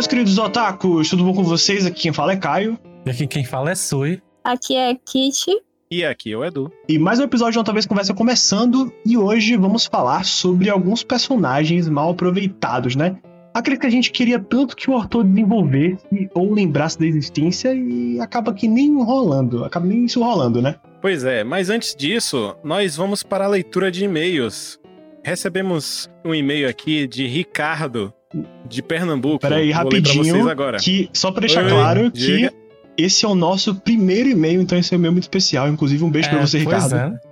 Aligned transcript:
meus 0.00 0.06
queridos 0.06 0.38
otakus, 0.38 1.10
tudo 1.10 1.24
bom 1.24 1.34
com 1.34 1.44
vocês? 1.44 1.84
Aqui 1.84 2.00
quem 2.00 2.12
fala 2.12 2.32
é 2.32 2.36
Caio. 2.36 2.78
E 3.04 3.10
aqui 3.10 3.26
quem 3.26 3.44
fala 3.44 3.70
é 3.70 3.74
Sui. 3.74 4.22
Aqui 4.42 4.74
é 4.74 4.94
Kitty. 4.94 5.60
E 5.90 6.02
aqui 6.02 6.32
é 6.32 6.36
o 6.38 6.42
Edu. 6.42 6.72
E 6.88 6.98
mais 6.98 7.20
um 7.20 7.24
episódio 7.24 7.52
de 7.52 7.58
Outra 7.58 7.74
Vez 7.74 7.84
Conversa 7.84 8.14
começando, 8.14 8.90
e 9.04 9.18
hoje 9.18 9.58
vamos 9.58 9.84
falar 9.84 10.24
sobre 10.24 10.70
alguns 10.70 11.04
personagens 11.04 11.86
mal 11.86 12.12
aproveitados, 12.12 12.96
né? 12.96 13.18
Aqueles 13.52 13.78
que 13.78 13.86
a 13.86 13.90
gente 13.90 14.10
queria 14.10 14.38
tanto 14.40 14.74
que 14.74 14.90
o 14.90 14.94
autor 14.94 15.22
desenvolvesse 15.22 16.30
ou 16.32 16.50
lembrasse 16.50 16.98
da 16.98 17.04
existência 17.04 17.74
e 17.74 18.18
acaba 18.20 18.54
que 18.54 18.66
nem 18.66 18.96
rolando, 19.02 19.66
acaba 19.66 19.84
nem 19.84 20.06
isso 20.06 20.22
rolando, 20.22 20.62
né? 20.62 20.76
Pois 21.02 21.24
é, 21.24 21.44
mas 21.44 21.68
antes 21.68 21.94
disso, 21.94 22.56
nós 22.64 22.96
vamos 22.96 23.22
para 23.22 23.44
a 23.44 23.48
leitura 23.48 23.90
de 23.90 24.06
e-mails. 24.06 24.80
Recebemos 25.22 26.08
um 26.24 26.34
e-mail 26.34 26.70
aqui 26.70 27.06
de 27.06 27.26
Ricardo, 27.26 28.14
de 28.68 28.82
Pernambuco. 28.82 29.38
Peraí, 29.40 29.56
Vou 29.58 29.66
ler 29.66 29.72
pra 29.72 29.82
rapidinho, 29.98 30.24
vocês 30.34 30.46
agora. 30.46 30.78
que 30.78 31.08
só 31.12 31.30
pra 31.30 31.40
deixar 31.40 31.64
Oi, 31.64 31.70
claro 31.70 32.10
diga. 32.10 32.50
que 32.50 32.56
esse 33.02 33.24
é 33.24 33.28
o 33.28 33.34
nosso 33.34 33.74
primeiro 33.76 34.28
e-mail, 34.28 34.60
então 34.60 34.76
esse 34.78 34.92
é 34.94 34.96
um 34.96 35.00
e-mail 35.00 35.12
muito 35.12 35.24
especial. 35.24 35.68
Inclusive, 35.68 36.04
um 36.04 36.10
beijo 36.10 36.28
pra 36.28 36.40
você, 36.46 36.62
pois 36.62 36.84
Ricardo. 36.84 36.94
é. 37.16 37.30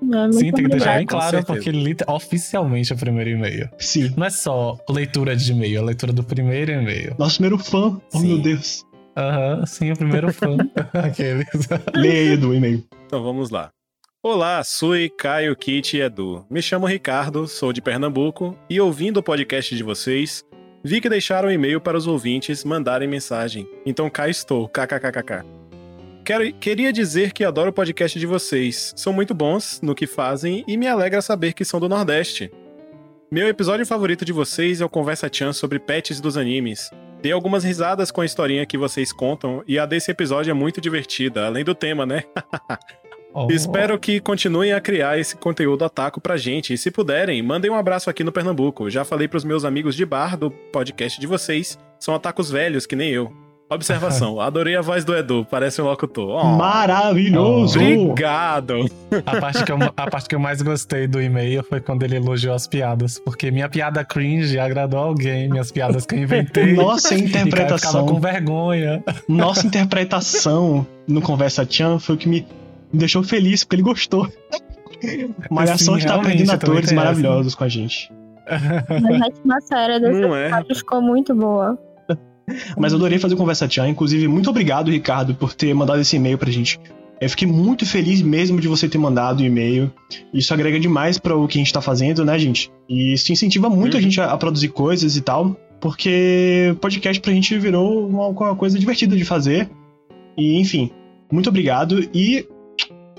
É, 0.00 0.04
muito 0.22 0.34
Sim, 0.34 0.52
tem 0.52 0.64
que 0.64 0.70
deixar 0.70 0.96
bem 0.98 1.06
claro, 1.06 1.44
porque 1.44 1.70
lit- 1.72 2.04
oficialmente 2.06 2.92
é 2.92 2.94
o 2.94 2.98
primeiro 2.98 3.30
e-mail. 3.30 3.68
Sim. 3.78 4.12
Não 4.16 4.26
é 4.26 4.30
só 4.30 4.78
leitura 4.88 5.34
de 5.34 5.50
e-mail, 5.50 5.76
é 5.78 5.80
a 5.80 5.84
leitura 5.84 6.12
do 6.12 6.22
primeiro 6.22 6.70
e-mail. 6.70 7.16
Nosso 7.18 7.34
primeiro 7.38 7.58
fã. 7.58 7.98
Oh, 8.14 8.18
Sim. 8.18 8.28
meu 8.28 8.38
Deus. 8.38 8.84
Aham, 9.16 9.66
sim, 9.66 9.90
o 9.90 9.96
primeiro 9.96 10.32
fã. 10.32 10.56
Aqueles. 10.94 11.48
Leia 11.96 12.30
aí 12.32 12.36
do 12.36 12.54
e-mail. 12.54 12.84
Então 13.06 13.22
vamos 13.24 13.50
lá. 13.50 13.70
Olá, 14.20 14.64
Sui, 14.64 15.08
Caio, 15.08 15.54
Kit 15.54 15.96
e 15.96 16.00
Edu. 16.00 16.44
Me 16.50 16.60
chamo 16.60 16.88
Ricardo, 16.88 17.46
sou 17.46 17.72
de 17.72 17.80
Pernambuco 17.80 18.58
e 18.68 18.80
ouvindo 18.80 19.18
o 19.18 19.22
podcast 19.22 19.76
de 19.76 19.82
vocês, 19.84 20.44
vi 20.82 21.00
que 21.00 21.08
deixaram 21.08 21.48
um 21.48 21.52
e-mail 21.52 21.80
para 21.80 21.96
os 21.96 22.08
ouvintes 22.08 22.64
mandarem 22.64 23.06
mensagem. 23.06 23.70
Então 23.86 24.10
cá 24.10 24.28
estou, 24.28 24.68
kkkk. 24.68 25.44
Quero, 26.24 26.52
queria 26.54 26.92
dizer 26.92 27.32
que 27.32 27.44
adoro 27.44 27.70
o 27.70 27.72
podcast 27.72 28.18
de 28.18 28.26
vocês. 28.26 28.92
São 28.96 29.12
muito 29.12 29.32
bons 29.32 29.80
no 29.80 29.94
que 29.94 30.08
fazem 30.08 30.64
e 30.66 30.76
me 30.76 30.88
alegra 30.88 31.22
saber 31.22 31.52
que 31.52 31.64
são 31.64 31.78
do 31.78 31.88
Nordeste. 31.88 32.50
Meu 33.30 33.46
episódio 33.46 33.86
favorito 33.86 34.24
de 34.24 34.32
vocês 34.32 34.80
é 34.80 34.84
o 34.84 34.88
Conversa 34.88 35.30
Chan 35.32 35.52
sobre 35.52 35.78
pets 35.78 36.20
dos 36.20 36.36
animes. 36.36 36.90
Dei 37.22 37.30
algumas 37.30 37.62
risadas 37.62 38.10
com 38.10 38.20
a 38.20 38.26
historinha 38.26 38.66
que 38.66 38.76
vocês 38.76 39.12
contam 39.12 39.62
e 39.64 39.78
a 39.78 39.86
desse 39.86 40.10
episódio 40.10 40.50
é 40.50 40.54
muito 40.54 40.80
divertida, 40.80 41.46
além 41.46 41.64
do 41.64 41.74
tema, 41.74 42.04
né? 42.04 42.24
Oh. 43.46 43.52
Espero 43.52 43.98
que 43.98 44.20
continuem 44.20 44.72
a 44.72 44.80
criar 44.80 45.18
esse 45.18 45.36
conteúdo 45.36 45.84
ataco 45.84 46.20
pra 46.20 46.36
gente. 46.36 46.72
E 46.72 46.78
se 46.78 46.90
puderem, 46.90 47.42
mandem 47.42 47.70
um 47.70 47.74
abraço 47.76 48.10
aqui 48.10 48.24
no 48.24 48.32
Pernambuco. 48.32 48.90
Já 48.90 49.04
falei 49.04 49.28
pros 49.28 49.44
meus 49.44 49.64
amigos 49.64 49.94
de 49.94 50.04
bar 50.04 50.36
do 50.36 50.50
podcast 50.50 51.20
de 51.20 51.26
vocês. 51.26 51.78
São 52.00 52.14
atacos 52.14 52.50
velhos, 52.50 52.86
que 52.86 52.96
nem 52.96 53.10
eu. 53.10 53.32
Observação, 53.70 54.40
adorei 54.40 54.76
a 54.76 54.80
voz 54.80 55.04
do 55.04 55.14
Edu, 55.14 55.46
parece 55.50 55.82
um 55.82 55.84
locutor. 55.84 56.42
Oh, 56.42 56.56
Maravilhoso! 56.56 57.78
Obrigado! 57.78 58.86
A 59.26 59.38
parte, 59.38 59.62
que 59.62 59.70
eu, 59.70 59.76
a 59.82 59.90
parte 60.10 60.26
que 60.26 60.34
eu 60.34 60.40
mais 60.40 60.62
gostei 60.62 61.06
do 61.06 61.20
e-mail 61.20 61.62
foi 61.62 61.78
quando 61.78 62.02
ele 62.02 62.16
elogiou 62.16 62.54
as 62.54 62.66
piadas. 62.66 63.18
Porque 63.18 63.50
minha 63.50 63.68
piada 63.68 64.02
cringe 64.04 64.58
agradou 64.58 65.00
alguém, 65.00 65.50
minhas 65.50 65.70
piadas 65.70 66.06
que 66.06 66.14
eu 66.14 66.18
inventei. 66.20 66.72
Nossa 66.72 67.14
E 67.14 67.18
Caio 67.18 67.28
ficava 67.28 67.46
interpretação. 67.46 68.06
com 68.06 68.18
vergonha. 68.18 69.04
Nossa 69.28 69.66
interpretação 69.66 70.86
no 71.06 71.20
Conversa 71.20 71.66
Chan 71.68 71.98
foi 71.98 72.14
o 72.14 72.18
que 72.18 72.28
me 72.28 72.46
deixou 72.92 73.22
feliz, 73.22 73.64
porque 73.64 73.76
ele 73.76 73.82
gostou. 73.82 74.28
Malhação 75.50 75.94
Sim, 75.94 76.00
está 76.00 76.18
perdendo 76.18 76.46
também 76.46 76.54
atores 76.56 76.92
maravilhosos 76.92 77.54
com 77.54 77.64
a 77.64 77.68
gente. 77.68 78.10
Mas 78.48 79.20
a 79.22 79.26
atmosfera 79.26 80.00
desse 80.00 80.20
Não 80.20 80.34
é? 80.34 80.46
episódio 80.46 80.74
ficou 80.76 81.02
muito 81.02 81.34
boa. 81.34 81.78
Mas 82.78 82.92
eu 82.92 82.96
adorei 82.98 83.18
fazer 83.18 83.34
o 83.34 83.36
Conversa 83.36 83.68
Chan. 83.68 83.88
Inclusive, 83.88 84.26
muito 84.26 84.48
obrigado, 84.48 84.90
Ricardo, 84.90 85.34
por 85.34 85.52
ter 85.54 85.72
mandado 85.74 86.00
esse 86.00 86.16
e-mail 86.16 86.38
pra 86.38 86.50
gente. 86.50 86.80
Eu 87.20 87.28
fiquei 87.28 87.46
muito 87.46 87.84
feliz 87.84 88.22
mesmo 88.22 88.60
de 88.60 88.66
você 88.68 88.88
ter 88.88 88.96
mandado 88.96 89.40
o 89.40 89.44
e-mail. 89.44 89.92
Isso 90.32 90.54
agrega 90.54 90.80
demais 90.80 91.18
para 91.18 91.36
o 91.36 91.46
que 91.46 91.58
a 91.58 91.60
gente 91.60 91.72
tá 91.72 91.80
fazendo, 91.82 92.24
né, 92.24 92.38
gente? 92.38 92.70
E 92.88 93.12
isso 93.12 93.30
incentiva 93.32 93.68
muito 93.68 93.96
a 93.96 93.98
Uhum. 93.98 94.02
gente 94.04 94.20
a, 94.20 94.32
a 94.32 94.36
produzir 94.38 94.68
coisas 94.68 95.14
e 95.16 95.20
tal. 95.20 95.54
Porque 95.78 96.74
podcast 96.80 97.20
pra 97.20 97.32
gente 97.32 97.56
virou 97.58 98.08
uma, 98.08 98.28
uma 98.28 98.56
coisa 98.56 98.78
divertida 98.78 99.14
de 99.14 99.24
fazer. 99.24 99.68
E, 100.36 100.58
enfim, 100.58 100.90
muito 101.30 101.50
obrigado. 101.50 102.00
E 102.14 102.46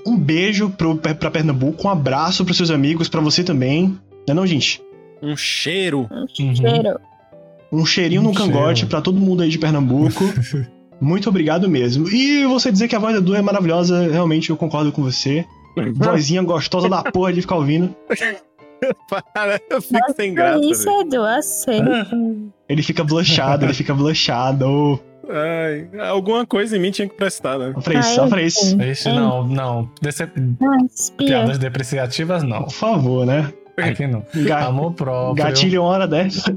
um 0.06 0.16
beijo 0.18 0.70
pro, 0.70 0.96
pra 0.96 1.30
Pernambuco, 1.30 1.86
um 1.86 1.90
abraço 1.90 2.44
pros 2.44 2.56
seus 2.56 2.70
amigos, 2.70 3.08
pra 3.08 3.20
você 3.20 3.42
também. 3.44 3.88
Não 4.26 4.32
é 4.32 4.34
não, 4.34 4.46
gente? 4.46 4.82
Um 5.22 5.36
cheiro. 5.36 6.08
Um 6.10 6.20
Uhum. 6.20 6.56
cheiro. 6.56 7.00
Um 7.72 7.86
cheirinho 7.86 8.20
Um 8.22 8.24
no 8.24 8.34
cangote 8.34 8.80
cheiro. 8.80 8.90
pra 8.90 9.00
todo 9.00 9.20
mundo 9.20 9.42
aí 9.42 9.48
de 9.48 9.58
Pernambuco. 9.58 10.24
Muito 11.00 11.28
obrigado 11.28 11.68
mesmo. 11.68 12.08
E 12.08 12.44
você 12.46 12.70
dizer 12.70 12.86
que 12.88 12.94
a 12.96 12.98
voz 12.98 13.14
do 13.14 13.20
Edu 13.20 13.34
é 13.34 13.40
maravilhosa, 13.40 14.08
realmente 14.10 14.50
eu 14.50 14.56
concordo 14.56 14.92
com 14.92 15.02
você. 15.02 15.44
Vozinha 15.94 16.42
gostosa 16.42 16.88
da 16.88 17.02
porra 17.02 17.32
de 17.32 17.40
ficar 17.40 17.56
ouvindo. 17.56 17.94
Para, 19.34 19.60
eu 19.70 19.80
fico 19.80 20.12
sem 20.16 20.34
graça. 20.34 20.64
Isso. 20.64 20.88
Edu, 21.02 21.22
aceita. 21.22 22.08
Ele 22.68 22.82
fica 22.82 23.04
blushado, 23.04 23.64
ele 23.66 23.74
fica 23.74 23.94
blushado. 23.94 24.98
Ai, 25.32 25.88
alguma 26.08 26.44
coisa 26.46 26.76
em 26.76 26.80
mim 26.80 26.90
tinha 26.90 27.08
que 27.08 27.14
prestar, 27.14 27.58
né? 27.58 27.72
Pra 27.84 28.00
isso, 28.00 28.28
pra 28.28 28.42
isso. 28.42 28.76
Não, 29.08 29.46
não. 29.46 29.90
Dece... 30.02 30.24
Ah, 30.24 30.28
espia. 30.92 31.26
Piadas 31.26 31.58
depreciativas, 31.58 32.42
não. 32.42 32.64
Por 32.64 32.72
favor, 32.72 33.24
né? 33.26 33.52
Aqui 33.76 34.06
não. 34.06 34.24
Ga 34.34 34.66
Amor 34.66 34.92
próprio. 34.94 35.44
gatilho 35.44 35.82
uma 35.82 35.90
hora 35.90 36.08
dessa. 36.08 36.56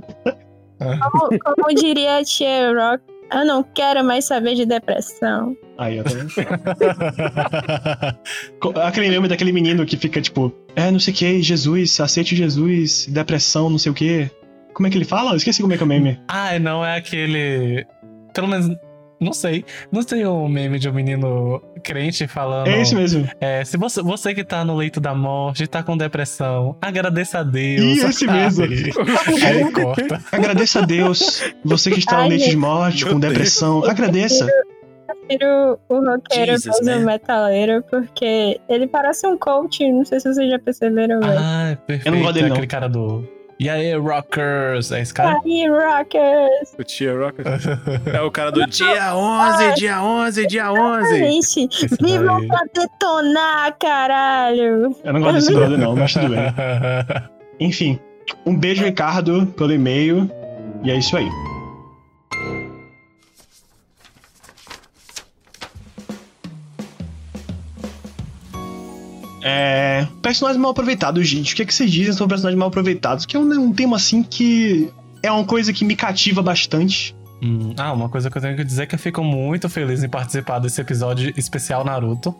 Como, 0.78 1.40
como 1.40 1.76
diria 1.76 2.18
a 2.18 2.24
tia 2.24 2.72
Rock, 2.74 3.04
eu 3.32 3.46
não 3.46 3.64
quero 3.64 4.04
mais 4.04 4.26
saber 4.26 4.56
de 4.56 4.66
depressão. 4.66 5.56
Aí, 5.78 6.00
ó, 6.00 6.04
tá 6.04 6.10
vendo? 6.10 6.30
Co- 8.60 8.74
Aquele 8.82 9.10
meme 9.10 9.28
daquele 9.28 9.52
menino 9.52 9.86
que 9.86 9.98
fica 9.98 10.22
tipo, 10.22 10.54
é, 10.76 10.92
não 10.92 11.00
sei 11.00 11.14
o 11.14 11.18
que, 11.18 11.42
Jesus, 11.42 12.00
aceite 12.00 12.36
Jesus, 12.36 13.08
depressão, 13.08 13.70
não 13.70 13.78
sei 13.78 13.92
o 13.92 13.96
que. 13.96 14.30
Como 14.74 14.88
é 14.88 14.90
que 14.90 14.98
ele 14.98 15.06
fala? 15.06 15.32
Eu 15.32 15.38
esqueci 15.38 15.62
como 15.62 15.74
é 15.74 15.78
que 15.78 15.84
é 15.84 15.86
o 15.86 15.90
meme. 15.90 16.20
ah, 16.28 16.58
não 16.60 16.84
é 16.86 16.98
aquele. 16.98 17.86
Pelo 18.34 18.48
menos. 18.48 18.76
Não 19.20 19.32
sei. 19.32 19.64
Não 19.90 20.04
tem 20.04 20.28
um 20.28 20.50
meme 20.50 20.78
de 20.78 20.90
um 20.90 20.94
menino 20.94 21.62
crente 21.82 22.28
falando. 22.28 22.68
É 22.68 22.82
esse 22.82 22.94
mesmo. 22.94 23.30
É, 23.40 23.64
se 23.64 23.78
você, 23.78 24.02
você 24.02 24.34
que 24.34 24.44
tá 24.44 24.66
no 24.66 24.76
leito 24.76 25.00
da 25.00 25.16
morte, 25.16 25.66
tá 25.66 25.82
com 25.82 25.96
depressão, 25.96 26.76
agradeça 26.82 27.40
a 27.40 27.44
Deus. 27.44 28.00
Ih, 28.00 28.06
esse 28.06 28.28
mesmo. 28.28 28.66
Aí, 28.66 29.72
corta. 29.72 30.22
Agradeça 30.30 30.80
a 30.80 30.82
Deus, 30.86 31.42
você 31.64 31.90
que 31.92 32.00
está 32.00 32.18
no 32.18 32.22
Ai, 32.24 32.30
leito 32.30 32.50
de 32.50 32.58
morte, 32.58 33.06
com 33.06 33.18
Deus. 33.18 33.34
depressão. 33.34 33.86
Agradeça. 33.86 34.46
Prefiro 35.28 35.80
o 35.88 36.00
roqueiro 36.00 36.52
Jesus, 36.52 36.80
do 36.80 36.86
man. 36.86 37.00
metaleiro, 37.00 37.84
porque 37.90 38.60
ele 38.68 38.88
parece 38.88 39.26
um 39.26 39.38
coach, 39.38 39.90
não 39.90 40.04
sei 40.04 40.20
se 40.20 40.34
vocês 40.34 40.50
já 40.50 40.60
perceberam, 40.60 41.22
velho. 41.22 41.40
Ah, 41.40 41.78
perfeito. 41.88 42.08
Eu 42.08 42.12
não 42.12 42.20
gosto 42.22 42.34
dele, 42.34 42.46
é 42.46 42.50
não. 42.50 42.56
aquele 42.56 42.68
cara 42.68 42.90
do. 42.90 43.26
E 43.64 43.70
aí, 43.70 43.96
rockers? 43.96 44.92
É 44.92 45.00
esse 45.00 45.14
cara? 45.14 45.40
Aí, 45.46 45.70
rockers! 45.70 46.76
O 46.78 46.84
Tia 46.84 47.18
Rocket. 47.18 47.46
É 48.14 48.20
o 48.20 48.30
cara 48.30 48.52
do 48.52 48.68
dia 48.68 49.16
11, 49.16 49.76
dia 49.76 50.04
11, 50.04 50.48
dia 50.48 50.74
11. 50.74 51.18
Gente, 51.18 51.70
vivam 52.02 52.40
daí. 52.40 52.48
pra 52.50 52.60
detonar, 52.74 53.74
caralho! 53.80 54.94
Eu 55.02 55.14
não 55.14 55.22
gosto 55.22 55.36
desse 55.36 55.54
brother, 55.54 55.78
não, 55.78 55.96
mas 55.96 56.12
tudo 56.12 56.28
bem. 56.28 56.42
Enfim, 57.58 57.98
um 58.46 58.54
beijo, 58.54 58.84
Ricardo, 58.84 59.48
pelo 59.56 59.72
e-mail. 59.72 60.30
E 60.84 60.92
é 60.92 60.98
isso 60.98 61.16
aí. 61.16 61.30
É. 69.44 70.08
Personagens 70.22 70.62
mal 70.62 70.72
aproveitados, 70.72 71.28
gente. 71.28 71.54
O 71.54 71.56
que, 71.56 71.64
é 71.64 71.66
que 71.66 71.74
vocês 71.74 71.92
dizem 71.92 72.14
sobre 72.14 72.30
personagens 72.30 72.58
mal 72.58 72.70
aproveitados? 72.70 73.26
Que 73.26 73.36
é 73.36 73.40
um, 73.40 73.52
um 73.52 73.74
tema 73.74 73.98
assim 73.98 74.24
que 74.24 74.90
é 75.22 75.32
uma 75.32 75.44
coisa 75.44 75.74
que 75.74 75.84
me 75.84 75.96
cativa 75.96 76.42
bastante. 76.42 77.14
Hum, 77.42 77.74
ah, 77.78 77.92
uma 77.92 78.08
coisa 78.08 78.30
que 78.32 78.38
eu 78.38 78.42
tenho 78.42 78.56
que 78.56 78.64
dizer 78.64 78.84
é 78.84 78.86
que 78.86 78.96
eu 78.96 79.00
fico 79.00 79.22
muito 79.22 79.68
feliz 79.68 80.02
em 80.02 80.08
participar 80.08 80.60
desse 80.60 80.80
episódio 80.80 81.34
especial 81.36 81.84
Naruto. 81.84 82.34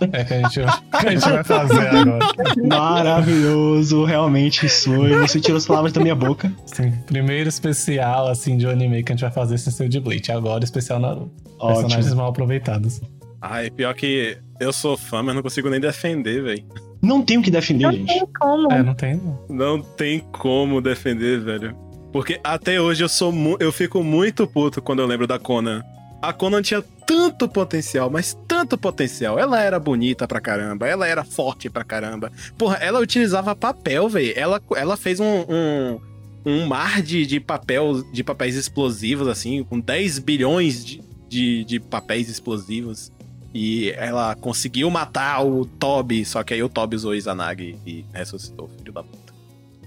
É 0.00 0.24
que 0.24 0.32
a 0.32 0.36
gente, 0.42 0.60
que 1.00 1.06
a 1.06 1.10
gente 1.10 1.28
vai 1.28 1.44
fazer 1.44 1.88
agora. 1.88 2.18
Maravilhoso, 2.64 4.04
realmente 4.04 4.64
isso. 4.64 4.90
Você 5.20 5.40
tirou 5.40 5.58
as 5.58 5.66
palavras 5.66 5.92
da 5.92 6.00
minha 6.00 6.14
boca. 6.14 6.52
Sim, 6.66 6.92
primeiro 7.04 7.48
especial, 7.48 8.28
assim, 8.28 8.56
de 8.56 8.66
um 8.66 8.70
anime 8.70 9.02
que 9.02 9.12
a 9.12 9.14
gente 9.14 9.22
vai 9.22 9.32
fazer 9.32 9.58
sem 9.58 9.72
ser 9.72 9.86
o 9.86 9.88
de 9.88 10.00
Bleach. 10.00 10.30
Agora, 10.30 10.62
especial 10.64 11.00
Naruto. 11.00 11.30
Personagens 11.58 12.06
Ótimo. 12.06 12.16
mal 12.16 12.28
aproveitados. 12.28 13.00
Ai, 13.46 13.70
pior 13.70 13.94
que 13.94 14.38
eu 14.58 14.72
sou 14.72 14.96
fã, 14.96 15.22
mas 15.22 15.34
não 15.34 15.42
consigo 15.42 15.68
nem 15.68 15.78
defender, 15.80 16.42
velho. 16.42 16.64
Não 17.02 17.22
tenho 17.22 17.40
o 17.40 17.42
que 17.42 17.50
defender, 17.50 17.84
Não 17.84 17.92
gente. 17.92 18.06
tem 18.06 18.26
como. 18.40 18.72
É, 18.72 18.82
não 18.82 18.94
tem. 18.94 19.16
não. 19.16 19.38
Não 19.48 19.82
tem 19.82 20.20
como 20.20 20.80
defender, 20.80 21.40
velho. 21.40 21.76
Porque 22.12 22.40
até 22.42 22.80
hoje 22.80 23.04
eu 23.04 23.08
sou 23.08 23.30
mu- 23.32 23.56
eu 23.60 23.70
fico 23.70 24.02
muito 24.02 24.46
puto 24.46 24.80
quando 24.80 25.00
eu 25.00 25.06
lembro 25.06 25.26
da 25.26 25.38
Conan. 25.38 25.82
A 26.22 26.32
Conan 26.32 26.62
tinha 26.62 26.82
tanto 27.06 27.46
potencial, 27.46 28.08
mas 28.08 28.34
tanto 28.48 28.78
potencial. 28.78 29.38
Ela 29.38 29.60
era 29.60 29.78
bonita 29.78 30.26
pra 30.26 30.40
caramba, 30.40 30.86
ela 30.88 31.06
era 31.06 31.22
forte 31.22 31.68
pra 31.68 31.84
caramba. 31.84 32.32
Porra, 32.56 32.76
ela 32.76 32.98
utilizava 33.00 33.54
papel, 33.54 34.08
velho. 34.08 34.32
Ela, 34.34 34.62
ela 34.74 34.96
fez 34.96 35.20
um, 35.20 35.44
um, 35.46 36.00
um 36.46 36.66
mar 36.66 37.02
de, 37.02 37.26
de 37.26 37.38
papel, 37.40 38.02
de 38.10 38.24
papéis 38.24 38.54
explosivos, 38.56 39.28
assim, 39.28 39.62
com 39.64 39.78
10 39.78 40.20
bilhões 40.20 40.82
de, 40.82 41.02
de, 41.28 41.64
de 41.64 41.78
papéis 41.80 42.30
explosivos. 42.30 43.12
E 43.54 43.90
ela 43.96 44.34
conseguiu 44.34 44.90
matar 44.90 45.44
o 45.46 45.64
Toby, 45.64 46.24
só 46.24 46.42
que 46.42 46.52
aí 46.54 46.62
o 46.62 46.68
Toby 46.68 46.96
usou 46.96 47.14
Izanagi 47.14 47.76
e 47.86 48.04
ressuscitou, 48.12 48.68
filho 48.78 48.92
da 48.92 49.02
puta. 49.04 49.32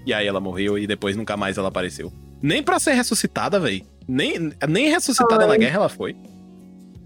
E 0.06 0.14
aí 0.14 0.26
ela 0.26 0.40
morreu 0.40 0.78
e 0.78 0.86
depois 0.86 1.14
nunca 1.16 1.36
mais 1.36 1.58
ela 1.58 1.68
apareceu. 1.68 2.10
Nem 2.40 2.62
pra 2.62 2.78
ser 2.80 2.94
ressuscitada, 2.94 3.60
véi. 3.60 3.84
Nem, 4.08 4.52
nem 4.66 4.88
ressuscitada 4.88 5.46
na 5.46 5.56
guerra 5.58 5.76
ela 5.76 5.88
foi. 5.90 6.16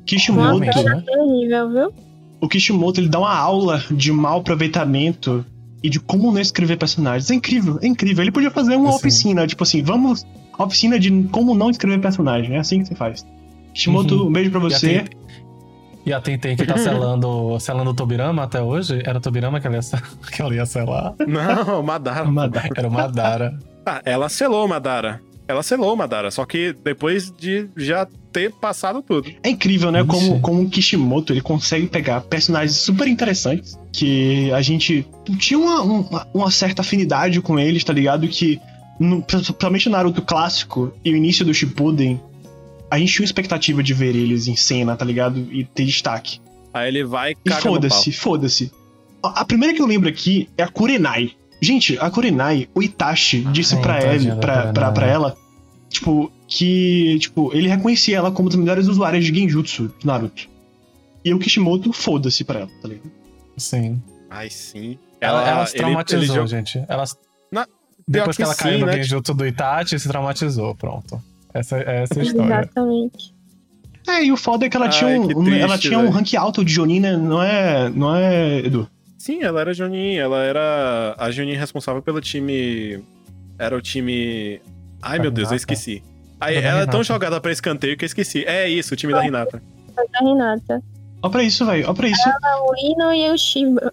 Kishimoto, 0.06 0.58
né? 0.60 0.70
Terrível, 1.04 1.70
viu? 1.70 1.92
o 2.40 2.48
Kishimoto 2.48 2.98
ele 3.00 3.08
dá 3.08 3.20
uma 3.20 3.32
aula 3.34 3.84
de 3.90 4.10
mau 4.10 4.40
aproveitamento 4.40 5.44
e 5.82 5.88
de 5.88 6.00
como 6.00 6.30
não 6.32 6.40
escrever 6.40 6.76
personagens. 6.76 7.30
É 7.30 7.34
incrível, 7.34 7.78
é 7.82 7.86
incrível. 7.86 8.22
Ele 8.22 8.32
podia 8.32 8.50
fazer 8.50 8.74
uma 8.76 8.90
Sim. 8.90 8.96
oficina, 8.96 9.46
tipo 9.46 9.62
assim, 9.62 9.82
vamos. 9.82 10.24
Oficina 10.58 10.98
de 10.98 11.10
como 11.32 11.54
não 11.54 11.70
escrever 11.70 12.00
personagem. 12.00 12.54
É 12.56 12.58
assim 12.58 12.80
que 12.82 12.88
você 12.88 12.94
faz. 12.94 13.24
Kishimoto, 13.74 14.14
Uhum. 14.22 14.28
um 14.28 14.32
beijo 14.32 14.50
pra 14.50 14.60
você. 14.60 15.00
Ten- 15.04 15.21
E 16.04 16.12
a 16.12 16.20
Tenten 16.20 16.56
que 16.56 16.66
tá 16.66 16.76
selando, 16.78 17.58
selando 17.60 17.90
o 17.90 17.94
Tobirama 17.94 18.42
até 18.42 18.60
hoje, 18.60 19.00
era 19.04 19.18
o 19.18 19.20
Tobirama 19.20 19.60
que 19.60 19.66
ela 19.66 19.76
ia, 19.76 19.82
sel- 19.82 20.00
que 20.32 20.42
ela 20.42 20.54
ia 20.54 20.66
selar? 20.66 21.14
Não, 21.26 21.82
Madara. 21.82 22.24
Madara. 22.24 22.68
Era 22.76 22.88
o 22.88 22.90
Madara. 22.90 23.58
Ah, 23.86 24.00
ela 24.04 24.28
selou 24.28 24.66
Madara. 24.66 25.20
Ela 25.48 25.62
selou 25.62 25.94
Madara, 25.96 26.30
só 26.30 26.44
que 26.46 26.72
depois 26.84 27.30
de 27.30 27.68
já 27.76 28.06
ter 28.32 28.52
passado 28.52 29.02
tudo. 29.02 29.28
É 29.42 29.50
incrível, 29.50 29.90
né? 29.90 29.98
Ixi. 30.00 30.08
Como, 30.08 30.40
como 30.40 30.62
o 30.62 30.70
Kishimoto 30.70 31.32
ele 31.32 31.40
consegue 31.42 31.86
pegar 31.88 32.20
personagens 32.22 32.76
super 32.76 33.06
interessantes 33.06 33.78
que 33.92 34.50
a 34.52 34.62
gente 34.62 35.06
tinha 35.38 35.58
uma, 35.58 35.82
uma, 35.82 36.26
uma 36.32 36.50
certa 36.50 36.80
afinidade 36.80 37.40
com 37.42 37.58
eles, 37.58 37.84
tá 37.84 37.92
ligado? 37.92 38.26
Que, 38.28 38.58
no, 38.98 39.20
principalmente 39.20 39.86
no 39.90 39.92
Naruto 39.96 40.22
clássico 40.22 40.92
e 41.04 41.12
o 41.12 41.16
início 41.16 41.44
do 41.44 41.52
Shippuden, 41.52 42.18
a 42.92 42.98
gente 42.98 43.12
tinha 43.12 43.22
uma 43.22 43.26
expectativa 43.26 43.82
de 43.82 43.94
ver 43.94 44.14
eles 44.14 44.46
em 44.48 44.54
cena, 44.56 44.94
tá 44.94 45.04
ligado? 45.04 45.38
E 45.50 45.64
ter 45.64 45.84
destaque. 45.86 46.40
Aí 46.74 46.88
ele 46.88 47.04
vai 47.04 47.32
e 47.32 47.36
E 47.48 47.50
foda-se, 47.52 48.12
foda-se. 48.12 48.70
A 49.22 49.44
primeira 49.44 49.74
que 49.74 49.80
eu 49.80 49.86
lembro 49.86 50.08
aqui 50.08 50.48
é 50.58 50.62
a 50.62 50.68
Kurenai. 50.68 51.32
Gente, 51.60 51.96
a 51.98 52.10
Kurenai, 52.10 52.68
o 52.74 52.82
Itachi 52.82 53.40
disse 53.52 53.76
Ai, 53.76 53.80
pra, 53.82 54.14
ele, 54.14 54.32
pra, 54.36 54.72
pra, 54.72 54.90
pra 54.92 55.06
ela, 55.06 55.36
tipo, 55.88 56.30
que, 56.46 57.18
tipo, 57.20 57.50
ele 57.54 57.68
reconhecia 57.68 58.16
ela 58.18 58.30
como 58.30 58.48
uma 58.48 58.50
das 58.50 58.58
melhores 58.58 58.88
usuárias 58.88 59.24
de 59.24 59.32
Genjutsu 59.34 59.90
de 59.98 60.06
Naruto. 60.06 60.48
E 61.24 61.32
o 61.32 61.38
Kishimoto, 61.38 61.92
foda-se 61.92 62.42
pra 62.44 62.60
ela, 62.60 62.70
tá 62.82 62.88
ligado? 62.88 63.10
Sim. 63.56 64.02
Ai, 64.28 64.50
sim. 64.50 64.98
Ela, 65.20 65.48
ela 65.48 65.66
se 65.66 65.74
ele- 65.76 65.78
traumatizou, 65.84 66.18
ele 66.20 66.26
jogou- 66.26 66.46
gente. 66.48 66.84
Ela, 66.88 67.04
Na- 67.50 67.66
depois 68.08 68.36
que, 68.36 68.42
pior 68.42 68.46
ela 68.48 68.54
que 68.56 68.62
caiu 68.62 68.74
sim, 68.74 68.80
no 68.80 68.86
né? 68.86 68.92
Genjutsu 69.02 69.32
do 69.34 69.46
Itachi, 69.46 69.98
se 69.98 70.08
traumatizou. 70.08 70.74
Pronto. 70.74 71.22
Essa, 71.54 71.76
essa 71.78 72.14
é 72.14 72.20
a 72.20 72.22
história. 72.24 72.54
Exatamente. 72.54 73.34
É, 74.08 74.24
e 74.24 74.32
o 74.32 74.36
foda 74.36 74.66
é 74.66 74.68
que 74.68 74.76
ela 74.76 74.86
Ai, 74.86 74.92
tinha 74.92 75.08
um, 75.08 75.22
um- 75.24 75.44
triste, 75.44 75.60
ela 75.60 75.78
tinha 75.78 75.98
um 75.98 76.10
rank 76.10 76.34
alto 76.34 76.64
de 76.64 76.72
Jonin, 76.72 77.00
né? 77.00 77.16
Não 77.16 77.42
é, 77.42 77.88
não 77.88 78.16
é, 78.16 78.58
Edu? 78.58 78.88
Sim, 79.16 79.42
ela 79.44 79.60
era 79.60 79.72
Junin. 79.72 80.16
Ela 80.16 80.42
era 80.42 81.14
a 81.16 81.30
Junin 81.30 81.54
responsável 81.54 82.02
pelo 82.02 82.20
time. 82.20 83.04
Era 83.56 83.76
o 83.76 83.80
time. 83.80 84.60
Ai, 85.00 85.18
Da 85.18 85.22
meu 85.22 85.30
Deus, 85.30 85.50
eu 85.50 85.56
esqueci. 85.56 86.02
Da 86.40 86.50
ela 86.52 86.80
é 86.80 86.86
tão 86.86 87.04
jogada 87.04 87.40
pra 87.40 87.52
escanteio 87.52 87.96
que 87.96 88.04
eu 88.04 88.06
esqueci. 88.06 88.44
É 88.44 88.68
isso, 88.68 88.94
o 88.94 88.96
time 88.96 89.12
da 89.12 89.20
Renata. 89.20 89.62
Da 89.94 90.18
Renata. 90.18 90.82
Ó 91.22 91.28
pra 91.28 91.44
isso, 91.44 91.64
velho, 91.64 91.88
ó 91.88 91.94
pra 91.94 92.08
isso. 92.08 92.28
O 92.28 92.74
Ino 92.84 93.14
e 93.14 93.30
o 93.30 93.38
Shiba. 93.38 93.92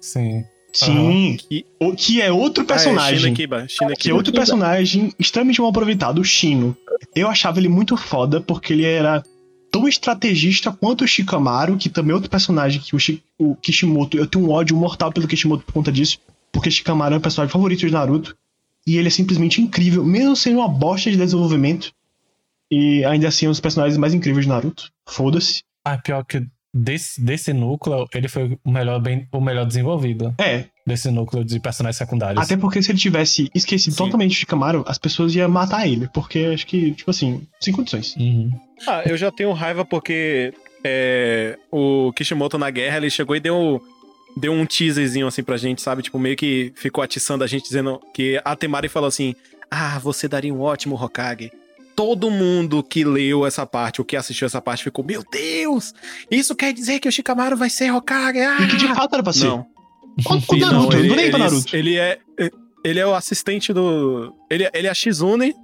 Sim. 0.00 0.44
Sim, 0.72 1.36
Que- 1.48 1.64
o, 1.80 1.92
que 1.94 2.20
é 2.20 2.30
outro 2.32 2.64
personagem. 2.64 3.14
Ah, 3.14 3.16
é 3.16 3.18
Shinekiba. 3.20 3.66
Que 3.98 4.10
é 4.10 4.14
outro 4.14 4.32
personagem 4.32 5.12
extremamente 5.18 5.60
mal 5.60 5.70
aproveitado, 5.70 6.20
o 6.20 6.24
Shino. 6.24 6.76
Eu 7.14 7.28
achava 7.28 7.58
ele 7.58 7.68
muito 7.68 7.96
foda 7.96 8.40
porque 8.40 8.72
ele 8.72 8.84
era 8.84 9.22
tão 9.70 9.86
estrategista 9.88 10.70
quanto 10.72 11.04
o 11.04 11.08
Shikamaru, 11.08 11.76
que 11.76 11.88
também 11.88 12.12
é 12.12 12.14
outro 12.14 12.30
personagem 12.30 12.80
que 12.80 12.94
o, 12.94 12.98
Shi- 12.98 13.22
o 13.38 13.54
Kishimoto. 13.56 14.16
Eu 14.16 14.26
tenho 14.26 14.46
um 14.46 14.50
ódio 14.50 14.76
mortal 14.76 15.12
pelo 15.12 15.26
Kishimoto 15.28 15.64
por 15.64 15.72
conta 15.72 15.90
disso, 15.92 16.18
porque 16.52 16.70
Shikamaru 16.70 17.14
é 17.14 17.18
o 17.18 17.20
personagem 17.20 17.52
favorito 17.52 17.80
de 17.86 17.92
Naruto. 17.92 18.36
E 18.86 18.96
ele 18.96 19.08
é 19.08 19.10
simplesmente 19.10 19.60
incrível, 19.60 20.04
mesmo 20.04 20.34
sendo 20.34 20.58
uma 20.58 20.68
bosta 20.68 21.10
de 21.10 21.16
desenvolvimento. 21.16 21.92
E 22.70 23.04
ainda 23.04 23.28
assim 23.28 23.46
é 23.46 23.48
um 23.48 23.52
dos 23.52 23.60
personagens 23.60 23.98
mais 23.98 24.14
incríveis 24.14 24.44
de 24.46 24.48
Naruto. 24.48 24.90
Foda-se. 25.06 25.62
Ah, 25.84 25.98
pior 25.98 26.24
que 26.24 26.42
desse, 26.72 27.20
desse 27.20 27.52
núcleo, 27.52 28.06
ele 28.14 28.28
foi 28.28 28.58
o 28.64 28.70
melhor, 28.70 29.00
bem, 29.00 29.26
o 29.32 29.40
melhor 29.40 29.66
desenvolvido. 29.66 30.34
É, 30.38 30.64
Desse 30.86 31.10
núcleo 31.10 31.44
de 31.44 31.60
personagens 31.60 31.96
secundários. 31.96 32.42
até 32.42 32.56
porque 32.56 32.82
se 32.82 32.90
ele 32.90 32.98
tivesse 32.98 33.48
esquecido 33.54 33.92
Sim. 33.92 34.04
totalmente 34.04 34.32
o 34.32 34.34
Shikamaru, 34.34 34.84
as 34.88 34.98
pessoas 34.98 35.34
iam 35.34 35.48
matar 35.48 35.86
ele. 35.86 36.08
Porque 36.12 36.50
acho 36.52 36.66
que, 36.66 36.92
tipo 36.92 37.10
assim, 37.10 37.46
sem 37.60 37.72
condições. 37.72 38.16
Uhum. 38.16 38.50
Ah, 38.88 39.02
eu 39.06 39.16
já 39.16 39.30
tenho 39.30 39.52
raiva 39.52 39.84
porque 39.84 40.52
é, 40.82 41.56
o 41.70 42.12
Kishimoto 42.12 42.58
na 42.58 42.70
guerra, 42.70 42.96
ele 42.96 43.10
chegou 43.10 43.36
e 43.36 43.40
deu, 43.40 43.80
deu 44.36 44.52
um 44.52 44.66
teaserzinho 44.66 45.26
assim 45.28 45.42
pra 45.44 45.56
gente, 45.56 45.80
sabe? 45.80 46.02
Tipo, 46.02 46.18
meio 46.18 46.36
que 46.36 46.72
ficou 46.74 47.04
atiçando 47.04 47.44
a 47.44 47.46
gente, 47.46 47.64
dizendo 47.64 48.00
que 48.12 48.40
a 48.44 48.56
Temari 48.56 48.88
falou 48.88 49.06
assim: 49.08 49.34
Ah, 49.70 49.98
você 49.98 50.26
daria 50.26 50.52
um 50.52 50.60
ótimo 50.60 51.00
Hokage. 51.00 51.52
Todo 51.96 52.30
mundo 52.30 52.82
que 52.82 53.04
leu 53.04 53.44
essa 53.46 53.66
parte, 53.66 54.00
ou 54.00 54.04
que 54.04 54.16
assistiu 54.16 54.46
essa 54.46 54.60
parte, 54.60 54.84
ficou: 54.84 55.04
Meu 55.04 55.22
Deus! 55.30 55.92
Isso 56.30 56.54
quer 56.54 56.72
dizer 56.72 56.98
que 57.00 57.08
o 57.08 57.12
Shikamaru 57.12 57.56
vai 57.56 57.68
ser 57.68 57.92
Hokage? 57.92 58.38
Ah! 58.40 58.56
E 58.62 58.66
que 58.68 58.76
de 58.76 58.88
fato 58.94 59.14
era 59.14 59.22
pra 59.22 59.32
ser. 59.32 59.46
Não. 59.48 59.66
O, 60.26 60.52
o 60.52 60.56
E 60.56 60.60
Naruto, 60.60 60.96
ele, 60.96 61.08
não 61.08 61.14
pra 61.14 61.22
ele- 61.24 61.38
Naruto. 61.38 61.76
Ele 61.76 61.96
é, 61.98 62.18
ele 62.84 62.98
é 63.00 63.06
o 63.06 63.14
assistente 63.14 63.72
do. 63.72 64.34
Ele, 64.50 64.68
ele 64.72 64.86
é 64.86 64.90
a 64.90 64.94
Shizune 64.94 65.54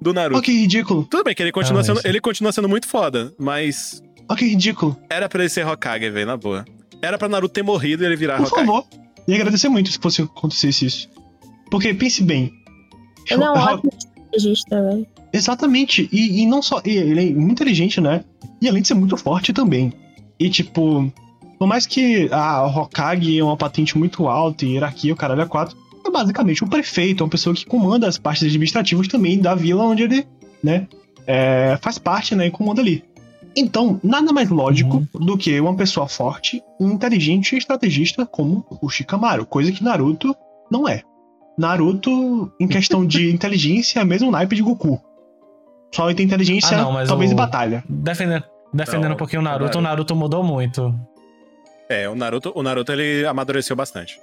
do 0.00 0.12
Naruto. 0.14 0.36
Olha 0.36 0.44
que 0.44 0.52
ridículo. 0.52 1.04
Tudo 1.10 1.24
bem 1.24 1.34
que 1.34 1.42
ele 1.42 1.52
continua, 1.52 1.80
Ah, 1.80 1.84
sendo, 1.84 1.98
isso. 1.98 2.06
ele 2.08 2.20
continua 2.20 2.52
sendo 2.52 2.68
muito 2.68 2.86
foda, 2.86 3.32
mas 3.38 4.00
Olha 4.28 4.38
que 4.38 4.46
ridículo. 4.46 4.96
era 5.10 5.28
pra 5.28 5.40
ele 5.42 5.48
ser 5.50 5.66
Hokage, 5.66 6.08
velho, 6.10 6.26
na 6.26 6.36
boa. 6.36 6.64
Era 7.02 7.18
pra 7.18 7.28
Naruto 7.28 7.52
ter 7.52 7.62
morrido 7.62 8.02
e 8.02 8.06
ele 8.06 8.16
virar 8.16 8.36
Por 8.36 8.46
Hokage. 8.46 8.66
favor. 8.66 8.84
Ia 9.26 9.36
agradecer 9.36 9.68
muito 9.68 9.90
se 9.90 9.98
fosse 9.98 10.22
acontecesse 10.22 10.86
isso. 10.86 11.08
Porque, 11.70 11.92
pense 11.94 12.22
bem. 12.22 12.50
Ele 13.30 13.42
é 13.44 13.50
um 13.50 13.52
ótimo 13.54 13.92
estrategista, 13.96 14.82
velho. 14.82 15.06
Exatamente. 15.32 16.08
E, 16.12 16.42
e 16.42 16.46
não 16.46 16.62
só. 16.62 16.80
ele 16.84 17.30
é 17.30 17.34
muito 17.34 17.52
inteligente, 17.52 18.00
né? 18.00 18.24
E 18.60 18.68
além 18.68 18.82
de 18.82 18.88
ser 18.88 18.94
muito 18.94 19.16
forte 19.16 19.52
também. 19.52 19.92
E 20.38 20.48
tipo. 20.48 21.12
Por 21.58 21.66
mais 21.66 21.86
que 21.86 22.26
a 22.32 22.64
Hokage 22.66 23.38
é 23.38 23.44
uma 23.44 23.56
patente 23.56 23.98
muito 23.98 24.26
alta 24.26 24.64
e 24.64 24.72
hierarquia, 24.72 25.12
o 25.12 25.16
caralho 25.16 25.42
é 25.42 25.46
quatro. 25.46 25.76
É 26.06 26.10
basicamente 26.10 26.64
o 26.64 26.66
prefeito, 26.66 27.22
é 27.22 27.24
uma 27.24 27.30
pessoa 27.30 27.54
que 27.54 27.66
comanda 27.66 28.08
as 28.08 28.16
partes 28.16 28.44
administrativas 28.44 29.06
também 29.06 29.38
da 29.38 29.54
vila 29.54 29.84
onde 29.84 30.04
ele, 30.04 30.26
né? 30.64 30.86
é, 31.26 31.78
faz 31.80 31.96
parte, 31.98 32.34
né? 32.34 32.46
E 32.46 32.50
comanda 32.50 32.80
ali. 32.80 33.04
Então, 33.56 34.00
nada 34.02 34.32
mais 34.32 34.48
lógico 34.48 35.06
do 35.14 35.36
que 35.36 35.60
uma 35.60 35.74
pessoa 35.74 36.08
forte, 36.08 36.62
inteligente 36.80 37.54
e 37.54 37.58
estrategista 37.58 38.24
como 38.24 38.64
o 38.80 38.88
Shikamaru, 38.88 39.46
coisa 39.46 39.72
que 39.72 39.82
Naruto 39.82 40.34
não 40.70 40.88
é. 40.88 41.02
Naruto, 41.58 42.50
em 42.60 42.68
questão 42.68 43.04
de 43.04 43.30
inteligência, 43.34 44.00
é 44.00 44.04
mesmo 44.04 44.30
naipe 44.30 44.56
de 44.56 44.62
Goku. 44.62 45.00
Só 45.92 46.12
tem 46.14 46.24
inteligência, 46.26 46.76
Ah, 46.76 46.82
não, 46.82 46.92
mas 46.92 47.08
talvez 47.08 47.30
o- 47.30 47.34
em 47.34 47.36
batalha. 47.36 47.82
Defendendo, 47.88 48.44
defendendo 48.72 49.08
Não, 49.08 49.14
um 49.14 49.18
pouquinho 49.18 49.40
o 49.40 49.44
Naruto. 49.44 49.78
o 49.78 49.80
Naruto 49.80 50.14
mudou 50.16 50.42
muito. 50.42 50.94
É, 51.88 52.08
o 52.08 52.14
Naruto, 52.14 52.52
o 52.54 52.62
Naruto 52.62 52.92
ele 52.92 53.26
amadureceu 53.26 53.74
bastante. 53.74 54.20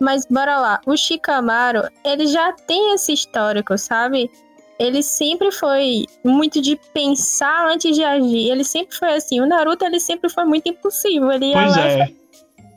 Mas 0.00 0.26
bora 0.28 0.58
lá, 0.58 0.80
o 0.84 0.96
Shikamaru, 0.96 1.82
ele 2.04 2.26
já 2.26 2.52
tem 2.52 2.94
esse 2.94 3.12
histórico, 3.12 3.78
sabe? 3.78 4.28
Ele 4.80 5.00
sempre 5.00 5.52
foi 5.52 6.06
muito 6.24 6.60
de 6.60 6.74
pensar 6.92 7.68
antes 7.68 7.94
de 7.94 8.02
agir. 8.02 8.50
Ele 8.50 8.64
sempre 8.64 8.96
foi 8.96 9.14
assim. 9.14 9.40
O 9.40 9.46
Naruto, 9.46 9.84
ele 9.84 10.00
sempre 10.00 10.28
foi 10.28 10.44
muito 10.44 10.68
impulsivo. 10.68 11.30
Ele 11.30 11.46
ia 11.46 11.52
Pois 11.52 11.76
lá, 11.76 11.88
é. 11.88 12.10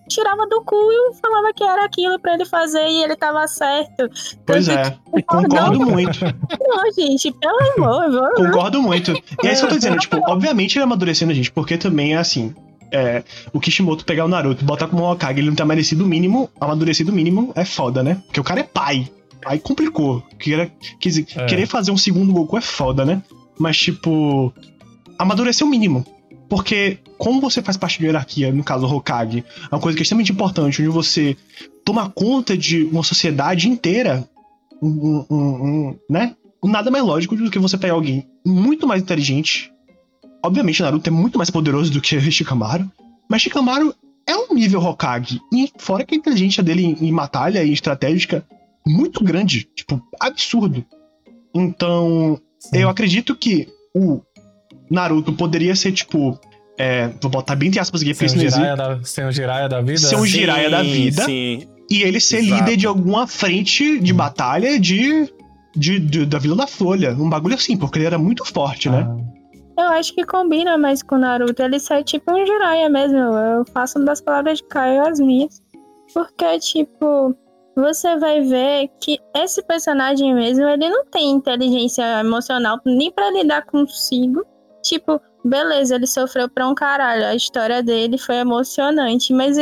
Tirava 0.09 0.45
do 0.47 0.61
cu 0.63 0.75
e 0.75 1.15
falava 1.21 1.53
que 1.53 1.63
era 1.63 1.85
aquilo 1.85 2.19
pra 2.19 2.33
ele 2.35 2.45
fazer 2.45 2.85
e 2.87 3.03
ele 3.03 3.15
tava 3.15 3.47
certo. 3.47 4.09
Pois 4.45 4.65
Tanto 4.67 4.79
é. 4.79 4.91
que- 4.91 5.23
Concordo 5.23 5.79
Não, 5.79 5.85
muito. 5.91 6.19
não, 6.23 6.91
gente, 6.97 7.31
pelo 7.31 7.59
amor, 7.77 8.09
viu? 8.11 8.45
Concordo 8.45 8.81
muito. 8.81 9.11
E 9.43 9.47
é 9.47 9.53
isso 9.53 9.61
que 9.61 9.65
eu 9.65 9.69
tô 9.69 9.75
dizendo, 9.75 9.97
tipo, 9.97 10.17
obviamente 10.29 10.75
ele 10.77 10.81
é 10.81 10.85
amadurecendo 10.85 11.31
a 11.31 11.35
gente, 11.35 11.51
porque 11.51 11.77
também 11.77 12.13
é 12.13 12.17
assim. 12.17 12.53
É, 12.91 13.23
o 13.51 13.59
Kishimoto 13.59 14.05
pegar 14.05 14.25
o 14.25 14.27
Naruto 14.27 14.63
e 14.63 14.65
botar 14.65 14.87
como 14.87 15.03
um 15.03 15.09
Hokage, 15.11 15.39
ele 15.39 15.47
não 15.49 15.55
tem 15.55 15.63
amadurecido 15.63 16.03
o 16.03 16.07
mínimo, 16.07 16.49
amadurecido 16.61 17.11
o 17.11 17.15
mínimo 17.15 17.51
é 17.55 17.65
foda, 17.65 18.01
né? 18.03 18.21
Porque 18.27 18.39
o 18.39 18.43
cara 18.43 18.59
é 18.59 18.63
pai. 18.63 19.09
Aí 19.45 19.59
complicou. 19.59 20.23
Querer, 20.39 20.71
quer 20.99 21.09
dizer, 21.09 21.27
É. 21.35 21.45
querer 21.45 21.65
fazer 21.65 21.91
um 21.91 21.97
segundo 21.97 22.31
Goku 22.31 22.57
é 22.57 22.61
foda, 22.61 23.03
né? 23.03 23.21
Mas, 23.59 23.77
tipo, 23.77 24.53
amadurecer 25.17 25.65
o 25.65 25.69
mínimo. 25.69 26.05
Porque, 26.49 26.99
como 27.17 27.41
você 27.41 27.61
faz 27.61 27.75
parte 27.77 27.99
de 27.99 28.05
hierarquia, 28.05 28.51
no 28.51 28.63
caso 28.63 28.85
o 28.85 28.89
Hokage, 28.95 29.43
é 29.71 29.75
uma 29.75 29.81
coisa 29.81 29.95
que 29.95 30.01
é 30.01 30.03
extremamente 30.03 30.31
importante, 30.31 30.81
onde 30.81 30.89
você 30.89 31.35
toma 31.83 32.09
conta 32.09 32.57
de 32.57 32.83
uma 32.83 33.03
sociedade 33.03 33.67
inteira, 33.69 34.27
um, 34.81 35.25
um- 35.29 35.35
um- 35.89 35.99
né? 36.09 36.35
Nada 36.63 36.89
mais 36.91 37.03
lógico 37.03 37.35
do 37.35 37.49
que 37.51 37.59
você 37.59 37.77
pegar 37.77 37.93
alguém 37.93 38.27
muito 38.45 38.87
mais 38.87 39.01
inteligente. 39.01 39.71
Obviamente, 40.43 40.81
Naruto 40.81 41.07
é 41.09 41.11
muito 41.13 41.37
mais 41.37 41.49
poderoso 41.49 41.91
do 41.91 42.01
que 42.01 42.19
Shikamaru, 42.31 42.89
mas 43.29 43.41
Shikamaru 43.41 43.93
é 44.27 44.35
um 44.35 44.53
nível 44.53 44.81
Hokage. 44.81 45.39
E 45.53 45.71
fora 45.77 46.03
que 46.03 46.15
a 46.15 46.17
inteligência 46.17 46.63
dele 46.63 46.83
em, 46.83 47.07
em 47.09 47.13
batalha 47.13 47.63
e 47.63 47.71
estratégica 47.71 48.43
muito 48.87 49.23
grande, 49.23 49.67
tipo, 49.75 50.01
absurdo. 50.19 50.83
Então, 51.53 52.39
Sim. 52.59 52.77
eu 52.79 52.89
acredito 52.89 53.35
que 53.35 53.67
o 53.93 54.21
Naruto 54.89 55.33
poderia 55.33 55.75
ser, 55.75 55.91
tipo. 55.91 56.39
é, 56.77 57.09
vou 57.21 57.31
botar 57.31 57.55
bem 57.55 57.69
entre 57.69 57.79
aspas 57.79 58.01
aqui, 58.01 58.13
porque 58.13 58.25
isso 58.25 58.35
o 58.35 58.37
não 58.37 58.45
existe. 58.45 58.75
Da, 58.75 58.99
sem 59.03 59.25
o 59.25 59.31
Jiraiya 59.31 59.69
da 59.69 59.81
vida? 59.81 59.97
Ser 59.99 60.15
um 60.15 60.25
Jiraiya 60.25 60.69
da 60.69 60.83
vida. 60.83 61.23
Sim. 61.23 61.67
E 61.89 62.01
ele 62.01 62.19
ser 62.19 62.39
Exato. 62.39 62.63
líder 62.63 62.77
de 62.77 62.87
alguma 62.87 63.27
frente 63.27 63.99
de 63.99 64.11
batalha 64.13 64.79
de, 64.79 65.31
de, 65.75 65.99
de- 65.99 66.25
da 66.25 66.39
Vila 66.39 66.55
da 66.55 66.67
Folha. 66.67 67.11
Um 67.13 67.29
bagulho 67.29 67.55
assim, 67.55 67.77
porque 67.77 67.99
ele 67.99 68.05
era 68.07 68.17
muito 68.17 68.43
forte, 68.43 68.89
né? 68.89 69.07
Ah, 69.77 69.81
Eu 69.83 69.89
acho 69.89 70.13
que 70.15 70.25
combina 70.25 70.77
mais 70.77 71.03
com 71.03 71.15
o 71.15 71.19
Naruto. 71.19 71.61
Ele 71.61 71.79
sai 71.79 72.03
tipo 72.03 72.31
um 72.31 72.45
Jiraiya 72.45 72.89
mesmo. 72.89 73.17
Eu 73.17 73.63
faço 73.73 73.99
das 74.03 74.19
palavras 74.19 74.57
de 74.59 74.63
Caio 74.67 75.05
as 75.07 75.19
minhas. 75.19 75.61
Porque, 76.13 76.59
tipo, 76.59 77.35
você 77.75 78.17
vai 78.17 78.41
ver 78.41 78.89
que 79.01 79.19
esse 79.35 79.61
personagem 79.63 80.33
mesmo, 80.33 80.63
ele 80.67 80.89
não 80.89 81.05
tem 81.05 81.29
inteligência 81.31 82.03
emocional 82.21 82.79
nem 82.85 83.11
pra 83.11 83.29
lidar 83.31 83.63
consigo. 83.65 84.43
Tipo, 84.85 85.19
beleza, 85.43 85.95
ele 85.95 86.05
sofreu 86.07 86.47
pra 86.47 86.67
um 86.67 86.75
caralho. 86.75 87.25
A 87.25 87.35
história 87.35 87.81
dele 87.81 88.17
foi 88.17 88.35
emocionante. 88.35 89.33
Mas 89.33 89.57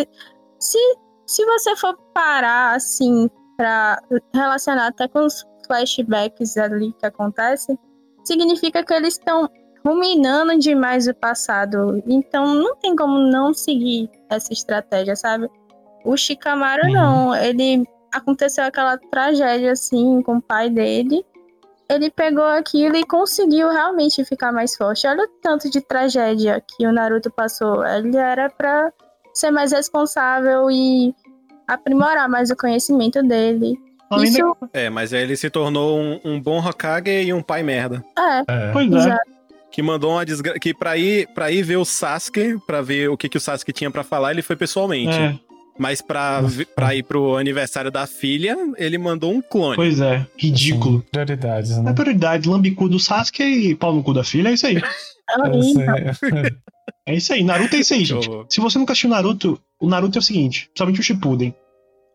se, 0.59 0.77
se 1.25 1.45
você 1.45 1.75
for 1.77 1.97
parar, 2.13 2.75
assim, 2.75 3.29
pra 3.57 4.01
relacionar 4.33 4.87
até 4.87 5.07
com 5.07 5.25
os 5.25 5.45
flashbacks 5.65 6.57
ali 6.57 6.91
que 6.99 7.05
acontecem, 7.05 7.77
significa 8.25 8.83
que 8.83 8.93
eles 8.93 9.13
estão 9.13 9.49
ruminando 9.85 10.59
demais 10.59 11.07
o 11.07 11.15
passado. 11.15 12.03
Então 12.05 12.53
não 12.53 12.75
tem 12.75 12.95
como 12.95 13.17
não 13.19 13.53
seguir 13.53 14.09
essa 14.29 14.51
estratégia, 14.51 15.15
sabe? 15.15 15.49
O 16.05 16.17
Shikamaru 16.17 16.85
Uhum. 16.87 16.93
não, 16.93 17.35
ele 17.35 17.85
aconteceu 18.13 18.65
aquela 18.65 18.97
tragédia 19.09 19.71
assim 19.71 20.21
com 20.21 20.37
o 20.37 20.41
pai 20.41 20.69
dele. 20.69 21.25
Ele 21.93 22.09
pegou 22.09 22.43
aquilo 22.45 22.95
e 22.95 23.05
conseguiu 23.05 23.69
realmente 23.69 24.23
ficar 24.25 24.51
mais 24.51 24.75
forte. 24.75 25.05
Olha 25.05 25.23
o 25.23 25.27
tanto 25.41 25.69
de 25.69 25.81
tragédia 25.81 26.61
que 26.61 26.87
o 26.87 26.91
Naruto 26.91 27.29
passou. 27.31 27.85
Ele 27.85 28.17
era 28.17 28.49
pra 28.49 28.91
ser 29.33 29.51
mais 29.51 29.71
responsável 29.71 30.69
e 30.71 31.13
aprimorar 31.67 32.27
mais 32.27 32.49
o 32.49 32.55
conhecimento 32.55 33.21
dele. 33.23 33.77
Isso 34.21 34.55
É, 34.73 34.89
mas 34.89 35.13
aí 35.13 35.21
ele 35.21 35.35
se 35.35 35.49
tornou 35.49 35.99
um, 35.99 36.19
um 36.23 36.39
bom 36.41 36.59
Hokage 36.59 37.09
e 37.09 37.33
um 37.33 37.41
pai 37.41 37.63
merda. 37.63 38.03
é, 38.17 38.39
é. 38.47 38.71
Pois 38.71 38.91
é. 38.91 38.95
exato. 38.95 39.33
Que 39.71 39.81
mandou 39.81 40.11
uma 40.11 40.23
desgraça. 40.23 40.59
Que 40.59 40.71
pra 40.71 40.95
ir, 40.97 41.27
pra 41.33 41.51
ir 41.51 41.63
ver 41.63 41.77
o 41.77 41.85
Sasuke, 41.85 42.59
pra 42.67 42.81
ver 42.81 43.09
o 43.09 43.17
que, 43.17 43.27
que 43.27 43.37
o 43.37 43.41
Sasuke 43.41 43.73
tinha 43.73 43.89
pra 43.89 44.03
falar, 44.03 44.31
ele 44.31 44.43
foi 44.43 44.55
pessoalmente. 44.55 45.17
É, 45.17 45.35
Mas 45.77 46.01
pra, 46.01 46.41
pra 46.75 46.93
ir 46.95 47.03
pro 47.03 47.35
aniversário 47.35 47.89
da 47.91 48.05
filha, 48.05 48.55
ele 48.77 48.97
mandou 48.97 49.31
um 49.33 49.41
clone. 49.41 49.75
pois 49.75 49.99
é, 49.99 50.25
ridículo. 50.37 50.97
Assim, 50.99 51.07
prioridades, 51.11 51.71
É 51.71 51.81
né? 51.81 51.93
prioridade, 51.93 52.47
lambicu 52.47 52.87
do 52.87 52.99
Sasuke 52.99 53.43
e 53.43 53.75
pau 53.75 53.93
no 53.93 54.03
cu 54.03 54.13
da 54.13 54.23
filha, 54.23 54.49
é 54.49 54.53
isso 54.53 54.67
aí. 54.67 54.77
É 55.29 55.37
horrível. 55.49 55.85
sei. 56.19 56.33
É 57.07 57.15
isso 57.15 57.33
aí, 57.33 57.43
Naruto 57.45 57.75
é 57.77 57.79
isso 57.79 57.93
aí, 57.93 58.03
gente. 58.03 58.29
Se 58.49 58.59
você 58.59 58.77
nunca 58.77 58.91
assistiu 58.91 59.09
Naruto, 59.09 59.57
o 59.81 59.87
Naruto 59.87 60.17
é 60.17 60.19
o 60.19 60.21
seguinte, 60.21 60.65
principalmente 60.67 60.99
o 60.99 61.03
Shippuden. 61.03 61.55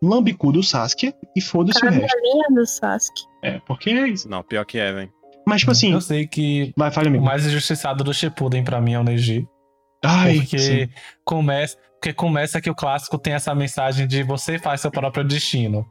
Lambicu 0.03 0.53
do 0.53 0.63
Sasuke 0.63 1.13
e 1.35 1.41
foda-se 1.41 1.85
o 1.85 1.89
resto. 1.91 2.17
Do 2.55 2.67
Sasuke. 2.67 3.23
É, 3.43 3.61
porque 3.67 3.91
é 3.91 4.07
isso. 4.09 4.29
Não, 4.29 4.43
pior 4.43 4.65
que 4.67 4.79
é, 4.79 4.93
velho. 4.93 5.11
Mas, 5.47 5.61
tipo 5.61 5.73
assim, 5.73 5.93
Eu 5.93 6.01
sei 6.03 6.27
que 6.27 6.71
vai, 6.77 6.91
fale 6.91 7.07
o 7.07 7.11
amigo. 7.11 7.25
mais 7.25 7.47
injustiçado 7.47 8.05
do 8.05 8.13
Shippuden 8.13 8.63
pra 8.63 8.79
mim 8.81 8.93
é 8.93 9.01
o 9.01 9.03
Neji. 9.03 9.49
Ai, 10.05 10.37
Porque 10.37 10.59
sim. 10.59 10.89
começa, 11.25 11.77
porque 12.01 12.13
começa 12.13 12.61
que 12.61 12.71
o 12.71 12.75
clássico 12.75 13.19
tem 13.19 13.33
essa 13.35 13.55
mensagem 13.55 14.07
de 14.07 14.23
você 14.23 14.59
faz 14.59 14.81
seu 14.81 14.91
próprio 14.91 15.25
destino. 15.25 15.85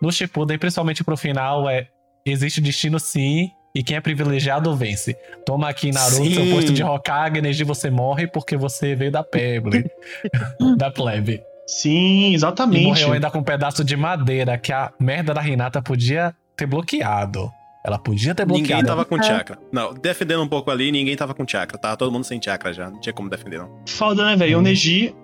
No 0.00 0.10
Shippuden, 0.10 0.58
principalmente 0.58 1.04
pro 1.04 1.16
final, 1.16 1.68
é 1.68 1.88
existe 2.24 2.60
destino 2.60 2.98
sim, 2.98 3.50
e 3.74 3.82
quem 3.82 3.96
é 3.96 4.00
privilegiado 4.00 4.74
vence. 4.74 5.14
Toma 5.44 5.68
aqui 5.68 5.92
Naruto, 5.92 6.24
Sim. 6.24 6.34
seu 6.34 6.46
posto 6.54 6.72
de 6.72 6.82
Hokage, 6.82 7.40
Neji, 7.40 7.64
você 7.64 7.90
morre 7.90 8.26
porque 8.26 8.56
você 8.56 8.94
veio 8.94 9.12
da 9.12 9.22
plebe. 9.22 9.90
da 10.76 10.90
plebe. 10.90 11.40
Sim, 11.66 12.30
E 12.30 12.34
exatamente. 12.34 12.82
morreu 12.84 13.12
ainda 13.12 13.30
com 13.30 13.38
um 13.38 13.44
pedaço 13.44 13.84
de 13.84 13.96
madeira 13.96 14.58
que 14.58 14.72
a 14.72 14.90
merda 14.98 15.32
da 15.32 15.46
Hinata 15.46 15.80
podia 15.80 16.34
ter 16.56 16.66
bloqueado. 16.66 17.50
Ela 17.84 17.98
podia 17.98 18.34
ter 18.34 18.46
Ninguém 18.46 18.62
bloqueado. 18.62 18.86
tava 18.86 19.04
com 19.04 19.16
É. 19.16 19.22
chakra. 19.22 19.58
Não, 19.72 19.94
defendendo 19.94 20.42
um 20.42 20.48
pouco 20.48 20.70
ali, 20.70 20.92
ninguém 20.92 21.16
tava 21.16 21.32
com 21.34 21.46
chakra. 21.48 21.78
Tava 21.78 21.96
todo 21.96 22.12
mundo 22.12 22.24
sem 22.24 22.40
chakra 22.42 22.72
já. 22.72 22.90
Não 22.90 23.00
tinha 23.00 23.12
como 23.12 23.30
defender, 23.30 23.58
não. 23.58 23.70
Foda, 23.88 24.24
né, 24.24 24.36
velho? 24.36 24.56
O 24.58 24.60
Hum. 24.60 24.62
Neji 24.64 25.14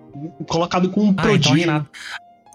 colocado 0.47 0.89
com 0.89 1.01
um 1.01 1.07
Ah, 1.09 1.11
então 1.11 1.25
a 1.25 1.27
prodígio. 1.27 1.57
Hinata, 1.57 1.89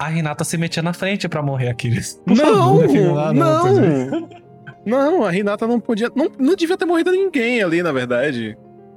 a 0.01 0.13
Hinata 0.13 0.45
se 0.45 0.57
metia 0.59 0.83
na 0.83 0.93
frente 0.93 1.29
pra 1.29 1.41
morrer, 1.43 1.69
Aquiles. 1.69 2.21
Não, 2.27 2.81
favor, 2.81 3.13
lá, 3.15 3.33
não. 3.33 3.63
pois 3.63 3.79
é. 3.79 4.43
Não, 4.85 5.25
a 5.25 5.31
Renata 5.31 5.65
não 5.69 5.79
podia. 5.79 6.11
Não, 6.17 6.29
não 6.37 6.57
devia 6.57 6.77
ter 6.77 6.85
morrido 6.85 7.13
ninguém 7.13 7.63
ali, 7.63 7.81
na 7.85 7.93
verdade. 7.93 8.57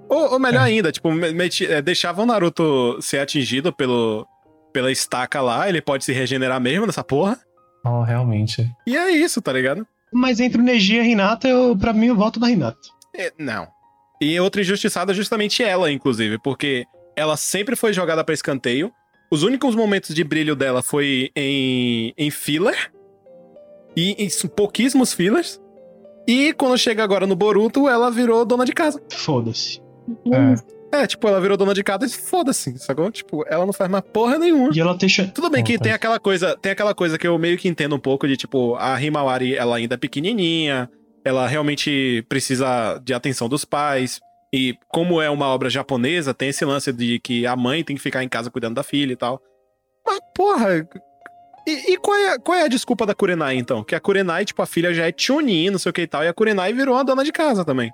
Ou, 0.09 0.33
ou 0.33 0.39
melhor 0.39 0.61
É. 0.61 0.63
ainda, 0.71 0.91
tipo, 0.91 1.11
me- 1.11 1.31
meti- 1.31 1.67
é, 1.67 1.79
deixava 1.83 2.23
o 2.23 2.25
Naruto 2.25 2.97
ser 3.01 3.19
atingido 3.19 3.71
pelo, 3.71 4.25
pela 4.73 4.91
estaca 4.91 5.39
lá, 5.41 5.69
ele 5.69 5.81
pode 5.83 6.03
se 6.03 6.11
regenerar 6.11 6.59
mesmo 6.59 6.87
nessa 6.87 7.03
porra. 7.03 7.37
Oh, 7.85 8.01
realmente. 8.01 8.67
E 8.87 8.97
é 8.97 9.11
isso, 9.11 9.39
tá 9.43 9.53
ligado? 9.53 9.85
Mas 10.13 10.39
entre 10.39 10.61
o 10.61 10.63
Neji 10.63 10.95
e 10.95 10.99
a 10.99 11.05
Hinata, 11.05 11.47
eu, 11.47 11.75
pra 11.77 11.93
mim, 11.93 12.07
eu 12.07 12.15
voto 12.15 12.39
na 12.39 12.49
Hinata. 12.49 12.77
É, 13.15 13.31
não. 13.37 13.67
E 14.21 14.39
outra 14.39 14.61
injustiçada 14.61 15.11
é 15.11 15.15
justamente 15.15 15.63
ela, 15.63 15.91
inclusive, 15.91 16.37
porque 16.37 16.85
ela 17.15 17.37
sempre 17.37 17.75
foi 17.75 17.93
jogada 17.93 18.23
pra 18.23 18.33
escanteio. 18.33 18.91
Os 19.31 19.43
únicos 19.43 19.75
momentos 19.75 20.13
de 20.13 20.23
brilho 20.23 20.55
dela 20.55 20.81
foi 20.81 21.31
em, 21.35 22.13
em 22.17 22.29
filler. 22.29 22.91
E 23.95 24.11
em 24.11 24.47
pouquíssimos 24.49 25.13
fillers. 25.13 25.59
E 26.27 26.53
quando 26.53 26.77
chega 26.77 27.03
agora 27.03 27.25
no 27.25 27.35
Boruto, 27.35 27.87
ela 27.87 28.09
virou 28.09 28.45
dona 28.45 28.65
de 28.65 28.73
casa. 28.73 29.01
Foda-se. 29.11 29.81
É, 30.31 30.55
tipo, 31.07 31.27
ela 31.27 31.41
virou 31.41 31.57
dona 31.57 31.73
de 31.73 31.83
casa 31.83 32.05
e 32.05 32.09
foda-se, 32.09 32.77
sacou? 32.77 33.11
Tipo, 33.11 33.45
ela 33.47 33.65
não 33.65 33.73
faz 33.73 33.89
mais 33.89 34.03
porra 34.13 34.37
nenhuma. 34.37 34.69
E 34.73 34.79
ela 34.79 34.95
deixa. 34.95 35.27
Tudo 35.27 35.49
bem 35.49 35.63
que 35.63 35.75
Opa. 35.75 35.83
tem 35.83 35.93
aquela 35.93 36.19
coisa, 36.19 36.57
tem 36.57 36.71
aquela 36.71 36.93
coisa 36.93 37.17
que 37.17 37.27
eu 37.27 37.37
meio 37.37 37.57
que 37.57 37.67
entendo 37.67 37.95
um 37.95 37.99
pouco 37.99 38.27
de 38.27 38.37
tipo, 38.37 38.75
a 38.75 39.01
Himawari, 39.01 39.55
ela 39.55 39.77
ainda 39.77 39.95
é 39.95 39.97
pequenininha, 39.97 40.89
ela 41.23 41.47
realmente 41.47 42.23
precisa 42.29 42.99
de 43.03 43.13
atenção 43.13 43.49
dos 43.49 43.65
pais. 43.65 44.19
E 44.53 44.77
como 44.87 45.21
é 45.21 45.29
uma 45.29 45.47
obra 45.47 45.69
japonesa, 45.69 46.33
tem 46.33 46.49
esse 46.49 46.63
lance 46.63 46.93
de 46.93 47.19
que 47.19 47.45
a 47.45 47.55
mãe 47.55 47.83
tem 47.83 47.95
que 47.95 48.01
ficar 48.01 48.23
em 48.23 48.29
casa 48.29 48.49
cuidando 48.49 48.75
da 48.75 48.83
filha 48.83 49.11
e 49.11 49.15
tal. 49.17 49.41
Mas, 50.05 50.19
porra. 50.33 50.87
E, 51.67 51.93
e 51.93 51.97
qual, 51.97 52.15
é, 52.15 52.39
qual 52.39 52.57
é 52.57 52.61
a 52.61 52.67
desculpa 52.67 53.05
da 53.05 53.15
Kurenai, 53.15 53.57
então? 53.57 53.83
Que 53.83 53.95
a 53.95 53.99
Kurenai, 53.99 54.45
tipo, 54.45 54.61
a 54.61 54.65
filha 54.67 54.93
já 54.93 55.07
é 55.07 55.13
Chunin, 55.15 55.71
não 55.71 55.79
sei 55.79 55.89
o 55.89 55.93
que 55.93 56.03
e 56.03 56.07
tal, 56.07 56.23
e 56.23 56.27
a 56.27 56.33
Kurenai 56.33 56.71
virou 56.71 56.95
uma 56.95 57.03
dona 57.03 57.23
de 57.23 57.31
casa 57.31 57.65
também. 57.65 57.91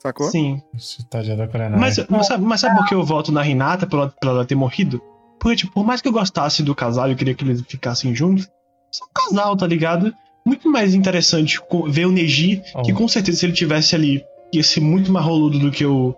Sacou? 0.00 0.30
Sim. 0.30 0.62
Tadinha 1.10 1.36
da 1.36 1.48
Kurenai. 1.48 1.78
Mas, 1.78 1.98
mas, 2.08 2.26
sabe, 2.26 2.44
mas 2.44 2.60
sabe 2.60 2.76
por 2.76 2.86
que 2.86 2.94
eu 2.94 3.04
voto 3.04 3.32
na 3.32 3.46
Hinata 3.46 3.86
pra 3.86 3.98
ela, 4.00 4.14
pra 4.20 4.30
ela 4.30 4.44
ter 4.44 4.54
morrido? 4.54 5.00
Porque, 5.40 5.56
tipo, 5.56 5.72
por 5.72 5.84
mais 5.84 6.00
que 6.00 6.08
eu 6.08 6.12
gostasse 6.12 6.62
do 6.62 6.74
casal 6.74 7.08
e 7.08 7.12
eu 7.12 7.16
queria 7.16 7.34
que 7.34 7.44
eles 7.44 7.62
ficassem 7.66 8.14
juntos, 8.14 8.48
são 8.90 9.06
um 9.06 9.10
casal, 9.12 9.56
tá 9.56 9.66
ligado? 9.66 10.14
Muito 10.46 10.70
mais 10.70 10.94
interessante 10.94 11.60
ver 11.88 12.06
o 12.06 12.12
Neji, 12.12 12.62
que 12.84 12.92
Oh. 12.92 12.96
com 12.96 13.08
certeza 13.08 13.38
se 13.38 13.46
ele 13.46 13.52
tivesse 13.52 13.94
ali, 13.94 14.22
ia 14.52 14.62
ser 14.62 14.80
muito 14.80 15.12
mais 15.12 15.24
roludo 15.26 15.58
do 15.58 15.70
que 15.70 15.84
o, 15.84 16.14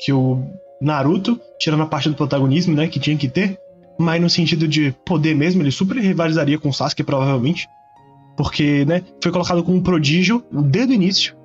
que 0.00 0.12
o 0.12 0.42
Naruto, 0.80 1.38
tirando 1.58 1.82
a 1.82 1.86
parte 1.86 2.08
do 2.08 2.14
protagonismo, 2.14 2.74
né, 2.74 2.86
que 2.88 2.98
tinha 2.98 3.16
que 3.16 3.28
ter. 3.28 3.58
Mas 3.98 4.20
no 4.20 4.28
sentido 4.30 4.66
de 4.66 4.92
poder 5.04 5.34
mesmo, 5.36 5.62
ele 5.62 5.70
super 5.70 5.96
rivalizaria 5.98 6.58
com 6.58 6.68
o 6.68 6.72
Sasuke, 6.72 7.04
provavelmente. 7.04 7.68
Porque, 8.36 8.84
né, 8.84 9.02
foi 9.22 9.30
colocado 9.30 9.62
como 9.62 9.76
um 9.76 9.82
prodígio 9.82 10.44
desde 10.50 10.92
o 10.92 10.94
início. 10.94 11.36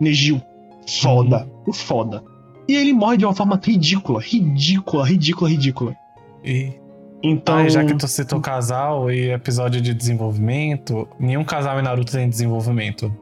Neji, 0.00 0.32
o 0.32 0.42
foda, 0.88 1.48
o 1.66 1.72
foda. 1.72 2.22
E 2.68 2.74
ele 2.76 2.92
morre 2.92 3.16
de 3.18 3.24
uma 3.24 3.34
forma 3.34 3.60
ridícula, 3.62 4.20
ridícula, 4.20 5.06
ridícula, 5.06 5.50
ridícula. 5.50 5.96
E, 6.42 6.72
Então. 7.22 7.56
ah, 7.56 7.68
já 7.68 7.84
que 7.84 7.94
tu 7.94 8.06
citou 8.08 8.40
casal 8.40 9.10
e 9.10 9.30
episódio 9.30 9.80
de 9.80 9.92
desenvolvimento, 9.94 11.08
nenhum 11.18 11.44
casal 11.44 11.78
em 11.78 11.82
Naruto 11.82 12.12
tem 12.12 12.28
desenvolvimento. 12.28 13.14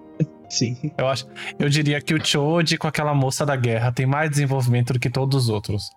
Sim. 0.49 0.77
Eu 0.99 1.09
acho, 1.09 1.27
eu 1.59 1.69
diria 1.69 2.01
que 2.01 2.13
o 2.13 2.25
Choji 2.25 2.77
com 2.77 2.87
aquela 2.87 3.15
moça 3.15 3.47
da 3.47 3.57
guerra 3.57 3.91
tem 3.91 4.05
mais 4.05 4.29
desenvolvimento 4.31 4.93
do 4.93 4.99
que 5.01 5.09
todos 5.09 5.45
os 5.45 5.49
outros. 5.49 5.91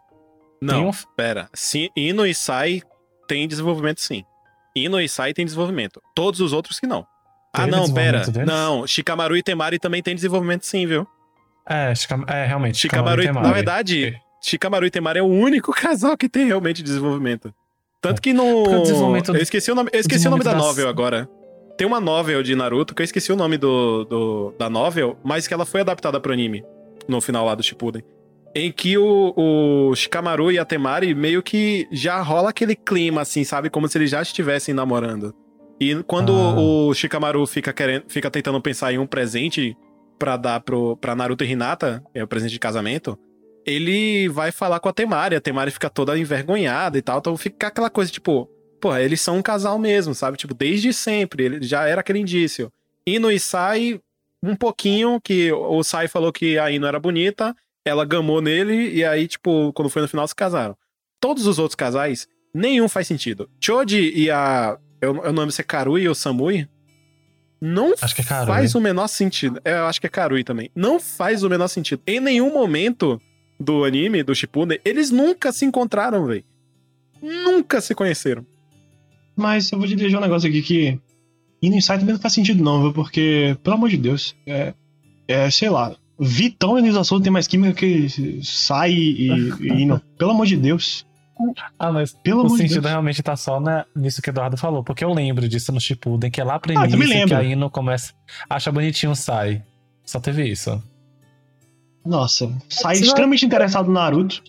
Não, 0.61 0.89
um, 0.89 0.91
pera. 1.17 1.49
Sim, 1.53 1.89
Ino 1.95 2.25
e 2.25 2.33
Sai 2.33 2.81
tem 3.27 3.47
desenvolvimento 3.47 3.99
sim. 3.99 4.23
Ino 4.75 4.99
e 4.99 5.09
Sai 5.09 5.33
tem 5.33 5.43
desenvolvimento. 5.45 6.01
Todos 6.15 6.39
os 6.39 6.53
outros 6.53 6.79
que 6.79 6.87
não. 6.87 7.05
Ah, 7.53 7.67
não, 7.67 7.91
pera. 7.93 8.19
deles? 8.29 8.47
Não, 8.47 8.87
Shikamaru 8.87 9.35
e 9.35 9.43
Temari 9.43 9.77
também 9.77 10.01
tem 10.01 10.15
desenvolvimento 10.15 10.65
sim, 10.65 10.85
viu? 10.85 11.05
É, 11.69 11.93
é, 12.27 12.45
realmente. 12.45 12.77
Shikamaru, 12.77 13.21
e, 13.21 13.25
Temari. 13.25 13.47
na 13.47 13.53
verdade, 13.53 14.15
Shikamaru 14.41 14.85
e 14.85 14.91
Temari 14.91 15.19
é 15.19 15.23
o 15.23 15.25
único 15.27 15.71
casal 15.75 16.15
que 16.17 16.29
tem 16.29 16.45
realmente 16.47 16.81
desenvolvimento. 16.83 17.53
Tanto 18.01 18.21
que 18.21 18.33
no. 18.33 18.65
Eu 18.65 19.35
esqueci 19.41 19.71
o 19.71 19.75
nome, 19.75 19.89
eu 19.91 19.99
esqueci 19.99 20.27
o 20.27 20.31
nome 20.31 20.43
da 20.43 20.53
das- 20.53 20.61
novel 20.61 20.87
agora. 20.87 21.27
Tem 21.77 21.85
uma 21.85 21.99
novel 21.99 22.41
de 22.41 22.55
Naruto 22.55 22.95
que 22.95 23.01
eu 23.01 23.03
esqueci 23.03 23.31
o 23.33 23.35
nome 23.35 23.57
do, 23.57 24.05
do- 24.05 24.53
da 24.57 24.69
novel, 24.69 25.17
mas 25.23 25.47
que 25.47 25.53
ela 25.53 25.65
foi 25.65 25.81
adaptada 25.81 26.19
pro 26.21 26.31
anime 26.31 26.63
no 27.07 27.19
final 27.19 27.45
lá 27.45 27.53
do 27.55 27.61
Shippuden. 27.63 28.01
Em 28.55 28.71
que 28.71 28.97
o, 28.97 29.33
o 29.35 29.93
Shikamaru 29.95 30.49
e 30.51 30.57
a 30.57 30.63
Temari 30.63 31.13
meio 31.13 31.43
que 31.43 31.85
já 31.91 32.21
rola 32.21 32.51
aquele 32.51 32.75
clima, 32.75 33.21
assim, 33.21 33.43
sabe? 33.43 33.69
Como 33.69 33.87
se 33.89 33.97
eles 33.97 34.09
já 34.09 34.21
estivessem 34.21 34.73
namorando. 34.73 35.33
E 35.81 35.95
quando 36.07 36.31
Ah. 36.31 36.55
o 36.57 36.93
Shikamaru 36.93 37.45
fica, 37.45 37.73
querendo, 37.73 38.03
fica 38.07 38.31
tentando 38.31 38.61
pensar 38.61 38.93
em 38.93 38.97
um 38.97 39.05
presente 39.05 39.75
pra 40.17 40.37
dar 40.37 40.59
pro, 40.61 40.97
pra 40.97 41.15
Naruto 41.15 41.43
e 41.43 41.51
Hinata, 41.51 42.03
é 42.13 42.23
o 42.23 42.27
presente 42.27 42.51
de 42.51 42.59
casamento, 42.59 43.17
ele 43.65 44.29
vai 44.29 44.51
falar 44.51 44.79
com 44.79 44.87
a 44.87 44.93
Temari. 44.93 45.35
A 45.35 45.41
Temari 45.41 45.71
fica 45.71 45.89
toda 45.89 46.17
envergonhada 46.17 46.97
e 46.97 47.01
tal. 47.01 47.17
Então 47.17 47.35
fica 47.35 47.67
aquela 47.67 47.89
coisa, 47.89 48.11
tipo, 48.11 48.49
porra, 48.79 49.01
eles 49.01 49.19
são 49.19 49.37
um 49.37 49.41
casal 49.41 49.79
mesmo, 49.79 50.13
sabe? 50.13 50.37
Tipo, 50.37 50.53
desde 50.53 50.93
sempre. 50.93 51.45
Ele 51.45 51.63
já 51.63 51.87
era 51.87 52.01
aquele 52.01 52.19
indício. 52.19 52.71
Ino 53.05 53.31
e 53.31 53.39
Sai, 53.39 53.99
um 54.41 54.55
pouquinho, 54.55 55.19
que 55.21 55.51
o 55.51 55.83
Sai 55.83 56.07
falou 56.07 56.31
que 56.31 56.57
a 56.57 56.71
Ino 56.71 56.85
era 56.85 56.99
bonita, 56.99 57.55
ela 57.83 58.05
gamou 58.05 58.41
nele, 58.41 58.89
e 58.91 59.03
aí, 59.03 59.27
tipo, 59.27 59.71
quando 59.73 59.89
foi 59.89 60.01
no 60.01 60.07
final, 60.07 60.27
se 60.27 60.35
casaram. 60.35 60.75
Todos 61.19 61.45
os 61.45 61.59
outros 61.59 61.75
casais, 61.75 62.27
nenhum 62.53 62.87
faz 62.87 63.07
sentido. 63.07 63.49
Choji 63.59 64.11
e 64.15 64.29
a. 64.29 64.77
Eu, 65.01 65.15
eu 65.17 65.33
não 65.33 65.41
lembro 65.41 65.51
se 65.51 65.61
é 65.61 65.63
Karui 65.63 66.07
ou 66.07 66.15
Samui. 66.15 66.67
Não 67.61 67.93
Acho 68.01 68.13
que 68.15 68.21
é 68.21 68.23
Karui. 68.23 68.47
faz 68.47 68.75
o 68.75 68.81
menor 68.81 69.07
sentido. 69.07 69.59
É, 69.63 69.73
Eu 69.73 69.85
acho 69.85 69.99
que 69.99 70.07
é 70.07 70.09
Karui 70.09 70.43
também. 70.43 70.69
Não 70.75 70.99
faz 70.99 71.43
o 71.43 71.49
menor 71.49 71.67
sentido. 71.67 72.01
Em 72.05 72.19
nenhum 72.19 72.53
momento 72.53 73.19
do 73.59 73.83
anime, 73.83 74.23
do 74.23 74.35
Shippuden, 74.35 74.79
eles 74.83 75.09
nunca 75.11 75.51
se 75.51 75.65
encontraram, 75.65 76.25
velho. 76.25 76.43
Nunca 77.21 77.81
se 77.81 77.95
conheceram. 77.95 78.45
Mas 79.35 79.71
eu 79.71 79.79
vou 79.79 79.87
te 79.87 79.95
dizer 79.95 80.15
um 80.15 80.21
negócio 80.21 80.47
aqui 80.47 80.61
que. 80.61 80.99
E 81.61 81.69
no 81.69 81.77
Insight 81.77 81.99
também 81.99 82.13
não 82.13 82.21
faz 82.21 82.33
sentido, 82.33 82.63
não, 82.63 82.81
viu? 82.81 82.93
Porque, 82.93 83.57
pelo 83.63 83.75
amor 83.75 83.89
de 83.89 83.97
Deus, 83.97 84.35
é. 84.45 84.73
É, 85.27 85.49
sei 85.49 85.69
lá. 85.69 85.95
Vitão 86.19 86.77
e 86.77 86.81
Nisação 86.81 87.19
tem 87.19 87.31
mais 87.31 87.47
química 87.47 87.73
que 87.73 88.07
Sai 88.43 88.91
e, 88.93 89.27
e 89.59 89.67
Ino. 89.81 90.01
Pelo 90.17 90.31
amor 90.31 90.45
de 90.45 90.55
Deus. 90.55 91.05
Ah, 91.77 91.91
mas 91.91 92.13
Pelo 92.13 92.45
o 92.45 92.49
sentido 92.49 92.81
Deus. 92.81 92.85
realmente 92.91 93.21
tá 93.21 93.35
só 93.35 93.59
na, 93.59 93.85
nisso 93.95 94.21
que 94.21 94.29
o 94.29 94.31
Eduardo 94.31 94.55
falou. 94.57 94.83
Porque 94.83 95.03
eu 95.03 95.13
lembro 95.13 95.47
disso 95.49 95.71
no 95.71 95.79
Shippuden, 95.81 96.31
que 96.31 96.39
é 96.39 96.43
lá 96.43 96.57
pro 96.59 96.71
Ah, 96.77 96.85
início, 96.87 96.99
que 96.99 97.05
lembro. 97.05 97.37
a 97.37 97.43
Ino 97.43 97.69
começa... 97.69 98.13
Acha 98.49 98.71
bonitinho 98.71 99.11
o 99.11 99.15
Sai. 99.15 99.61
Só 100.05 100.19
teve 100.19 100.47
isso. 100.47 100.81
Nossa, 102.05 102.51
Sai 102.69 102.95
Se 102.97 103.03
extremamente 103.03 103.45
interessado 103.45 103.87
no 103.87 103.93
Naruto. 103.93 104.41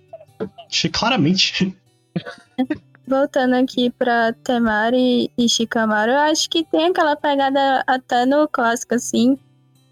Achei 0.70 0.90
claramente. 0.90 1.74
Voltando 3.08 3.54
aqui 3.54 3.88
pra 3.90 4.32
Temari 4.32 5.30
e 5.38 5.48
Shikamaru, 5.48 6.10
eu 6.10 6.18
acho 6.18 6.50
que 6.50 6.64
tem 6.64 6.86
aquela 6.86 7.14
pegada 7.14 7.82
até 7.86 8.26
no 8.26 8.48
clássico, 8.48 8.96
assim, 8.96 9.38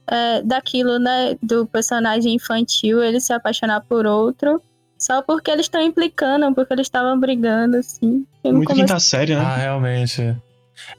é, 0.09 0.43
daquilo, 0.43 0.99
né, 0.99 1.37
do 1.41 1.65
personagem 1.65 2.35
infantil, 2.35 3.01
ele 3.03 3.21
se 3.21 3.33
apaixonar 3.33 3.83
por 3.83 4.05
outro, 4.05 4.61
só 5.05 5.23
porque 5.23 5.51
eles 5.51 5.67
estão 5.67 5.81
implicando, 5.81 6.53
porque 6.55 6.73
eles 6.73 6.87
estavam 6.87 7.19
brigando, 7.19 7.77
assim. 7.77 8.25
Muito 8.45 8.67
começo- 8.67 8.75
quinta 8.75 8.99
série, 8.99 9.35
né? 9.35 9.41
Ah, 9.45 9.57
realmente. 9.57 10.37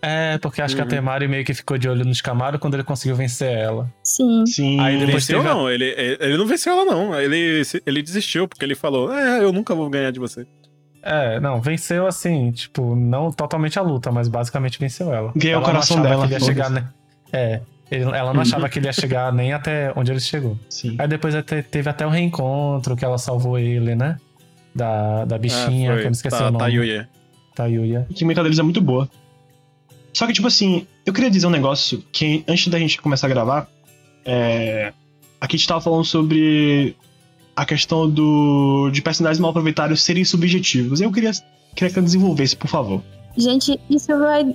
É, 0.02 0.38
porque 0.38 0.62
acho 0.62 0.74
que 0.74 0.82
a 0.82 0.86
Uhum. 0.86 0.90
Temari 0.90 1.28
meio 1.28 1.44
que 1.44 1.54
ficou 1.54 1.78
de 1.78 1.90
olho 1.90 2.06
no 2.06 2.16
Shikamaru 2.16 2.58
quando 2.58 2.76
ele 2.76 2.84
conseguiu 2.84 3.16
vencer 3.16 3.52
ela. 3.52 3.92
Sim. 4.04 4.46
Sim. 4.46 4.80
Aí 4.80 4.94
depois 4.98 5.26
venceu 5.28 5.40
teve 5.44 5.50
não, 5.54 5.70
ele, 5.70 5.94
ele 6.20 6.38
não 6.38 6.46
venceu 6.46 6.74
ela 6.74 6.86
não. 6.86 7.20
Ele, 7.20 7.62
ele 7.86 8.02
desistiu, 8.02 8.48
porque 8.48 8.64
ele 8.64 8.74
falou, 8.76 9.14
é, 9.14 9.44
eu 9.44 9.52
nunca 9.52 9.76
vou 9.76 9.90
ganhar 9.90 10.12
de 10.12 10.20
você. 10.20 10.48
É, 11.04 11.40
não, 11.40 11.62
venceu 11.62 12.08
assim, 12.08 12.52
tipo, 12.52 12.96
não 12.96 13.32
totalmente 13.32 13.78
a 13.78 13.82
luta, 13.82 14.12
mas 14.12 14.28
basicamente 14.28 14.80
venceu 14.80 15.14
ela. 15.14 15.32
Ganhou 15.36 15.62
o 15.62 15.66
coração 15.66 16.02
dela, 16.02 16.26
Que 16.28 16.34
ele 16.34 16.42
ia 16.42 16.46
chegar, 16.46 16.70
né? 16.70 16.88
É, 17.34 17.60
ele- 17.92 18.04
ela 18.04 18.34
não 18.34 18.42
achava 18.42 18.68
que 18.70 18.80
ele 18.80 18.88
ia 18.88 18.94
chegar 18.94 19.32
nem 19.34 19.54
até 19.54 19.92
onde 19.96 20.12
ele 20.12 20.20
chegou. 20.20 20.58
Sim. 20.70 20.96
Aí 21.00 21.08
depois 21.08 21.36
até- 21.36 21.62
teve 21.62 21.90
até 21.90 22.06
o 22.06 22.10
reencontro 22.10 22.96
que 22.96 23.06
ela 23.06 23.18
salvou 23.18 23.58
ele, 23.58 23.96
né? 23.96 24.18
Da, 24.74 25.24
da 25.26 25.38
bichinha, 25.38 25.94
Ah, 25.94 25.96
que 25.96 26.02
eu 26.02 26.06
não 26.06 26.12
esqueci 26.12 26.38
tá, 26.38 26.44
o 26.48 26.52
nome. 26.52 26.58
Tá, 26.60 26.68
Yuya. 26.68 27.10
Tayuya. 27.56 28.06
A 28.10 28.14
química 28.14 28.44
deles 28.44 28.60
é 28.60 28.64
muito 28.64 28.82
boa. 28.82 29.08
Só 30.14 30.28
que, 30.28 30.34
tipo 30.34 30.48
assim, 30.48 30.86
eu 31.06 31.14
queria 31.14 31.30
dizer 31.30 31.48
um 31.48 31.52
negócio 31.52 32.04
que 32.12 32.44
antes 32.48 32.68
da 32.68 32.78
gente 32.78 33.02
começar 33.02 33.28
a 33.28 33.30
gravar, 33.30 33.68
é... 34.26 34.92
aqui 35.40 35.56
a 35.56 35.58
gente 35.58 35.68
tava 35.68 35.80
falando 35.82 36.04
sobre 36.04 36.96
a 37.56 37.66
questão 37.66 38.10
do 38.10 38.90
de 38.92 39.02
personagens 39.02 39.40
mal 39.40 39.52
aproveitados 39.52 40.02
serem 40.04 40.26
subjetivos. 40.26 41.00
Eu 41.00 41.12
queria, 41.12 41.32
queria 41.74 41.94
que 41.94 42.00
eu 42.00 42.04
desenvolvesse, 42.04 42.56
por 42.58 42.68
favor. 42.68 43.02
Gente, 43.38 43.80
isso 43.90 44.18
vai 44.20 44.54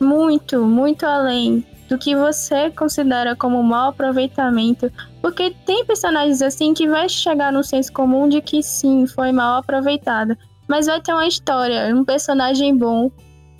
muito, 0.00 0.64
muito 0.64 1.04
além 1.06 1.64
do 1.88 1.98
que 1.98 2.16
você 2.16 2.70
considera 2.70 3.36
como 3.36 3.62
mau 3.62 3.90
aproveitamento. 3.90 4.90
Porque 5.20 5.54
tem 5.66 5.84
personagens 5.84 6.42
assim 6.42 6.74
que 6.74 6.88
vai 6.88 7.08
chegar 7.08 7.52
no 7.52 7.62
senso 7.62 7.92
comum 7.92 8.28
de 8.28 8.40
que 8.40 8.62
sim, 8.62 9.06
foi 9.06 9.32
mal 9.32 9.58
aproveitado. 9.58 10.36
Mas 10.68 10.86
vai 10.86 11.00
ter 11.00 11.12
uma 11.12 11.26
história, 11.26 11.94
um 11.94 12.04
personagem 12.04 12.76
bom, 12.76 13.10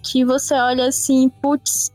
que 0.02 0.24
você 0.24 0.54
olha 0.54 0.86
assim, 0.86 1.28
putz, 1.40 1.92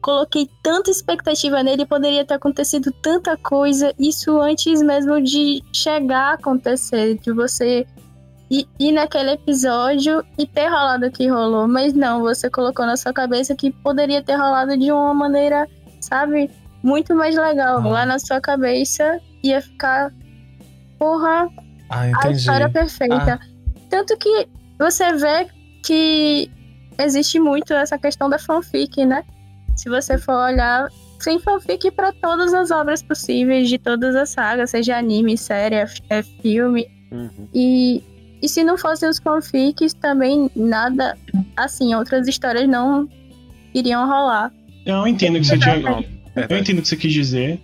coloquei 0.00 0.48
tanta 0.62 0.90
expectativa 0.90 1.62
nele, 1.62 1.84
poderia 1.84 2.24
ter 2.24 2.34
acontecido 2.34 2.92
tanta 3.02 3.36
coisa, 3.36 3.92
isso 3.98 4.40
antes 4.40 4.80
mesmo 4.80 5.20
de 5.20 5.62
chegar 5.72 6.30
a 6.30 6.34
acontecer, 6.34 7.18
de 7.18 7.32
você 7.32 7.86
ir, 8.50 8.66
ir 8.78 8.92
naquele 8.92 9.32
episódio 9.32 10.24
e 10.38 10.46
ter 10.46 10.68
rolado 10.68 11.06
o 11.06 11.10
que 11.10 11.28
rolou. 11.28 11.66
Mas 11.66 11.92
não, 11.92 12.20
você 12.20 12.48
colocou 12.50 12.86
na 12.86 12.96
sua 12.96 13.12
cabeça 13.12 13.54
que 13.54 13.70
poderia 13.70 14.22
ter 14.22 14.36
rolado 14.36 14.76
de 14.76 14.90
uma 14.90 15.14
maneira, 15.14 15.68
sabe, 16.00 16.50
muito 16.82 17.14
mais 17.14 17.36
legal. 17.36 17.78
Ah. 17.78 17.88
Lá 17.88 18.06
na 18.06 18.18
sua 18.18 18.40
cabeça 18.40 19.20
ia 19.42 19.60
ficar, 19.60 20.12
porra, 20.98 21.48
Ah, 21.88 22.10
a 22.24 22.30
história 22.30 22.68
perfeita. 22.68 23.38
Tanto 23.88 24.16
que 24.18 24.48
você 24.78 25.12
vê 25.14 25.48
que 25.84 26.50
existe 26.98 27.38
muito 27.38 27.72
essa 27.72 27.98
questão 27.98 28.28
da 28.28 28.38
fanfic, 28.38 29.04
né? 29.04 29.22
Se 29.76 29.88
você 29.88 30.18
for 30.18 30.34
olhar, 30.34 30.88
tem 31.22 31.38
fanfic 31.38 31.90
para 31.90 32.12
todas 32.12 32.54
as 32.54 32.70
obras 32.70 33.02
possíveis, 33.02 33.68
de 33.68 33.78
todas 33.78 34.14
as 34.16 34.30
sagas, 34.30 34.70
seja 34.70 34.96
anime, 34.96 35.36
série, 35.36 35.76
é, 35.76 35.86
é 36.08 36.22
filme. 36.22 36.86
Uhum. 37.12 37.48
E, 37.54 38.02
e 38.42 38.48
se 38.48 38.62
não 38.62 38.76
fossem 38.76 39.08
os 39.08 39.18
fanfics, 39.18 39.94
também 39.94 40.50
nada, 40.54 41.16
assim, 41.56 41.94
outras 41.94 42.28
histórias 42.28 42.68
não 42.68 43.08
iriam 43.74 44.06
rolar. 44.06 44.52
Eu 44.84 45.06
entendo 45.06 45.36
o 45.36 45.40
que 45.40 45.46
você 45.46 45.58
tinha. 45.58 45.78
Não, 45.78 46.04
Eu 46.48 46.58
entendo 46.58 46.78
o 46.78 46.82
que 46.82 46.88
você 46.88 46.96
quis 46.96 47.12
dizer, 47.12 47.60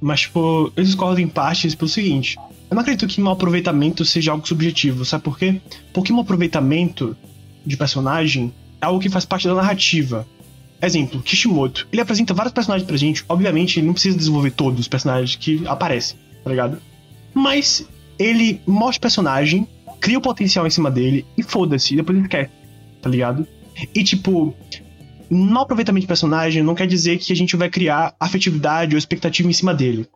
mas, 0.00 0.22
tipo, 0.22 0.72
eu 0.76 0.82
discordo 0.82 1.20
em 1.20 1.28
partes 1.28 1.74
pelo 1.74 1.88
seguinte. 1.88 2.36
Eu 2.68 2.74
não 2.74 2.82
acredito 2.82 3.06
que 3.06 3.20
mau 3.20 3.34
aproveitamento 3.34 4.04
seja 4.04 4.32
algo 4.32 4.46
subjetivo, 4.46 5.04
sabe 5.04 5.22
por 5.22 5.38
quê? 5.38 5.60
Porque 5.92 6.12
um 6.12 6.20
aproveitamento 6.20 7.16
de 7.64 7.76
personagem 7.76 8.52
é 8.80 8.86
algo 8.86 9.00
que 9.00 9.08
faz 9.08 9.24
parte 9.24 9.46
da 9.46 9.54
narrativa. 9.54 10.26
Exemplo, 10.82 11.22
Kishimoto. 11.22 11.88
Ele 11.92 12.02
apresenta 12.02 12.34
vários 12.34 12.52
personagens 12.52 12.86
pra 12.86 12.96
gente. 12.96 13.24
Obviamente, 13.28 13.78
ele 13.78 13.86
não 13.86 13.94
precisa 13.94 14.16
desenvolver 14.16 14.50
todos 14.50 14.80
os 14.80 14.88
personagens 14.88 15.36
que 15.36 15.66
aparecem, 15.66 16.18
tá 16.44 16.50
ligado? 16.50 16.78
Mas 17.32 17.86
ele 18.18 18.60
mostra 18.66 18.98
o 18.98 19.02
personagem, 19.02 19.66
cria 20.00 20.18
o 20.18 20.20
potencial 20.20 20.66
em 20.66 20.70
cima 20.70 20.90
dele 20.90 21.26
e 21.36 21.42
foda-se, 21.42 21.96
depois 21.96 22.18
ele 22.18 22.28
quer, 22.28 22.50
tá 23.00 23.08
ligado? 23.08 23.46
E 23.94 24.02
tipo, 24.02 24.54
mau 25.30 25.64
aproveitamento 25.64 26.02
de 26.02 26.08
personagem 26.08 26.62
não 26.62 26.74
quer 26.74 26.86
dizer 26.86 27.18
que 27.18 27.32
a 27.32 27.36
gente 27.36 27.56
vai 27.56 27.68
criar 27.68 28.14
afetividade 28.18 28.94
ou 28.94 28.98
expectativa 28.98 29.48
em 29.48 29.52
cima 29.52 29.74
dele. 29.74 30.06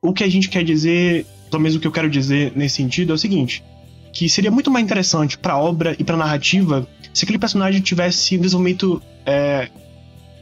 O 0.00 0.12
que 0.12 0.24
a 0.24 0.28
gente 0.28 0.48
quer 0.48 0.64
dizer, 0.64 1.26
pelo 1.50 1.62
menos 1.62 1.76
o 1.76 1.80
que 1.80 1.86
eu 1.86 1.92
quero 1.92 2.10
dizer 2.10 2.52
nesse 2.56 2.76
sentido, 2.76 3.12
é 3.12 3.14
o 3.14 3.18
seguinte: 3.18 3.62
que 4.12 4.28
seria 4.28 4.50
muito 4.50 4.70
mais 4.70 4.84
interessante 4.84 5.38
pra 5.38 5.58
obra 5.58 5.96
e 5.98 6.04
pra 6.04 6.16
narrativa 6.16 6.86
se 7.12 7.24
aquele 7.24 7.38
personagem 7.38 7.80
tivesse 7.80 8.36
um 8.36 8.40
desenvolvimento 8.40 9.02
é, 9.26 9.68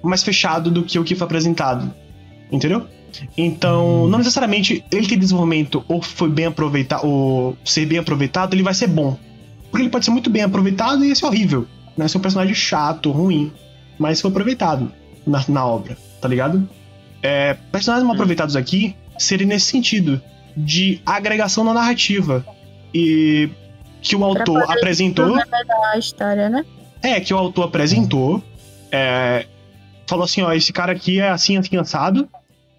mais 0.03 0.23
fechado 0.23 0.71
do 0.71 0.85
que 0.85 0.99
o 0.99 1.05
que 1.05 1.15
foi 1.15 1.25
apresentado. 1.25 1.93
Entendeu? 2.51 2.87
Então, 3.37 4.07
não 4.09 4.19
necessariamente 4.19 4.85
ele 4.91 5.07
ter 5.07 5.17
desenvolvimento 5.17 5.85
ou 5.89 6.01
foi 6.03 6.29
bem 6.29 6.47
aproveitado, 6.47 7.07
ou 7.07 7.57
ser 7.65 7.87
bem 7.87 7.99
aproveitado, 7.99 8.55
ele 8.55 8.63
vai 8.63 8.75
ser 8.75 8.87
bom. 8.87 9.19
Porque 9.71 9.83
ele 9.83 9.91
pode 9.91 10.05
ser 10.05 10.11
muito 10.11 10.31
bem 10.31 10.43
aproveitado 10.43 11.05
e 11.05 11.09
ia 11.09 11.15
ser 11.15 11.27
horrível. 11.27 11.67
Né? 11.97 12.09
Ser 12.09 12.19
um 12.19 12.21
personagem 12.21 12.55
chato, 12.55 13.11
ruim 13.11 13.53
mas 14.01 14.19
foi 14.19 14.31
aproveitado 14.31 14.91
na, 15.27 15.45
na 15.47 15.67
obra, 15.67 15.95
tá 16.23 16.27
ligado? 16.27 16.67
É, 17.23 17.53
personagens 17.71 18.03
mal 18.03 18.13
Hum. 18.13 18.17
aproveitados 18.17 18.57
aqui 18.57 18.97
seria 19.19 19.47
nesse 19.47 19.67
sentido, 19.67 20.23
de 20.57 21.03
agregação 21.05 21.63
na 21.63 21.75
narrativa. 21.75 22.43
E 22.95 23.51
que 24.01 24.17
o 24.17 24.25
autor 24.25 24.65
apresentou. 24.73 25.37
História, 25.99 26.49
né? 26.49 26.65
É, 27.03 27.21
que 27.21 27.35
o 27.35 27.37
autor 27.37 27.67
apresentou. 27.67 28.43
é, 28.91 29.45
falou 30.07 30.25
assim: 30.25 30.41
ó, 30.41 30.51
esse 30.53 30.73
cara 30.73 30.93
aqui 30.93 31.21
é 31.21 31.29
assim, 31.29 31.59
assim, 31.59 31.77
assado. 31.77 32.27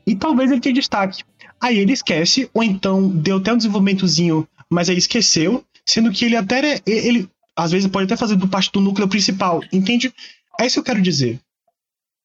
E 0.05 0.15
talvez 0.15 0.51
ele 0.51 0.61
tenha 0.61 0.75
destaque. 0.75 1.23
Aí 1.59 1.77
ele 1.77 1.93
esquece, 1.93 2.49
ou 2.53 2.63
então 2.63 3.07
deu 3.09 3.37
até 3.37 3.53
um 3.53 3.57
desenvolvimentozinho, 3.57 4.47
mas 4.69 4.89
aí 4.89 4.97
esqueceu. 4.97 5.63
Sendo 5.85 6.11
que 6.11 6.25
ele 6.25 6.35
até. 6.35 6.79
Ele, 6.85 7.29
às 7.55 7.71
vezes, 7.71 7.89
pode 7.89 8.05
até 8.05 8.15
fazer 8.15 8.35
do 8.35 8.47
parte 8.47 8.71
do 8.71 8.79
núcleo 8.79 9.07
principal, 9.07 9.61
entende? 9.73 10.13
É 10.59 10.65
isso 10.65 10.75
que 10.75 10.79
eu 10.79 10.83
quero 10.83 11.01
dizer. 11.01 11.39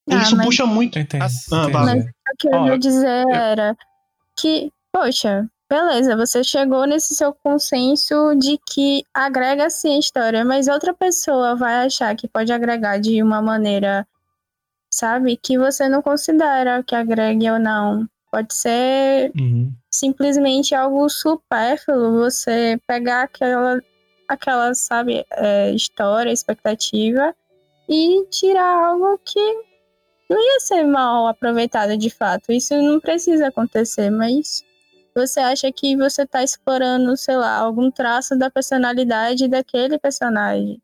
Ah, 0.08 0.22
Isso 0.22 0.36
mas- 0.36 0.46
puxa 0.46 0.66
muito. 0.66 0.98
Entendi. 0.98 1.24
Ah. 1.24 1.68
Mas 1.72 2.04
o 2.04 2.08
que 2.38 2.48
eu 2.48 2.52
Ó, 2.52 2.66
ia 2.68 2.78
dizer 2.78 3.24
era 3.28 3.76
que, 4.38 4.70
poxa, 4.92 5.48
beleza, 5.68 6.16
você 6.16 6.44
chegou 6.44 6.86
nesse 6.86 7.14
seu 7.14 7.32
consenso 7.32 8.34
de 8.36 8.56
que 8.70 9.02
agrega 9.12 9.68
sim 9.68 9.96
a 9.96 9.98
história, 9.98 10.44
mas 10.44 10.68
outra 10.68 10.94
pessoa 10.94 11.56
vai 11.56 11.86
achar 11.86 12.14
que 12.14 12.28
pode 12.28 12.52
agregar 12.52 12.98
de 12.98 13.20
uma 13.22 13.42
maneira 13.42 14.06
sabe? 14.96 15.36
Que 15.36 15.58
você 15.58 15.88
não 15.88 16.00
considera 16.00 16.82
que 16.82 16.94
agregue 16.94 17.50
ou 17.50 17.58
não. 17.58 18.06
Pode 18.30 18.54
ser 18.54 19.30
Uhum. 19.38 19.72
simplesmente 19.90 20.74
algo 20.74 21.08
supérfluo, 21.08 22.18
você 22.18 22.78
pegar 22.86 23.22
aquela, 23.22 23.80
aquela 24.28 24.74
sabe, 24.74 25.24
é, 25.32 25.70
história, 25.72 26.32
expectativa 26.32 27.34
e 27.88 28.26
tirar 28.30 28.86
algo 28.88 29.18
que 29.24 29.40
não 30.28 30.38
ia 30.42 30.60
ser 30.60 30.82
mal 30.84 31.28
aproveitado 31.28 31.96
de 31.96 32.10
fato. 32.10 32.50
Isso 32.50 32.74
não 32.74 32.98
precisa 32.98 33.46
acontecer, 33.48 34.10
mas 34.10 34.64
você 35.14 35.40
acha 35.40 35.70
que 35.72 35.96
você 35.96 36.22
está 36.22 36.42
explorando, 36.42 37.16
sei 37.16 37.36
lá, 37.36 37.56
algum 37.58 37.90
traço 37.90 38.36
da 38.36 38.50
personalidade 38.50 39.46
daquele 39.48 39.98
personagem. 39.98 40.80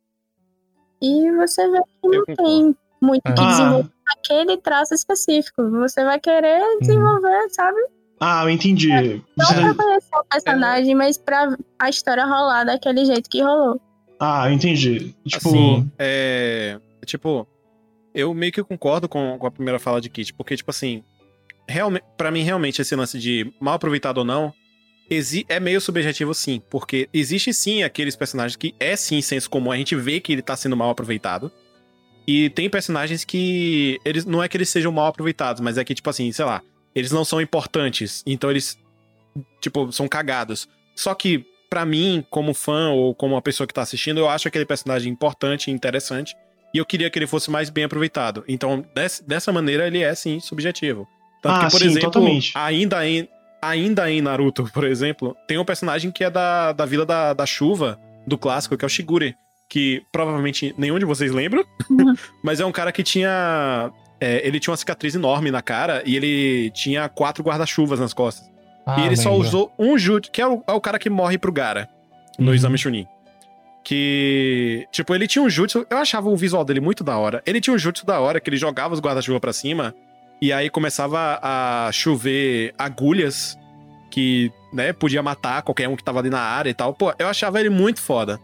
E 1.02 1.30
você 1.32 1.68
vê 1.68 1.80
que 2.00 2.08
não 2.08 2.24
tem 2.36 2.76
muito 3.00 3.22
que 3.24 3.42
Ah. 3.42 3.46
desenvolver 3.46 3.90
aquele 4.12 4.56
traço 4.56 4.94
específico. 4.94 5.70
Você 5.70 6.04
vai 6.04 6.18
querer 6.20 6.60
desenvolver, 6.80 7.48
sabe? 7.50 7.78
Ah, 8.20 8.44
eu 8.44 8.50
entendi. 8.50 8.88
Não 9.36 9.46
Você- 9.46 9.54
pra 9.54 9.74
conhecer 9.74 10.16
o 10.16 10.24
personagem, 10.30 10.94
mas 10.94 11.18
pra 11.18 11.56
a 11.78 11.88
história 11.88 12.24
rolar 12.24 12.64
daquele 12.64 13.04
jeito 13.04 13.28
que 13.28 13.42
rolou. 13.42 13.80
Ah, 14.20 14.48
eu 14.48 14.52
entendi. 14.52 15.14
Tipo, 15.26 15.48
Assim, 15.48 15.90
é. 15.98 16.78
Tipo, 17.04 17.46
eu 18.14 18.32
meio 18.32 18.52
que 18.52 18.62
concordo 18.62 19.08
com, 19.08 19.36
com 19.38 19.46
a 19.46 19.50
primeira 19.50 19.80
fala 19.80 20.00
de 20.00 20.08
Kit, 20.08 20.32
porque, 20.34 20.56
tipo 20.56 20.70
assim, 20.70 21.02
realmente, 21.68 22.04
para 22.16 22.30
mim, 22.30 22.42
realmente, 22.42 22.80
esse 22.80 22.94
lance 22.94 23.18
de 23.18 23.52
mal 23.60 23.74
aproveitado 23.74 24.18
ou 24.18 24.24
não, 24.24 24.52
exi 25.10 25.44
é 25.48 25.58
meio 25.58 25.80
subjetivo, 25.80 26.32
sim. 26.32 26.62
Porque 26.70 27.08
existe 27.12 27.52
sim 27.52 27.82
aqueles 27.82 28.14
personagens 28.14 28.54
que 28.54 28.72
é 28.78 28.94
sim 28.94 29.20
senso 29.20 29.50
comum, 29.50 29.72
a 29.72 29.76
gente 29.76 29.96
vê 29.96 30.20
que 30.20 30.32
ele 30.32 30.42
tá 30.42 30.54
sendo 30.54 30.76
mal 30.76 30.90
aproveitado. 30.90 31.50
E 32.26 32.50
tem 32.50 32.68
personagens 32.70 33.24
que. 33.24 33.98
eles 34.04 34.24
Não 34.24 34.42
é 34.42 34.48
que 34.48 34.56
eles 34.56 34.68
sejam 34.68 34.92
mal 34.92 35.06
aproveitados, 35.06 35.60
mas 35.60 35.76
é 35.78 35.84
que, 35.84 35.94
tipo 35.94 36.08
assim, 36.08 36.30
sei 36.32 36.44
lá, 36.44 36.62
eles 36.94 37.10
não 37.10 37.24
são 37.24 37.40
importantes. 37.40 38.22
Então 38.26 38.50
eles, 38.50 38.78
tipo, 39.60 39.90
são 39.92 40.06
cagados. 40.08 40.68
Só 40.94 41.14
que, 41.14 41.44
pra 41.70 41.84
mim, 41.84 42.24
como 42.30 42.54
fã 42.54 42.90
ou 42.90 43.14
como 43.14 43.34
uma 43.34 43.42
pessoa 43.42 43.66
que 43.66 43.74
tá 43.74 43.82
assistindo, 43.82 44.18
eu 44.18 44.28
acho 44.28 44.46
aquele 44.48 44.64
personagem 44.66 45.12
importante 45.12 45.70
e 45.70 45.74
interessante. 45.74 46.36
E 46.74 46.78
eu 46.78 46.86
queria 46.86 47.10
que 47.10 47.18
ele 47.18 47.26
fosse 47.26 47.50
mais 47.50 47.68
bem 47.70 47.84
aproveitado. 47.84 48.44
Então, 48.48 48.84
des- 48.94 49.22
dessa 49.26 49.52
maneira, 49.52 49.86
ele 49.86 50.02
é, 50.02 50.14
sim, 50.14 50.40
subjetivo. 50.40 51.06
Tanto 51.42 51.54
Ah, 51.56 51.64
que, 51.66 51.70
por 51.72 51.80
sim, 51.80 51.86
exemplo, 51.86 52.10
totalmente. 52.10 52.52
ainda 52.54 53.06
em, 53.06 53.28
ainda 53.60 54.10
em 54.10 54.22
Naruto, 54.22 54.64
por 54.72 54.84
exemplo, 54.84 55.36
tem 55.46 55.58
um 55.58 55.64
personagem 55.64 56.10
que 56.10 56.24
é 56.24 56.30
da, 56.30 56.72
da 56.72 56.86
Vila 56.86 57.04
da, 57.04 57.34
da 57.34 57.44
Chuva, 57.44 57.98
do 58.26 58.38
clássico, 58.38 58.76
que 58.76 58.84
é 58.84 58.86
o 58.86 58.88
Shigure. 58.88 59.34
Que 59.72 60.02
provavelmente 60.12 60.74
nenhum 60.76 60.98
de 60.98 61.06
vocês 61.06 61.32
lembra. 61.32 61.64
Uhum. 61.88 62.14
mas 62.44 62.60
é 62.60 62.66
um 62.66 62.70
cara 62.70 62.92
que 62.92 63.02
tinha. 63.02 63.90
é, 64.20 64.46
ele 64.46 64.60
tinha 64.60 64.70
uma 64.70 64.76
cicatriz 64.76 65.14
enorme 65.14 65.50
na 65.50 65.62
cara 65.62 66.02
e 66.04 66.14
ele 66.14 66.70
tinha 66.74 67.08
quatro 67.08 67.42
guarda-chuvas 67.42 67.98
nas 67.98 68.12
costas. 68.12 68.46
Ah, 68.84 69.00
e 69.00 69.06
ele 69.06 69.16
só 69.16 69.32
usou 69.34 69.72
um 69.78 69.96
jutsu, 69.96 70.30
que 70.30 70.42
é 70.42 70.46
o, 70.46 70.62
é 70.68 70.72
o 70.72 70.80
cara 70.80 70.98
que 70.98 71.08
morre 71.08 71.38
pro 71.38 71.50
Gara 71.50 71.88
no 72.38 72.48
Uhum. 72.48 72.54
Exame 72.54 72.76
Chunin. 72.76 73.06
Que, 73.82 74.86
tipo, 74.92 75.14
ele 75.14 75.26
tinha 75.26 75.42
um 75.42 75.48
jutsu, 75.48 75.86
eu 75.88 75.96
achava 75.96 76.28
o 76.28 76.36
visual 76.36 76.64
dele 76.66 76.80
muito 76.80 77.02
da 77.02 77.16
hora. 77.16 77.42
Ele 77.46 77.58
tinha 77.58 77.74
um 77.74 77.78
jutsu 77.78 78.04
da 78.04 78.20
hora, 78.20 78.40
que 78.40 78.50
ele 78.50 78.58
jogava 78.58 78.92
os 78.92 79.00
guarda-chuva 79.00 79.40
pra 79.40 79.54
cima, 79.54 79.94
e 80.40 80.52
aí 80.52 80.68
começava 80.68 81.38
a 81.42 81.88
chover 81.92 82.74
agulhas 82.78 83.58
que, 84.10 84.52
né, 84.72 84.92
podia 84.92 85.22
matar 85.22 85.62
qualquer 85.62 85.88
um 85.88 85.96
que 85.96 86.04
tava 86.04 86.18
ali 86.18 86.28
na 86.28 86.40
área 86.40 86.68
e 86.68 86.74
tal. 86.74 86.92
Pô, 86.92 87.14
eu 87.18 87.26
achava 87.26 87.58
ele 87.58 87.70
muito 87.70 88.00
foda. 88.02 88.38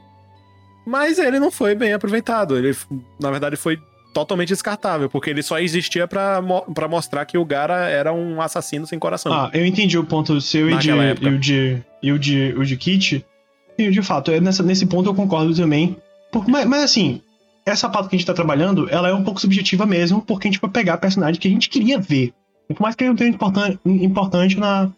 Mas 0.88 1.18
ele 1.18 1.38
não 1.38 1.50
foi 1.50 1.74
bem 1.74 1.92
aproveitado. 1.92 2.56
Ele, 2.56 2.74
na 3.20 3.30
verdade, 3.30 3.56
foi 3.56 3.78
totalmente 4.14 4.48
descartável, 4.48 5.08
porque 5.10 5.28
ele 5.28 5.42
só 5.42 5.58
existia 5.58 6.08
pra, 6.08 6.40
mo 6.40 6.64
mostrar 6.88 7.26
que 7.26 7.36
o 7.36 7.44
Gara 7.44 7.88
era 7.90 8.10
um 8.12 8.40
assassino 8.40 8.86
sem 8.86 8.98
coração. 8.98 9.30
Ah, 9.32 9.50
eu 9.52 9.66
entendi 9.66 9.98
o 9.98 10.04
ponto 10.04 10.40
seu 10.40 10.68
e, 10.70 10.72
de, 10.78 10.88
e 11.22 11.28
o 11.34 11.38
de, 11.38 11.82
e 12.02 12.12
o 12.12 12.18
de, 12.18 12.54
o 12.56 12.64
de 12.64 12.76
Kit. 12.76 13.24
E 13.76 13.90
de 13.90 14.02
fato, 14.02 14.30
é 14.30 14.40
nessa, 14.40 14.62
nesse 14.62 14.86
ponto 14.86 15.08
eu 15.10 15.14
concordo 15.14 15.54
também. 15.54 15.94
Por- 16.32 16.48
mas, 16.48 16.64
mas 16.66 16.82
assim, 16.84 17.20
essa 17.66 17.88
pauta 17.88 18.08
que 18.08 18.16
a 18.16 18.18
gente 18.18 18.26
tá 18.26 18.34
trabalhando, 18.34 18.88
ela 18.90 19.10
é 19.10 19.14
um 19.14 19.22
pouco 19.22 19.40
subjetiva 19.40 19.84
mesmo, 19.84 20.22
porque 20.22 20.48
a 20.48 20.50
gente 20.50 20.60
vai 20.60 20.70
pegar 20.70 20.96
personagem 20.96 21.38
que 21.38 21.46
a 21.46 21.50
gente 21.50 21.68
queria 21.68 21.98
ver. 22.00 22.32
Por 22.66 22.80
mais 22.80 22.94
que 22.94 23.04
ele 23.04 23.10
não 23.10 23.16
tenha 23.16 23.30
importan 23.30 23.78
importante 23.84 24.58
na, 24.58 24.90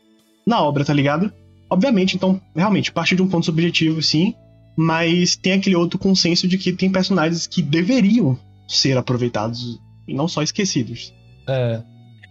na 0.46 0.62
obra, 0.62 0.84
tá 0.84 0.94
ligado? 0.94 1.32
Obviamente, 1.68 2.16
então, 2.16 2.40
realmente, 2.56 2.90
parte 2.92 3.14
de 3.16 3.22
um 3.22 3.28
ponto 3.28 3.44
subjetivo, 3.46 4.00
sim. 4.02 4.34
Mas 4.82 5.36
tem 5.36 5.52
aquele 5.52 5.76
outro 5.76 5.98
consenso 5.98 6.48
de 6.48 6.56
que 6.56 6.72
tem 6.72 6.90
personagens 6.90 7.46
que 7.46 7.60
deveriam 7.60 8.38
ser 8.66 8.96
aproveitados 8.96 9.78
e 10.08 10.14
não 10.14 10.26
só 10.26 10.42
esquecidos. 10.42 11.12
É. 11.46 11.82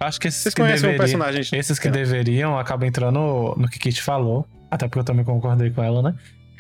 Eu 0.02 0.08
acho 0.08 0.20
que 0.20 0.28
esses 0.28 0.42
Vocês 0.42 0.56
que 0.56 0.62
conhecem 0.62 0.90
um 0.90 0.94
deveriam, 0.94 1.20
personagem? 1.20 1.60
esses 1.60 1.78
que 1.78 1.90
deveriam 1.92 2.58
acabam 2.58 2.90
entrando 2.90 3.54
no 3.56 3.70
que 3.70 3.78
Kit 3.78 4.02
falou. 4.02 4.48
Até 4.72 4.88
porque 4.88 4.98
eu 4.98 5.04
também 5.04 5.24
concordei 5.24 5.70
com 5.70 5.84
ela, 5.84 6.02
né? 6.02 6.16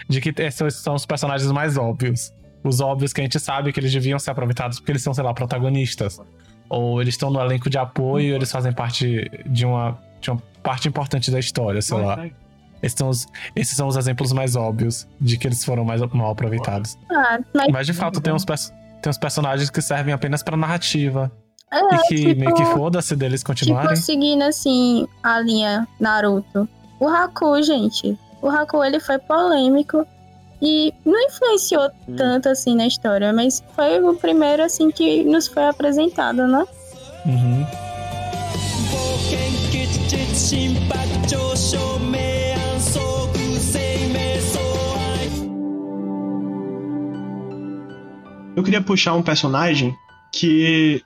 De 0.07 0.21
que 0.21 0.31
esses 0.43 0.75
são 0.75 0.93
os 0.93 1.07
personagens 1.07 1.51
mais 1.51 1.75
óbvios. 1.75 2.31
Os 2.63 2.81
óbvios 2.81 3.11
que 3.11 3.21
a 3.21 3.23
gente 3.23 3.39
sabe 3.39 3.73
que 3.73 3.79
eles 3.79 3.91
deviam 3.91 4.19
ser 4.19 4.29
aproveitados 4.29 4.79
porque 4.79 4.91
eles 4.91 5.01
são, 5.01 5.15
sei 5.15 5.23
lá, 5.23 5.33
protagonistas. 5.33 6.19
Ou 6.69 7.01
eles 7.01 7.15
estão 7.15 7.31
no 7.31 7.41
elenco 7.41 7.67
de 7.67 7.79
apoio, 7.79 8.35
eles 8.35 8.51
fazem 8.51 8.71
parte 8.71 9.27
de 9.47 9.65
uma, 9.65 9.97
de 10.21 10.29
uma 10.29 10.39
parte 10.61 10.87
importante 10.87 11.31
da 11.31 11.39
história, 11.39 11.81
sei 11.81 11.97
lá. 11.97 12.29
Esses 12.81 12.97
são, 12.97 13.09
os, 13.09 13.27
esses 13.55 13.75
são 13.75 13.87
os 13.87 13.95
exemplos 13.97 14.31
mais 14.31 14.55
óbvios 14.55 15.07
de 15.19 15.37
que 15.37 15.47
eles 15.47 15.63
foram 15.63 15.83
mais 15.83 16.01
mal 16.13 16.31
aproveitados. 16.31 16.97
Ah, 17.11 17.39
mas 17.53 17.67
Mas 17.71 17.85
de 17.87 17.93
fato 17.93 18.21
tem 18.21 18.33
uns, 18.33 18.45
tem 18.45 19.09
uns 19.09 19.17
personagens 19.17 19.69
que 19.69 19.81
servem 19.81 20.13
apenas 20.13 20.41
pra 20.43 20.55
narrativa. 20.55 21.31
é, 21.71 21.79
e 21.79 21.97
que 22.07 22.15
tipo, 22.15 22.39
meio 22.39 22.53
que 22.55 22.65
foda-se 22.65 23.15
deles 23.15 23.41
tipo, 23.41 23.47
continuarem. 23.51 23.95
seguindo 23.95 24.41
assim 24.43 25.05
a 25.23 25.39
linha 25.41 25.87
Naruto. 25.99 26.67
O 26.99 27.07
Haku, 27.07 27.61
gente. 27.63 28.17
O 28.41 28.49
Haku, 28.49 28.83
ele 28.83 28.99
foi 28.99 29.17
polêmico 29.19 30.05
e 30.61 30.93
não 31.05 31.19
influenciou 31.27 31.89
Hum. 32.07 32.15
tanto 32.17 32.49
assim 32.49 32.75
na 32.75 32.87
história, 32.87 33.31
mas 33.33 33.63
foi 33.75 34.01
o 34.01 34.13
primeiro 34.15 34.63
assim 34.63 34.89
que 34.91 35.23
nos 35.23 35.47
foi 35.47 35.65
apresentado, 35.67 36.47
né? 36.47 36.65
Uhum. 37.25 37.65
Eu 48.59 48.63
queria 48.63 48.81
puxar 48.81 49.13
um 49.13 49.21
personagem 49.21 49.95
que 50.33 51.01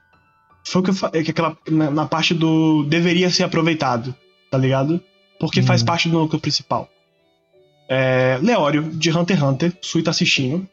foi 0.65 0.81
o 0.81 0.83
que 0.83 0.89
eu 0.89 0.93
falei, 0.95 1.23
que 1.23 1.31
aquela 1.31 1.55
na, 1.69 1.91
na 1.91 2.05
parte 2.05 2.33
do 2.33 2.83
deveria 2.83 3.29
ser 3.29 3.43
aproveitado, 3.43 4.13
tá 4.49 4.57
ligado? 4.57 4.99
Porque 5.39 5.61
faz 5.61 5.81
Hum. 5.81 5.85
parte 5.85 6.09
do 6.09 6.17
núcleo 6.19 6.41
principal. 6.41 6.89
É, 7.87 8.39
Leório, 8.41 8.81
de 8.83 9.11
Hunter 9.15 9.37
x 9.37 9.43
Hunter, 9.45 9.73
Sui 9.81 10.01
tá 10.01 10.11
assistindo. 10.11 10.67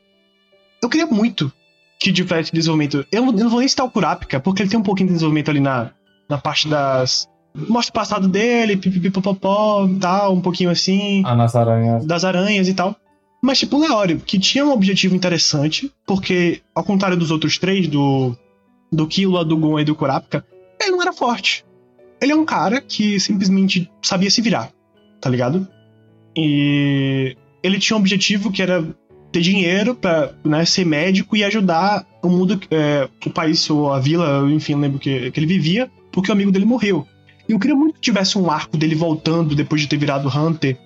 Eu 0.83 0.89
queria 0.89 1.07
muito 1.07 1.53
que 1.99 2.13
tivesse 2.13 2.51
desenvolvimento. 2.53 3.05
Eu, 3.13 3.27
não- 3.27 3.33
eu 3.33 3.45
não 3.45 3.51
vou 3.51 3.59
nem 3.59 3.69
citar 3.69 3.85
o 3.85 3.91
Kurapika, 3.91 4.41
porque 4.41 4.63
ele 4.63 4.71
tem 4.71 4.79
um 4.81 4.83
pouquinho 4.83 5.09
de 5.09 5.15
desenvolvimento 5.15 5.51
ali 5.51 5.61
na, 5.61 5.91
na 6.29 6.39
parte 6.39 6.67
das. 6.69 7.29
Mostra 7.55 7.91
o 7.91 7.95
passado 7.95 8.29
dele, 8.29 8.77
pipipipopopó, 8.77 9.87
tal, 10.01 10.33
um 10.35 10.41
pouquinho 10.41 10.71
assim 10.71 11.23
Ah, 11.27 11.35
nas 11.35 11.55
aranhas. 11.57 12.07
das 12.07 12.25
aranhas 12.25 12.69
e 12.69 12.75
tal. 12.75 12.97
Mas, 13.43 13.59
tipo, 13.59 13.77
o 13.77 13.81
Leório, 13.81 14.21
que 14.21 14.39
tinha 14.39 14.65
um 14.65 14.73
objetivo 14.73 15.17
interessante, 15.17 15.91
porque, 16.07 16.61
ao 16.75 16.85
contrário 16.85 17.17
dos 17.17 17.31
outros 17.31 17.59
três, 17.59 17.89
do, 17.89 18.37
do 18.93 19.07
Killua, 19.07 19.45
do 19.45 19.57
Gon 19.57 19.81
e 19.81 19.85
do 19.85 19.95
Kurapika, 19.95 20.45
ele 20.81 20.91
não 20.91 21.01
era 21.01 21.13
forte. 21.13 21.65
Ele 22.21 22.33
é 22.33 22.37
um 22.37 22.45
cara 22.45 22.83
que 22.83 23.19
simplesmente 23.19 23.91
sabia 24.03 24.31
se 24.31 24.43
virar, 24.43 24.71
tá 25.21 25.31
ligado? 25.31 25.67
E 26.37 27.35
ele 27.63 27.79
tinha 27.79 27.97
um 27.97 28.01
objetivo 28.01 28.53
que 28.53 28.61
era 28.61 28.87
ter 29.33 29.41
dinheiro 29.41 29.95
pra 29.95 30.33
né, 30.45 30.65
ser 30.67 30.85
médico 30.85 31.35
e 31.35 31.45
ajudar 31.45 32.07
o 32.23 32.29
mundo, 32.29 32.61
é, 32.71 33.09
o 33.25 33.31
país 33.31 33.69
ou 33.71 33.93
a 33.93 33.99
vila, 33.99 34.47
enfim, 34.51 34.75
lembro 34.75 34.99
que, 34.99 35.31
que 35.31 35.41
ele 35.41 35.47
vivia, 35.47 35.91
porque 36.13 36.31
o 36.31 36.35
amigo 36.35 36.51
dele 36.51 36.67
morreu. 36.67 37.07
E 37.49 37.53
eu 37.53 37.59
queria 37.59 37.77
muito 37.77 37.95
que 37.95 38.01
tivesse 38.01 38.37
um 38.37 38.51
arco 38.51 38.77
dele 38.77 38.95
voltando 38.95 39.55
depois 39.55 39.81
de 39.81 39.89
ter 39.89 39.97
virado 39.97 40.29
Hunter 40.29 40.77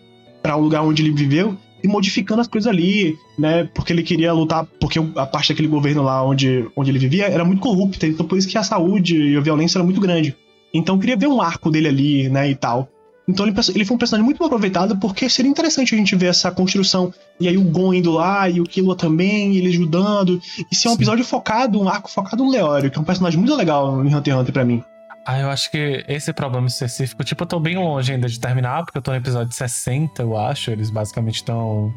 pra 0.41 0.57
o 0.57 0.61
lugar 0.61 0.83
onde 0.83 1.03
ele 1.03 1.11
viveu 1.11 1.57
e 1.85 1.89
modificando 1.89 2.41
as 2.41 2.49
coisas 2.49 2.67
ali, 2.67 3.19
né? 3.39 3.69
Porque 3.75 3.93
ele 3.93 4.03
queria 4.03 4.33
lutar, 4.33 4.67
porque 4.81 4.99
a 4.99 5.27
parte 5.27 5.51
daquele 5.51 5.69
governo 5.69 6.03
lá 6.03 6.25
onde, 6.25 6.67
onde 6.75 6.91
ele 6.91 6.99
vivia 6.99 7.27
era 7.27 7.45
muito 7.45 7.61
corrupta, 7.61 8.07
então 8.07 8.27
por 8.27 8.39
isso 8.39 8.49
que 8.49 8.57
a 8.57 8.63
saúde 8.63 9.33
e 9.33 9.37
a 9.37 9.41
violência 9.41 9.77
era 9.77 9.85
muito 9.85 10.01
grande. 10.01 10.35
Então 10.73 10.95
eu 10.95 11.01
queria 11.01 11.17
ver 11.17 11.27
um 11.27 11.43
arco 11.43 11.71
dele 11.71 11.89
ali, 11.89 12.29
né, 12.31 12.49
e 12.51 12.55
tal. 12.55 12.89
Então 13.29 13.47
ele, 13.47 13.55
ele 13.75 13.85
foi 13.85 13.95
um 13.95 13.99
personagem 13.99 14.25
muito 14.25 14.43
aproveitado, 14.43 14.97
porque 14.97 15.29
seria 15.29 15.51
interessante 15.51 15.95
a 15.95 15.99
gente 15.99 16.17
ver 16.17 16.27
essa 16.27 16.51
construção. 16.51 17.13
E 17.39 17.49
aí 17.49 17.57
o 17.59 17.63
Gon 17.63 17.93
indo 17.93 18.13
lá, 18.13 18.49
e 18.49 18.61
o 18.61 18.65
Killua 18.65 18.97
também, 18.97 19.55
ele 19.57 19.69
ajudando. 19.69 20.41
E 20.71 20.75
ser 20.75 20.89
um 20.89 20.93
Sim. 20.93 20.97
episódio 20.97 21.25
focado, 21.25 21.81
um 21.81 21.89
arco 21.89 22.11
focado 22.11 22.43
no 22.43 22.51
Leório, 22.51 22.91
que 22.91 22.99
é 22.99 23.01
um 23.01 23.05
personagem 23.05 23.39
muito 23.39 23.55
legal 23.55 24.05
em 24.05 24.15
Hunter 24.15 24.33
x 24.33 24.41
Hunter 24.41 24.53
pra 24.53 24.65
mim. 24.65 24.83
Ah, 25.27 25.39
eu 25.41 25.51
acho 25.51 25.71
que 25.71 26.05
esse 26.07 26.33
problema 26.33 26.67
específico, 26.67 27.25
tipo, 27.25 27.43
eu 27.43 27.47
tô 27.47 27.59
bem 27.59 27.77
longe 27.77 28.13
ainda 28.13 28.29
de 28.29 28.39
terminar, 28.39 28.85
porque 28.85 28.99
eu 28.99 29.03
tô 29.03 29.11
no 29.11 29.17
episódio 29.17 29.53
60, 29.53 30.23
eu 30.23 30.37
acho. 30.37 30.71
Eles 30.71 30.91
basicamente 30.91 31.37
estão. 31.37 31.93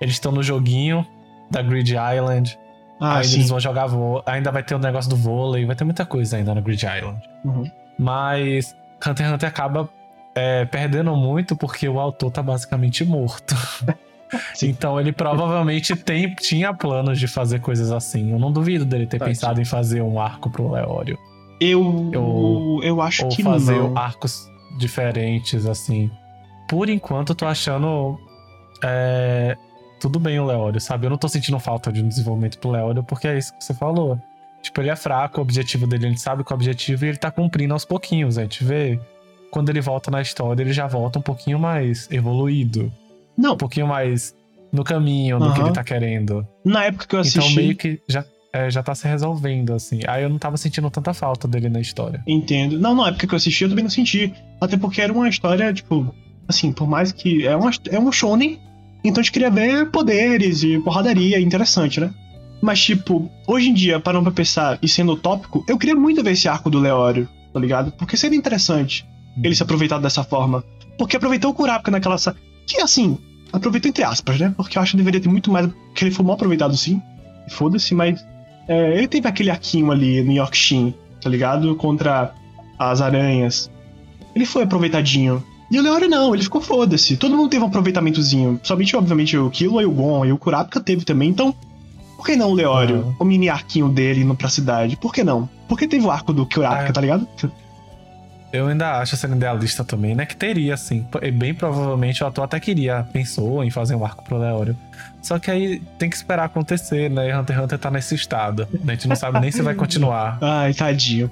Eles 0.00 0.14
estão 0.14 0.32
no 0.32 0.42
joguinho 0.42 1.06
da 1.50 1.60
Grid 1.60 1.90
Island. 1.90 2.58
Ah, 3.00 3.18
Aí 3.18 3.24
sim. 3.24 3.36
eles 3.36 3.50
vão 3.50 3.60
jogar 3.60 3.86
vôlei. 3.86 4.22
Ainda 4.26 4.50
vai 4.50 4.62
ter 4.62 4.74
o 4.74 4.78
negócio 4.78 5.10
do 5.10 5.16
vôlei, 5.16 5.64
vai 5.66 5.76
ter 5.76 5.84
muita 5.84 6.06
coisa 6.06 6.36
ainda 6.36 6.54
no 6.54 6.62
Grid 6.62 6.84
Island. 6.84 7.20
Uhum. 7.44 7.70
Mas 7.98 8.74
Hunter 9.06 9.26
x 9.26 9.34
Hunter 9.34 9.48
acaba 9.48 9.88
é, 10.34 10.64
perdendo 10.64 11.14
muito 11.16 11.56
porque 11.56 11.88
o 11.88 12.00
autor 12.00 12.30
tá 12.30 12.42
basicamente 12.42 13.04
morto. 13.04 13.54
Sim. 14.52 14.68
então 14.68 15.00
ele 15.00 15.10
provavelmente 15.10 15.96
tem, 15.96 16.34
tinha 16.34 16.74
planos 16.74 17.18
de 17.18 17.26
fazer 17.26 17.60
coisas 17.60 17.90
assim. 17.90 18.32
Eu 18.32 18.38
não 18.38 18.52
duvido 18.52 18.84
dele 18.84 19.06
ter 19.06 19.18
Tadinho. 19.18 19.34
pensado 19.34 19.60
em 19.60 19.64
fazer 19.64 20.02
um 20.02 20.20
arco 20.20 20.50
pro 20.50 20.70
Leório. 20.70 21.18
Eu, 21.60 22.10
Eu- 22.12 22.80
eu 22.82 23.00
acho 23.02 23.24
Ou 23.24 23.30
que 23.30 23.42
fazer 23.42 23.78
não. 23.78 23.96
arcos 23.96 24.48
diferentes, 24.78 25.66
assim. 25.66 26.10
Por 26.68 26.88
enquanto, 26.88 27.30
eu 27.30 27.34
tô 27.34 27.46
achando. 27.46 28.18
é, 28.84 29.56
tudo 30.00 30.20
bem 30.20 30.38
o 30.38 30.44
Leório, 30.46 30.80
sabe? 30.80 31.06
Eu 31.06 31.10
não 31.10 31.16
tô 31.18 31.28
sentindo 31.28 31.58
falta 31.58 31.90
de 31.90 32.00
um 32.02 32.06
desenvolvimento 32.08 32.58
pro 32.58 32.70
Leório, 32.70 33.02
porque 33.02 33.26
é 33.26 33.36
isso 33.36 33.52
que 33.58 33.64
você 33.64 33.74
falou. 33.74 34.16
Tipo, 34.62 34.80
ele 34.80 34.90
é 34.90 34.94
fraco, 34.96 35.38
o 35.40 35.42
objetivo 35.42 35.84
dele, 35.86 36.06
a 36.06 36.08
gente 36.10 36.20
sabe 36.20 36.44
qual 36.44 36.54
é 36.54 36.58
o 36.58 36.62
objetivo 36.62 37.04
e 37.04 37.08
ele 37.08 37.16
tá 37.18 37.30
cumprindo 37.30 37.72
aos 37.74 37.84
pouquinhos. 37.84 38.38
A 38.38 38.42
gente 38.42 38.62
vê. 38.64 39.00
Quando 39.50 39.70
ele 39.70 39.80
volta 39.80 40.10
na 40.10 40.20
história, 40.20 40.62
ele 40.62 40.72
já 40.74 40.86
volta 40.86 41.18
um 41.18 41.22
pouquinho 41.22 41.58
mais 41.58 42.06
evoluído. 42.10 42.92
Não, 43.36 43.54
Um 43.54 43.56
pouquinho 43.56 43.86
mais 43.88 44.34
no 44.70 44.84
caminho 44.84 45.38
do 45.38 45.46
que 45.54 45.58
Aham. 45.60 45.68
ele 45.68 45.74
tá 45.74 45.82
querendo. 45.82 46.46
na 46.64 46.84
época 46.84 47.06
que 47.06 47.16
eu 47.16 47.20
assisti. 47.20 47.38
Então, 47.38 47.50
meio 47.54 47.74
que 47.74 47.98
já, 48.06 48.24
é, 48.52 48.70
já 48.70 48.82
tá 48.82 48.94
se 48.94 49.06
resolvendo, 49.06 49.72
assim. 49.72 50.00
Aí 50.06 50.22
eu 50.22 50.28
não 50.28 50.38
tava 50.38 50.56
sentindo 50.56 50.90
tanta 50.90 51.12
falta 51.12 51.46
dele 51.46 51.68
na 51.68 51.80
história. 51.80 52.22
Entendo. 52.26 52.78
Não, 52.78 52.94
na 52.94 53.08
época 53.08 53.26
que 53.26 53.34
eu 53.34 53.36
assisti, 53.36 53.64
eu 53.64 53.68
também 53.68 53.84
não 53.84 53.90
senti. 53.90 54.32
Até 54.60 54.76
porque 54.76 55.00
era 55.00 55.12
uma 55.12 55.28
história, 55.28 55.72
tipo, 55.72 56.14
assim, 56.46 56.72
por 56.72 56.88
mais 56.88 57.12
que. 57.12 57.46
É, 57.46 57.54
uma, 57.56 57.70
é 57.90 57.98
um 57.98 58.10
shonen, 58.10 58.58
então 59.04 59.20
a 59.20 59.22
gente 59.22 59.32
queria 59.32 59.50
ver 59.50 59.90
poderes 59.90 60.62
e 60.62 60.78
porradaria, 60.78 61.40
interessante, 61.40 62.00
né? 62.00 62.12
Mas, 62.60 62.80
tipo, 62.80 63.30
hoje 63.46 63.68
em 63.68 63.74
dia, 63.74 64.00
parando 64.00 64.24
pra 64.24 64.32
pensar 64.32 64.78
e 64.82 64.88
sendo 64.88 65.12
utópico, 65.12 65.64
eu 65.68 65.78
queria 65.78 65.94
muito 65.94 66.22
ver 66.24 66.32
esse 66.32 66.48
arco 66.48 66.68
do 66.68 66.78
Leório, 66.78 67.28
tá 67.52 67.60
ligado? 67.60 67.92
Porque 67.92 68.16
seria 68.16 68.36
interessante 68.36 69.06
ele 69.42 69.54
se 69.54 69.62
aproveitar 69.62 69.98
dessa 69.98 70.24
forma. 70.24 70.64
Porque 70.96 71.16
aproveitou 71.16 71.50
o 71.52 71.54
Kurapika 71.54 71.90
naquela. 71.90 72.16
Que 72.66 72.80
assim, 72.80 73.16
aproveitou 73.52 73.88
entre 73.88 74.02
aspas, 74.02 74.38
né? 74.40 74.52
Porque 74.56 74.76
eu 74.76 74.82
acho 74.82 74.92
que 74.92 74.96
deveria 74.96 75.20
ter 75.20 75.28
muito 75.28 75.50
mais. 75.50 75.70
Que 75.94 76.04
ele 76.04 76.10
foi 76.10 76.24
mal 76.24 76.34
aproveitado 76.34 76.76
sim. 76.76 77.00
Foda-se, 77.50 77.94
mas. 77.94 78.24
É, 78.68 78.96
ele 78.98 79.08
teve 79.08 79.26
aquele 79.26 79.50
arquinho 79.50 79.90
ali 79.90 80.22
no 80.22 80.32
Yorkshin, 80.32 80.94
tá 81.20 81.28
ligado? 81.30 81.74
Contra 81.76 82.32
as 82.78 83.00
aranhas. 83.00 83.70
Ele 84.34 84.44
foi 84.46 84.62
aproveitadinho. 84.62 85.42
E 85.70 85.78
o 85.78 85.82
Leório 85.82 86.08
não, 86.08 86.34
ele 86.34 86.42
ficou 86.44 86.60
foda-se. 86.60 87.16
Todo 87.16 87.36
mundo 87.36 87.50
teve 87.50 87.62
um 87.64 87.66
aproveitamentozinho. 87.68 88.58
Somente, 88.62 88.96
obviamente, 88.96 89.36
o 89.36 89.50
Kilo 89.50 89.80
e 89.80 89.84
o 89.84 89.90
Gon 89.90 90.24
e 90.24 90.32
o 90.32 90.38
Kurapika 90.38 90.80
teve 90.80 91.04
também. 91.04 91.28
Então, 91.28 91.54
por 92.16 92.24
que 92.24 92.36
não 92.36 92.50
o 92.50 92.54
Leório? 92.54 93.00
Aham. 93.00 93.16
O 93.20 93.24
mini 93.24 93.48
arquinho 93.48 93.88
dele 93.88 94.22
indo 94.22 94.34
pra 94.34 94.48
cidade. 94.48 94.96
Por 94.96 95.12
que 95.12 95.22
não? 95.22 95.48
Porque 95.68 95.86
teve 95.86 96.06
o 96.06 96.10
arco 96.10 96.32
do 96.32 96.46
Kurapika, 96.46 96.88
É. 96.88 96.92
tá 96.92 97.00
ligado? 97.00 97.28
Eu 98.50 98.66
ainda 98.68 98.98
acho 98.98 99.14
sendo 99.14 99.36
idealista 99.36 99.84
também, 99.84 100.14
né? 100.14 100.24
Que 100.24 100.34
teria, 100.34 100.74
sim. 100.76 101.06
E 101.20 101.30
Bem 101.30 101.52
provavelmente 101.52 102.24
o 102.24 102.26
ator 102.26 102.44
até 102.44 102.58
queria, 102.58 103.06
pensou 103.12 103.62
em 103.62 103.70
fazer 103.70 103.94
um 103.94 104.04
arco 104.04 104.24
pro 104.24 104.38
Leório. 104.38 104.74
Só 105.28 105.38
que 105.38 105.50
aí 105.50 105.78
tem 105.98 106.08
que 106.08 106.16
esperar 106.16 106.44
acontecer, 106.44 107.10
né? 107.10 107.28
E 107.28 107.36
Hunter 107.36 107.54
x 107.54 107.64
Hunter 107.64 107.78
tá 107.78 107.90
nesse 107.90 108.14
estado. 108.14 108.66
A 108.72 108.90
gente 108.92 109.06
não 109.06 109.14
sabe 109.14 109.38
nem 109.40 109.52
se 109.52 109.60
vai 109.60 109.74
continuar. 109.74 110.38
Ai, 110.40 110.72
tadinho. 110.72 111.30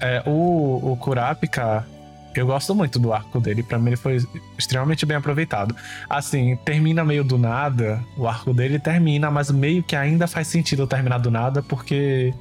É, 0.00 0.22
o, 0.24 0.92
o 0.92 0.96
Kurapika, 0.96 1.84
eu 2.32 2.46
gosto 2.46 2.72
muito 2.76 3.00
do 3.00 3.12
arco 3.12 3.40
dele. 3.40 3.64
Pra 3.64 3.76
mim, 3.76 3.88
ele 3.88 3.96
foi 3.96 4.18
extremamente 4.56 5.04
bem 5.04 5.16
aproveitado. 5.16 5.74
Assim, 6.08 6.54
termina 6.64 7.02
meio 7.02 7.24
do 7.24 7.36
nada. 7.36 8.00
O 8.16 8.28
arco 8.28 8.54
dele 8.54 8.78
termina, 8.78 9.32
mas 9.32 9.50
meio 9.50 9.82
que 9.82 9.96
ainda 9.96 10.28
faz 10.28 10.46
sentido 10.46 10.86
terminar 10.86 11.18
do 11.18 11.28
nada, 11.28 11.60
porque 11.60 12.32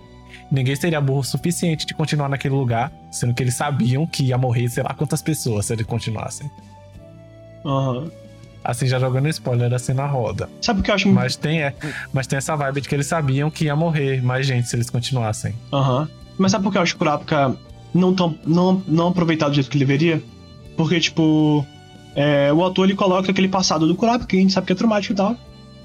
ninguém 0.52 0.76
seria 0.76 1.02
burro 1.02 1.22
o 1.22 1.24
suficiente 1.24 1.88
de 1.88 1.96
continuar 1.96 2.30
naquele 2.30 2.54
lugar, 2.54 2.92
sendo 3.10 3.34
que 3.34 3.42
eles 3.42 3.56
sabiam 3.56 4.06
que 4.06 4.26
ia 4.26 4.38
morrer 4.38 4.70
sei 4.70 4.84
lá 4.84 4.94
quantas 4.94 5.24
pessoas 5.24 5.66
se 5.66 5.74
eles 5.74 5.88
continuassem. 5.88 6.52
Aham. 7.66 8.12
Assim, 8.64 8.86
já 8.86 9.00
jogando 9.00 9.28
spoiler 9.30 9.74
assim 9.74 9.94
na 9.94 10.06
roda. 10.06 10.50
Sabe 10.62 10.82
o 10.82 10.84
que 10.84 10.92
eu 10.92 10.96
acho 10.96 11.10
Mas 11.10 11.36
tem, 11.36 11.64
é, 11.64 11.74
mas 12.14 12.28
tem 12.28 12.38
essa 12.38 12.56
vibe 12.56 12.82
de 12.82 12.90
que 12.90 12.96
eles 12.96 13.08
sabiam 13.08 13.50
que 13.50 13.66
ia 13.66 13.76
morrer 13.76 14.22
mais 14.22 14.46
gente 14.46 14.68
se 14.68 14.76
eles 14.76 14.90
continuassem. 14.90 15.56
Aham. 15.74 16.08
Mas 16.38 16.52
sabe 16.52 16.64
por 16.64 16.72
que 16.72 16.78
eu 16.78 16.82
acho 16.82 16.96
o 16.96 16.98
Kurapika 16.98 17.56
não, 17.94 18.14
tão, 18.14 18.38
não, 18.46 18.84
não 18.88 19.08
aproveitado 19.08 19.50
do 19.50 19.56
jeito 19.56 19.70
que 19.70 19.78
ele 19.78 19.86
deveria? 19.86 20.22
Porque, 20.78 21.00
tipo, 21.00 21.66
é, 22.16 22.54
o 22.54 22.62
autor 22.64 22.86
ele 22.86 22.96
coloca 22.96 23.32
aquele 23.32 23.48
passado 23.48 23.88
do 23.88 23.96
Kurapika, 23.96 24.28
que 24.28 24.38
a 24.38 24.40
gente 24.40 24.54
sabe 24.54 24.68
que 24.68 24.74
é 24.74 24.76
traumático 24.76 25.14
e 25.14 25.16
tal. 25.16 25.36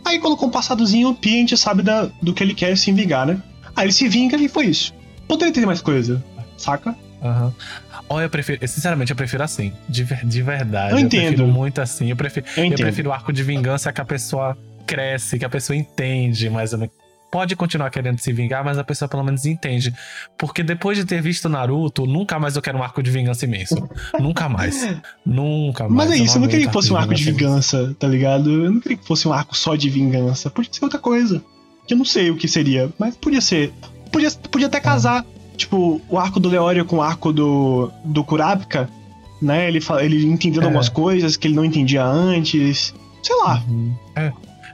Aí 0.05 0.19
colocou 0.19 0.49
um 0.49 0.51
passadozinho, 0.51 1.15
Pi, 1.15 1.35
a 1.35 1.39
gente 1.39 1.57
sabe 1.57 1.83
da, 1.83 2.09
do 2.23 2.33
que 2.33 2.43
ele 2.43 2.55
quer 2.55 2.77
se 2.77 2.93
vingar, 2.93 3.27
né? 3.27 3.43
Aí 3.75 3.87
ele 3.87 3.93
se 3.93 4.09
vinga 4.09 4.37
e 4.37 4.49
foi 4.49 4.67
isso. 4.67 4.95
Poderia 5.27 5.53
ter 5.53 5.67
mais 5.67 5.81
coisa, 5.81 6.23
saca? 6.57 6.95
Aham. 7.23 7.53
Olha, 8.09 8.25
eu 8.25 8.31
prefiro. 8.31 8.67
Sinceramente, 8.67 9.11
eu 9.11 9.17
prefiro 9.17 9.43
assim. 9.43 9.73
De, 9.89 10.05
de 10.05 10.43
verdade. 10.43 10.93
Eu 10.93 10.99
entendo. 10.99 11.27
prefiro 11.27 11.47
muito 11.49 11.81
assim. 11.81 12.11
Eu 12.11 12.17
prefiro, 12.17 12.47
Eu 12.57 12.65
eu 12.65 12.77
prefiro 12.77 13.11
o 13.11 13.13
arco 13.13 13.33
de 13.33 13.43
vingança 13.43 13.93
que 13.93 14.01
a 14.01 14.05
pessoa 14.05 14.57
cresce, 14.87 15.39
que 15.39 15.45
a 15.45 15.49
pessoa 15.49 15.77
entende, 15.77 16.49
mas 16.49 16.73
pode 17.31 17.57
continuar 17.57 17.91
querendo 17.91 18.19
se 18.19 18.33
vingar, 18.33 18.65
mas 18.65 18.79
a 18.79 18.85
pessoa 18.85 19.09
pelo 19.09 19.25
menos 19.25 19.45
entende. 19.45 19.93
Porque 20.39 20.63
depois 20.63 20.97
de 20.97 21.05
ter 21.05 21.21
visto 21.21 21.49
Naruto, 21.49 22.07
nunca 22.07 22.39
mais 22.39 22.57
eu 22.57 22.63
quero 22.63 22.79
um 22.79 22.83
arco 22.83 23.03
de 23.03 23.11
vingança 23.11 23.45
imenso. 23.45 23.89
nunca 24.19 24.49
mais. 24.49 24.87
Nunca 25.25 25.89
mais. 25.89 26.09
Mas 26.09 26.21
é 26.21 26.23
isso, 26.23 26.37
eu 26.37 26.43
não 26.43 26.49
queria 26.49 26.67
que 26.67 26.73
fosse 26.73 26.93
um 26.93 26.97
arco 26.97 27.15
de 27.15 27.23
imenso. 27.23 27.39
vingança, 27.39 27.97
tá 27.99 28.07
ligado? 28.09 28.51
Eu 28.65 28.73
não 28.73 28.81
queria 28.81 28.97
que 28.97 29.07
fosse 29.07 29.27
um 29.27 29.33
arco 29.33 29.57
só 29.57 29.75
de 29.75 29.91
vingança. 29.91 30.49
Podia 30.49 30.73
ser 30.73 30.85
outra 30.85 30.99
coisa. 30.99 31.43
Que 31.87 31.95
eu 31.95 31.99
não 31.99 32.05
sei 32.05 32.31
o 32.31 32.37
que 32.37 32.49
seria, 32.49 32.91
mas 32.99 33.17
podia 33.17 33.41
ser. 33.41 33.73
Podia, 34.11 34.31
podia 34.51 34.67
até 34.67 34.81
casar. 34.81 35.25
Tipo, 35.57 36.01
o 36.09 36.19
arco 36.19 36.39
do 36.39 36.49
Leório 36.49 36.85
com 36.85 36.97
o 36.97 37.03
arco 37.03 37.33
do, 37.33 37.91
do 38.05 38.23
Kurapika, 38.23 38.89
né? 39.41 39.69
Ele, 39.69 39.81
ele 40.01 40.27
entendendo 40.27 40.63
É. 40.63 40.65
algumas 40.67 40.89
coisas 40.89 41.37
que 41.37 41.49
ele 41.49 41.55
não 41.55 41.65
entendia 41.65 42.05
antes. 42.05 42.95
Sei 43.23 43.37
lá. 43.37 43.63
Uhum. 43.69 43.95
É. 44.15 44.33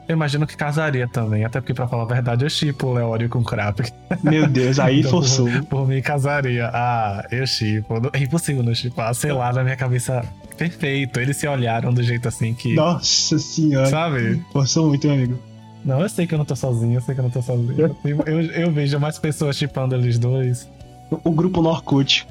Eu 0.08 0.14
imagino 0.16 0.46
que 0.46 0.56
casaria 0.56 1.06
também, 1.06 1.44
até 1.44 1.60
porque, 1.60 1.72
pra 1.72 1.86
falar 1.86 2.02
a 2.02 2.06
verdade, 2.06 2.44
eu 2.44 2.50
chipo 2.50 2.88
o 2.88 2.92
Leório 2.94 3.28
com 3.28 3.38
o 3.38 3.44
Kurapika. 3.44 3.90
Meu 4.22 4.48
Deus, 4.48 4.78
aí 4.80 4.98
Então, 5.00 5.10
forçou. 5.12 5.46
Por, 5.48 5.62
por 5.64 5.88
mim, 5.88 6.02
casaria. 6.02 6.68
Ah, 6.74 7.24
eu 7.30 7.46
chipo. 7.46 7.94
É 8.12 8.18
impossível 8.18 8.62
não 8.64 8.74
chipar. 8.74 9.14
Sei 9.14 9.32
lá, 9.32 9.52
na 9.52 9.62
minha 9.62 9.76
cabeça, 9.76 10.24
perfeito. 10.58 11.20
Eles 11.20 11.36
se 11.36 11.46
olharam 11.46 11.94
do 11.94 12.02
jeito 12.02 12.26
assim 12.28 12.52
que. 12.52 12.74
Nossa 12.74 13.38
senhora. 13.38 13.86
Sabe? 13.86 14.42
Forçou 14.52 14.88
muito, 14.88 15.06
meu 15.06 15.16
amigo. 15.16 15.38
Não, 15.84 16.00
eu 16.00 16.08
sei 16.08 16.26
que 16.26 16.34
eu 16.34 16.38
não 16.38 16.44
tô 16.44 16.54
sozinho, 16.54 16.94
eu 16.94 17.00
sei 17.00 17.14
que 17.14 17.20
eu 17.20 17.24
não 17.24 17.30
tô 17.30 17.42
sozinho. 17.42 17.74
Eu, 18.04 18.22
eu, 18.26 18.40
eu 18.52 18.70
vejo 18.72 18.98
mais 19.00 19.18
pessoas 19.18 19.56
chipando 19.56 19.94
eles 19.96 20.18
dois. 20.18 20.68
O, 21.10 21.30
o 21.30 21.32
grupo 21.32 21.60
Norkut. 21.62 22.26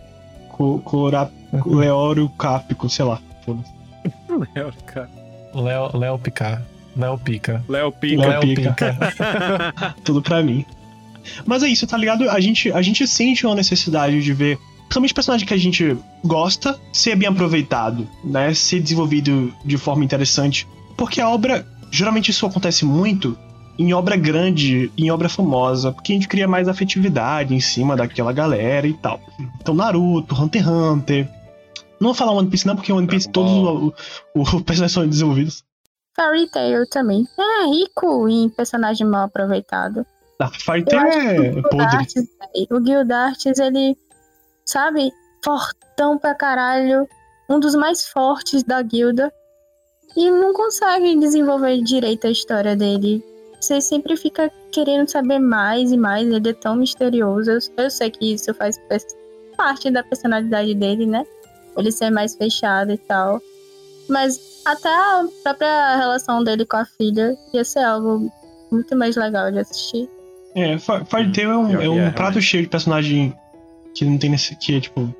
Com, 0.50 0.80
com 0.80 0.98
o 0.98 1.10
Ra- 1.10 1.30
com 1.62 1.70
o 1.72 1.76
Leório 1.76 2.30
Cápico, 2.30 2.90
sei 2.90 3.06
lá. 3.06 3.20
Léo, 4.56 4.74
cara. 4.86 5.10
Léo, 5.54 5.98
Léo 5.98 6.20
Picar. 6.20 6.62
Léo 6.96 7.18
Pica. 7.18 7.64
Léo 7.70 7.92
Pica. 7.92 8.28
Léo 8.28 8.42
Pica. 8.42 8.76
tudo 10.04 10.22
pra 10.22 10.42
mim. 10.44 10.66
Mas 11.46 11.64
é 11.64 11.68
isso, 11.68 11.86
tá 11.88 11.98
ligado? 11.98 12.30
A 12.30 12.40
gente, 12.40 12.72
a 12.72 12.82
gente 12.82 13.08
sente 13.08 13.46
uma 13.46 13.56
necessidade 13.56 14.22
de 14.22 14.34
ver, 14.34 14.58
principalmente 14.82 15.14
personagem 15.14 15.48
que 15.48 15.54
a 15.54 15.58
gente 15.58 15.96
gosta, 16.24 16.78
ser 16.92 17.16
bem 17.16 17.28
aproveitado, 17.30 18.08
né? 18.24 18.54
Ser 18.54 18.82
desenvolvido 18.82 19.54
de 19.64 19.78
forma 19.78 20.04
interessante. 20.04 20.68
Porque 20.98 21.22
a 21.22 21.30
obra, 21.30 21.66
geralmente 21.92 22.32
isso 22.32 22.46
acontece 22.46 22.86
muito 22.86 23.38
em 23.78 23.94
obra 23.94 24.16
grande, 24.16 24.92
em 24.98 25.12
obra 25.12 25.30
famosa, 25.30 25.92
porque 25.92 26.14
a 26.14 26.16
gente 26.16 26.28
cria 26.28 26.48
mais 26.48 26.68
afetividade 26.68 27.54
em 27.54 27.60
cima 27.60 27.96
daquela 27.96 28.32
galera 28.32 28.88
e 28.88 28.94
tal. 28.94 29.20
Então, 29.60 29.74
Naruto, 29.74 30.36
Hunter 30.36 30.62
x 30.62 30.72
Hunter. 30.72 31.30
Não 32.00 32.10
vou 32.10 32.14
falar 32.14 32.32
One 32.32 32.50
Piece 32.50 32.66
não, 32.66 32.76
porque 32.76 32.92
One 32.92 33.08
Piece 33.08 33.30
todos 33.30 33.94
os 34.34 34.62
personagens 34.64 34.92
são 34.92 35.08
desenvolvidos. 35.08 35.64
Fairy 36.16 36.50
Tail 36.50 36.88
também. 36.90 37.28
É 37.38 37.66
rico 37.68 38.28
em 38.28 38.50
personagem 38.50 39.06
mal 39.08 39.26
aproveitado. 39.26 40.06
Ah, 40.40 40.50
Fairy 40.50 40.84
Tail 40.84 41.08
é 41.08 41.50
O 41.60 41.64
podre. 41.64 42.08
O 42.72 42.86
Gildartes, 42.86 43.60
ele, 43.60 43.96
sabe, 44.66 45.12
fortão 45.44 46.18
pra 46.18 46.36
caralho, 46.36 47.08
um 47.50 47.60
dos 47.60 47.76
mais 47.76 48.08
fortes 48.08 48.64
da 48.64 48.82
guilda, 48.82 49.32
e 50.16 50.30
não 50.30 50.54
consegue 50.54 51.18
desenvolver 51.18 51.82
direito 51.82 52.28
a 52.28 52.32
história 52.32 52.76
dele. 52.76 53.24
Você 53.60 53.80
sempre 53.80 54.18
fica 54.18 54.52
querendo 54.72 55.08
saber 55.08 55.40
mais 55.40 55.92
e 55.92 55.98
mais, 55.98 56.28
ele 56.28 56.50
é 56.50 56.54
tão 56.54 56.76
misterioso. 56.76 57.52
Eu, 57.52 57.60
eu 57.78 57.90
sei 57.90 58.10
que 58.10 58.34
isso 58.34 58.54
faz 58.54 58.80
parte 59.56 59.92
da 59.92 60.04
personalidade 60.04 60.74
dele, 60.74 61.06
né? 61.06 61.24
Ele 61.78 61.92
ser 61.92 62.10
mais 62.10 62.36
fechado 62.36 62.92
e 62.92 62.98
tal. 62.98 63.42
Mas 64.10 64.62
até 64.66 64.90
a 64.90 65.26
própria 65.44 65.98
relação 65.98 66.44
dele 66.44 66.66
com 66.66 66.78
a 66.78 66.86
filha 66.86 67.36
ia 67.54 67.64
ser 67.64 67.84
algo 67.84 68.32
muito 68.72 68.96
mais 68.98 69.16
legal 69.16 69.52
de 69.52 69.60
assistir. 69.60 70.10
É, 70.56 70.78
Fairy 70.78 71.32
Tail 71.32 71.52
é 71.52 71.58
um, 71.58 71.76
é 71.76 71.78
que 71.78 71.88
um 71.88 72.00
é, 72.00 72.12
prato 72.12 72.42
cheio 72.42 72.64
de 72.64 72.70
personagem 72.70 73.34
que 73.94 74.04
não 74.04 74.18
tem 74.18 74.30
nesse. 74.30 74.56
que 74.56 74.76
é 74.76 74.82
tipo. 74.82 75.14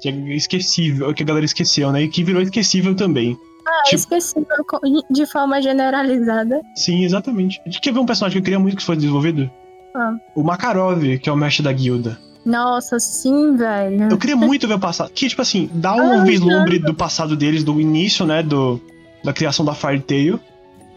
que 0.00 0.08
é 0.08 0.12
esquecível, 0.34 1.12
que 1.12 1.22
a 1.22 1.26
galera 1.26 1.44
esqueceu, 1.44 1.92
né? 1.92 2.02
E 2.02 2.08
que 2.08 2.24
virou 2.24 2.40
esquecível 2.40 2.94
também. 2.94 3.36
É 3.86 3.96
Tipo- 3.96 4.16
de 5.10 5.26
forma 5.26 5.60
generalizada. 5.62 6.60
Sim, 6.74 7.04
exatamente. 7.04 7.60
Quer 7.80 7.92
ver 7.92 8.00
um 8.00 8.06
personagem 8.06 8.34
que 8.34 8.38
eu 8.40 8.44
queria 8.44 8.58
muito 8.58 8.76
que 8.76 8.82
fosse 8.82 9.00
desenvolvido? 9.00 9.50
Ah. 9.94 10.14
O 10.34 10.42
Makarov, 10.42 11.18
que 11.18 11.28
é 11.28 11.32
o 11.32 11.36
mestre 11.36 11.62
da 11.62 11.72
guilda. 11.72 12.18
Nossa, 12.44 12.98
sim, 12.98 13.54
velho. 13.56 14.08
Eu 14.10 14.16
queria 14.18 14.36
muito 14.36 14.66
ver 14.66 14.74
o 14.74 14.78
passado. 14.78 15.10
Que, 15.12 15.28
tipo 15.28 15.42
assim, 15.42 15.68
dá 15.74 15.94
um 15.94 16.20
Ah, 16.20 16.24
vislumbre 16.24 16.78
do 16.78 16.94
passado 16.94 17.36
deles, 17.36 17.62
do 17.62 17.78
início, 17.80 18.24
né? 18.24 18.42
Do, 18.42 18.80
da 19.22 19.32
criação 19.32 19.64
da 19.64 19.74
Fire 19.74 20.00
Tail. 20.00 20.40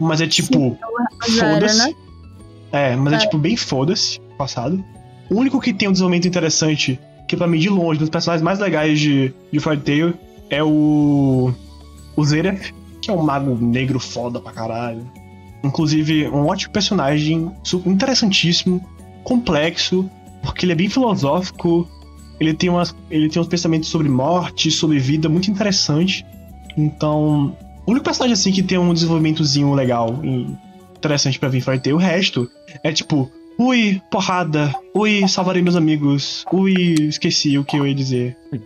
Mas 0.00 0.20
é 0.20 0.26
tipo, 0.26 0.76
foda-se. 1.38 1.78
né? 1.78 1.92
É, 2.72 2.96
mas 2.96 3.12
é, 3.12 3.16
É. 3.16 3.18
tipo 3.20 3.38
bem 3.38 3.56
foda-se 3.56 4.18
o 4.18 4.36
passado. 4.36 4.82
O 5.30 5.36
único 5.36 5.60
que 5.60 5.72
tem 5.72 5.88
um 5.88 5.92
desenvolvimento 5.92 6.26
interessante, 6.26 6.98
que 7.28 7.36
pra 7.36 7.46
mim, 7.46 7.58
de 7.58 7.68
longe, 7.68 8.00
dos 8.00 8.08
personagens 8.10 8.42
mais 8.42 8.58
legais 8.58 8.98
de, 8.98 9.32
de 9.52 9.60
Fire 9.60 9.76
Tail, 9.76 10.14
é 10.50 10.62
o. 10.62 11.52
O 12.16 12.24
Zeref, 12.24 12.72
que 13.00 13.10
é 13.10 13.12
um 13.14 13.22
mago 13.22 13.54
negro 13.54 14.00
foda 14.00 14.40
pra 14.40 14.52
caralho. 14.52 15.06
Inclusive, 15.62 16.28
um 16.28 16.46
ótimo 16.46 16.72
personagem, 16.72 17.50
interessantíssimo, 17.86 18.84
complexo, 19.22 20.08
porque 20.42 20.64
ele 20.66 20.72
é 20.72 20.76
bem 20.76 20.88
filosófico, 20.88 21.88
ele 22.38 22.52
tem, 22.52 22.68
umas, 22.68 22.94
ele 23.10 23.28
tem 23.28 23.40
uns 23.40 23.48
pensamentos 23.48 23.88
sobre 23.88 24.08
morte, 24.08 24.70
sobre 24.70 24.98
vida 24.98 25.28
muito 25.28 25.50
interessante. 25.50 26.24
Então, 26.76 27.56
o 27.86 27.90
único 27.90 28.04
personagem 28.04 28.34
assim 28.34 28.52
que 28.52 28.62
tem 28.62 28.78
um 28.78 28.92
desenvolvimentozinho 28.92 29.72
legal 29.72 30.20
e 30.22 30.54
interessante 30.96 31.38
pra 31.38 31.48
vir 31.48 31.62
Fire 31.62 31.80
Tail, 31.80 31.96
o 31.96 31.98
resto 31.98 32.50
é 32.82 32.92
tipo, 32.92 33.30
ui, 33.58 34.00
porrada, 34.10 34.74
ui, 34.94 35.26
salvarei 35.28 35.62
meus 35.62 35.76
amigos, 35.76 36.44
ui, 36.52 36.94
esqueci 37.08 37.56
o 37.58 37.64
que 37.64 37.76
eu 37.76 37.86
ia 37.86 37.94
dizer. 37.94 38.36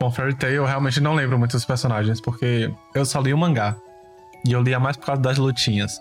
Bom, 0.00 0.10
Fairy 0.10 0.34
Tail 0.34 0.54
eu 0.54 0.64
realmente 0.64 1.00
não 1.00 1.14
lembro 1.14 1.38
muito 1.38 1.52
dos 1.52 1.64
personagens, 1.64 2.20
porque 2.20 2.72
eu 2.94 3.04
só 3.04 3.20
li 3.20 3.32
o 3.32 3.38
mangá. 3.38 3.76
E 4.46 4.52
eu 4.52 4.62
lia 4.62 4.78
mais 4.78 4.96
por 4.96 5.06
causa 5.06 5.20
das 5.20 5.36
lutinhas. 5.38 6.00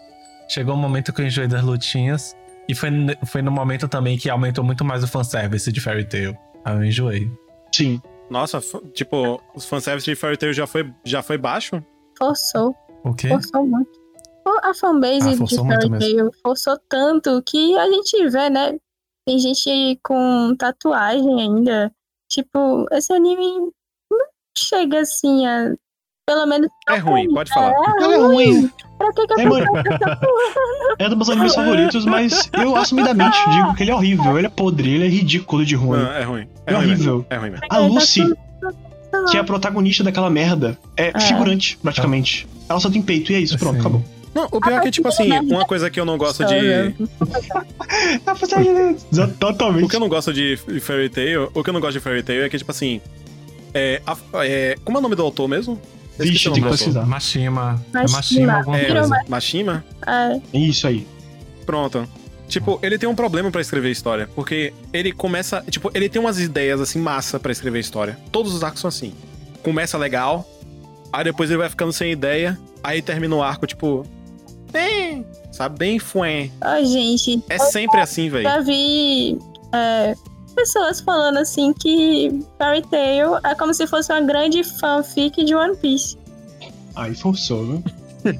Chegou 0.50 0.76
um 0.76 0.78
momento 0.78 1.12
que 1.12 1.22
eu 1.22 1.26
enjoei 1.26 1.48
das 1.48 1.64
lutinhas. 1.64 2.36
E 2.70 2.76
foi, 2.76 2.90
foi 3.26 3.42
no 3.42 3.52
momento 3.52 3.88
também 3.88 4.18
que 4.18 4.30
aumentou 4.30 4.64
muito 4.64 4.84
mais 4.86 5.04
o 5.04 5.08
fanservice 5.08 5.72
de 5.72 5.80
Fairy 5.82 6.06
Tail. 6.06 6.38
Aí 6.66 6.76
eu 6.76 6.84
enjoei. 6.84 7.32
Sim. 7.74 8.02
Nossa, 8.30 8.60
tipo, 8.94 9.42
os 9.56 9.66
fanservice 9.66 10.06
de 10.06 10.16
Fairy 10.16 10.38
Tail 10.38 10.54
já 10.54 10.68
foi, 10.68 10.94
já 11.04 11.22
foi 11.24 11.38
baixo? 11.38 11.82
Forçou, 12.18 12.76
O 13.04 13.14
quê? 13.14 13.30
forçou 13.30 13.66
muito. 13.66 13.90
A 14.64 14.74
fanbase 14.74 15.30
Ah, 15.30 15.46
de 15.46 15.56
Fairy 15.58 16.00
Tail 16.00 16.32
forçou 16.42 16.78
tanto 16.90 17.42
que 17.46 17.78
a 17.78 17.86
gente 17.90 18.30
vê, 18.30 18.50
né? 18.50 18.78
Tem 19.26 19.38
gente 19.40 20.00
com 20.04 20.56
tatuagem 20.58 21.42
ainda. 21.42 21.92
Tipo, 22.30 22.86
esse 22.92 23.14
anime 23.14 23.46
não 24.12 24.20
chega 24.58 25.02
assim 25.02 25.46
a. 25.46 25.74
Pelo 26.28 26.46
menos. 26.46 26.68
É 26.90 26.98
ruim, 26.98 27.34
pode 27.34 27.50
falar. 27.54 27.74
Ela 28.02 28.14
é 28.16 28.18
ruim, 28.18 28.70
Pra 28.98 29.14
que, 29.14 29.28
que 29.28 29.42
É, 29.42 29.46
mano. 29.46 29.66
tá 29.74 30.20
é 31.00 31.06
um 31.06 31.10
dos 31.10 31.16
meus 31.18 31.30
animes 31.30 31.56
favoritos, 31.56 32.06
mas 32.06 32.50
eu 32.54 32.76
assumidamente 32.76 33.38
digo 33.50 33.74
que 33.76 33.84
ele 33.84 33.92
é 33.92 33.96
horrível, 33.96 34.38
ele 34.38 34.48
é 34.48 34.50
podre, 34.50 34.96
ele 34.96 35.06
é 35.06 35.08
ridículo 35.08 35.64
de 35.66 35.76
ruim. 35.76 36.00
Não, 36.00 36.12
é 36.12 36.24
ruim. 36.24 36.48
É, 36.66 36.74
É 36.74 36.76
ruim 36.76 36.88
mesmo. 36.88 37.12
horrível. 37.14 37.26
É 37.30 37.38
ruim 37.38 37.50
mesmo. 37.52 37.66
A 37.70 37.78
Lucy, 37.80 38.26
Tá 39.10 39.24
que 39.32 39.38
é 39.38 39.40
a 39.40 39.44
protagonista 39.44 40.04
daquela 40.04 40.30
merda, 40.30 40.78
é, 40.98 41.12
É. 41.16 41.20
figurante, 41.22 41.78
praticamente. 41.78 42.46
Ela 42.68 42.80
só 42.82 42.90
tem 42.90 43.02
peito, 43.02 43.32
e 43.32 43.36
é 43.36 43.40
isso, 43.40 43.58
pronto, 43.58 43.76
Sim. 43.76 43.80
acabou. 43.80 44.04
Não, 44.34 44.48
o 44.52 44.62
pior 44.62 44.80
é 44.80 44.82
que, 44.82 44.92
tipo 44.92 45.08
assim, 45.08 45.32
uma 45.40 45.66
coisa 45.66 45.90
que 45.90 46.00
eu 46.00 46.06
não 46.06 46.18
gosto 46.18 46.44
de. 46.46 46.94
Totalmente. 49.40 49.86
O 49.86 49.88
que 49.90 49.96
eu 49.96 50.00
não 50.00 50.10
gosto 50.10 50.34
de 50.34 50.58
Fairy 50.82 51.10
Tail, 51.10 51.50
o 51.54 51.64
que 51.64 51.70
eu 51.70 51.74
não 51.74 51.82
gosto 51.82 51.94
de 51.94 52.00
Fairy 52.00 52.24
Tail 52.24 52.44
é 52.44 52.50
que, 52.50 52.58
tipo 52.58 52.72
assim. 52.72 53.02
É, 53.74 54.02
a- 54.06 54.18
é, 54.46 54.76
como 54.84 54.98
é 54.98 55.00
o 55.00 55.04
nome 55.04 55.16
do 55.16 55.22
autor 55.24 55.48
mesmo? 55.48 55.80
Vixe, 56.18 56.46
tem 56.46 56.54
que 56.54 56.60
autor. 56.60 56.72
pesquisar. 56.72 57.06
Mashima. 57.06 57.84
É 57.94 58.10
Mashima. 58.12 58.64
É, 58.76 58.86
coisa. 58.86 59.24
Mashima? 59.28 59.86
É, 60.06 60.40
Isso 60.58 60.88
aí. 60.88 61.06
Pronto. 61.66 62.08
Tipo, 62.48 62.80
ele 62.82 62.98
tem 62.98 63.08
um 63.10 63.14
problema 63.16 63.52
pra 63.52 63.60
escrever 63.60 63.92
história, 63.92 64.28
porque 64.34 64.74
ele 64.94 65.12
começa, 65.12 65.62
tipo, 65.70 65.92
ele 65.94 66.08
tem 66.08 66.20
umas 66.22 66.40
ideias 66.40 66.80
assim 66.80 66.98
massa 66.98 67.38
pra 67.40 67.52
escrever 67.52 67.80
história. 67.80 68.18
Todos 68.32 68.54
os 68.54 68.64
arcos 68.64 68.80
são 68.80 68.88
assim. 68.88 69.14
Começa 69.62 69.98
legal, 69.98 70.48
aí 71.12 71.26
depois 71.26 71.50
ele 71.50 71.58
vai 71.60 71.70
ficando 71.70 71.92
sem 71.92 72.10
ideia, 72.10 72.58
aí 72.82 73.02
termina 73.02 73.36
o 73.36 73.44
arco 73.44 73.68
tipo, 73.68 74.06
bem, 74.78 75.26
sabe, 75.52 75.78
bem 75.80 76.00
fué. 76.00 76.50
Ó, 76.62 76.84
gente, 76.84 77.44
É 77.50 77.58
sempre 77.60 78.00
assim, 78.02 78.30
velho. 78.30 78.44
já 78.44 78.60
vi 78.60 79.38
é, 79.74 80.16
pessoas 80.56 81.02
falando 81.02 81.38
assim 81.38 81.74
que 81.74 82.40
Fairy 82.58 82.82
Tail 82.88 83.38
é 83.44 83.56
como 83.56 83.74
se 83.74 83.86
fosse 83.88 84.12
uma 84.12 84.22
grande 84.22 84.64
fanfic 84.64 85.44
de 85.44 85.54
One 85.56 85.76
Piece. 85.78 86.18
Aí 86.96 87.14
forçou, 87.16 87.66
viu? 87.66 87.84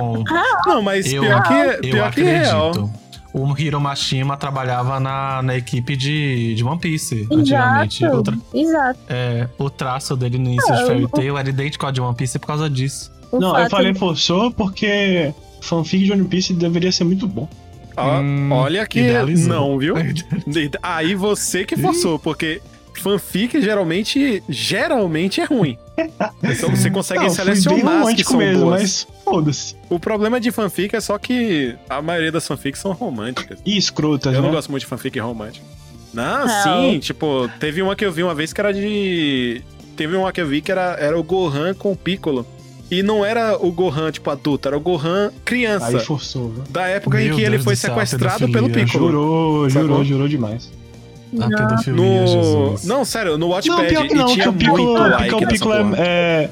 Bom, 0.00 0.24
Não, 0.66 0.82
mas 0.82 1.12
eu, 1.12 1.22
pior 1.22 1.42
que, 1.42 1.52
eu 1.52 1.80
pior 1.92 2.12
que 2.12 2.20
é 2.22 2.38
real. 2.38 2.70
acredito. 2.70 2.90
O 3.34 3.56
Hiro 3.56 3.78
Mashima 3.80 4.36
trabalhava 4.38 4.98
na, 4.98 5.42
na 5.42 5.54
equipe 5.54 5.94
de, 5.96 6.54
de 6.54 6.64
One 6.64 6.78
Piece, 6.80 7.28
antigamente. 7.30 8.04
O, 8.06 8.22
tra- 8.22 8.34
Exato, 8.34 8.56
exato. 8.56 8.98
é, 9.08 9.46
o 9.58 9.68
traço 9.68 10.16
dele 10.16 10.38
no 10.38 10.46
início 10.46 10.74
de 10.74 10.82
Ah, 10.82 10.86
Fairy 10.86 11.08
Tail 11.08 11.36
era 11.38 11.48
idêntico 11.48 11.84
ao 11.84 11.92
de 11.92 12.00
One 12.00 12.16
Piece 12.16 12.38
por 12.38 12.46
causa 12.46 12.70
disso. 12.70 13.12
O 13.30 13.38
Não, 13.40 13.58
eu 13.58 13.68
falei 13.68 13.92
de- 13.92 13.98
forçou 13.98 14.50
porque 14.50 15.32
fanfic 15.60 16.04
de 16.04 16.12
One 16.12 16.24
Piece 16.24 16.52
deveria 16.54 16.90
ser 16.92 17.04
muito 17.04 17.26
bom. 17.26 17.48
Hum, 17.98 18.50
olha 18.52 18.86
que 18.86 19.00
idealizou. 19.00 19.48
não, 19.48 19.78
viu? 19.78 19.94
Aí 20.82 21.14
você 21.14 21.64
que 21.64 21.76
forçou, 21.76 22.18
porque 22.18 22.60
fanfic 22.94 23.60
geralmente, 23.60 24.42
geralmente 24.48 25.40
é 25.40 25.44
ruim. 25.44 25.76
Então 26.42 26.70
você 26.74 26.90
consegue 26.90 27.24
Não, 27.24 27.30
selecionar 27.30 28.06
as 28.06 28.14
que 28.14 28.24
são 28.24 28.36
mesmo, 28.38 28.64
boas. 28.66 28.80
mas 28.80 29.06
foda-se. 29.24 29.74
O 29.90 29.98
problema 29.98 30.40
de 30.40 30.50
fanfic 30.52 30.94
é 30.94 31.00
só 31.00 31.18
que 31.18 31.74
a 31.90 32.00
maioria 32.00 32.30
das 32.30 32.46
fanfics 32.46 32.80
são 32.80 32.92
românticas. 32.92 33.58
E 33.66 33.76
escrotas, 33.76 34.32
Eu 34.32 34.40
né? 34.42 34.46
não 34.46 34.54
gosto 34.54 34.70
muito 34.70 34.82
de 34.82 34.86
fanfic 34.86 35.18
romântica. 35.18 35.64
Não, 36.14 36.46
Não. 36.46 36.62
sim, 36.62 36.98
tipo, 37.00 37.50
teve 37.60 37.82
uma 37.82 37.94
que 37.96 38.04
eu 38.04 38.12
vi 38.12 38.22
uma 38.22 38.34
vez 38.34 38.52
que 38.52 38.60
era 38.60 38.72
de. 38.72 39.60
Teve 39.96 40.16
uma 40.16 40.32
que 40.32 40.40
eu 40.40 40.46
vi 40.46 40.60
que 40.60 40.70
era, 40.70 40.96
era 41.00 41.18
o 41.18 41.22
Gohan 41.22 41.74
com 41.74 41.90
o 41.92 41.96
Piccolo. 41.96 42.46
E 42.90 43.02
não 43.02 43.24
era 43.24 43.56
o 43.60 43.70
Gohan, 43.70 44.10
tipo, 44.10 44.30
adulto, 44.30 44.66
era 44.66 44.76
o 44.76 44.80
Gohan 44.80 45.30
criança. 45.44 45.88
Aí 45.88 46.00
forçou, 46.00 46.48
viu? 46.50 46.64
Da 46.70 46.86
época 46.86 47.20
em 47.20 47.26
Meu 47.26 47.36
que 47.36 47.42
ele 47.42 47.50
Deus 47.52 47.64
foi 47.64 47.74
do 47.74 47.78
céu, 47.78 47.90
sequestrado 47.94 48.50
pelo 48.50 48.70
Piccolo. 48.70 49.06
Jurou, 49.06 49.70
Sacou? 49.70 49.88
jurou, 49.88 50.04
jurou 50.04 50.28
demais. 50.28 50.70
A 51.34 51.48
Não. 51.48 51.48
pedofilia, 51.50 51.94
No... 51.94 52.74
Não, 52.84 53.04
sério, 53.04 53.32
no 53.32 53.38
Não, 53.38 53.48
Watchpad 53.50 53.88
pior 53.88 54.06
que 54.06 54.14
e 54.14 54.16
não, 54.16 54.26
que 54.26 54.32
tinha 54.34 54.48
o 54.48 54.52
Piccolo, 54.54 54.84
muito 54.84 55.02
porque 55.02 55.30
like 55.30 55.34
o 55.34 55.48
Piccolo 55.48 55.74
é, 55.74 55.90
é, 55.98 56.50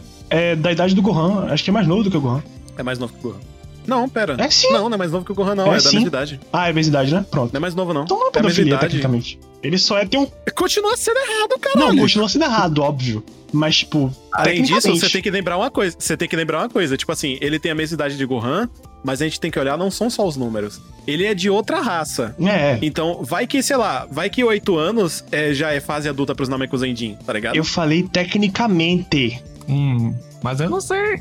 é 0.53 0.57
da 0.57 0.71
idade 0.73 0.95
do 0.95 1.01
Gohan. 1.01 1.47
Acho 1.51 1.65
que 1.65 1.71
é 1.71 1.73
mais 1.73 1.87
novo 1.87 2.03
do 2.03 2.11
que 2.11 2.17
o 2.19 2.21
Gohan. 2.21 2.43
É 2.77 2.83
mais 2.83 2.99
novo 2.99 3.15
que 3.15 3.19
o 3.27 3.31
Gohan. 3.31 3.41
Não, 3.87 4.09
pera. 4.09 4.37
É 4.39 4.51
sim. 4.51 4.71
Não, 4.73 4.89
não 4.89 4.95
é 4.95 4.99
mais 4.99 5.13
novo 5.13 5.25
que 5.25 5.33
o 5.33 5.35
Gohan, 5.35 5.55
não. 5.55 5.73
É 5.73 5.79
É, 5.79 5.81
da 5.83 5.93
mesma 5.93 6.09
idade. 6.09 6.41
Ah, 6.53 6.69
é 6.69 6.73
mesma 6.73 6.91
idade, 6.91 7.15
né? 7.15 7.25
Pronto. 7.31 7.53
Não 7.53 7.59
é 7.59 7.61
mais 7.61 7.75
novo, 7.75 7.93
não. 7.95 8.05
Então 8.05 8.17
não 8.19 8.25
é 8.25 8.27
É 8.27 8.31
a 8.31 8.33
pedofilia, 8.33 8.71
idade. 8.75 8.81
tecnicamente. 8.87 9.39
Ele 9.63 9.79
só 9.79 9.99
é 9.99 10.05
ter 10.07 10.19
um. 10.19 10.27
Continua 10.55 10.97
sendo 10.97 11.19
errado, 11.19 11.59
cara. 11.61 11.79
Não, 11.79 11.97
continua 11.97 12.29
sendo 12.29 12.45
errado, 12.45 12.79
óbvio. 12.83 13.25
Mas, 13.53 13.77
tipo. 13.79 14.13
Além 14.33 14.63
disso, 14.63 14.75
tecnicamente- 14.75 15.01
você 15.01 15.11
tem 15.13 15.23
que 15.23 15.31
lembrar 15.31 15.57
uma 15.57 15.71
coisa. 15.71 15.97
Você 15.99 16.17
tem 16.17 16.29
que 16.29 16.37
lembrar 16.37 16.59
uma 16.59 16.69
coisa. 16.69 16.97
Tipo 16.97 17.13
assim, 17.13 17.39
ele 17.41 17.59
tem 17.59 17.71
a 17.73 17.75
mesma 17.75 17.95
idade 17.95 18.17
de 18.17 18.25
Gohan, 18.27 18.69
mas 19.05 19.23
a 19.23 19.25
gente 19.25 19.39
tem 19.41 19.51
que 19.51 19.59
olhar, 19.59 19.79
não 19.79 19.91
são 19.91 20.11
só 20.11 20.27
os 20.27 20.37
números. 20.37 20.81
Ele 21.07 21.25
é 21.25 21.33
de 21.35 21.49
outra 21.49 21.81
raça. 21.81 22.35
É, 22.41 22.73
é. 22.73 22.79
Então, 22.83 23.21
vai 23.23 23.47
que, 23.47 23.63
sei 23.63 23.77
lá, 23.77 24.07
vai 24.11 24.29
que 24.29 24.43
oito 24.43 24.77
anos 24.77 25.25
é, 25.31 25.55
já 25.55 25.73
é 25.73 25.81
fase 25.81 26.09
adulta 26.09 26.35
pros 26.35 26.49
Namekusendin, 26.49 27.17
tá 27.25 27.33
ligado? 27.33 27.55
Eu 27.55 27.65
falei 27.65 28.03
tecnicamente. 28.03 29.43
Hum, 29.69 30.15
mas 30.43 30.61
eu 30.61 30.69
não 30.69 30.81
sei. 30.81 31.21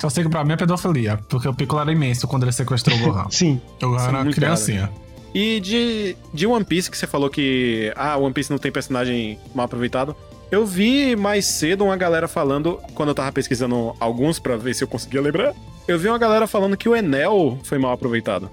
Só 0.00 0.10
sei 0.10 0.24
que 0.24 0.30
pra 0.30 0.44
mim 0.44 0.52
é 0.52 0.56
pedofilia, 0.56 1.18
porque 1.28 1.48
o 1.48 1.54
Piccolo 1.54 1.80
era 1.82 1.90
imenso 1.92 2.26
quando 2.28 2.42
ele 2.44 2.52
sequestrou 2.52 2.96
o 2.98 3.00
Gohan. 3.00 3.26
Sim. 3.30 3.60
O 3.82 3.88
Gohan 3.88 4.04
é 4.04 4.08
era 4.08 4.24
muito 4.24 4.34
criancinha. 4.34 4.90
E 5.34 5.60
de, 5.60 6.16
de 6.32 6.46
One 6.46 6.64
Piece, 6.64 6.90
que 6.90 6.96
você 6.96 7.06
falou 7.06 7.28
que. 7.30 7.92
Ah, 7.96 8.16
One 8.16 8.32
Piece 8.32 8.50
não 8.50 8.58
tem 8.58 8.70
personagem 8.72 9.38
mal 9.54 9.66
aproveitado. 9.66 10.14
Eu 10.50 10.64
vi 10.64 11.16
mais 11.16 11.44
cedo 11.44 11.84
uma 11.84 11.96
galera 11.96 12.28
falando, 12.28 12.78
quando 12.94 13.08
eu 13.10 13.14
tava 13.14 13.32
pesquisando 13.32 13.94
alguns 13.98 14.38
pra 14.38 14.56
ver 14.56 14.74
se 14.74 14.84
eu 14.84 14.88
conseguia 14.88 15.20
lembrar. 15.20 15.52
Eu 15.88 15.98
vi 15.98 16.08
uma 16.08 16.18
galera 16.18 16.46
falando 16.46 16.76
que 16.76 16.88
o 16.88 16.94
Enel 16.96 17.58
foi 17.64 17.78
mal 17.78 17.92
aproveitado. 17.92 18.48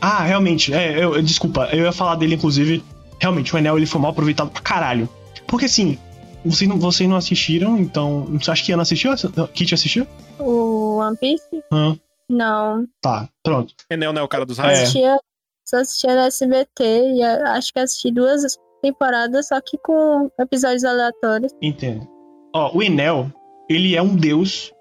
Ah, 0.00 0.22
realmente. 0.24 0.72
É, 0.72 1.02
eu, 1.02 1.16
eu- 1.16 1.22
desculpa, 1.22 1.68
eu 1.72 1.84
ia 1.84 1.92
falar 1.92 2.14
dele, 2.16 2.34
inclusive. 2.34 2.84
Realmente, 3.20 3.54
o 3.54 3.58
Enel 3.58 3.76
ele 3.76 3.86
foi 3.86 4.00
mal 4.00 4.10
aproveitado 4.10 4.50
pra 4.50 4.60
caralho. 4.62 5.08
Porque 5.46 5.64
assim, 5.64 5.98
vocês 6.44 6.68
não, 6.68 6.78
vocês 6.78 7.08
não 7.08 7.16
assistiram, 7.16 7.78
então. 7.78 8.28
Acho 8.46 8.64
que 8.64 8.70
Ana 8.70 8.82
assistiu? 8.82 9.10
Kit 9.52 9.74
assistiu? 9.74 10.06
O 10.38 10.77
One 10.98 11.16
Piece? 11.16 11.62
Hã? 11.72 11.98
Não. 12.28 12.86
Tá, 13.00 13.28
pronto. 13.42 13.74
Enel 13.90 14.12
não 14.12 14.22
é 14.22 14.24
o 14.24 14.28
cara 14.28 14.44
dos 14.44 14.58
raios? 14.58 14.80
Assistia, 14.80 15.18
só 15.66 15.78
assistia 15.78 16.14
no 16.14 16.20
SBT 16.22 17.14
e 17.14 17.22
acho 17.22 17.72
que 17.72 17.78
assisti 17.78 18.12
duas 18.12 18.56
temporadas, 18.82 19.48
só 19.48 19.60
que 19.60 19.78
com 19.78 20.30
episódios 20.38 20.84
aleatórios. 20.84 21.52
Entendo. 21.62 22.06
Ó, 22.54 22.76
o 22.76 22.82
Enel, 22.82 23.32
ele 23.68 23.96
é 23.96 24.02
um 24.02 24.14
deus. 24.14 24.72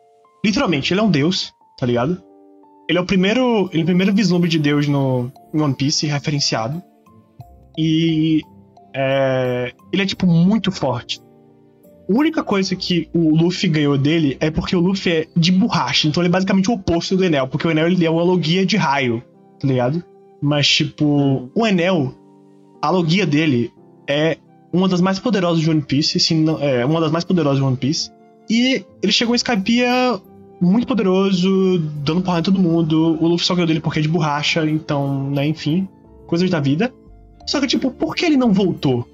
Literalmente, 0.46 0.94
ele 0.94 1.00
é 1.00 1.04
um 1.04 1.12
deus, 1.12 1.52
tá 1.78 1.86
ligado? 1.86 2.22
Ele 2.90 2.98
é 2.98 3.02
o 3.02 3.06
primeiro, 3.06 3.70
ele 3.72 3.82
é 3.82 3.84
o 3.84 3.86
primeiro 3.86 4.14
vislumbre 4.14 4.50
de 4.50 4.60
Deus 4.60 4.88
no 4.88 5.32
One 5.54 5.76
Piece 5.76 6.06
referenciado. 6.08 6.82
E 7.78 8.42
é, 8.96 9.74
ele 9.92 10.04
é 10.04 10.06
tipo 10.06 10.26
muito 10.26 10.72
forte. 10.72 11.22
A 12.10 12.14
única 12.14 12.44
coisa 12.44 12.76
que 12.76 13.10
o 13.14 13.36
Luffy 13.36 13.70
ganhou 13.70 13.98
dele 13.98 14.38
é 14.40 14.50
porque 14.50 14.76
o 14.76 14.80
Luffy 14.80 15.12
é 15.12 15.28
de 15.36 15.52
borracha. 15.52 16.08
Então 16.08 16.22
ele 16.22 16.30
é 16.30 16.32
basicamente 16.32 16.70
o 16.70 16.74
oposto 16.74 17.18
do 17.18 17.24
Enel. 17.24 17.48
Porque 17.48 17.68
o 17.68 17.72
Enel 17.72 17.88
ele 17.88 18.06
é 18.06 18.10
uma 18.10 18.24
logia 18.24 18.66
de 18.66 18.78
raio, 18.78 19.22
tá 19.60 19.68
ligado? 19.68 20.04
Mas, 20.42 20.68
tipo, 20.68 21.50
o 21.54 21.68
Enel, 21.68 22.14
a 22.82 22.90
logia 22.90 23.26
dele 23.26 23.72
é 24.08 24.38
uma 24.72 24.88
das 24.88 25.02
mais 25.02 25.20
poderosas 25.20 25.62
de 25.62 25.70
One 25.70 25.82
Piece. 25.82 26.20
Se 26.20 26.34
não, 26.34 26.62
é 26.62 26.86
uma 26.86 27.02
das 27.02 27.12
mais 27.12 27.24
poderosas 27.24 27.60
de 27.60 27.64
One 27.64 27.78
Piece. 27.78 28.12
E 28.50 28.86
ele 29.02 29.12
chegou 29.12 29.36
em 29.36 29.38
Skypiea 29.38 30.22
muito 30.62 30.88
poderoso, 30.88 31.80
dando 32.04 32.22
porrada 32.22 32.42
em 32.42 32.54
todo 32.54 32.62
mundo. 32.62 33.18
O 33.20 33.28
Luffy 33.28 33.46
só 33.46 33.54
ganhou 33.54 33.68
dele 33.68 33.82
porque 33.82 34.00
é 34.00 34.02
de 34.02 34.08
borracha, 34.08 34.66
então, 34.70 35.30
né, 35.30 35.46
enfim, 35.46 35.88
coisas 36.26 36.50
da 36.50 36.60
vida. 36.60 36.94
Só 37.46 37.60
que, 37.60 37.68
tipo, 37.68 37.92
por 37.92 38.16
que 38.16 38.26
ele 38.26 38.38
não 38.38 38.54
voltou? 38.54 39.08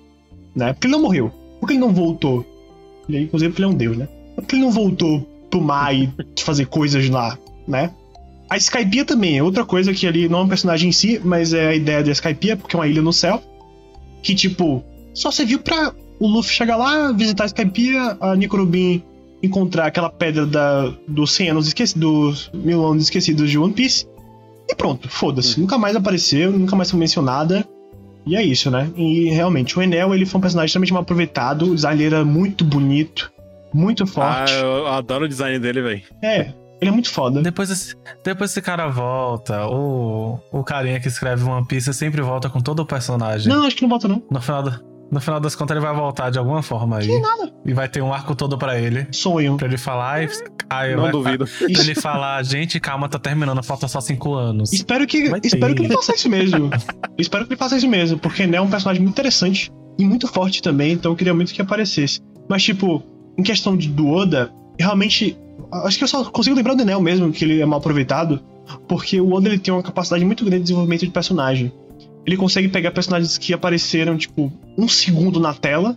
Né? 0.56 0.74
Porque 0.74 0.88
ele 0.88 0.94
não 0.94 1.02
morreu. 1.02 1.32
Por 1.60 1.68
que 1.68 1.74
ele 1.74 1.80
não 1.80 1.94
voltou? 1.94 2.46
Ele, 3.08 3.24
inclusive, 3.24 3.52
porque 3.52 3.62
ele 3.62 3.72
é 3.72 3.74
um 3.74 3.78
deus, 3.78 3.98
né? 3.98 4.08
Por 4.36 4.46
que 4.46 4.56
ele 4.56 4.64
não 4.64 4.72
voltou 4.72 5.22
pro 5.50 5.62
mar 5.62 5.94
e 5.96 6.12
fazer 6.40 6.66
coisas 6.68 7.10
lá, 7.10 7.38
né? 7.68 7.92
A 8.50 8.58
Skypiea 8.58 9.06
também 9.06 9.38
é 9.38 9.44
outra 9.44 9.66
coisa 9.66 9.94
que 9.94 10.06
ali 10.06 10.30
não 10.30 10.40
é 10.40 10.42
um 10.44 10.48
personagem 10.48 10.90
em 10.90 10.92
si, 10.92 11.20
mas 11.24 11.54
é 11.54 11.70
a 11.70 11.76
ideia 11.76 12.04
da 12.04 12.12
Skypiea, 12.12 12.58
porque 12.58 12.76
é 12.76 12.80
uma 12.80 12.88
ilha 12.88 13.02
no 13.02 13.14
céu. 13.14 13.42
Que, 14.22 14.36
tipo, 14.36 14.84
só 15.14 15.32
serviu 15.32 15.60
pra 15.60 15.94
o 16.20 16.28
Luffy 16.28 16.54
chegar 16.54 16.78
lá, 16.78 17.12
visitar 17.12 17.46
a 17.46 17.48
Skypiea, 17.48 18.18
a 18.20 18.36
Nicorubin 18.36 19.04
encontrar 19.42 19.88
aquela 19.88 20.10
pedra 20.10 20.46
da, 20.46 20.94
dos 21.08 21.34
100 21.34 21.50
anos 21.50 21.68
esquecidos, 21.68 22.50
dos 22.54 22.64
mil 22.64 22.86
anos 22.86 23.04
esquecidos 23.04 23.50
de 23.52 23.58
One 23.58 23.74
Piece. 23.74 24.08
E 24.70 24.74
pronto, 24.74 25.10
foda-se. 25.10 25.60
Nunca 25.60 25.78
mais 25.78 25.96
apareceu, 25.96 26.52
nunca 26.52 26.76
mais 26.76 26.90
foi 26.90 27.00
mencionada. 27.00 27.68
E 28.26 28.36
é 28.36 28.42
isso, 28.44 28.72
né? 28.72 28.90
E 28.96 29.30
realmente, 29.32 29.78
o 29.78 29.82
Enel, 29.82 30.14
ele 30.16 30.26
foi 30.26 30.38
um 30.40 30.42
personagem 30.42 30.68
extremamente 30.68 30.94
mal 30.94 31.02
aproveitado. 31.02 31.72
O 31.72 31.76
design 31.76 31.98
dele 32.02 32.16
era 32.16 32.26
muito 32.26 32.64
bonito, 32.64 33.32
muito 33.74 34.04
Ah, 34.04 34.08
forte. 34.08 34.54
eu 34.54 34.88
adoro 34.88 35.26
o 35.26 35.28
design 35.28 35.60
dele, 35.60 35.82
velho. 35.82 36.02
É, 36.24 36.54
ele 36.80 36.90
é 36.90 36.92
muito 36.92 37.10
foda. 37.12 37.42
Depois 37.42 37.70
esse, 37.70 37.96
depois 38.24 38.52
esse 38.52 38.62
cara 38.62 38.88
volta, 38.88 39.68
o, 39.68 40.40
o 40.52 40.64
carinha 40.64 41.00
que 41.00 41.08
escreve 41.08 41.44
One 41.44 41.66
Piece 41.68 41.94
sempre 41.94 42.22
volta 42.22 42.50
com 42.50 42.60
todo 42.62 42.80
o 42.82 42.86
personagem. 42.86 43.52
Não, 43.52 43.66
acho 43.66 43.76
que 43.76 43.82
não 43.82 43.90
volta 43.90 44.08
não. 44.08 44.22
No 44.32 44.42
final, 44.42 44.64
da- 44.64 44.80
no 45.14 45.22
final 45.22 45.40
das 45.40 45.56
contas, 45.56 45.78
ele 45.78 45.86
vai 45.86 45.96
voltar 45.96 46.30
de 46.30 46.40
alguma 46.40 46.62
forma 46.62 46.98
aí. 46.98 47.08
Que 47.08 47.20
nada. 47.20 47.54
E 47.66 47.74
vai 47.74 47.88
ter 47.88 48.02
um 48.02 48.12
arco 48.14 48.36
todo 48.36 48.58
pra 48.58 48.78
ele. 48.80 49.08
Sonho. 49.12 49.56
Pra 49.58 49.68
ele 49.68 49.78
falar. 49.78 50.14
Ai, 50.16 50.28
ai, 50.70 50.96
Não 50.96 51.04
vai- 51.04 51.12
duvido. 51.12 51.46
Pra 51.46 51.68
ele 51.84 51.96
falar, 51.96 52.44
gente, 52.44 52.80
calma, 52.80 53.08
tá 53.08 53.20
terminando, 53.20 53.62
falta 53.64 53.88
só 53.88 54.02
cinco 54.02 54.34
anos. 54.34 54.74
Espero 54.74 55.06
que, 55.08 55.30
Vai 55.30 55.40
ter. 55.40 55.48
espero 55.50 55.76
que 55.76 55.84
ele 55.84 55.94
faça 55.94 56.16
isso 56.16 56.30
mesmo. 56.30 56.70
espero 57.18 57.46
que 57.46 57.54
ele 57.54 57.60
faça 57.60 57.78
isso 57.78 57.88
mesmo, 57.88 58.18
porque 58.18 58.44
Enel 58.44 58.64
é 58.64 58.66
um 58.66 58.70
personagem 58.70 59.02
muito 59.02 59.14
interessante 59.14 59.72
e 60.00 60.04
muito 60.06 60.28
forte 60.28 60.62
também, 60.62 60.94
então 60.94 61.12
eu 61.12 61.16
queria 61.16 61.34
muito 61.34 61.54
que 61.54 61.62
aparecesse. 61.62 62.20
Mas, 62.50 62.64
tipo, 62.64 63.04
em 63.38 63.44
questão 63.44 63.78
de, 63.78 63.88
do 63.88 64.10
Oda, 64.10 64.52
realmente. 64.80 65.38
Acho 65.86 65.98
que 65.98 66.04
eu 66.04 66.08
só 66.08 66.24
consigo 66.26 66.56
lembrar 66.56 66.74
do 66.74 66.82
Enel 66.82 67.00
mesmo, 67.00 67.32
que 67.32 67.46
ele 67.46 67.62
é 67.62 67.66
mal 67.66 67.78
aproveitado, 67.80 68.42
porque 68.88 69.22
o 69.22 69.32
Oda 69.32 69.48
ele 69.50 69.60
tem 69.60 69.74
uma 69.74 69.84
capacidade 69.84 70.26
muito 70.26 70.44
grande 70.44 70.58
de 70.60 70.64
desenvolvimento 70.64 71.06
de 71.06 71.12
personagem. 71.12 71.72
Ele 72.26 72.38
consegue 72.38 72.68
pegar 72.70 72.92
personagens 72.92 73.38
que 73.38 73.54
apareceram, 73.54 74.18
tipo, 74.18 74.52
um 74.78 74.88
segundo 74.88 75.40
na 75.40 75.54
tela. 75.54 75.96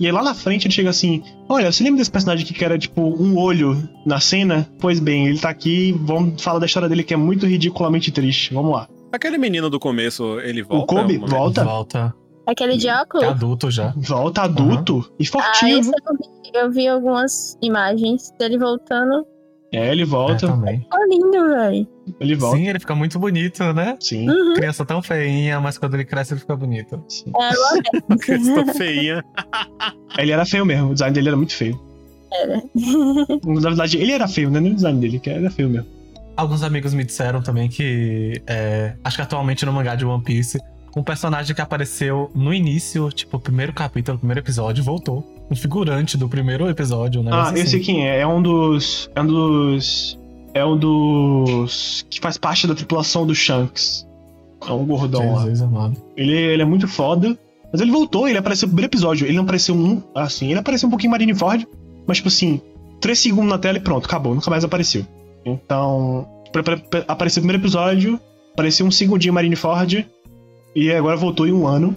E 0.00 0.06
aí 0.06 0.12
lá 0.12 0.22
na 0.22 0.32
frente 0.34 0.66
ele 0.66 0.74
chega 0.74 0.90
assim: 0.90 1.22
Olha, 1.48 1.72
você 1.72 1.82
lembra 1.82 1.98
desse 1.98 2.10
personagem 2.10 2.44
aqui 2.44 2.54
que 2.54 2.64
era 2.64 2.78
tipo 2.78 3.02
um 3.02 3.36
olho 3.36 3.76
na 4.06 4.20
cena? 4.20 4.68
Pois 4.78 5.00
bem, 5.00 5.26
ele 5.26 5.38
tá 5.38 5.48
aqui, 5.48 5.92
vamos 6.02 6.40
falar 6.40 6.60
da 6.60 6.66
história 6.66 6.88
dele 6.88 7.02
que 7.02 7.12
é 7.12 7.16
muito 7.16 7.46
ridiculamente 7.46 8.12
triste. 8.12 8.54
Vamos 8.54 8.70
lá. 8.72 8.88
Aquele 9.10 9.38
menino 9.38 9.68
do 9.68 9.80
começo, 9.80 10.38
ele 10.40 10.62
volta? 10.62 10.84
o 10.84 10.86
Kobe 10.86 11.18
vez? 11.18 11.30
volta, 11.30 11.64
Volta. 11.64 12.14
Aquele 12.46 12.76
de 12.76 12.88
óculos? 12.88 13.24
É 13.26 13.28
adulto 13.30 13.70
já. 13.70 13.92
volta 13.96 14.42
adulto 14.42 15.10
e 15.18 15.24
Ah, 15.24 15.30
fortinho. 15.32 15.80
isso 15.80 15.90
eu 15.90 16.16
vi, 16.16 16.58
eu 16.58 16.70
vi 16.70 16.88
algumas 16.88 17.58
imagens 17.60 18.30
dele 18.38 18.56
voltando. 18.58 19.26
É, 19.72 19.90
ele 19.92 20.02
É, 20.02 20.04
volta, 20.04 20.46
também. 20.46 20.80
Ficou 20.80 21.08
lindo, 21.08 21.30
velho. 21.56 21.88
ele 22.20 22.34
volta. 22.34 22.56
Sim, 22.56 22.68
ele 22.68 22.78
fica 22.80 22.94
muito 22.94 23.18
bonito, 23.18 23.62
né? 23.72 23.96
Sim. 24.00 24.28
Uhum. 24.28 24.54
Criança 24.54 24.84
tão 24.84 25.02
feinha, 25.02 25.60
mas 25.60 25.76
quando 25.78 25.94
ele 25.94 26.04
cresce, 26.04 26.32
ele 26.34 26.40
fica 26.40 26.56
bonito. 26.56 27.02
sim. 27.08 27.30
É, 27.36 28.16
Criança 28.16 28.72
feinha. 28.74 29.24
Ele 30.18 30.32
era 30.32 30.44
feio 30.46 30.64
mesmo, 30.64 30.90
o 30.90 30.92
design 30.94 31.14
dele 31.14 31.28
era 31.28 31.36
muito 31.36 31.54
feio. 31.54 31.80
Era. 32.32 32.62
Na 33.44 33.60
verdade, 33.68 33.98
ele 33.98 34.12
era 34.12 34.26
feio, 34.28 34.50
né? 34.50 34.60
Não 34.60 34.70
o 34.70 34.74
design 34.74 35.00
dele, 35.00 35.18
que 35.18 35.30
era 35.30 35.50
feio 35.50 35.68
mesmo. 35.68 35.86
Alguns 36.36 36.62
amigos 36.62 36.94
me 36.94 37.04
disseram 37.04 37.42
também 37.42 37.68
que, 37.68 38.40
é, 38.46 38.94
acho 39.02 39.16
que 39.16 39.22
atualmente 39.22 39.66
no 39.66 39.72
mangá 39.72 39.96
de 39.96 40.04
One 40.04 40.22
Piece, 40.22 40.58
um 40.96 41.02
personagem 41.02 41.54
que 41.54 41.60
apareceu 41.60 42.30
no 42.34 42.54
início, 42.54 43.10
tipo, 43.10 43.36
o 43.36 43.40
primeiro 43.40 43.72
capítulo, 43.72 44.16
o 44.16 44.18
primeiro 44.18 44.40
episódio, 44.40 44.82
voltou. 44.84 45.24
Um 45.50 45.56
figurante 45.56 46.16
do 46.16 46.28
primeiro 46.28 46.68
episódio, 46.68 47.22
né? 47.22 47.30
Ah, 47.32 47.52
eu 47.56 47.66
sei 47.66 47.80
quem 47.80 48.06
é. 48.06 48.20
É 48.20 48.26
um 48.26 48.42
dos. 48.42 49.10
É 49.14 49.22
um 49.22 49.26
dos. 49.26 50.18
É 50.52 50.64
um 50.64 50.76
dos. 50.76 52.04
que 52.10 52.20
faz 52.20 52.36
parte 52.36 52.66
da 52.66 52.74
tripulação 52.74 53.26
do 53.26 53.34
Shanks. 53.34 54.06
É 54.66 54.72
um 54.72 54.84
gordão 54.84 55.34
lá. 55.34 55.42
Jesus 55.42 55.62
amado. 55.62 55.96
Ele, 56.16 56.34
ele 56.34 56.62
é 56.62 56.64
muito 56.64 56.86
foda. 56.86 57.38
Mas 57.70 57.80
ele 57.80 57.90
voltou, 57.90 58.26
ele 58.28 58.38
apareceu 58.38 58.66
no 58.66 58.72
primeiro 58.72 58.90
episódio. 58.90 59.26
Ele 59.26 59.36
não 59.36 59.44
apareceu 59.44 59.74
um. 59.74 60.02
Assim, 60.14 60.50
ele 60.50 60.58
apareceu 60.58 60.86
um 60.86 60.90
pouquinho 60.90 61.10
em 61.10 61.12
Marineford. 61.12 61.68
Mas, 62.06 62.18
tipo 62.18 62.28
assim, 62.28 62.60
três 63.00 63.18
segundos 63.18 63.50
na 63.50 63.58
tela 63.58 63.78
e 63.78 63.80
pronto, 63.80 64.06
acabou. 64.06 64.34
Nunca 64.34 64.50
mais 64.50 64.64
apareceu. 64.64 65.06
Então. 65.44 66.26
Apareceu 67.06 67.40
no 67.40 67.46
primeiro 67.46 67.62
episódio. 67.62 68.18
Apareceu 68.52 68.86
um 68.86 68.90
segundinho 68.90 69.32
em 69.32 69.34
Marineford. 69.34 70.06
E 70.74 70.90
agora 70.92 71.16
voltou 71.16 71.46
em 71.46 71.52
um 71.52 71.66
ano. 71.66 71.96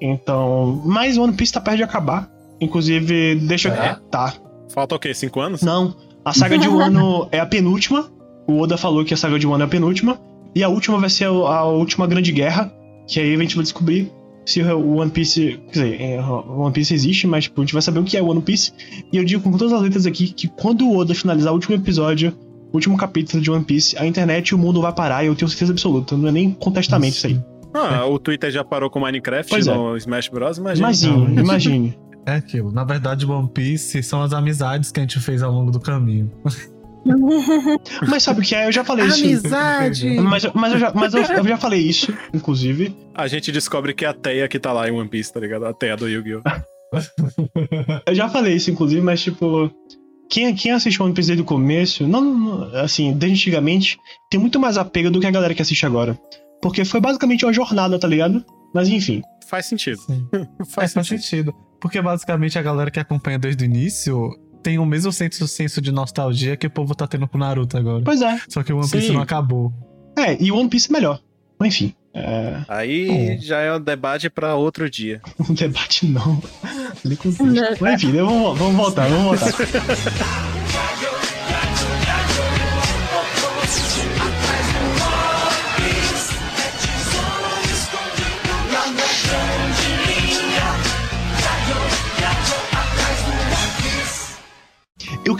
Então. 0.00 0.82
Mas 0.84 1.16
o 1.16 1.22
One 1.22 1.32
Piece 1.32 1.52
tá 1.52 1.60
perto 1.60 1.78
de 1.78 1.82
acabar. 1.84 2.30
Inclusive, 2.60 3.36
deixa. 3.36 3.70
Será? 3.70 4.00
Tá. 4.10 4.34
Falta 4.72 4.94
o 4.94 4.98
quê? 4.98 5.12
Cinco 5.14 5.40
anos? 5.40 5.62
Não. 5.62 5.94
A 6.24 6.32
saga 6.32 6.58
de 6.58 6.68
Wano 6.68 7.28
é 7.32 7.38
a 7.38 7.46
penúltima. 7.46 8.10
O 8.46 8.60
Oda 8.60 8.76
falou 8.76 9.04
que 9.04 9.14
a 9.14 9.16
saga 9.16 9.38
de 9.38 9.46
Wano 9.46 9.64
é 9.64 9.66
a 9.66 9.68
penúltima. 9.68 10.18
E 10.54 10.62
a 10.62 10.68
última 10.68 10.98
vai 10.98 11.10
ser 11.10 11.26
a, 11.26 11.28
a 11.28 11.64
última 11.64 12.06
grande 12.06 12.32
guerra. 12.32 12.72
Que 13.06 13.20
aí 13.20 13.34
a 13.34 13.38
gente 13.38 13.54
vai 13.54 13.62
descobrir 13.62 14.10
se 14.44 14.62
o 14.62 14.96
One 14.96 15.10
Piece. 15.10 15.60
Quer 15.66 15.72
dizer, 15.72 16.00
é, 16.00 16.20
o 16.20 16.60
One 16.60 16.72
Piece 16.72 16.94
existe, 16.94 17.26
mas 17.26 17.44
tipo, 17.44 17.60
a 17.60 17.64
gente 17.64 17.72
vai 17.72 17.82
saber 17.82 18.00
o 18.00 18.04
que 18.04 18.16
é 18.16 18.22
o 18.22 18.28
One 18.28 18.40
Piece. 18.40 18.72
E 19.12 19.16
eu 19.16 19.24
digo 19.24 19.42
com 19.42 19.52
todas 19.52 19.72
as 19.72 19.82
letras 19.82 20.06
aqui 20.06 20.28
que 20.28 20.48
quando 20.48 20.88
o 20.88 20.96
Oda 20.96 21.14
finalizar 21.14 21.52
o 21.52 21.56
último 21.56 21.74
episódio, 21.74 22.32
o 22.72 22.76
último 22.76 22.96
capítulo 22.96 23.42
de 23.42 23.50
One 23.50 23.64
Piece, 23.64 23.98
a 23.98 24.06
internet 24.06 24.48
e 24.48 24.54
o 24.54 24.58
mundo 24.58 24.80
vai 24.80 24.92
parar, 24.92 25.24
e 25.24 25.26
eu 25.26 25.34
tenho 25.34 25.48
certeza 25.48 25.72
absoluta. 25.72 26.16
Não 26.16 26.28
é 26.28 26.32
nem 26.32 26.50
contestamento 26.52 27.16
isso 27.16 27.26
aí. 27.26 27.40
Ah, 27.74 28.06
o 28.06 28.18
Twitter 28.18 28.50
já 28.50 28.64
parou 28.64 28.88
com 28.88 29.00
Minecraft 29.00 29.50
Pois 29.50 29.66
é. 29.66 29.74
no 29.74 29.96
Smash 29.96 30.28
Bros. 30.28 30.56
Imagina. 30.56 30.88
Imagine, 30.88 31.40
imagine. 31.40 31.98
É 32.26 32.34
aquilo. 32.34 32.72
Na 32.72 32.84
verdade, 32.84 33.24
One 33.24 33.48
Piece 33.48 34.02
são 34.02 34.22
as 34.22 34.32
amizades 34.32 34.90
que 34.90 34.98
a 35.00 35.02
gente 35.02 35.20
fez 35.20 35.42
ao 35.42 35.52
longo 35.52 35.70
do 35.70 35.80
caminho. 35.80 36.30
Mas 38.08 38.24
sabe 38.24 38.40
o 38.40 38.42
que 38.42 38.54
é? 38.54 38.66
Eu 38.66 38.72
já 38.72 38.84
falei 38.84 39.06
isso. 39.06 39.24
Amizade! 39.24 40.10
Mas, 40.20 40.44
mas, 40.52 40.72
eu 40.72 40.78
já, 40.78 40.92
mas 40.92 41.14
eu, 41.14 41.22
eu 41.22 41.44
já 41.44 41.56
falei 41.56 41.80
isso, 41.80 42.12
inclusive. 42.34 42.96
A 43.14 43.28
gente 43.28 43.52
descobre 43.52 43.94
que 43.94 44.04
é 44.04 44.08
a 44.08 44.12
Teia 44.12 44.48
que 44.48 44.58
tá 44.58 44.72
lá 44.72 44.88
em 44.88 44.92
One 44.92 45.08
Piece, 45.08 45.32
tá 45.32 45.38
ligado? 45.38 45.66
A 45.66 45.72
Teia 45.72 45.96
do 45.96 46.08
Yu-Gi-Oh! 46.08 46.42
Eu 48.06 48.14
já 48.14 48.28
falei 48.28 48.54
isso, 48.54 48.70
inclusive, 48.70 49.00
mas 49.00 49.20
tipo. 49.20 49.70
Quem, 50.28 50.52
quem 50.56 50.72
assistiu 50.72 51.04
One 51.04 51.14
Piece 51.14 51.28
desde 51.28 51.42
o 51.42 51.46
começo, 51.46 52.06
não, 52.08 52.20
não- 52.20 52.76
assim, 52.80 53.12
desde 53.12 53.36
antigamente, 53.38 53.96
tem 54.28 54.40
muito 54.40 54.58
mais 54.58 54.76
apego 54.76 55.08
do 55.10 55.20
que 55.20 55.26
a 55.26 55.30
galera 55.30 55.54
que 55.54 55.62
assiste 55.62 55.86
agora. 55.86 56.18
Porque 56.60 56.84
foi 56.84 57.00
basicamente 57.00 57.44
uma 57.44 57.52
jornada, 57.52 57.98
tá 57.98 58.08
ligado? 58.08 58.44
Mas 58.74 58.88
enfim. 58.88 59.22
Faz 59.48 59.66
sentido. 59.66 60.00
Faz 60.74 60.90
É, 60.90 60.94
faz 60.94 61.06
sentido. 61.06 61.54
Porque 61.80 62.00
basicamente 62.00 62.58
a 62.58 62.62
galera 62.62 62.90
que 62.90 63.00
acompanha 63.00 63.38
desde 63.38 63.64
o 63.64 63.66
início 63.66 64.30
tem 64.62 64.78
o 64.78 64.84
mesmo 64.86 65.12
senso, 65.12 65.46
senso 65.46 65.80
de 65.80 65.92
nostalgia 65.92 66.56
que 66.56 66.66
o 66.66 66.70
povo 66.70 66.94
tá 66.94 67.06
tendo 67.06 67.28
com 67.28 67.38
Naruto 67.38 67.76
agora. 67.76 68.02
Pois 68.04 68.20
é. 68.20 68.40
Só 68.48 68.62
que 68.62 68.72
o 68.72 68.78
One 68.78 68.90
Piece 68.90 69.08
Sim. 69.08 69.12
não 69.12 69.22
acabou. 69.22 69.72
É, 70.16 70.42
e 70.42 70.50
o 70.50 70.56
One 70.56 70.68
Piece 70.68 70.88
é 70.90 70.92
melhor. 70.92 71.20
Mas 71.58 71.74
enfim. 71.74 71.94
É, 72.12 72.62
Aí 72.66 73.38
já 73.38 73.60
é 73.60 73.74
um 73.74 73.80
debate 73.80 74.30
pra 74.30 74.54
outro 74.54 74.88
dia. 74.88 75.20
um 75.38 75.52
debate 75.52 76.06
não. 76.06 76.42
Mas 77.80 78.02
enfim, 78.02 78.16
vamos, 78.16 78.58
vamos 78.58 78.74
voltar, 78.74 79.08
vamos 79.08 79.38
voltar. 79.38 79.54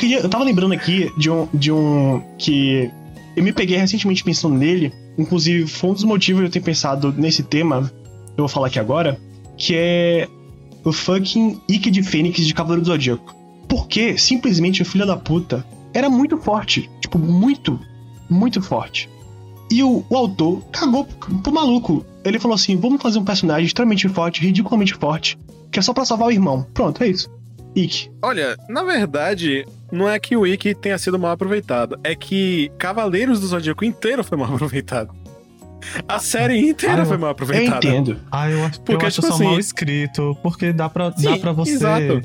queria. 0.06 0.20
Eu 0.20 0.28
tava 0.28 0.44
lembrando 0.44 0.72
aqui 0.72 1.12
de 1.16 1.30
um. 1.30 1.48
De 1.52 1.72
um 1.72 2.22
que 2.38 2.90
eu 3.34 3.42
me 3.42 3.52
peguei 3.52 3.76
recentemente 3.76 4.24
pensando 4.24 4.54
nele. 4.54 4.92
Inclusive, 5.18 5.66
foi 5.66 5.90
um 5.90 5.94
dos 5.94 6.04
motivos 6.04 6.42
de 6.42 6.46
eu 6.46 6.52
ter 6.52 6.60
pensado 6.60 7.12
nesse 7.12 7.42
tema. 7.42 7.90
Eu 8.30 8.44
vou 8.44 8.48
falar 8.48 8.68
aqui 8.68 8.78
agora. 8.78 9.18
Que 9.58 9.74
é 9.74 10.28
o 10.84 10.92
fucking 10.92 11.60
Ike 11.68 11.90
de 11.90 12.02
Fênix 12.02 12.46
de 12.46 12.54
Cavaleiro 12.54 12.82
do 12.82 12.88
Zodíaco. 12.88 13.34
Porque, 13.68 14.16
simplesmente, 14.16 14.82
o 14.82 14.84
filho 14.84 15.06
da 15.06 15.16
puta 15.16 15.66
era 15.92 16.08
muito 16.08 16.38
forte. 16.38 16.88
Tipo, 17.00 17.18
muito, 17.18 17.78
muito 18.30 18.62
forte. 18.62 19.08
E 19.70 19.82
o, 19.82 20.04
o 20.08 20.16
autor 20.16 20.62
cagou 20.70 21.04
pro, 21.04 21.52
maluco. 21.52 22.04
Ele 22.24 22.38
falou 22.38 22.54
assim: 22.54 22.76
vamos 22.76 23.02
fazer 23.02 23.18
um 23.18 23.24
personagem 23.24 23.66
extremamente 23.66 24.08
forte, 24.08 24.40
ridiculamente 24.40 24.94
forte, 24.94 25.38
que 25.72 25.78
é 25.78 25.82
só 25.82 25.92
pra 25.92 26.04
salvar 26.04 26.28
o 26.28 26.32
irmão. 26.32 26.64
Pronto, 26.72 27.02
é 27.02 27.08
isso. 27.08 27.28
Ikki. 27.74 28.10
Olha, 28.22 28.56
na 28.68 28.82
verdade, 28.82 29.66
não 29.92 30.08
é 30.08 30.18
que 30.18 30.36
o 30.36 30.46
Ikki 30.46 30.74
tenha 30.74 30.98
sido 30.98 31.18
mal 31.18 31.32
aproveitado, 31.32 31.98
é 32.02 32.14
que 32.14 32.70
Cavaleiros 32.78 33.40
do 33.40 33.46
Zodíaco 33.46 33.84
inteiro 33.84 34.22
foi 34.24 34.36
mal 34.38 34.48
aproveitado. 34.54 35.10
A 36.08 36.18
série 36.18 36.58
inteira 36.58 36.96
Ah, 36.96 36.98
eu- 37.00 37.06
foi 37.06 37.16
mal 37.16 37.28
Eu 37.28 37.32
aproveitada. 37.32 37.86
entendo. 37.86 38.18
Ah, 38.30 38.50
eu 38.50 38.64
acho, 38.64 38.80
Porque, 38.80 39.04
eu 39.04 39.06
acho 39.08 39.20
tipo 39.20 39.26
só 39.28 39.34
assim- 39.34 39.44
mal 39.44 39.58
escrito, 39.60 40.36
porque 40.42 40.72
dá 40.72 40.88
pra, 40.88 41.10
dá 41.10 41.16
Sim, 41.16 41.38
pra 41.38 41.52
você. 41.52 41.72
exato. 41.72 42.22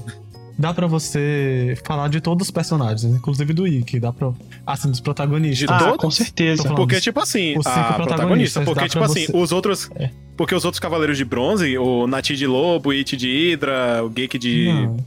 Dá 0.57 0.73
pra 0.73 0.85
você 0.85 1.75
falar 1.85 2.07
de 2.07 2.21
todos 2.21 2.47
os 2.47 2.51
personagens, 2.51 3.03
inclusive 3.03 3.51
do 3.51 3.65
Ikki, 3.67 3.99
dá 3.99 4.13
pra. 4.13 4.31
Assim, 4.65 4.89
dos 4.91 4.99
protagonistas. 4.99 5.57
De 5.67 5.73
Ah, 5.73 5.79
todos? 5.79 5.97
com 5.97 6.11
certeza. 6.11 6.63
Porque, 6.75 6.95
dos- 6.95 7.03
tipo 7.03 7.19
assim, 7.19 7.57
os 7.57 7.65
cinco 7.65 7.69
a 7.79 7.93
protagonista, 7.93 8.05
protagonistas, 8.05 8.65
porque, 8.65 8.81
dá 8.81 8.87
tipo 8.89 9.03
assim, 9.03 9.25
você- 9.25 9.37
os 9.37 9.51
outros. 9.51 9.89
É. 9.95 10.09
Porque 10.37 10.53
os 10.53 10.63
outros 10.63 10.79
Cavaleiros 10.79 11.17
de 11.17 11.25
Bronze, 11.25 11.77
o 11.79 12.05
Nati 12.05 12.35
de 12.35 12.45
Lobo, 12.45 12.89
o 12.89 12.91
It 12.91 13.17
de 13.17 13.27
Hydra, 13.51 14.03
o 14.03 14.09
Geek 14.09 14.37
de. 14.37 14.71
Não. 14.71 14.97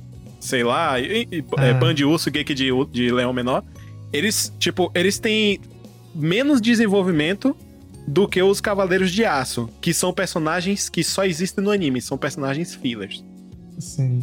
Sei 0.44 0.62
lá, 0.62 1.00
e, 1.00 1.26
e, 1.32 1.44
É. 1.58 1.70
é. 1.70 1.74
Band 1.74 1.94
Urso, 2.06 2.30
Geek 2.30 2.52
de, 2.54 2.68
de 2.92 3.10
Leão 3.10 3.32
Menor, 3.32 3.62
eles, 4.12 4.52
tipo, 4.58 4.90
eles 4.94 5.18
têm 5.18 5.58
menos 6.14 6.60
desenvolvimento 6.60 7.56
do 8.06 8.28
que 8.28 8.42
os 8.42 8.60
Cavaleiros 8.60 9.10
de 9.10 9.24
Aço, 9.24 9.68
que 9.80 9.94
são 9.94 10.12
personagens 10.12 10.88
que 10.90 11.02
só 11.02 11.24
existem 11.24 11.64
no 11.64 11.70
anime, 11.70 12.00
são 12.02 12.18
personagens 12.18 12.74
fillers. 12.74 13.24
Sim. 13.78 14.20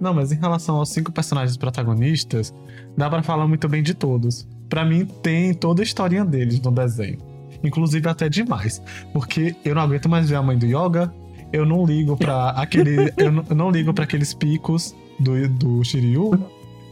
Não, 0.00 0.14
mas 0.14 0.30
em 0.32 0.36
relação 0.36 0.76
aos 0.76 0.90
cinco 0.90 1.10
personagens 1.10 1.56
protagonistas, 1.56 2.54
dá 2.96 3.10
pra 3.10 3.22
falar 3.22 3.46
muito 3.48 3.68
bem 3.68 3.82
de 3.82 3.94
todos. 3.94 4.46
Pra 4.68 4.84
mim, 4.84 5.04
tem 5.22 5.52
toda 5.52 5.82
a 5.82 5.84
historinha 5.84 6.24
deles 6.24 6.60
no 6.60 6.70
desenho. 6.70 7.18
Inclusive 7.62 8.08
até 8.08 8.28
demais. 8.28 8.80
Porque 9.12 9.54
eu 9.64 9.74
não 9.74 9.82
aguento 9.82 10.08
mais 10.08 10.28
ver 10.28 10.36
a 10.36 10.42
mãe 10.42 10.56
do 10.56 10.66
Yoga. 10.66 11.12
Eu 11.52 11.64
não 11.66 11.84
ligo 11.84 12.16
pra 12.16 12.50
aquele. 12.56 13.12
eu, 13.16 13.30
não, 13.32 13.44
eu 13.50 13.56
não 13.56 13.70
ligo 13.70 13.92
para 13.92 14.04
aqueles 14.04 14.32
picos 14.34 14.94
do, 15.18 15.48
do 15.48 15.84
Shiryu. 15.84 16.32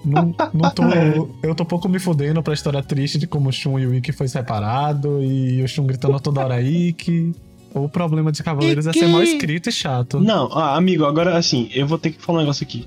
Não, 0.05 0.35
não 0.53 0.71
tô, 0.71 0.83
eu 1.43 1.55
tô 1.55 1.65
pouco 1.65 1.89
me 1.89 1.99
fudendo 1.99 2.43
pra 2.43 2.55
história 2.55 2.83
triste 2.83 3.19
de 3.19 3.27
como 3.27 3.49
o 3.49 3.53
Shun 3.53 3.79
e 3.79 3.87
o 3.87 3.95
Ikki 3.95 4.13
foi 4.13 4.27
separado 4.27 5.23
e 5.23 5.63
o 5.63 5.69
Shun 5.69 5.87
gritando 5.87 6.19
toda 6.21 6.41
hora 6.45 6.61
Ikki. 6.61 7.35
O 7.75 7.89
problema 7.89 8.31
de 8.31 8.43
Cavaleiros 8.43 8.87
é 8.87 8.93
ser 8.93 9.07
mal 9.07 9.23
escrito 9.23 9.69
e 9.69 9.73
chato. 9.73 10.21
Não, 10.21 10.47
ah, 10.53 10.77
amigo, 10.77 11.05
agora 11.07 11.39
assim, 11.39 11.71
eu 11.73 11.87
vou 11.87 11.97
ter 11.99 12.11
que 12.11 12.21
falar 12.21 12.39
um 12.39 12.43
negócio 12.43 12.65
aqui. 12.65 12.87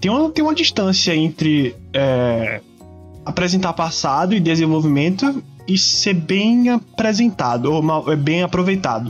Tem 0.00 0.10
uma, 0.10 0.30
tem 0.30 0.42
uma 0.44 0.54
distância 0.54 1.14
entre 1.14 1.74
é, 1.92 2.60
apresentar 3.24 3.72
passado 3.74 4.34
e 4.34 4.40
desenvolvimento 4.40 5.42
e 5.66 5.76
ser 5.76 6.14
bem 6.14 6.70
apresentado, 6.70 7.72
ou 7.72 7.82
mal- 7.82 8.10
é, 8.10 8.16
bem 8.16 8.42
aproveitado. 8.42 9.08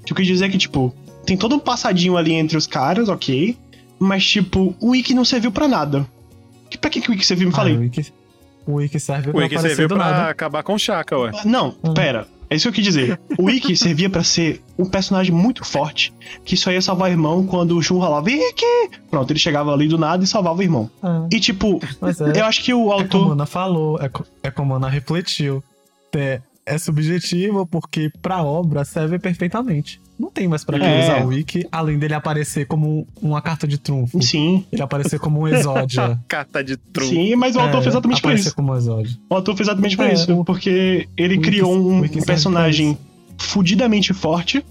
O 0.00 0.04
que 0.04 0.12
eu 0.12 0.16
quis 0.16 0.26
dizer 0.26 0.46
é 0.46 0.48
que, 0.48 0.58
tipo, 0.58 0.92
tem 1.24 1.36
todo 1.36 1.54
um 1.54 1.58
passadinho 1.60 2.16
ali 2.16 2.32
entre 2.32 2.56
os 2.56 2.66
caras, 2.66 3.08
ok, 3.08 3.56
mas, 3.98 4.24
tipo, 4.24 4.74
o 4.80 4.90
Wiki 4.90 5.14
não 5.14 5.24
serviu 5.24 5.50
pra 5.52 5.68
nada. 5.68 6.06
Que- 6.70 6.78
Pra 6.78 6.90
que, 6.90 7.00
que 7.00 7.08
o 7.08 7.12
Wiki 7.12 7.24
serviu? 7.24 7.48
Me 7.48 7.52
Ah, 7.54 7.56
falei. 7.56 7.76
o 7.76 7.84
Ikki, 7.84 8.12
o 8.66 8.80
Ikki 8.82 8.98
serve 9.00 9.30
O 9.30 9.32
pra 9.32 9.42
Wiki 9.42 9.54
aparecer 9.54 9.76
serviu 9.76 9.96
pra 9.96 10.10
nada. 10.10 10.30
acabar 10.30 10.62
com 10.62 10.74
o 10.74 10.78
Shaka, 10.78 11.16
ué. 11.18 11.30
Não, 11.44 11.74
Hum. 11.84 11.94
pera. 11.94 12.26
É 12.50 12.56
isso 12.56 12.64
que 12.64 12.68
eu 12.68 12.72
quis 12.74 12.84
dizer. 12.84 13.18
O 13.38 13.48
Ikki 13.50 13.74
servia 13.76 14.10
pra 14.10 14.22
ser 14.22 14.62
um 14.78 14.84
personagem 14.84 15.32
muito 15.34 15.64
forte, 15.64 16.12
que 16.44 16.56
só 16.56 16.70
ia 16.70 16.82
salvar 16.82 17.08
o 17.08 17.12
irmão 17.12 17.46
quando 17.46 17.76
o 17.76 17.82
Shun 17.82 17.98
rolava 17.98 18.30
Ikki! 18.30 18.90
Pronto, 19.10 19.30
ele 19.30 19.38
chegava 19.38 19.72
ali 19.72 19.88
do 19.88 19.96
nada 19.98 20.22
e 20.22 20.26
salvava 20.26 20.58
o 20.58 20.62
irmão. 20.62 20.90
Ah, 21.02 21.26
E 21.32 21.40
tipo, 21.40 21.80
é, 22.34 22.40
eu 22.40 22.44
acho 22.44 22.62
que 22.62 22.72
o 22.74 22.80
é 22.80 22.82
como 22.82 22.92
a 22.92 22.94
autor. 23.02 23.32
Ana 23.32 23.46
falou, 23.46 23.98
é, 24.00 24.10
é 24.42 24.50
como 24.50 24.74
a 24.74 24.76
Ana 24.76 24.88
refletiu. 24.88 25.62
É, 26.14 26.40
é 26.66 26.78
subjetivo 26.78 27.66
porque 27.66 28.10
pra 28.22 28.42
obra 28.42 28.84
serve 28.84 29.18
perfeitamente. 29.18 30.00
Não 30.18 30.30
tem 30.30 30.46
mais 30.46 30.64
pra 30.64 30.78
que 30.78 30.84
É. 30.84 31.02
usar 31.02 31.24
o 31.24 31.28
Wiki, 31.28 31.66
além 31.72 31.98
dele 31.98 32.14
aparecer 32.14 32.66
como 32.66 33.06
uma 33.20 33.42
carta 33.42 33.66
de 33.66 33.76
trunfo. 33.78 34.22
Sim, 34.22 34.64
Ele 34.72 34.80
aparecer 34.80 35.18
como 35.18 35.40
um 35.40 35.48
exódia. 35.48 36.20
Carta 36.28 36.62
de 36.62 36.76
trunfo. 36.76 37.10
sim, 37.12 37.34
mas 37.34 37.56
o 37.56 37.60
autor 37.60 37.78
É, 37.80 37.82
fez 37.82 37.94
exatamente 37.94 38.18
aparecer 38.20 38.46
isso. 38.46 38.56
como 38.56 38.72
um 38.72 38.76
exódia. 38.76 39.16
O 39.28 39.34
autor 39.34 39.56
fez 39.56 39.68
exatamente 39.68 39.96
por 39.96 40.06
É, 40.06 40.12
isso. 40.14 40.44
Porque 40.44 41.08
ele 41.16 41.34
Wiki- 41.36 41.48
criou 41.50 41.74
um, 41.76 41.96
um 41.98 42.00
pra 42.00 42.22
personagem 42.22 42.96
fudidamente 43.36 44.12
forte 44.14 44.64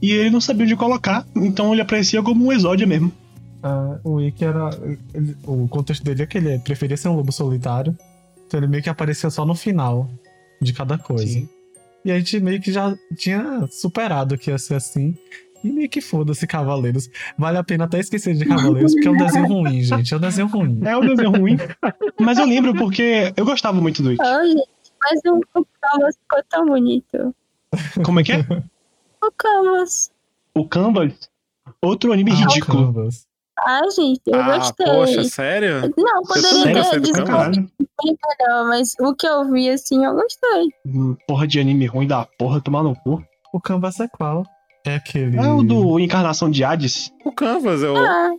e 0.00 0.12
ele 0.12 0.30
não 0.30 0.40
sabia 0.40 0.64
onde 0.64 0.76
colocar, 0.76 1.26
então 1.36 1.72
ele 1.72 1.82
aparecia 1.82 2.22
como 2.22 2.46
um 2.46 2.52
exódia 2.52 2.86
mesmo. 2.86 3.12
Ah, 3.62 3.98
o 4.04 4.14
Wiki 4.14 4.44
era. 4.44 4.70
ele- 5.14 5.36
o 5.44 5.66
contexto 5.68 6.02
dele 6.04 6.22
é 6.22 6.26
que 6.26 6.38
ele 6.38 6.58
preferia 6.60 6.96
ser 6.96 7.08
um 7.08 7.14
lobo 7.16 7.32
solitário. 7.32 7.96
Então 8.46 8.58
ele 8.60 8.66
meio 8.68 8.82
que 8.82 8.88
aparecia 8.90 9.30
só 9.30 9.44
no 9.46 9.54
final 9.54 10.08
de 10.62 10.72
cada 10.72 10.96
coisa. 10.98 11.26
Sim. 11.26 11.48
E 12.04 12.10
a 12.10 12.18
gente 12.18 12.40
meio 12.40 12.60
que 12.60 12.72
já 12.72 12.96
tinha 13.16 13.66
superado 13.70 14.36
que 14.36 14.50
ia 14.50 14.58
ser 14.58 14.74
assim. 14.74 15.16
E 15.62 15.70
meio 15.70 15.88
que 15.88 16.00
foda-se 16.00 16.44
Cavaleiros. 16.46 17.08
Vale 17.38 17.58
a 17.58 17.62
pena 17.62 17.84
até 17.84 18.00
esquecer 18.00 18.34
de 18.34 18.44
Cavaleiros, 18.44 18.92
porque 18.92 19.06
é 19.06 19.10
um 19.10 19.16
desenho 19.16 19.46
ruim, 19.46 19.82
gente. 19.82 20.12
É 20.12 20.16
um 20.16 20.20
desenho 20.20 20.46
ruim. 20.48 20.80
É 20.84 20.96
um 20.96 21.00
desenho 21.00 21.30
ruim, 21.30 21.56
mas 22.20 22.38
eu 22.38 22.46
lembro 22.46 22.74
porque 22.74 23.32
eu 23.36 23.44
gostava 23.44 23.80
muito 23.80 24.02
do 24.02 24.08
Wiki. 24.08 24.22
Oh, 24.22 24.46
gente, 24.46 24.68
mas 25.00 25.20
o, 25.26 25.40
o 25.60 25.66
Canvas 25.80 26.16
ficou 26.16 26.42
tão 26.48 26.66
bonito. 26.66 27.34
Como 28.04 28.18
é 28.20 28.24
que 28.24 28.32
é? 28.32 28.38
O 29.22 29.30
Canvas. 29.30 30.10
O 30.54 30.66
Canvas, 30.66 31.30
outro 31.80 32.12
anime 32.12 32.32
Ah, 32.32 32.34
ridículo. 32.34 33.08
Canvas. 33.64 33.82
Ah, 33.96 34.00
gente, 34.00 34.20
eu 34.26 34.40
Ah, 34.40 34.56
gostei. 34.58 34.86
poxa, 34.86 35.24
sério? 35.24 35.80
Não, 35.96 36.22
poderia 36.22 36.82
ter 36.90 37.00
bem 37.00 38.16
melhor, 38.38 38.66
mas 38.68 38.94
o 39.00 39.14
que 39.14 39.26
eu 39.26 39.50
vi, 39.50 39.70
assim, 39.70 40.04
eu 40.04 40.14
gostei. 40.14 40.68
Hum, 40.86 41.16
Porra 41.26 41.46
de 41.46 41.60
anime 41.60 41.86
ruim 41.86 42.06
da 42.06 42.26
porra, 42.38 42.60
tomar 42.60 42.82
no 42.82 42.94
cu. 42.96 43.22
O 43.52 43.60
Canvas 43.60 44.00
é 44.00 44.08
qual? 44.08 44.44
É 44.84 44.96
aquele. 44.96 45.36
É 45.36 45.46
o 45.48 45.62
do 45.62 45.98
Encarnação 46.00 46.50
de 46.50 46.64
Hades. 46.64 47.12
O 47.24 47.30
Canvas, 47.32 47.82
é 47.82 47.88
o, 47.90 47.96
Ah, 47.96 48.30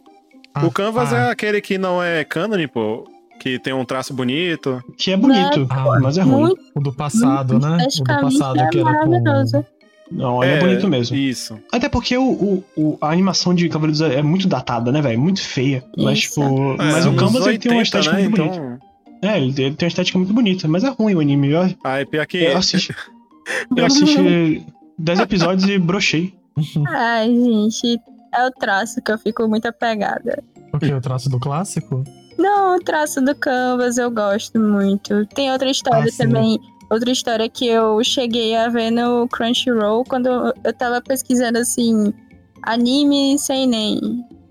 Ah, 0.56 0.66
o 0.66 0.72
Canvas 0.72 1.14
ah, 1.14 1.18
é 1.18 1.32
aquele 1.32 1.62
que 1.62 1.78
não 1.78 2.02
é 2.04 2.24
canon, 2.24 2.68
pô. 2.68 3.06
Que 3.40 3.60
tem 3.60 3.74
um 3.74 3.84
traço 3.84 4.14
bonito. 4.14 4.82
Que 4.98 5.12
é 5.12 5.18
bonito, 5.18 5.68
Ah, 5.70 6.00
mas 6.02 6.18
é 6.18 6.22
ruim. 6.22 6.42
muito, 6.48 6.62
O 6.76 6.80
do 6.82 6.94
passado, 6.94 7.60
né? 7.60 7.78
O 8.00 8.04
do 8.04 8.22
passado 8.22 8.60
é 8.60 8.68
que 8.70 8.80
era 8.80 8.86
maravilhoso. 8.92 9.64
com. 9.64 9.66
Não, 10.12 10.44
ele 10.44 10.54
é, 10.54 10.60
bonito 10.60 10.88
mesmo. 10.88 11.16
Isso. 11.16 11.60
Até 11.72 11.90
porque 11.90 12.16
o, 12.18 12.24
o- 12.32 12.64
o- 12.76 12.98
a 13.02 13.10
animação 13.10 13.54
de 13.54 13.68
Cavaleiros 13.70 14.02
é 14.02 14.22
muito 14.22 14.48
datada, 14.48 14.92
né, 14.92 15.02
velho? 15.02 15.20
Muito 15.20 15.42
feia. 15.42 15.84
Mas, 15.98 16.20
Isso. 16.20 16.40
tipo. 16.42 16.74
É, 16.82 16.92
mas 16.92 17.06
o 17.06 17.14
Canvas 17.16 17.48
ele 17.48 17.58
tem 17.58 17.72
uma 17.72 17.80
80, 17.80 17.82
estética 18.00 18.16
né? 18.16 18.22
muito 18.30 18.38
bonita. 18.38 18.56
Então. 18.56 19.30
É, 19.30 19.38
ele, 19.38 19.46
ele 19.64 19.76
tem 19.76 19.86
uma 19.86 19.88
estética 19.88 20.18
muito 20.18 20.34
bonita, 20.34 20.68
mas 20.68 20.84
é 20.84 20.90
ruim 20.90 21.16
o 21.16 21.20
anime. 21.22 21.50
Eu, 21.52 21.74
Ai, 21.84 22.06
pior 22.06 22.26
que. 22.28 22.38
eu 22.44 22.58
assisti. 22.58 22.94
eu 23.76 23.86
assisti 23.86 24.66
10 25.00 25.20
episódios 25.20 25.68
e 25.70 25.80
brochei. 25.80 26.34
Ai, 26.90 27.28
gente, 27.30 28.00
é 28.34 28.46
o 28.46 28.52
traço 28.52 29.02
que 29.02 29.12
eu 29.12 29.18
fico 29.18 29.48
muito 29.48 29.66
apegada. 29.68 30.44
O 30.74 30.78
que? 30.80 30.92
O 30.94 31.02
traço 31.02 31.30
do 31.30 31.40
clássico? 31.40 32.04
Não, 32.38 32.76
o 32.76 32.80
traço 32.80 33.22
do 33.22 33.34
Canvas 33.36 33.98
eu 33.98 34.10
gosto 34.12 34.60
muito. 34.60 35.26
Tem 35.28 35.52
outra 35.52 35.70
história 35.70 36.04
Ah, 36.04 36.12
sim. 36.12 36.28
Outra 36.94 37.12
história 37.12 37.50
que 37.50 37.68
eu 37.68 38.04
cheguei 38.04 38.56
a 38.56 38.70
ver 38.70 38.92
no 38.92 39.28
Crunchyroll 39.28 40.04
quando 40.04 40.28
eu 40.64 40.74
tava 40.78 41.02
pesquisando 41.02 41.58
assim. 41.58 42.14
Anime 42.62 43.36
sem 43.40 43.66
nem. 43.66 44.00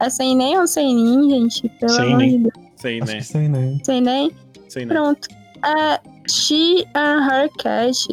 É 0.00 0.10
sem 0.10 0.34
nem 0.34 0.58
ou 0.58 0.66
sem 0.66 0.92
nem, 0.92 1.30
gente? 1.30 1.68
Pelo 1.78 1.92
Sem 1.92 2.04
amor 2.06 2.18
nem. 2.18 2.30
de 2.30 2.38
Deus. 2.38 2.54
Sei, 2.74 3.00
né? 3.00 3.20
Sem 3.84 4.00
nem? 4.00 4.26
Né? 4.26 4.86
Pronto. 4.88 5.28
É 5.64 6.00
She 6.28 6.84
and 6.96 7.28
Her 7.30 7.48
Cat. 7.58 8.08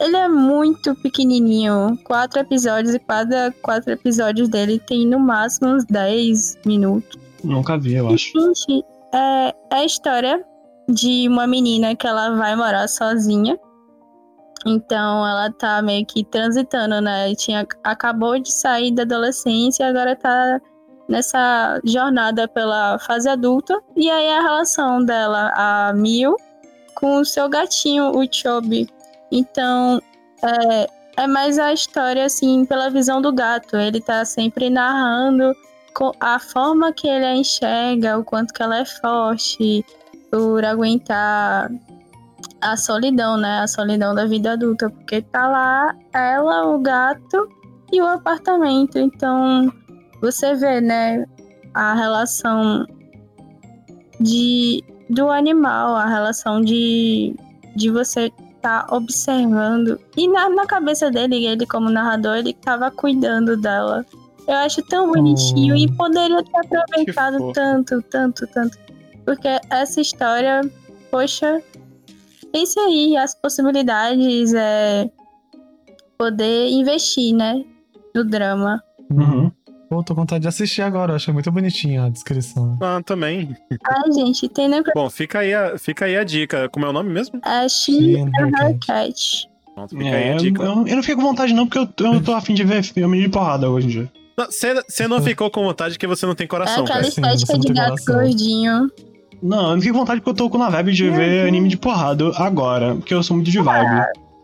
Ele 0.00 0.16
é 0.16 0.26
muito 0.26 0.94
pequenininho. 0.94 1.98
Quatro 2.04 2.40
episódios 2.40 2.94
e 2.94 2.98
cada 2.98 3.52
quatro 3.60 3.92
episódios 3.92 4.48
dele 4.48 4.80
tem 4.86 5.06
no 5.06 5.20
máximo 5.20 5.68
uns 5.74 5.84
10 5.84 6.60
minutos. 6.64 7.20
Nunca 7.44 7.76
vi, 7.76 7.96
eu 7.96 8.08
acho. 8.08 8.32
Gente, 8.32 8.82
é, 9.12 9.48
é 9.70 9.76
a 9.76 9.84
história 9.84 10.42
de 10.88 11.28
uma 11.28 11.46
menina 11.46 11.94
que 11.94 12.06
ela 12.06 12.34
vai 12.36 12.56
morar 12.56 12.88
sozinha. 12.88 13.58
Então 14.66 15.26
ela 15.26 15.50
tá 15.52 15.80
meio 15.80 16.04
que 16.04 16.24
transitando, 16.24 17.00
né? 17.00 17.32
Tinha, 17.36 17.66
acabou 17.84 18.38
de 18.38 18.52
sair 18.52 18.92
da 18.92 19.02
adolescência 19.02 19.84
e 19.84 19.86
agora 19.86 20.16
tá 20.16 20.60
nessa 21.08 21.80
jornada 21.84 22.48
pela 22.48 22.98
fase 22.98 23.28
adulta. 23.28 23.80
E 23.94 24.10
aí 24.10 24.28
a 24.28 24.42
relação 24.42 25.04
dela, 25.04 25.52
a 25.54 25.92
Mil, 25.94 26.36
com 26.96 27.18
o 27.20 27.24
seu 27.24 27.48
gatinho, 27.48 28.10
o 28.10 28.26
Chobi. 28.30 28.88
Então 29.30 30.02
é, 30.42 30.88
é 31.16 31.26
mais 31.28 31.60
a 31.60 31.72
história, 31.72 32.24
assim, 32.24 32.64
pela 32.66 32.90
visão 32.90 33.22
do 33.22 33.32
gato. 33.32 33.76
Ele 33.76 34.00
tá 34.00 34.24
sempre 34.24 34.68
narrando 34.68 35.54
a 36.20 36.38
forma 36.38 36.92
que 36.92 37.08
ele 37.08 37.24
a 37.24 37.34
enxerga, 37.34 38.18
o 38.18 38.24
quanto 38.24 38.52
que 38.52 38.62
ela 38.62 38.78
é 38.78 38.84
forte 38.84 39.84
por 40.30 40.64
aguentar 40.64 41.70
a 42.60 42.76
solidão, 42.76 43.36
né? 43.36 43.60
A 43.60 43.66
solidão 43.66 44.14
da 44.14 44.26
vida 44.26 44.52
adulta, 44.52 44.90
porque 44.90 45.22
tá 45.22 45.46
lá 45.48 45.94
ela, 46.12 46.66
o 46.66 46.78
gato 46.78 47.48
e 47.92 48.00
o 48.00 48.06
apartamento. 48.06 48.98
Então, 48.98 49.72
você 50.20 50.54
vê, 50.54 50.80
né, 50.80 51.24
a 51.74 51.94
relação 51.94 52.86
de 54.20 54.82
do 55.08 55.30
animal, 55.30 55.94
a 55.94 56.06
relação 56.06 56.60
de 56.60 57.34
de 57.76 57.90
você 57.90 58.32
tá 58.62 58.86
observando. 58.90 60.00
E 60.16 60.26
na, 60.26 60.48
na 60.48 60.66
cabeça 60.66 61.10
dele, 61.10 61.46
ele 61.46 61.66
como 61.66 61.90
narrador, 61.90 62.36
ele 62.36 62.54
tava 62.54 62.90
cuidando 62.90 63.56
dela. 63.56 64.04
Eu 64.48 64.54
acho 64.54 64.82
tão 64.82 65.12
bonitinho 65.12 65.74
Oh. 65.74 65.78
e 65.78 65.92
poderia 65.92 66.42
ter 66.42 66.58
aproveitado 66.58 67.52
tanto, 67.52 68.02
tanto, 68.02 68.46
tanto. 68.48 68.78
Porque 69.24 69.48
essa 69.70 70.00
história, 70.00 70.62
poxa, 71.10 71.60
é 72.56 72.62
isso 72.62 72.78
aí, 72.80 73.16
as 73.16 73.34
possibilidades 73.34 74.52
é 74.54 75.10
poder 76.18 76.68
investir, 76.70 77.34
né? 77.34 77.62
No 78.14 78.24
drama. 78.24 78.82
Uhum. 79.10 79.50
Pô, 79.88 80.02
tô 80.02 80.14
com 80.14 80.22
vontade 80.22 80.42
de 80.42 80.48
assistir 80.48 80.82
agora, 80.82 81.12
eu 81.12 81.16
achei 81.16 81.32
muito 81.32 81.50
bonitinha 81.52 82.04
a 82.04 82.08
descrição. 82.08 82.76
Ah, 82.82 83.00
também. 83.04 83.54
Ai, 83.84 84.12
gente, 84.12 84.48
tem 84.48 84.68
nem 84.68 84.82
Bom, 84.94 85.08
fica 85.08 85.38
aí, 85.40 85.54
a, 85.54 85.78
fica 85.78 86.06
aí 86.06 86.16
a 86.16 86.24
dica. 86.24 86.68
Como 86.70 86.84
é 86.86 86.88
o 86.88 86.92
nome 86.92 87.10
mesmo? 87.10 87.38
a 87.44 87.68
She 87.68 87.92
Sim, 87.92 88.22
and 88.22 88.30
Her 88.60 88.78
Cat. 88.84 89.48
Pronto, 89.74 89.90
fica 89.90 90.04
aí 90.04 90.22
É, 90.24 90.28
a 90.30 90.32
eu, 90.32 90.38
dica. 90.38 90.62
eu- 90.62 90.86
eu 90.88 90.96
não 90.96 91.02
fico 91.02 91.20
com 91.20 91.28
vontade, 91.28 91.52
não, 91.54 91.68
porque 91.68 91.78
eu, 92.02 92.12
eu 92.14 92.22
tô 92.24 92.32
afim 92.34 92.54
de 92.54 92.64
ver 92.64 92.82
filme 92.82 93.20
de 93.20 93.28
porrada 93.28 93.70
hoje 93.70 93.86
em 93.86 93.90
dia. 93.90 94.12
Você 94.88 95.06
não 95.06 95.22
ficou 95.22 95.50
com 95.50 95.62
vontade 95.62 95.94
porque 95.94 96.06
você 96.06 96.26
não 96.26 96.34
tem 96.34 96.46
É 96.46 96.48
coração, 96.48 96.82
aquela 96.84 97.00
cara. 97.00 97.10
Sim, 97.10 97.20
estética 97.22 97.52
não 97.52 97.60
de 97.60 97.72
gato 97.72 98.04
gordinho. 98.06 98.90
Não, 99.42 99.70
eu 99.70 99.74
não 99.76 99.80
fico 99.80 99.92
com 99.94 100.00
vontade 100.00 100.20
porque 100.20 100.30
eu 100.30 100.34
tô 100.34 100.50
com 100.50 100.58
na 100.58 100.70
vibe 100.70 100.92
de 100.92 101.10
ver 101.10 101.46
anime 101.46 101.68
de 101.68 101.76
porrada 101.76 102.30
agora, 102.36 102.94
porque 102.94 103.12
eu 103.14 103.22
sou 103.22 103.36
muito 103.36 103.50
de 103.50 103.58
vibe. 103.60 104.02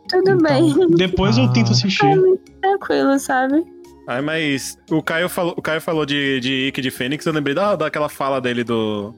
Tudo 0.08 0.30
Então, 0.32 0.38
bem, 0.38 0.74
Depois 0.96 1.38
eu 1.38 1.44
Ah. 1.44 1.48
tento 1.52 1.72
assistir. 1.72 2.14
tranquilo, 2.60 3.18
sabe? 3.18 3.64
Ai, 4.08 4.20
mas 4.20 4.76
o 4.90 5.02
Caio 5.02 5.28
falou, 5.28 5.54
o 5.56 5.62
Caio 5.62 5.80
falou 5.80 6.04
de, 6.04 6.40
de 6.40 6.68
Ikki 6.68 6.80
de 6.82 6.90
Fênix, 6.90 7.24
eu 7.24 7.32
lembrei 7.32 7.54
da, 7.54 7.76
daquela 7.76 8.08
fala 8.08 8.40
dele 8.40 8.64
do, 8.64 9.14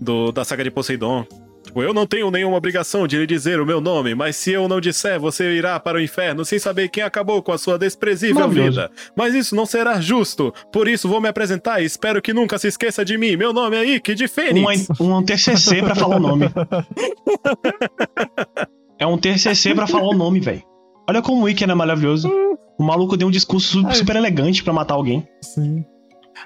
do 0.00 0.32
da 0.32 0.44
saga 0.44 0.64
de 0.64 0.70
Poseidon. 0.70 1.24
Tipo, 1.64 1.82
eu 1.82 1.94
não 1.94 2.06
tenho 2.06 2.30
nenhuma 2.30 2.56
obrigação 2.56 3.06
de 3.06 3.16
lhe 3.16 3.26
dizer 3.26 3.60
o 3.60 3.66
meu 3.66 3.80
nome, 3.80 4.14
mas 4.14 4.36
se 4.36 4.52
eu 4.52 4.68
não 4.68 4.80
disser, 4.80 5.18
você 5.18 5.52
irá 5.54 5.80
para 5.80 5.98
o 5.98 6.00
inferno 6.00 6.44
sem 6.44 6.58
saber 6.58 6.88
quem 6.88 7.02
acabou 7.02 7.42
com 7.42 7.52
a 7.52 7.58
sua 7.58 7.78
desprezível 7.78 8.48
vida. 8.48 8.90
Mas 9.16 9.34
isso 9.34 9.56
não 9.56 9.64
será 9.66 10.00
justo. 10.00 10.52
Por 10.72 10.86
isso 10.86 11.08
vou 11.08 11.20
me 11.20 11.28
apresentar 11.28 11.80
e 11.82 11.86
espero 11.86 12.20
que 12.20 12.34
nunca 12.34 12.58
se 12.58 12.68
esqueça 12.68 13.04
de 13.04 13.16
mim. 13.16 13.36
Meu 13.36 13.52
nome 13.52 13.76
é 13.76 13.84
Ikki 13.84 14.14
de 14.14 14.28
Fênix. 14.28 14.88
Um, 15.00 15.16
um 15.16 15.22
TCC 15.22 15.82
pra 15.82 15.94
falar 15.94 16.16
o 16.16 16.20
nome. 16.20 16.46
É 18.98 19.06
um 19.06 19.18
TCC 19.18 19.74
pra 19.74 19.86
falar 19.86 20.08
o 20.08 20.14
nome, 20.14 20.40
velho. 20.40 20.62
Olha 21.08 21.20
como 21.20 21.42
o 21.42 21.44
Wiki 21.44 21.64
é 21.64 21.74
maravilhoso. 21.74 22.30
O 22.78 22.82
maluco 22.82 23.16
deu 23.16 23.28
um 23.28 23.30
discurso 23.30 23.82
super 23.92 24.16
elegante 24.16 24.62
pra 24.62 24.72
matar 24.72 24.94
alguém. 24.94 25.26
Sim. 25.42 25.84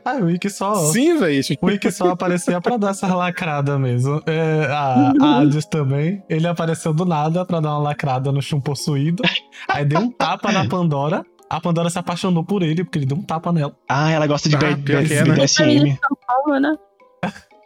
Ah, 0.04 0.16
o 0.16 0.24
Wiki 0.26 0.50
só. 0.50 0.74
Sim, 0.92 1.18
velho. 1.18 1.42
O 1.60 1.66
Wiki 1.66 1.90
só 1.90 2.10
aparecia 2.10 2.60
pra 2.60 2.76
dar 2.76 2.90
essa 2.90 3.14
lacrada 3.14 3.78
mesmo. 3.78 4.22
É, 4.26 4.66
a, 4.70 5.12
a 5.20 5.38
Hades 5.40 5.66
também. 5.66 6.22
Ele 6.28 6.46
apareceu 6.46 6.92
do 6.92 7.04
nada 7.04 7.44
pra 7.44 7.60
dar 7.60 7.70
uma 7.70 7.78
lacrada 7.78 8.32
no 8.32 8.42
chum 8.42 8.60
possuído. 8.60 9.22
Aí 9.68 9.84
deu 9.84 10.00
um 10.00 10.10
tapa 10.10 10.52
na 10.52 10.66
Pandora. 10.68 11.24
A 11.50 11.60
Pandora 11.60 11.88
se 11.88 11.98
apaixonou 11.98 12.44
por 12.44 12.62
ele, 12.62 12.84
porque 12.84 12.98
ele 12.98 13.06
deu 13.06 13.16
um 13.16 13.22
tapa 13.22 13.52
nela. 13.52 13.74
Ah, 13.88 14.10
ela 14.10 14.26
gosta 14.26 14.48
de 14.48 14.56
Ah, 14.56 14.60
é, 14.60 15.24
né? 15.24 15.98
Calma, 16.26 16.60
né? 16.60 16.76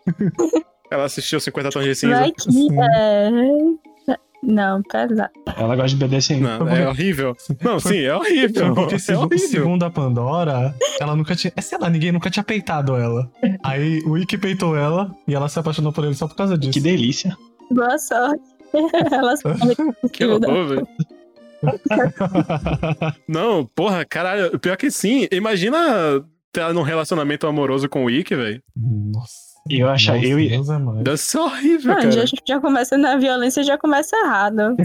Ela 0.92 1.04
assistiu 1.04 1.40
50 1.40 1.70
Tons 1.70 1.84
de 1.84 1.94
Cinza. 1.94 2.16
Vai 2.16 2.30
que 2.32 2.68
é... 2.70 3.30
Não, 4.42 4.82
pesado. 4.82 5.30
Ela 5.56 5.76
gosta 5.76 5.96
de 5.96 6.04
BDSM. 6.04 6.40
Não, 6.40 6.68
é 6.68 6.88
horrível. 6.88 7.36
Não, 7.62 7.78
sim, 7.78 7.98
é 8.00 8.14
horrível. 8.14 8.74
Porque 8.74 8.96
É 8.96 9.16
horrível. 9.16 9.38
segundo 9.38 9.84
a 9.84 9.90
Pandora, 9.90 10.74
ela 11.00 11.14
nunca 11.14 11.36
tinha. 11.36 11.52
É, 11.56 11.60
sei 11.60 11.78
lá, 11.78 11.88
ninguém 11.88 12.10
nunca 12.10 12.28
tinha 12.28 12.42
peitado 12.42 12.96
ela. 12.96 13.30
Aí 13.62 14.00
o 14.04 14.10
Wiki 14.12 14.36
peitou 14.36 14.76
ela 14.76 15.14
e 15.28 15.34
ela 15.34 15.48
se 15.48 15.58
apaixonou 15.58 15.92
por 15.92 16.04
ele 16.04 16.14
só 16.14 16.26
por 16.26 16.34
causa 16.36 16.58
disso. 16.58 16.72
Que 16.72 16.80
delícia. 16.80 17.36
Boa 17.70 17.96
sorte. 17.98 18.42
Elas 19.12 19.40
Que 20.12 20.24
horror, 20.24 20.66
velho. 20.66 20.88
Não, 23.28 23.64
porra, 23.66 24.04
caralho. 24.04 24.58
Pior 24.58 24.76
que 24.76 24.90
sim. 24.90 25.28
Imagina 25.30 26.24
estar 26.48 26.72
num 26.72 26.82
relacionamento 26.82 27.46
amoroso 27.46 27.88
com 27.88 28.04
o 28.04 28.10
Ikki, 28.10 28.34
velho. 28.34 28.62
Nossa. 28.76 29.51
Eu 29.70 29.88
acho. 29.88 30.12
Nossa, 30.12 30.24
Eu, 30.26 30.36
Deus 30.48 30.68
é 30.68 30.78
mais. 30.78 31.02
Deve 31.02 31.16
ser 31.16 31.38
horrível, 31.38 31.94
Não, 31.94 32.00
cara. 32.00 32.10
já, 32.10 32.24
já 32.46 32.60
começa 32.60 32.98
na 32.98 33.16
violência, 33.16 33.62
já 33.62 33.78
começa 33.78 34.16
errado. 34.16 34.76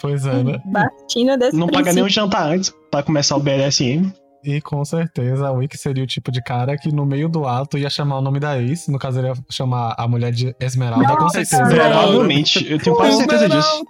Pois 0.00 0.26
é, 0.26 0.42
né? 0.42 0.58
Partindo 0.72 1.36
desse 1.38 1.56
não 1.56 1.66
paga 1.68 1.92
nem 1.92 2.02
um 2.02 2.06
princípio. 2.06 2.10
jantar 2.10 2.48
antes 2.50 2.72
pra 2.90 3.02
começar 3.02 3.36
o 3.36 3.40
BDSM. 3.40 4.12
E 4.42 4.60
com 4.60 4.84
certeza 4.84 5.50
o 5.50 5.56
Wiki 5.56 5.78
seria 5.78 6.04
o 6.04 6.06
tipo 6.06 6.30
de 6.30 6.42
cara 6.42 6.76
que 6.76 6.92
no 6.92 7.06
meio 7.06 7.30
do 7.30 7.46
ato 7.46 7.78
ia 7.78 7.88
chamar 7.88 8.18
o 8.18 8.20
nome 8.20 8.38
da 8.38 8.60
ex. 8.60 8.88
No 8.88 8.98
caso, 8.98 9.18
ele 9.20 9.28
ia 9.28 9.34
chamar 9.50 9.94
a 9.96 10.06
mulher 10.06 10.32
de 10.32 10.54
Esmeralda, 10.60 11.16
com 11.16 11.22
Nossa, 11.22 11.42
certeza. 11.44 11.64
velho. 11.64 11.90
Provavelmente. 11.92 12.70
Eu 12.70 12.78
tenho 12.78 12.94
quase 12.94 13.16
certeza 13.16 13.48
disso. 13.48 13.86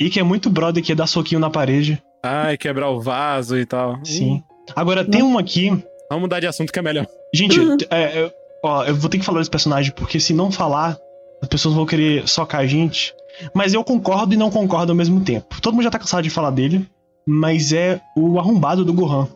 E 0.00 0.08
que 0.08 0.18
é 0.18 0.22
muito 0.22 0.48
brother 0.48 0.82
que 0.82 0.92
ia 0.92 0.96
dar 0.96 1.06
soquinho 1.06 1.40
na 1.40 1.50
parede. 1.50 2.02
Ai, 2.24 2.56
quebrar 2.56 2.88
o 2.88 3.00
vaso 3.00 3.58
e 3.58 3.66
tal. 3.66 3.98
Sim. 4.02 4.42
Agora, 4.74 5.04
tem 5.04 5.22
um 5.22 5.36
aqui. 5.36 5.68
Vamos 6.08 6.22
mudar 6.22 6.40
de 6.40 6.46
assunto 6.46 6.72
que 6.72 6.78
é 6.78 6.82
melhor. 6.82 7.06
Gente, 7.34 7.60
Uhum. 7.60 7.76
é, 7.90 8.02
é, 8.02 8.32
ó, 8.62 8.84
eu 8.84 8.94
vou 8.94 9.08
ter 9.10 9.18
que 9.18 9.24
falar 9.24 9.38
desse 9.38 9.50
personagem, 9.50 9.92
porque 9.94 10.18
se 10.20 10.32
não 10.32 10.50
falar, 10.50 10.96
as 11.42 11.48
pessoas 11.48 11.74
vão 11.74 11.84
querer 11.86 12.26
socar 12.28 12.60
a 12.60 12.66
gente. 12.66 13.14
Mas 13.54 13.72
eu 13.74 13.82
concordo 13.82 14.34
e 14.34 14.36
não 14.36 14.50
concordo 14.50 14.92
ao 14.92 14.96
mesmo 14.96 15.20
tempo. 15.20 15.60
Todo 15.60 15.74
mundo 15.74 15.84
já 15.84 15.90
tá 15.90 15.98
cansado 15.98 16.22
de 16.22 16.30
falar 16.30 16.50
dele, 16.50 16.86
mas 17.26 17.72
é 17.72 18.00
o 18.16 18.38
arrombado 18.38 18.84
do 18.84 18.92
Gohan. 18.92 19.26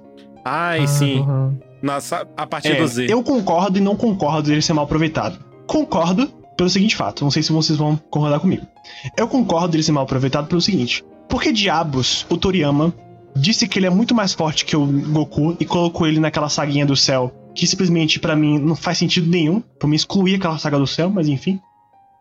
Ai, 0.45 0.81
Ah, 0.83 0.87
sim. 0.87 1.21
uhum. 1.21 1.57
Na, 1.83 2.01
sa- 2.01 2.27
a 2.37 2.47
partir 2.47 2.69
É, 2.73 2.77
do 2.81 2.87
Z. 2.87 3.07
eu 3.09 3.23
concordo 3.23 3.79
e 3.79 3.81
não 3.81 3.97
concordo 3.97 4.49
dele 4.49 4.63
ser 4.63 4.73
mal 4.73 4.85
aproveitado. 4.85 5.39
Concordo 5.67 6.29
pelo 6.57 6.71
seguinte 6.71 6.97
fato, 6.97 7.23
não 7.25 7.31
sei 7.31 7.43
se 7.43 7.53
vocês 7.53 7.79
vão 7.79 7.97
concordar 8.11 8.41
comigo. 8.41 8.67
Eu 9.17 9.29
concordo 9.29 9.69
dele 9.69 9.83
ser 9.83 9.93
mal 9.93 10.05
aproveitado 10.05 10.47
pelo 10.47 10.61
seguinte: 10.61 11.05
por 11.29 11.43
que 11.43 11.53
diabos 11.53 12.25
o 12.31 12.37
Toriyama 12.37 12.93
disse 13.35 13.67
que 13.69 13.79
ele 13.79 13.87
é 13.87 13.91
muito 13.91 14.15
mais 14.15 14.33
forte 14.33 14.65
que 14.65 14.77
o 14.77 14.87
Goku 14.87 15.57
e 15.61 15.65
colocou 15.67 16.07
ele 16.07 16.19
naquela 16.21 16.49
saguinha 16.49 16.87
do 16.87 16.97
céu, 16.97 17.31
que 17.57 17.67
simplesmente 17.67 18.21
pra 18.21 18.37
mim 18.37 18.59
não 18.59 18.77
faz 18.77 18.99
sentido 18.99 19.29
nenhum, 19.29 19.61
pra 19.61 19.89
me 19.89 19.97
excluir 19.97 20.37
aquela 20.37 20.59
saga 20.59 20.79
do 20.79 20.87
céu, 20.87 21.11
mas 21.11 21.27
enfim. 21.29 21.59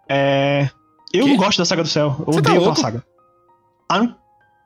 É. 0.09 0.69
Eu 1.13 1.25
Quê? 1.25 1.29
não 1.31 1.37
gosto 1.37 1.57
da 1.59 1.65
saga 1.65 1.83
do 1.83 1.89
céu, 1.89 2.15
eu 2.19 2.25
Você 2.25 2.41
tá 2.41 2.51
odeio 2.51 2.55
aquela 2.57 2.65
louco? 2.65 2.79
saga. 2.81 3.03
Ah, 3.89 4.15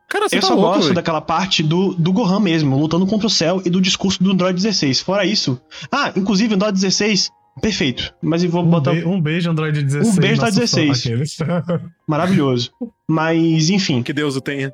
Cara, 0.10 0.28
você 0.28 0.38
eu 0.38 0.42
tá 0.42 0.48
só 0.48 0.56
louco, 0.56 0.78
gosto 0.78 0.94
daquela 0.94 1.22
parte 1.22 1.62
do, 1.62 1.94
do 1.94 2.12
Gohan 2.12 2.40
mesmo, 2.40 2.76
lutando 2.80 3.06
contra 3.06 3.28
o 3.28 3.30
céu 3.30 3.62
e 3.64 3.70
do 3.70 3.80
discurso 3.80 4.24
do 4.24 4.32
Android 4.32 4.56
16. 4.56 5.02
Fora 5.02 5.24
isso. 5.24 5.62
Ah, 5.92 6.12
inclusive, 6.16 6.56
Android 6.56 6.74
16, 6.74 7.30
perfeito. 7.62 8.12
Mas 8.20 8.44
eu 8.44 8.50
vou 8.50 8.64
Um, 8.64 8.70
botar. 8.70 8.94
be- 8.94 9.06
um 9.06 9.22
beijo, 9.22 9.52
Android 9.52 9.84
16. 9.84 10.18
Um 10.18 10.20
beijo, 10.20 10.34
Android 10.42 10.54
fã, 10.56 10.60
16. 10.62 11.00
aqueles. 11.06 11.38
Maravilhoso. 12.10 12.72
Mas, 13.08 13.70
enfim. 13.70 14.02
Que 14.02 14.12
Deus 14.12 14.36
o 14.36 14.42
tenha. 14.42 14.74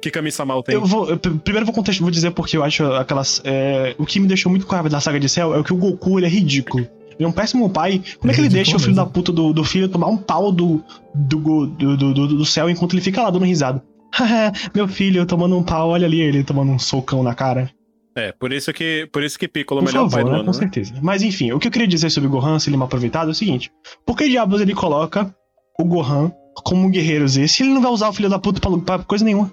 Que 0.00 0.10
Kami 0.10 0.30
mal 0.46 0.62
tem. 0.62 0.74
Eu 0.74 0.84
vou. 0.84 1.08
eu 1.08 1.16
pr- 1.16 1.36
primeiro 1.38 1.64
vou, 1.66 1.74
contexto, 1.74 2.00
vou 2.00 2.10
dizer 2.10 2.30
porque 2.32 2.56
eu 2.56 2.64
acho 2.64 2.84
aquelas. 2.94 3.40
é, 3.44 3.94
o 3.98 4.04
que 4.04 4.18
me 4.20 4.26
deixou 4.26 4.50
muito 4.50 4.66
com 4.66 4.72
raiva 4.74 4.88
da 4.88 5.00
saga 5.00 5.20
de 5.20 5.28
céu 5.28 5.54
é 5.54 5.58
o 5.58 5.64
que 5.64 5.72
o 5.72 5.76
Goku 5.76 6.18
ele 6.18 6.26
é 6.26 6.28
ridículo. 6.28 6.84
Ele 7.16 7.24
é 7.24 7.28
um 7.28 7.32
péssimo 7.32 7.70
pai. 7.70 8.02
Como 8.18 8.30
é 8.30 8.34
que 8.34 8.40
ele 8.40 8.48
deixa 8.48 8.72
o 8.72 8.74
ridículo 8.74 8.80
filho 8.80 8.96
mesmo. 8.96 9.04
da 9.06 9.10
puta 9.10 9.30
do, 9.32 9.52
do 9.52 9.62
filho 9.64 9.88
tomar 9.88 10.08
um 10.08 10.16
pau 10.16 10.50
do, 10.50 10.82
do, 11.14 11.66
do, 11.66 11.96
do, 11.96 12.14
do, 12.14 12.28
do 12.38 12.44
céu 12.44 12.68
enquanto 12.68 12.94
ele 12.94 13.02
fica 13.02 13.22
lá 13.22 13.30
dando 13.30 13.44
risada? 13.44 13.80
Meu 14.74 14.88
filho 14.88 15.24
tomando 15.26 15.56
um 15.56 15.62
pau, 15.62 15.90
olha 15.90 16.06
ali 16.06 16.20
ele 16.20 16.42
tomando 16.42 16.72
um 16.72 16.78
socão 16.78 17.22
na 17.22 17.34
cara. 17.34 17.70
É, 18.16 18.32
por 18.32 18.52
isso 18.52 18.72
que, 18.72 19.08
por 19.12 19.22
isso 19.24 19.38
que 19.38 19.48
Piccolo 19.48 19.80
é 19.80 19.82
o 19.82 19.86
melhor 19.86 20.08
favor, 20.08 20.12
pai 20.12 20.24
do 20.24 20.30
né? 20.30 20.34
ano, 20.36 20.44
Com 20.44 20.52
né? 20.52 20.58
certeza. 20.58 20.94
Mas 21.02 21.22
enfim, 21.22 21.50
o 21.52 21.58
que 21.58 21.66
eu 21.68 21.72
queria 21.72 21.86
dizer 21.88 22.10
sobre 22.10 22.28
o 22.28 22.30
Gohan, 22.30 22.58
se 22.60 22.68
ele 22.68 22.76
é 22.76 22.78
mal 22.78 22.86
aproveitado, 22.86 23.28
é 23.28 23.32
o 23.32 23.34
seguinte: 23.34 23.70
por 24.06 24.16
que 24.16 24.28
diabos 24.28 24.60
ele 24.60 24.74
coloca 24.74 25.34
o 25.78 25.84
Gohan 25.84 26.30
como 26.64 26.86
um 26.86 26.90
guerreiro 26.90 27.26
Z 27.26 27.48
se 27.48 27.62
ele 27.64 27.72
não 27.74 27.82
vai 27.82 27.90
usar 27.90 28.08
o 28.08 28.12
filho 28.12 28.28
da 28.28 28.38
puta 28.38 28.60
pra, 28.60 28.78
pra 28.78 28.98
coisa 29.04 29.24
nenhuma? 29.24 29.52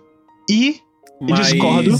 E. 0.51 0.75
Mas... 1.21 1.47
discordo. 1.47 1.91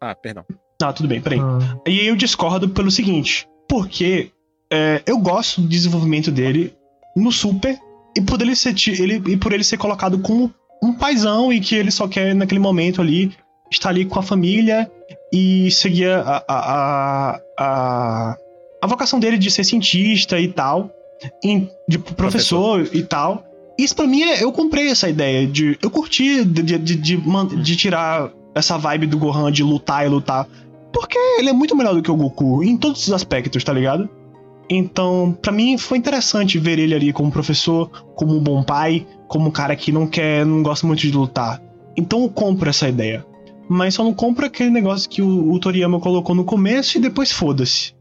Ah, 0.00 0.14
perdão. 0.14 0.44
Ah, 0.82 0.92
tudo 0.92 1.08
bem, 1.08 1.20
peraí. 1.20 1.40
Ah, 1.40 1.58
E 1.86 2.00
aí 2.00 2.06
eu 2.06 2.16
discordo 2.16 2.68
pelo 2.68 2.90
seguinte: 2.90 3.46
porque 3.68 4.30
é, 4.72 5.02
eu 5.06 5.18
gosto 5.18 5.60
do 5.60 5.68
desenvolvimento 5.68 6.30
dele 6.30 6.74
no 7.16 7.30
Super 7.32 7.78
e 8.16 8.20
por 8.20 8.40
ele 8.40 8.54
ser, 8.56 8.74
ele, 9.00 9.22
e 9.32 9.36
por 9.36 9.52
ele 9.52 9.64
ser 9.64 9.76
colocado 9.78 10.18
como 10.20 10.52
um 10.82 10.92
paizão 10.94 11.52
e 11.52 11.60
que 11.60 11.74
ele 11.74 11.90
só 11.90 12.08
quer, 12.08 12.34
naquele 12.34 12.58
momento 12.60 13.00
ali, 13.00 13.32
estar 13.70 13.90
ali 13.90 14.04
com 14.04 14.18
a 14.18 14.22
família 14.22 14.90
e 15.32 15.70
seguir 15.70 16.08
a, 16.10 16.42
a, 16.48 16.54
a, 16.58 17.40
a, 17.58 18.36
a 18.82 18.86
vocação 18.86 19.18
dele 19.20 19.38
de 19.38 19.50
ser 19.50 19.64
cientista 19.64 20.38
e 20.40 20.48
tal, 20.48 20.90
em- 21.44 21.68
de 21.88 21.98
professor, 21.98 22.88
e 22.92 23.02
tal. 23.02 23.44
Isso 23.78 23.96
pra 23.96 24.06
mim, 24.06 24.22
é, 24.22 24.42
eu 24.42 24.52
comprei 24.52 24.88
essa 24.88 25.08
ideia 25.08 25.46
de. 25.46 25.78
Eu 25.82 25.90
curti 25.90 26.44
de, 26.44 26.62
de, 26.62 26.78
de, 26.78 27.16
de 27.16 27.76
tirar 27.76 28.30
essa 28.54 28.76
vibe 28.76 29.06
do 29.06 29.18
Gohan 29.18 29.50
de 29.50 29.62
lutar 29.62 30.04
e 30.04 30.08
lutar. 30.08 30.46
Porque 30.92 31.18
ele 31.38 31.48
é 31.48 31.52
muito 31.52 31.74
melhor 31.74 31.94
do 31.94 32.02
que 32.02 32.10
o 32.10 32.16
Goku 32.16 32.62
em 32.62 32.76
todos 32.76 33.06
os 33.06 33.12
aspectos, 33.12 33.64
tá 33.64 33.72
ligado? 33.72 34.08
Então, 34.68 35.36
pra 35.40 35.52
mim 35.52 35.76
foi 35.78 35.98
interessante 35.98 36.58
ver 36.58 36.78
ele 36.78 36.94
ali 36.94 37.12
como 37.12 37.30
professor, 37.30 37.90
como 38.14 38.36
um 38.36 38.42
bom 38.42 38.62
pai, 38.62 39.06
como 39.26 39.48
um 39.48 39.50
cara 39.50 39.74
que 39.74 39.90
não 39.90 40.06
quer, 40.06 40.44
não 40.44 40.62
gosta 40.62 40.86
muito 40.86 41.00
de 41.00 41.12
lutar. 41.12 41.62
Então 41.96 42.22
eu 42.22 42.28
compro 42.28 42.68
essa 42.68 42.88
ideia. 42.88 43.24
Mas 43.68 43.94
só 43.94 44.04
não 44.04 44.12
compro 44.12 44.46
aquele 44.46 44.70
negócio 44.70 45.08
que 45.08 45.22
o, 45.22 45.52
o 45.52 45.58
Toriyama 45.58 46.00
colocou 46.00 46.34
no 46.34 46.44
começo 46.44 46.98
e 46.98 47.00
depois 47.00 47.32
foda-se. 47.32 47.94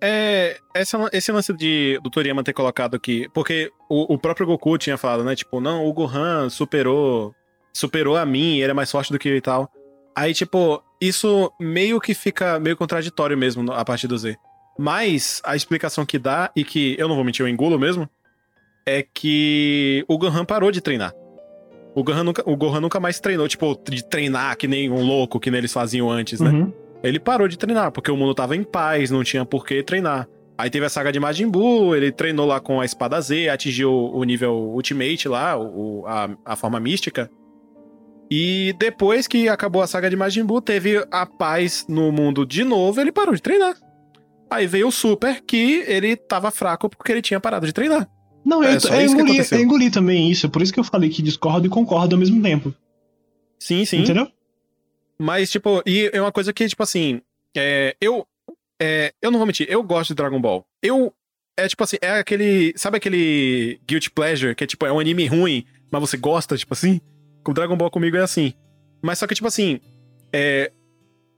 É, 0.00 0.56
essa- 0.74 1.08
esse 1.12 1.30
lance 1.30 1.52
de, 1.52 1.98
do 2.02 2.08
Toriyama 2.10 2.42
ter 2.42 2.52
colocado 2.52 2.94
aqui, 2.94 3.28
porque 3.34 3.70
o, 3.88 4.14
o 4.14 4.18
próprio 4.18 4.46
Goku 4.46 4.78
tinha 4.78 4.96
falado, 4.96 5.24
né? 5.24 5.34
Tipo, 5.36 5.60
não, 5.60 5.84
o 5.86 5.92
Gohan 5.92 6.48
superou, 6.48 7.34
superou 7.72 8.16
a 8.16 8.24
mim, 8.24 8.58
ele 8.58 8.70
é 8.70 8.74
mais 8.74 8.90
forte 8.90 9.12
do 9.12 9.18
que 9.18 9.28
eu 9.28 9.36
e 9.36 9.40
tal. 9.40 9.70
Aí, 10.16 10.32
tipo, 10.34 10.82
isso 11.00 11.52
meio 11.60 12.00
que 12.00 12.14
fica 12.14 12.58
meio 12.58 12.76
contraditório 12.76 13.36
mesmo 13.36 13.70
a 13.72 13.84
partir 13.84 14.06
do 14.06 14.16
Z. 14.16 14.36
Mas 14.78 15.42
a 15.44 15.54
explicação 15.54 16.06
que 16.06 16.18
dá, 16.18 16.50
e 16.56 16.64
que 16.64 16.96
eu 16.98 17.06
não 17.06 17.14
vou 17.14 17.24
mentir, 17.24 17.44
eu 17.44 17.48
engulo 17.48 17.78
mesmo, 17.78 18.08
é 18.86 19.02
que 19.02 20.04
o 20.08 20.16
Gohan 20.16 20.44
parou 20.44 20.70
de 20.72 20.80
treinar. 20.80 21.12
O 21.94 22.02
Gohan 22.02 22.24
nunca, 22.24 22.42
o 22.46 22.56
Gohan 22.56 22.80
nunca 22.80 22.98
mais 22.98 23.20
treinou, 23.20 23.46
tipo, 23.48 23.78
de 23.90 24.02
treinar 24.08 24.56
que 24.56 24.66
nem 24.66 24.88
um 24.90 25.02
louco 25.04 25.38
que 25.38 25.50
nem 25.50 25.58
eles 25.58 25.72
faziam 25.72 26.10
antes, 26.10 26.40
né? 26.40 26.50
Uhum. 26.50 26.72
Ele 27.02 27.18
parou 27.18 27.48
de 27.48 27.56
treinar, 27.58 27.90
porque 27.90 28.10
o 28.10 28.16
mundo 28.16 28.34
tava 28.34 28.56
em 28.56 28.62
paz, 28.62 29.10
não 29.10 29.24
tinha 29.24 29.44
por 29.44 29.64
que 29.64 29.82
treinar. 29.82 30.28
Aí 30.58 30.68
teve 30.68 30.84
a 30.84 30.90
saga 30.90 31.10
de 31.10 31.18
Majin 31.18 31.48
Buu, 31.48 31.96
ele 31.96 32.12
treinou 32.12 32.46
lá 32.46 32.60
com 32.60 32.80
a 32.80 32.84
espada 32.84 33.18
Z, 33.20 33.48
atingiu 33.48 33.90
o 33.90 34.22
nível 34.24 34.52
Ultimate 34.54 35.26
lá, 35.26 35.58
o, 35.58 36.04
a, 36.06 36.28
a 36.44 36.56
forma 36.56 36.78
mística. 36.78 37.30
E 38.30 38.74
depois 38.78 39.26
que 39.26 39.48
acabou 39.48 39.80
a 39.80 39.86
saga 39.86 40.10
de 40.10 40.16
Majin 40.16 40.44
Buu, 40.44 40.60
teve 40.60 41.02
a 41.10 41.24
paz 41.24 41.86
no 41.88 42.12
mundo 42.12 42.44
de 42.44 42.62
novo, 42.62 43.00
ele 43.00 43.10
parou 43.10 43.34
de 43.34 43.40
treinar. 43.40 43.74
Aí 44.50 44.66
veio 44.66 44.88
o 44.88 44.92
Super, 44.92 45.40
que 45.40 45.82
ele 45.86 46.14
tava 46.14 46.50
fraco 46.50 46.90
porque 46.90 47.10
ele 47.10 47.22
tinha 47.22 47.40
parado 47.40 47.66
de 47.66 47.72
treinar. 47.72 48.06
Não, 48.44 48.62
É 48.62 48.74
eu, 48.74 49.00
engoli, 49.00 49.38
eu 49.38 49.60
engoli 49.60 49.90
também 49.90 50.30
isso. 50.30 50.48
Por 50.50 50.60
isso 50.60 50.72
que 50.72 50.80
eu 50.80 50.84
falei 50.84 51.08
que 51.08 51.22
discordo 51.22 51.66
e 51.66 51.70
concordo 51.70 52.14
ao 52.14 52.18
mesmo 52.20 52.42
tempo. 52.42 52.74
Sim, 53.58 53.84
sim. 53.84 54.00
Entendeu? 54.00 54.28
Mas, 55.20 55.50
tipo, 55.50 55.82
e 55.84 56.10
é 56.14 56.18
uma 56.18 56.32
coisa 56.32 56.50
que, 56.50 56.66
tipo 56.66 56.82
assim, 56.82 57.20
é, 57.54 57.94
eu. 58.00 58.26
é, 58.80 59.12
eu 59.20 59.30
não 59.30 59.38
vou 59.38 59.46
mentir, 59.46 59.66
eu 59.68 59.82
gosto 59.82 60.08
de 60.08 60.14
Dragon 60.14 60.40
Ball. 60.40 60.66
Eu. 60.82 61.12
É 61.58 61.68
tipo 61.68 61.84
assim, 61.84 61.98
é 62.00 62.12
aquele. 62.12 62.72
Sabe 62.74 62.96
aquele 62.96 63.78
Guilty 63.86 64.10
Pleasure, 64.10 64.54
que 64.54 64.64
é 64.64 64.66
tipo, 64.66 64.86
é 64.86 64.90
um 64.90 64.98
anime 64.98 65.26
ruim, 65.26 65.66
mas 65.90 66.00
você 66.00 66.16
gosta, 66.16 66.56
tipo 66.56 66.72
assim? 66.72 67.02
Com 67.44 67.52
Dragon 67.52 67.76
Ball 67.76 67.90
comigo 67.90 68.16
é 68.16 68.20
assim. 68.20 68.54
Mas 69.02 69.18
só 69.18 69.26
que, 69.26 69.34
tipo 69.34 69.46
assim. 69.46 69.78
É, 70.32 70.72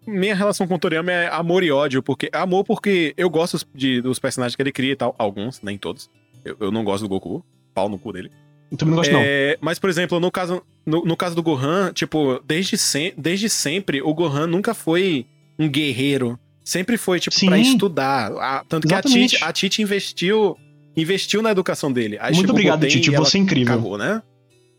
minha 0.06 0.36
relação 0.36 0.68
com 0.68 0.74
o 0.74 0.78
Toriyama 0.78 1.10
é 1.10 1.26
amor 1.26 1.64
e 1.64 1.72
ódio, 1.72 2.04
porque. 2.04 2.30
Amor 2.32 2.62
porque 2.62 3.12
eu 3.16 3.28
gosto 3.28 3.66
de, 3.74 4.00
dos 4.00 4.20
personagens 4.20 4.54
que 4.54 4.62
ele 4.62 4.70
cria 4.70 4.92
e 4.92 4.96
tal. 4.96 5.12
Alguns, 5.18 5.60
nem 5.60 5.76
todos. 5.76 6.08
Eu, 6.44 6.56
eu 6.60 6.70
não 6.70 6.84
gosto 6.84 7.02
do 7.02 7.08
Goku. 7.08 7.44
Pau 7.74 7.88
no 7.88 7.98
cu 7.98 8.12
dele. 8.12 8.30
Eu 8.72 8.78
também 8.78 8.90
não 8.94 8.96
gosto, 8.96 9.12
não. 9.12 9.20
É, 9.22 9.58
mas, 9.60 9.78
por 9.78 9.90
exemplo, 9.90 10.18
no 10.18 10.30
caso, 10.30 10.62
no, 10.86 11.04
no 11.04 11.14
caso 11.16 11.36
do 11.36 11.42
Gohan, 11.42 11.92
tipo, 11.92 12.40
desde, 12.44 12.78
sem, 12.78 13.12
desde 13.18 13.48
sempre, 13.50 14.00
o 14.00 14.14
Gohan 14.14 14.46
nunca 14.46 14.72
foi 14.72 15.26
um 15.58 15.68
guerreiro. 15.68 16.38
Sempre 16.64 16.96
foi, 16.96 17.20
tipo, 17.20 17.36
Sim. 17.36 17.46
pra 17.46 17.58
estudar. 17.58 18.32
A- 18.32 18.64
tanto 18.66 18.88
que 18.88 18.94
a 18.94 18.98
Exatamente. 19.00 19.36
Tite, 19.58 19.78
a 19.78 19.82
investiu, 19.82 20.56
investiu 20.96 21.42
na 21.42 21.50
educação 21.50 21.92
dele. 21.92 22.16
Aí 22.18 22.34
Muito 22.34 22.50
obrigado, 22.50 22.80
Goten 22.80 22.90
Titi. 23.00 23.10
Você 23.10 23.36
é 23.36 23.40
incrível. 23.42 23.74
cagou, 23.76 23.98
né? 23.98 24.22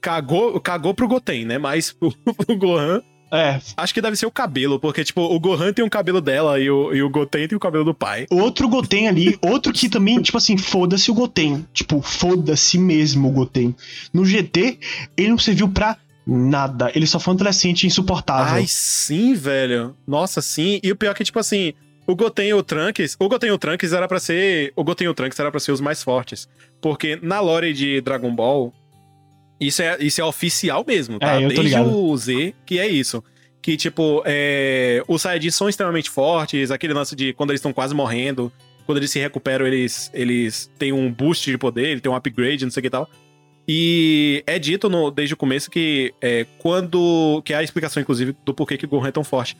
Cagou, 0.01 0.59
cagou 0.59 0.93
pro 0.93 1.07
Goten, 1.07 1.45
né? 1.45 1.57
Mas 1.59 1.91
pro, 1.93 2.11
pro 2.11 2.57
Gohan, 2.57 3.01
É, 3.34 3.59
acho 3.75 3.93
que 3.95 4.01
deve 4.01 4.15
ser 4.15 4.27
o 4.27 4.31
cabelo, 4.31 4.79
porque, 4.79 5.03
tipo, 5.03 5.21
o 5.21 5.39
Gohan 5.39 5.73
tem 5.73 5.84
o 5.84 5.89
cabelo 5.89 6.21
dela 6.21 6.59
e 6.59 6.69
o, 6.69 6.93
e 6.93 7.01
o 7.01 7.09
Goten 7.09 7.47
tem 7.47 7.55
o 7.55 7.59
cabelo 7.59 7.84
do 7.84 7.93
pai. 7.93 8.27
outro 8.29 8.69
Goten 8.69 9.07
ali, 9.07 9.36
outro 9.41 9.73
que 9.73 9.89
também, 9.89 10.21
tipo 10.21 10.38
assim, 10.38 10.55
foda-se 10.55 11.09
o 11.09 11.15
Goten. 11.15 11.65
Tipo, 11.73 11.99
foda-se 11.99 12.77
mesmo 12.77 13.29
o 13.29 13.31
Goten. 13.31 13.75
No 14.13 14.23
GT, 14.23 14.77
ele 15.17 15.29
não 15.29 15.39
serviu 15.39 15.67
pra 15.67 15.97
nada. 16.27 16.91
Ele 16.93 17.07
só 17.07 17.19
foi 17.19 17.34
um 17.34 17.36
adolescente 17.36 17.88
insuportável. 17.88 18.53
Ai, 18.53 18.65
sim, 18.67 19.34
velho. 19.34 19.95
Nossa, 20.05 20.39
sim. 20.39 20.79
E 20.84 20.91
o 20.91 20.95
pior 20.95 21.11
é 21.11 21.13
que, 21.15 21.23
tipo 21.23 21.39
assim, 21.39 21.73
o 22.05 22.15
Goten 22.15 22.49
e 22.49 22.53
o 22.53 22.61
Trunks, 22.61 23.15
o 23.19 23.27
Goten 23.27 23.49
e 23.49 23.51
o 23.51 23.57
Trunks 23.57 23.93
era 23.93 24.07
pra 24.07 24.19
ser, 24.19 24.71
o 24.75 24.84
Goten 24.84 25.05
e 25.05 25.09
o 25.09 25.13
Trunks 25.13 25.39
era 25.39 25.49
pra 25.49 25.59
ser 25.59 25.71
os 25.71 25.81
mais 25.81 26.03
fortes, 26.03 26.47
porque 26.81 27.17
na 27.21 27.39
lore 27.39 27.73
de 27.73 27.99
Dragon 28.01 28.34
Ball 28.34 28.73
isso 29.68 29.82
é 29.82 29.97
isso 29.99 30.22
é 30.22 30.24
oficial 30.24 30.84
mesmo, 30.88 31.20
tá? 31.20 31.36
É, 31.41 31.47
Desde 31.47 31.76
o 31.80 32.18
Z, 32.18 32.53
que 32.66 32.80
é 32.80 32.88
isso. 32.88 33.24
Que, 33.61 33.78
tipo, 33.78 34.22
é... 34.26 35.01
os 35.07 35.22
Saiyajins 35.22 35.55
são 35.55 35.70
extremamente 35.70 36.09
fortes, 36.09 36.70
aquele 36.70 36.93
lance 36.93 37.16
de 37.16 37.32
quando 37.34 37.51
eles 37.51 37.59
estão 37.59 37.72
quase 37.72 37.95
morrendo, 37.95 38.51
quando 38.86 38.97
eles 38.97 39.09
se 39.09 39.20
recuperam, 39.20 39.66
eles, 39.66 40.11
eles 40.14 40.70
têm 40.78 40.91
um 40.91 41.09
boost 41.09 41.49
de 41.49 41.57
poder, 41.57 41.88
ele 41.88 42.01
tem 42.01 42.11
um 42.11 42.16
upgrade, 42.16 42.66
não 42.66 42.72
sei 42.72 42.82
o 42.82 42.84
que 42.84 42.88
e 42.88 42.91
tal. 42.91 43.09
E 43.68 44.43
é 44.45 44.59
dito 44.59 44.89
no- 44.89 45.09
desde 45.09 45.34
o 45.34 45.38
começo 45.38 45.72
que 45.72 46.14
é, 46.22 46.45
quando. 46.57 47.41
Que 47.45 47.53
é 47.53 47.57
a 47.57 47.64
explicação, 47.64 48.01
inclusive, 48.01 48.36
do 48.43 48.53
porquê 48.53 48.78
que 48.78 48.86
o 48.86 48.88
Gohan 48.89 49.07
é 49.07 49.11
tão 49.11 49.24
forte. 49.24 49.55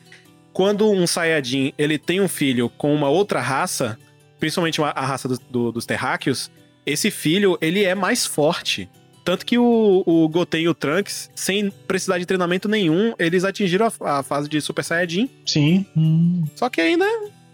Quando 0.52 0.90
um 0.90 1.06
Saiyajin 1.06 1.72
ele 1.78 1.98
tem 1.98 2.20
um 2.20 2.28
filho 2.28 2.68
com 2.68 2.94
uma 2.94 3.08
outra 3.08 3.40
raça, 3.40 3.98
principalmente 4.38 4.80
uma- 4.80 4.90
a 4.90 5.04
raça 5.06 5.26
dos- 5.26 5.38
do- 5.38 5.72
dos 5.72 5.86
terráqueos, 5.86 6.50
esse 6.84 7.10
filho 7.10 7.56
ele 7.60 7.82
é 7.84 7.94
mais 7.94 8.26
forte. 8.26 8.88
Tanto 9.24 9.46
que 9.46 9.56
o, 9.56 10.02
o 10.06 10.28
Goten 10.28 10.64
e 10.64 10.68
o 10.68 10.74
Trunks, 10.74 11.30
sem 11.34 11.70
precisar 11.88 12.18
de 12.18 12.26
treinamento 12.26 12.68
nenhum, 12.68 13.14
eles 13.18 13.42
atingiram 13.44 13.90
a, 14.00 14.18
a 14.18 14.22
fase 14.22 14.48
de 14.48 14.60
Super 14.60 14.84
Saiyajin. 14.84 15.30
Sim. 15.46 15.86
Hum, 15.96 16.44
Só 16.54 16.68
que 16.68 16.80
ainda 16.80 17.06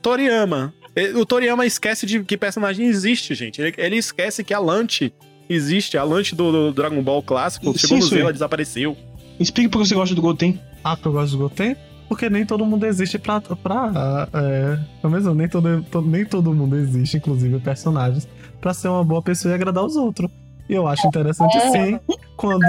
Toriyama. 0.02 0.74
O 1.16 1.24
Toriyama 1.24 1.64
esquece 1.64 2.04
de 2.06 2.24
que 2.24 2.36
personagem 2.36 2.86
existe, 2.86 3.34
gente. 3.34 3.60
Ele, 3.62 3.72
ele 3.78 3.96
esquece 3.96 4.42
que 4.42 4.52
a 4.52 4.58
Lante 4.58 5.12
existe. 5.48 5.96
A 5.96 6.02
Lante 6.02 6.34
do, 6.34 6.50
do 6.50 6.72
Dragon 6.72 7.00
Ball 7.02 7.22
clássico 7.22 7.72
Sim, 7.72 7.78
chegou 7.78 7.98
no 7.98 8.04
isso 8.04 8.14
Z, 8.14 8.20
ela 8.20 8.32
desapareceu. 8.32 8.96
Explique 9.38 9.68
por 9.70 9.80
que 9.80 9.88
você 9.88 9.94
gosta 9.94 10.14
do 10.14 10.20
Goten. 10.20 10.60
Ah, 10.82 10.96
porque 10.96 11.08
eu 11.08 11.12
gosto 11.12 11.32
de 11.32 11.36
Goten? 11.38 11.76
Porque 12.08 12.28
nem 12.28 12.44
todo 12.44 12.66
mundo 12.66 12.84
existe 12.84 13.16
pra. 13.18 13.40
pra 13.40 14.26
é, 14.34 14.78
pelo 15.00 15.12
menos 15.12 15.36
nem 15.36 15.48
todo, 15.48 15.82
to- 15.84 16.02
nem 16.02 16.24
todo 16.24 16.52
mundo 16.52 16.74
existe, 16.76 17.16
inclusive 17.18 17.60
personagens, 17.60 18.26
pra 18.60 18.74
ser 18.74 18.88
uma 18.88 19.04
boa 19.04 19.22
pessoa 19.22 19.52
e 19.52 19.54
agradar 19.54 19.84
os 19.84 19.94
outros. 19.94 20.28
E 20.70 20.74
eu 20.74 20.86
acho 20.86 21.06
interessante 21.06 21.56
É. 21.56 21.70
sim 21.70 22.00
quando, 22.36 22.60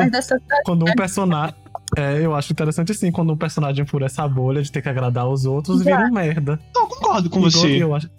quando 0.65 0.83
um 0.89 0.95
personagem. 0.95 1.55
É, 1.97 2.25
eu 2.25 2.33
acho 2.33 2.51
interessante 2.53 2.93
sim 2.93 3.11
quando 3.11 3.33
um 3.33 3.37
personagem 3.37 3.85
fura 3.85 4.05
essa 4.05 4.27
bolha 4.27 4.61
de 4.61 4.71
ter 4.71 4.81
que 4.81 4.89
agradar 4.89 5.27
os 5.27 5.45
outros 5.45 5.81
e 5.81 5.83
vira 5.83 6.05
um 6.07 6.11
merda. 6.11 6.59
Não, 6.73 6.83
eu 6.83 6.87
concordo 6.87 7.29
com 7.29 7.39
E 7.39 7.41
você. 7.43 7.83
Eu, 7.83 7.93
acho, 7.93 8.09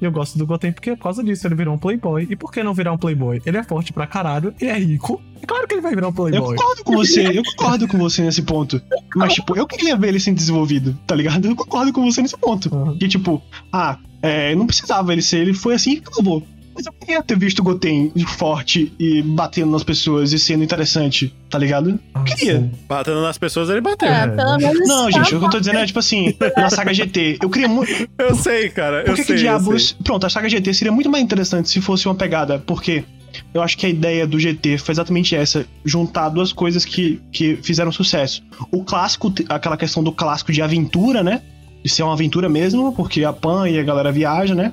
eu 0.00 0.10
gosto 0.12 0.38
do 0.38 0.46
Goten 0.46 0.72
porque 0.72 0.94
por 0.96 1.02
causa 1.02 1.22
disso 1.22 1.46
ele 1.46 1.56
virou 1.56 1.74
um 1.74 1.78
playboy. 1.78 2.26
E 2.30 2.36
por 2.36 2.50
que 2.52 2.62
não 2.62 2.72
virar 2.72 2.92
um 2.92 2.96
playboy? 2.98 3.42
Ele 3.44 3.56
é 3.58 3.62
forte 3.64 3.92
pra 3.92 4.06
caralho, 4.06 4.54
ele 4.60 4.70
é 4.70 4.78
rico. 4.78 5.20
É 5.42 5.46
claro 5.46 5.66
que 5.66 5.74
ele 5.74 5.80
vai 5.82 5.94
virar 5.94 6.06
um 6.06 6.10
Eu 6.10 6.14
playboy. 6.14 6.56
concordo 6.56 6.84
com 6.84 6.92
você, 6.96 7.26
eu 7.38 7.42
concordo 7.44 7.88
com 7.88 7.98
você 7.98 8.22
nesse 8.22 8.42
ponto. 8.42 8.80
Mas, 9.14 9.34
tipo, 9.34 9.56
eu 9.58 9.66
queria 9.66 9.96
ver 9.96 10.08
ele 10.08 10.20
sendo 10.20 10.36
desenvolvido, 10.36 10.96
tá 11.06 11.14
ligado? 11.14 11.46
Eu 11.48 11.56
concordo 11.56 11.92
com 11.92 12.04
você 12.10 12.22
nesse 12.22 12.36
ponto. 12.38 12.74
Uhum. 12.74 12.96
Que, 12.96 13.08
tipo, 13.08 13.42
ah, 13.72 13.98
é, 14.22 14.54
não 14.54 14.66
precisava 14.66 15.12
ele 15.12 15.22
ser, 15.22 15.38
ele 15.38 15.54
foi 15.54 15.74
assim 15.74 15.94
e 15.94 15.98
acabou. 15.98 16.42
Mas 16.78 16.86
eu 16.86 16.92
queria 16.92 17.20
ter 17.24 17.36
visto 17.36 17.58
o 17.58 17.64
Goten 17.64 18.12
forte 18.24 18.92
e 19.00 19.20
batendo 19.20 19.72
nas 19.72 19.82
pessoas 19.82 20.32
e 20.32 20.38
sendo 20.38 20.62
interessante, 20.62 21.34
tá 21.50 21.58
ligado? 21.58 21.98
Ah, 22.14 22.22
queria. 22.22 22.60
sim. 22.60 22.70
Batendo 22.88 23.20
nas 23.20 23.36
pessoas, 23.36 23.68
ele 23.68 23.80
bateu. 23.80 24.08
É, 24.08 24.28
pelo 24.28 24.56
menos. 24.58 24.86
Não, 24.86 25.10
gente, 25.10 25.34
o 25.34 25.40
que 25.40 25.44
eu 25.44 25.50
tô 25.50 25.58
dizendo 25.58 25.80
é, 25.80 25.86
tipo 25.86 25.98
assim, 25.98 26.32
na 26.56 26.70
saga 26.70 26.94
GT, 26.94 27.38
eu 27.42 27.50
queria 27.50 27.66
muito. 27.66 28.08
Eu 28.16 28.32
sei, 28.36 28.68
cara. 28.68 29.02
Por 29.02 29.10
eu 29.10 29.14
que, 29.16 29.24
sei, 29.24 29.26
que 29.26 29.32
eu 29.32 29.36
diabos. 29.38 29.88
sei. 29.88 29.96
Pronto, 30.04 30.24
a 30.24 30.30
saga 30.30 30.48
GT 30.48 30.72
seria 30.72 30.92
muito 30.92 31.10
mais 31.10 31.24
interessante 31.24 31.68
se 31.68 31.80
fosse 31.80 32.06
uma 32.06 32.14
pegada, 32.14 32.60
porque 32.60 33.04
eu 33.52 33.60
acho 33.60 33.76
que 33.76 33.84
a 33.84 33.88
ideia 33.88 34.24
do 34.24 34.38
GT 34.38 34.78
foi 34.78 34.92
exatamente 34.92 35.34
essa: 35.34 35.66
juntar 35.84 36.28
duas 36.28 36.52
coisas 36.52 36.84
que, 36.84 37.20
que 37.32 37.56
fizeram 37.56 37.90
sucesso. 37.90 38.40
O 38.70 38.84
clássico, 38.84 39.34
aquela 39.48 39.76
questão 39.76 40.00
do 40.00 40.12
clássico 40.12 40.52
de 40.52 40.62
aventura, 40.62 41.24
né? 41.24 41.42
De 41.82 41.90
ser 41.90 42.04
uma 42.04 42.12
aventura 42.12 42.48
mesmo, 42.48 42.92
porque 42.92 43.24
a 43.24 43.32
Pan 43.32 43.68
e 43.68 43.80
a 43.80 43.82
galera 43.82 44.12
viaja, 44.12 44.54
né? 44.54 44.72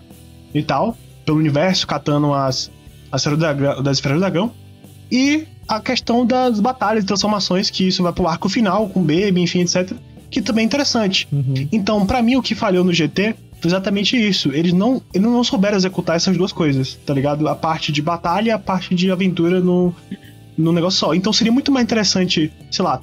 E 0.53 0.61
tal, 0.61 0.95
pelo 1.25 1.37
universo, 1.37 1.87
catando 1.87 2.33
as, 2.33 2.71
as 3.11 3.21
esferas 3.21 3.39
do 3.39 3.41
dragão- 3.41 3.83
das 3.83 3.97
esferas 3.97 4.17
do 4.17 4.21
dragão. 4.21 4.51
E 5.11 5.45
a 5.67 5.79
questão 5.79 6.25
das 6.25 6.59
batalhas 6.59 7.03
e 7.03 7.07
transformações, 7.07 7.69
que 7.69 7.87
isso 7.87 8.03
vai 8.03 8.13
pro 8.13 8.27
arco 8.27 8.47
final, 8.49 8.87
com 8.89 9.01
Baby, 9.01 9.41
enfim, 9.41 9.61
etc. 9.61 9.93
Que 10.29 10.41
também 10.41 10.63
é 10.63 10.65
interessante. 10.65 11.27
Uhum. 11.31 11.67
Então, 11.71 12.05
pra 12.05 12.21
mim, 12.21 12.35
o 12.35 12.41
que 12.41 12.53
falhou 12.55 12.83
no 12.83 12.93
GT 12.93 13.35
foi 13.61 13.69
exatamente 13.69 14.15
isso. 14.15 14.51
Eles 14.51 14.73
não, 14.73 15.01
eles 15.13 15.27
não 15.27 15.43
souberam 15.43 15.77
executar 15.77 16.15
essas 16.15 16.37
duas 16.37 16.51
coisas, 16.51 16.99
tá 17.05 17.13
ligado? 17.13 17.47
A 17.47 17.55
parte 17.55 17.91
de 17.91 18.01
batalha 18.01 18.49
e 18.49 18.51
a 18.51 18.59
parte 18.59 18.93
de 18.93 19.09
aventura 19.11 19.59
no, 19.59 19.93
no 20.57 20.71
negócio 20.71 20.99
só. 20.99 21.13
Então 21.15 21.31
seria 21.33 21.51
muito 21.53 21.71
mais 21.71 21.83
interessante, 21.83 22.51
sei 22.69 22.83
lá, 22.85 23.01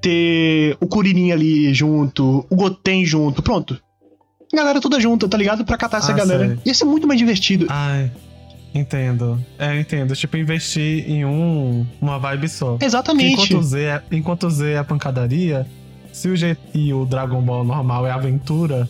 ter 0.00 0.76
o 0.80 0.86
Kuririn 0.86 1.30
ali 1.30 1.72
junto, 1.72 2.44
o 2.50 2.56
Goten 2.56 3.04
junto, 3.06 3.42
pronto. 3.42 3.80
Galera 4.54 4.80
toda 4.80 5.00
junta, 5.00 5.26
tá 5.28 5.38
ligado? 5.38 5.64
Pra 5.64 5.78
catar 5.78 5.98
essa 5.98 6.12
Ah, 6.12 6.16
galera. 6.16 6.46
sei. 6.48 6.58
Ia 6.66 6.74
ser 6.74 6.84
muito 6.84 7.06
mais 7.06 7.18
divertido. 7.18 7.66
Ai, 7.70 8.10
entendo. 8.74 9.42
É, 9.58 9.74
eu 9.74 9.80
entendo. 9.80 10.14
Tipo, 10.14 10.36
investir 10.36 11.08
em 11.08 11.24
um, 11.24 11.86
uma 12.00 12.18
vibe 12.18 12.48
só. 12.48 12.72
Porque 12.72 12.84
Exatamente. 12.84 13.32
Enquanto 13.32 13.58
o, 13.58 13.62
Z 13.62 13.80
é, 13.80 14.02
enquanto 14.12 14.46
o 14.46 14.50
Z 14.50 14.72
é 14.72 14.78
a 14.78 14.84
pancadaria, 14.84 15.66
se 16.12 16.28
o 16.28 16.36
G 16.36 16.54
e 16.74 16.92
o 16.92 17.06
Dragon 17.06 17.40
Ball 17.40 17.64
normal 17.64 18.06
é 18.06 18.10
aventura, 18.10 18.86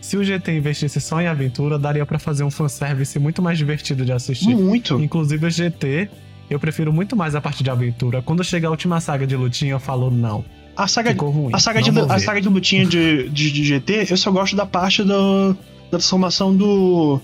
se 0.00 0.16
o 0.16 0.24
GT 0.24 0.56
investisse 0.56 0.98
só 1.00 1.20
em 1.20 1.26
aventura, 1.26 1.78
daria 1.78 2.06
pra 2.06 2.18
fazer 2.18 2.42
um 2.44 2.50
fanservice 2.50 3.18
muito 3.18 3.42
mais 3.42 3.58
divertido 3.58 4.04
de 4.06 4.12
assistir. 4.12 4.56
Muito. 4.56 4.98
Inclusive 4.98 5.44
o 5.46 5.50
GT, 5.50 6.08
eu 6.48 6.58
prefiro 6.58 6.90
muito 6.90 7.14
mais 7.14 7.34
a 7.34 7.40
parte 7.40 7.62
de 7.62 7.68
aventura. 7.70 8.22
Quando 8.22 8.42
chega 8.42 8.66
a 8.66 8.70
última 8.70 8.98
saga 8.98 9.26
de 9.26 9.36
lutinha, 9.36 9.72
eu 9.72 9.80
falo 9.80 10.10
não. 10.10 10.42
A 10.76 10.88
saga, 10.88 11.10
Ficou 11.10 11.30
ruim. 11.30 11.50
a 11.52 11.58
saga, 11.58 11.82
de, 11.82 11.90
a 11.90 12.18
saga 12.18 12.40
de 12.40 12.48
lutinha 12.48 12.86
de, 12.86 13.28
de, 13.28 13.50
de 13.50 13.64
GT, 13.64 14.06
eu 14.10 14.16
só 14.16 14.30
gosto 14.30 14.56
da 14.56 14.64
parte 14.64 15.02
do, 15.02 15.52
da 15.54 15.98
transformação 15.98 16.54
do, 16.56 17.20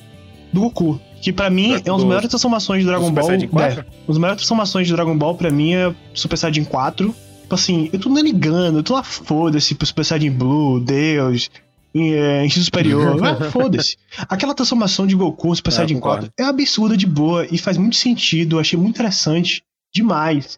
do 0.53 0.61
Goku. 0.61 1.01
Que 1.21 1.33
pra 1.33 1.51
mim 1.51 1.73
é 1.85 1.91
uma 1.91 1.99
das 1.99 2.05
melhores 2.07 2.29
transformações 2.29 2.81
de 2.83 2.87
Dragon 2.87 3.07
Super 3.07 3.21
Ball. 3.21 3.27
Saiyajin 3.27 3.49
4? 3.49 3.81
É, 3.81 3.83
uma 3.83 4.07
das 4.07 4.19
melhores 4.19 4.37
transformações 4.39 4.87
de 4.87 4.93
Dragon 4.93 5.19
Ball 5.19 5.35
pra 5.35 5.51
mim 5.51 5.75
é 5.75 5.95
Super 6.15 6.37
Saiyajin 6.37 6.65
4. 6.65 7.15
Tipo 7.43 7.55
assim, 7.55 7.91
eu 7.93 7.99
tô 7.99 8.09
não 8.09 8.23
ligando, 8.23 8.79
eu 8.79 8.83
tô 8.83 8.95
lá 8.95 9.03
foda-se 9.03 9.75
pro 9.75 9.87
Super 9.87 10.05
Saiyajin 10.05 10.31
Blue, 10.31 10.79
Deus, 10.79 11.51
em, 11.95 12.13
é, 12.13 12.49
superior. 12.51 13.19
Ah, 13.25 13.51
foda-se. 13.51 13.97
Aquela 14.29 14.55
transformação 14.55 15.07
de 15.07 15.17
Goku 15.17 15.49
no 15.49 15.57
Super 15.57 15.71
É, 15.71 15.75
Saiyajin 15.75 15.95
concordo. 15.95 16.27
4 16.27 16.35
é 16.39 16.45
absurda 16.45 16.97
de 16.97 17.07
boa 17.07 17.47
e 17.51 17.59
faz 17.59 17.77
muito 17.77 17.97
sentido. 17.97 18.57
Eu 18.57 18.61
achei 18.61 18.79
muito 18.79 18.95
interessante 18.95 19.63
demais. 19.93 20.57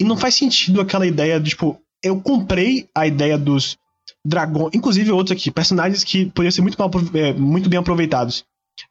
E 0.00 0.02
não 0.02 0.16
faz 0.16 0.34
sentido 0.34 0.80
aquela 0.80 1.06
ideia 1.06 1.38
de, 1.38 1.50
tipo, 1.50 1.78
eu 2.04 2.20
comprei 2.20 2.88
a 2.94 3.06
ideia 3.06 3.38
dos 3.38 3.78
dragões. 4.24 4.70
Inclusive, 4.74 5.10
outros 5.10 5.36
aqui, 5.36 5.50
personagens 5.50 6.04
que 6.04 6.26
poderiam 6.26 6.52
ser 6.52 6.60
muito, 6.60 6.78
mal, 6.78 6.90
é, 7.14 7.32
muito 7.32 7.68
bem 7.68 7.78
aproveitados. 7.78 8.44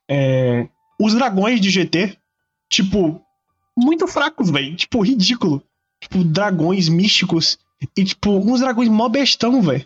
É, 0.09 0.68
os 0.99 1.14
dragões 1.14 1.61
de 1.61 1.70
GT, 1.70 2.18
tipo, 2.70 3.22
muito 3.78 4.07
fracos, 4.07 4.49
velho. 4.49 4.76
Tipo, 4.76 5.01
ridículo. 5.01 5.64
Tipo, 6.01 6.24
dragões 6.24 6.89
místicos. 6.89 7.57
E, 7.95 8.03
tipo, 8.03 8.32
uns 8.32 8.59
dragões 8.59 8.89
mó 8.89 9.07
bestão, 9.07 9.61
velho. 9.61 9.86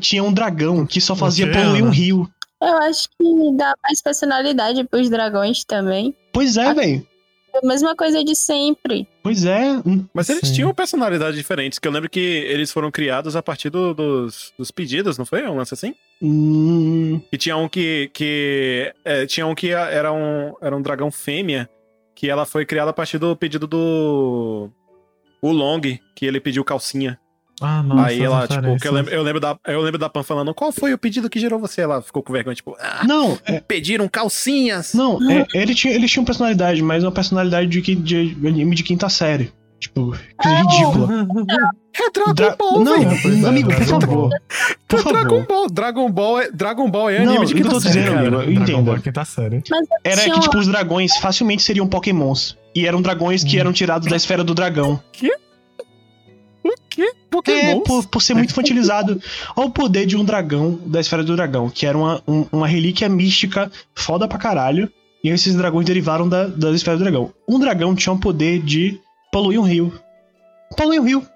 Tinha 0.00 0.22
um 0.22 0.32
dragão 0.32 0.86
que 0.86 1.00
só 1.00 1.16
fazia 1.16 1.46
Oceano. 1.46 1.66
poluir 1.66 1.84
um 1.84 1.90
rio. 1.90 2.30
Eu 2.60 2.76
acho 2.78 3.08
que 3.10 3.56
dá 3.56 3.74
mais 3.82 4.02
personalidade 4.02 4.82
pros 4.84 5.08
dragões 5.08 5.64
também. 5.64 6.14
Pois 6.32 6.56
é, 6.56 6.74
velho. 6.74 7.06
A 7.54 7.66
mesma 7.66 7.96
coisa 7.96 8.22
de 8.22 8.34
sempre. 8.36 9.06
Pois 9.22 9.44
é. 9.44 9.82
Mas 10.14 10.28
eles 10.28 10.48
Sim. 10.48 10.54
tinham 10.54 10.74
personalidades 10.74 11.36
diferentes, 11.36 11.78
que 11.78 11.88
eu 11.88 11.92
lembro 11.92 12.08
que 12.10 12.20
eles 12.20 12.70
foram 12.70 12.90
criados 12.90 13.34
a 13.34 13.42
partir 13.42 13.70
do- 13.70 13.94
dos, 13.94 14.52
dos 14.58 14.70
pedidos, 14.70 15.18
não 15.18 15.24
foi? 15.26 15.42
Um 15.46 15.56
lance 15.56 15.74
assim? 15.74 15.94
hum, 16.22 17.20
E 17.32 17.36
tinha 17.36 17.56
um 17.56 17.68
que. 17.68 18.10
que 18.14 18.92
é, 19.04 19.26
tinha 19.26 19.46
um 19.46 19.54
que 19.54 19.70
era 19.70 20.12
um, 20.12 20.54
era 20.60 20.76
um 20.76 20.82
dragão 20.82 21.10
fêmea, 21.10 21.68
que 22.14 22.28
ela 22.30 22.44
foi 22.44 22.64
criada 22.66 22.90
a 22.90 22.94
partir 22.94 23.18
do 23.18 23.34
pedido 23.36 23.66
do. 23.66 24.70
O 25.40 25.52
Long, 25.52 25.80
que 26.14 26.26
ele 26.26 26.40
pediu 26.40 26.64
calcinha. 26.64 27.18
Ah, 27.60 27.82
nossa, 27.82 28.06
Aí 28.08 28.22
ela, 28.22 28.46
tipo, 28.46 28.76
que 28.78 28.86
eu 28.86 28.92
lembro, 28.92 29.12
eu, 29.12 29.22
lembro 29.22 29.40
da, 29.40 29.58
eu 29.66 29.80
lembro 29.80 29.98
da 29.98 30.08
Pan 30.08 30.22
falando, 30.22 30.54
qual 30.54 30.70
foi 30.70 30.92
o 30.94 30.98
pedido 30.98 31.28
que 31.28 31.40
gerou 31.40 31.58
você? 31.58 31.80
Ela 31.80 32.00
ficou 32.00 32.22
com 32.22 32.32
vergonha, 32.32 32.54
tipo, 32.54 32.76
ah, 32.80 33.02
não, 33.06 33.38
é, 33.44 33.60
pediram 33.60 34.08
calcinhas! 34.08 34.94
não, 34.94 35.18
é, 35.30 35.44
ele 35.54 35.74
tinha, 35.74 35.92
eles 35.94 36.10
tinham 36.10 36.24
personalidade, 36.24 36.82
mas 36.82 37.02
uma 37.02 37.10
personalidade 37.12 37.68
de, 37.68 37.82
que- 37.82 37.94
de 37.96 38.36
anime 38.44 38.74
de 38.76 38.82
quinta 38.82 39.08
série. 39.08 39.52
Tipo, 39.80 40.06
coisa 40.36 40.56
ridícula. 40.58 41.08
É 41.94 42.10
Dragon 42.10 42.34
Dra- 42.34 42.56
Ball, 42.56 42.80
não, 42.84 42.98
velho! 42.98 43.18
Pois 43.22 43.44
é, 43.44 43.48
amigo, 43.48 43.68
por 43.68 43.76
Dragon 43.84 44.00
favor. 44.00 44.30
Por 44.88 44.98
É 44.98 45.02
Dragon 45.02 45.28
favor. 45.28 45.46
Ball! 45.46 45.66
Dragon 45.70 46.10
Ball 46.10 46.40
é, 46.40 46.50
Dragon 46.50 46.90
Ball 46.90 47.10
é 47.10 47.24
Não, 47.24 47.30
anime 47.32 47.46
de 47.46 47.54
que 47.54 47.60
eu 47.60 47.62
quinta 47.64 47.74
tô 47.76 47.80
série, 47.80 48.00
dizendo, 48.00 48.18
amigo. 48.18 48.82
Ball 48.82 48.96
é 48.96 49.00
quinta 49.00 49.24
série. 49.24 49.62
Era 50.02 50.16
tinha 50.22 50.24
que, 50.26 50.30
uma- 50.32 50.40
tipo, 50.42 50.58
os 50.58 50.66
dragões 50.66 51.16
facilmente 51.18 51.62
seriam 51.62 51.86
pokémons. 51.86 52.56
E 52.74 52.86
eram 52.88 53.00
dragões 53.00 53.42
que 53.44 53.58
eram 53.58 53.72
tirados 53.72 54.08
da 54.08 54.16
esfera 54.16 54.42
do 54.42 54.52
dragão. 54.54 55.00
O 56.72 56.88
quê? 56.90 57.02
É, 57.02 57.12
Pokémon? 57.30 57.80
por, 57.80 58.06
por 58.08 58.22
ser 58.22 58.34
muito 58.34 58.50
infantilizado. 58.50 59.20
Olha 59.56 59.68
o 59.68 59.70
poder 59.70 60.06
de 60.06 60.16
um 60.16 60.24
dragão 60.24 60.78
da 60.86 61.00
esfera 61.00 61.22
do 61.24 61.36
dragão, 61.36 61.68
que 61.70 61.86
era 61.86 61.96
uma, 61.96 62.22
um- 62.26 62.46
uma 62.52 62.66
relíquia 62.66 63.08
mística 63.08 63.70
foda 63.94 64.26
pra 64.28 64.38
caralho. 64.38 64.90
E 65.22 65.28
esses 65.30 65.54
dragões 65.56 65.84
derivaram 65.86 66.28
da, 66.28 66.46
da 66.46 66.70
esfera 66.70 66.96
do 66.96 67.02
dragão. 67.02 67.32
Um 67.48 67.58
dragão 67.58 67.94
tinha 67.94 68.12
o 68.12 68.18
poder 68.18 68.62
de 68.62 68.98
poluir 69.32 69.60
um 69.60 69.64
rio. 69.64 69.92
Poluir 70.76 71.00
um 71.00 71.04
rio. 71.04 71.26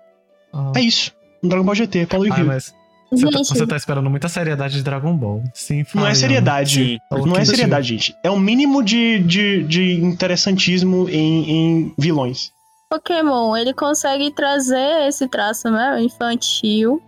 Ah. 0.52 0.72
É 0.76 0.80
isso. 0.80 1.10
Um 1.42 1.48
Dragon 1.48 1.64
Ball 1.64 1.74
GT, 1.74 2.06
poluir 2.06 2.30
um 2.30 2.34
Ah, 2.34 2.38
rio. 2.38 2.46
mas 2.46 2.72
você 3.10 3.28
tá, 3.30 3.38
você 3.40 3.66
tá 3.66 3.76
esperando 3.76 4.08
muita 4.08 4.28
seriedade 4.28 4.74
de 4.76 4.82
Dragon 4.82 5.14
Ball. 5.16 5.42
Sim, 5.52 5.84
Não 5.94 6.06
é 6.06 6.14
seriedade. 6.14 6.74
Sim. 6.74 6.98
Não 7.26 7.36
é 7.36 7.44
seriedade, 7.44 7.88
gente. 7.88 8.14
É 8.22 8.30
o 8.30 8.38
mínimo 8.38 8.82
de, 8.82 9.18
de, 9.18 9.62
de 9.64 9.94
interessantismo 10.04 11.08
em, 11.10 11.50
em 11.50 11.94
vilões. 11.98 12.52
Pokémon, 12.96 13.56
ele 13.56 13.72
consegue 13.72 14.30
trazer 14.32 15.06
esse 15.08 15.26
traço 15.28 15.70
né, 15.70 16.02
infantil 16.02 17.00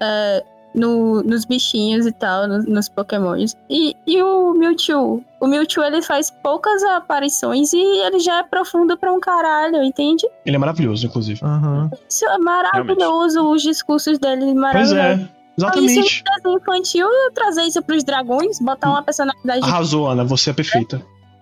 é, 0.00 0.44
no- 0.74 1.22
nos 1.22 1.44
bichinhos 1.46 2.04
e 2.06 2.12
tal, 2.12 2.46
nos, 2.46 2.66
nos 2.66 2.88
Pokémons. 2.88 3.54
E, 3.70 3.94
e 4.06 4.22
o 4.22 4.52
Mewtwo? 4.52 5.24
O 5.40 5.46
Mewtwo 5.46 5.82
ele 5.82 6.02
faz 6.02 6.30
poucas 6.42 6.82
aparições 6.84 7.72
e 7.72 7.78
ele 7.80 8.18
já 8.18 8.38
é 8.40 8.42
profundo 8.42 8.96
pra 8.98 9.10
um 9.12 9.18
caralho, 9.18 9.82
entende? 9.82 10.26
Ele 10.44 10.56
é 10.56 10.58
maravilhoso, 10.58 11.06
inclusive. 11.06 11.40
Aham. 11.42 11.90
Isso 12.08 12.26
é 12.26 12.36
maravilhoso, 12.38 13.42
os 13.50 13.62
discursos 13.62 14.18
dele 14.18 14.44
Pois 14.44 14.54
maravilhosos. 14.54 14.96
é. 15.32 15.36
Exatamente. 15.58 15.94
Desenho 16.34 16.58
infantil, 16.58 17.08
trazer 17.34 17.62
isso 17.62 17.82
pros 17.82 18.04
dragões, 18.04 18.60
botar 18.60 18.90
uma 18.90 19.02
personalidade. 19.02 19.64
Arrasou, 19.64 20.06
Ana. 20.08 20.22
Você 20.24 20.50
é 20.50 20.52
perfeita. 20.52 21.00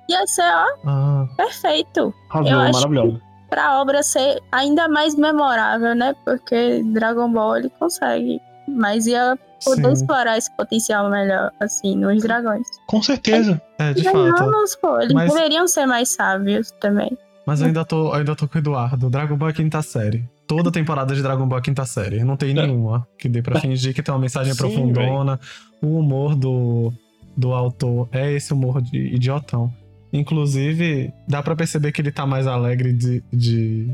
Ia 0.08 0.24
ser, 0.28 0.42
ó, 0.42 0.66
Ah, 0.86 1.26
perfeito. 1.36 2.14
Arrasou, 2.30 2.52
Eu 2.92 3.20
maravilhosa. 3.54 3.74
pra 3.74 3.80
obra 3.80 4.02
ser 4.02 4.42
ainda 4.52 4.88
mais 4.88 5.14
memorável, 5.14 5.94
né? 5.94 6.14
Porque 6.24 6.82
Dragon 6.92 7.30
Ball 7.32 7.56
ele 7.58 7.70
consegue. 7.78 8.40
Mas 8.68 9.06
ia 9.06 9.38
poder 9.64 9.82
sim. 9.86 9.92
explorar 9.92 10.36
esse 10.38 10.50
potencial 10.56 11.08
melhor, 11.10 11.50
assim, 11.60 11.96
nos 11.96 12.22
dragões. 12.22 12.66
Com 12.86 13.02
certeza. 13.02 13.60
É, 13.78 13.92
de 13.92 14.04
Mas 14.04 14.12
fato. 14.12 14.80
Pô, 14.80 15.00
eles 15.00 15.12
Mas- 15.12 15.32
deveriam 15.32 15.66
ser 15.68 15.86
mais 15.86 16.10
sábios 16.14 16.70
também. 16.80 17.16
Mas 17.46 17.60
eu 17.60 17.66
ainda 17.66 17.84
tô, 17.84 18.08
eu 18.08 18.14
ainda 18.14 18.34
tô 18.34 18.48
com 18.48 18.56
o 18.56 18.58
Eduardo. 18.58 19.10
Dragon 19.10 19.36
Ball 19.36 19.50
é 19.50 19.52
quinta 19.52 19.82
série. 19.82 20.26
Toda 20.46 20.70
temporada 20.72 21.14
de 21.14 21.22
Dragon 21.22 21.46
Ball 21.46 21.58
é 21.58 21.62
quinta 21.62 21.84
série. 21.84 22.24
Não 22.24 22.36
tem 22.38 22.50
É. 22.50 22.54
nenhuma 22.54 23.06
que 23.18 23.28
dê 23.28 23.42
pra 23.42 23.60
fingir 23.60 23.94
que 23.94 24.02
tem 24.02 24.14
uma 24.14 24.20
mensagem 24.20 24.52
Sim, 24.54 24.58
profundona. 24.58 25.38
O 25.82 25.98
humor 25.98 26.34
do, 26.34 26.90
do 27.36 27.52
autor 27.52 28.08
é 28.12 28.32
esse 28.32 28.52
humor 28.52 28.80
de 28.80 28.96
idiotão. 29.14 29.70
Inclusive, 30.18 31.12
dá 31.28 31.42
pra 31.42 31.56
perceber 31.56 31.90
que 31.92 32.00
ele 32.00 32.12
tá 32.12 32.24
mais 32.24 32.46
alegre 32.46 32.92
de, 32.92 33.22
de 33.32 33.90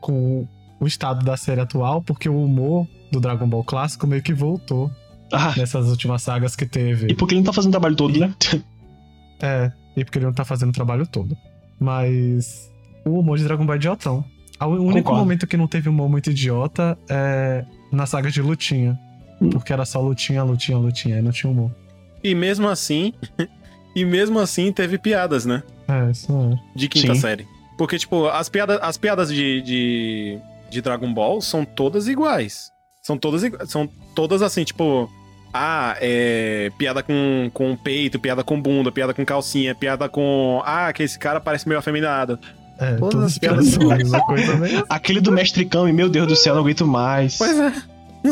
com 0.00 0.46
o 0.80 0.86
estado 0.86 1.24
da 1.24 1.36
série 1.36 1.60
atual, 1.60 2.02
porque 2.02 2.28
o 2.28 2.42
humor 2.42 2.86
do 3.12 3.20
Dragon 3.20 3.48
Ball 3.48 3.62
clássico 3.64 4.06
meio 4.08 4.20
que 4.22 4.34
voltou 4.34 4.90
Ah, 5.32 5.54
nessas 5.56 5.88
últimas 5.88 6.20
sagas 6.22 6.56
que 6.56 6.66
teve. 6.66 7.06
e 7.10 7.14
porque 7.14 7.34
ele 7.34 7.40
não 7.40 7.46
tá 7.46 7.52
fazendo 7.52 7.68
o 7.70 7.72
trabalho 7.72 7.94
todo, 7.96 8.18
né? 8.18 8.34
É, 9.40 9.70
e 9.96 10.04
porque 10.04 10.18
ele 10.18 10.26
não 10.26 10.32
tá 10.32 10.44
fazendo 10.44 10.70
o 10.70 10.72
trabalho 10.72 11.06
todo. 11.06 11.36
Mas 11.78 12.70
o 13.04 13.20
humor 13.20 13.38
de 13.38 13.44
Dragon 13.44 13.64
Ball 13.64 13.74
é 13.76 13.78
idiotão. 13.78 14.24
O 14.60 14.64
único 14.66 14.94
Concordo. 15.04 15.18
momento 15.20 15.46
que 15.46 15.56
não 15.56 15.68
teve 15.68 15.88
humor 15.88 16.08
muito 16.08 16.30
idiota 16.30 16.98
é 17.08 17.64
na 17.92 18.04
saga 18.06 18.30
de 18.30 18.42
lutinha. 18.42 18.98
Hum. 19.40 19.50
Porque 19.50 19.72
era 19.72 19.84
só 19.84 20.00
lutinha, 20.00 20.42
lutinha, 20.42 20.76
lutinha, 20.78 21.16
aí 21.16 21.22
não 21.22 21.30
tinha 21.30 21.50
humor. 21.52 21.70
E 22.24 22.34
mesmo 22.34 22.66
assim. 22.68 23.12
e 23.96 24.04
mesmo 24.04 24.38
assim 24.38 24.70
teve 24.70 24.96
piadas, 24.98 25.44
né? 25.44 25.62
É, 25.88 26.10
isso 26.10 26.30
é. 26.32 26.58
De 26.78 26.88
quinta 26.88 27.14
Sim. 27.14 27.20
série. 27.20 27.46
Porque, 27.76 27.98
tipo, 27.98 28.26
as 28.28 28.48
piadas, 28.48 28.78
as 28.80 28.96
piadas 28.96 29.28
de, 29.28 29.60
de, 29.62 30.38
de 30.70 30.80
Dragon 30.80 31.12
Ball 31.12 31.40
são 31.40 31.64
todas 31.64 32.06
iguais. 32.06 32.70
São 33.02 33.16
todas 33.18 33.42
São 33.68 33.88
todas 34.14 34.40
assim, 34.42 34.62
tipo. 34.64 35.10
Ah, 35.52 35.96
é. 36.00 36.70
Piada 36.78 37.02
com, 37.02 37.50
com 37.54 37.74
peito, 37.76 38.18
piada 38.20 38.44
com 38.44 38.60
bunda, 38.60 38.92
piada 38.92 39.14
com 39.14 39.24
calcinha, 39.24 39.74
piada 39.74 40.08
com. 40.08 40.60
Ah, 40.64 40.92
que 40.92 41.02
esse 41.02 41.18
cara 41.18 41.40
parece 41.40 41.66
meio 41.68 41.78
afeminado. 41.78 42.38
É, 42.78 42.94
Todas 42.96 43.10
todas 43.10 43.24
as 43.26 43.32
as 43.32 43.38
piadas 43.38 43.66
são 43.68 43.90
a 43.90 43.96
mesma 43.96 44.20
coisa 44.26 44.56
mesmo. 44.56 44.84
Aquele 44.90 45.20
do 45.20 45.32
Mestre 45.32 45.64
Kami, 45.64 45.92
meu 45.92 46.08
Deus 46.10 46.26
do 46.26 46.36
céu, 46.36 46.54
não 46.54 46.60
aguento 46.62 46.86
mais. 46.86 47.38
Pois 47.38 47.58
é. 47.58 47.72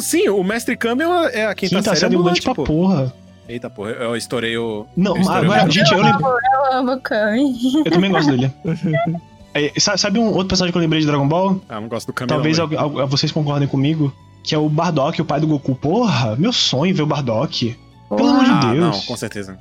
Sim, 0.01 0.29
o 0.29 0.43
Mestre 0.43 0.77
Kami 0.77 1.03
é 1.03 1.07
a- 1.07 1.31
é 1.33 1.47
a 1.47 1.55
quinta, 1.55 1.77
Quinta 1.77 1.91
série 1.91 2.01
série 2.01 2.15
ambulante, 2.17 2.41
ambulante 2.41 2.55
pra 2.57 2.65
porra. 2.65 3.15
Eita, 3.49 3.69
porra, 3.69 3.91
eu 3.91 4.17
estourei 4.17 4.57
o. 4.57 4.87
Não, 4.97 5.15
Eu 5.17 5.21
estourei 5.23 5.45
agora, 5.45 5.67
o- 5.67 5.71
gente, 5.71 5.93
eu 5.93 6.03
lembro. 6.03 6.25
Eu 6.27 6.73
amo 6.79 6.93
o 6.93 7.01
Kami. 7.01 7.53
Eu 7.85 7.91
também 7.93 8.11
gosto 8.11 8.31
dele. 8.31 8.53
É, 9.57 9.73
sa- 9.79 9.97
sabe 9.97 10.19
um 10.19 10.27
outro 10.33 10.49
personagem 10.49 10.73
que 10.73 10.77
eu 10.79 10.81
lembrei 10.83 11.01
de 11.01 11.07
Dragon 11.07 11.29
Ball? 11.29 11.61
Ah, 11.69 11.81
não 11.81 11.87
gosto 11.87 12.09
do 12.09 12.13
Kami. 12.13 12.29
Talvez 12.29 12.59
não, 12.59 12.69
al- 12.77 13.01
al- 13.03 13.07
vocês 13.07 13.31
concordem 13.31 13.69
comigo. 13.69 14.13
Que 14.43 14.53
é 14.53 14.59
o 14.59 14.69
Bardock, 14.69 15.23
o 15.23 15.25
pai 15.25 15.39
do 15.41 15.47
Goku. 15.47 15.77
Porra, 15.77 16.35
meu 16.35 16.53
sonho 16.53 16.93
ver 16.93 17.03
o 17.03 17.07
Bardock. 17.07 17.79
Pelo 18.09 18.29
amor 18.31 18.45
de 18.45 18.51
Ah, 18.51 18.61
Deus. 18.73 18.81
não, 18.81 18.91
com 19.03 19.17
certeza. 19.17 19.57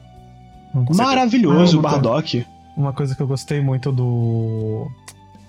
certeza. 0.74 1.04
Maravilhoso 1.04 1.78
Ah, 1.78 1.80
o 1.80 1.82
Bardock. 1.84 2.44
Uma 2.76 2.92
coisa 2.92 3.16
que 3.16 3.22
eu 3.22 3.28
gostei 3.28 3.62
muito 3.62 3.92
do. 3.92 4.88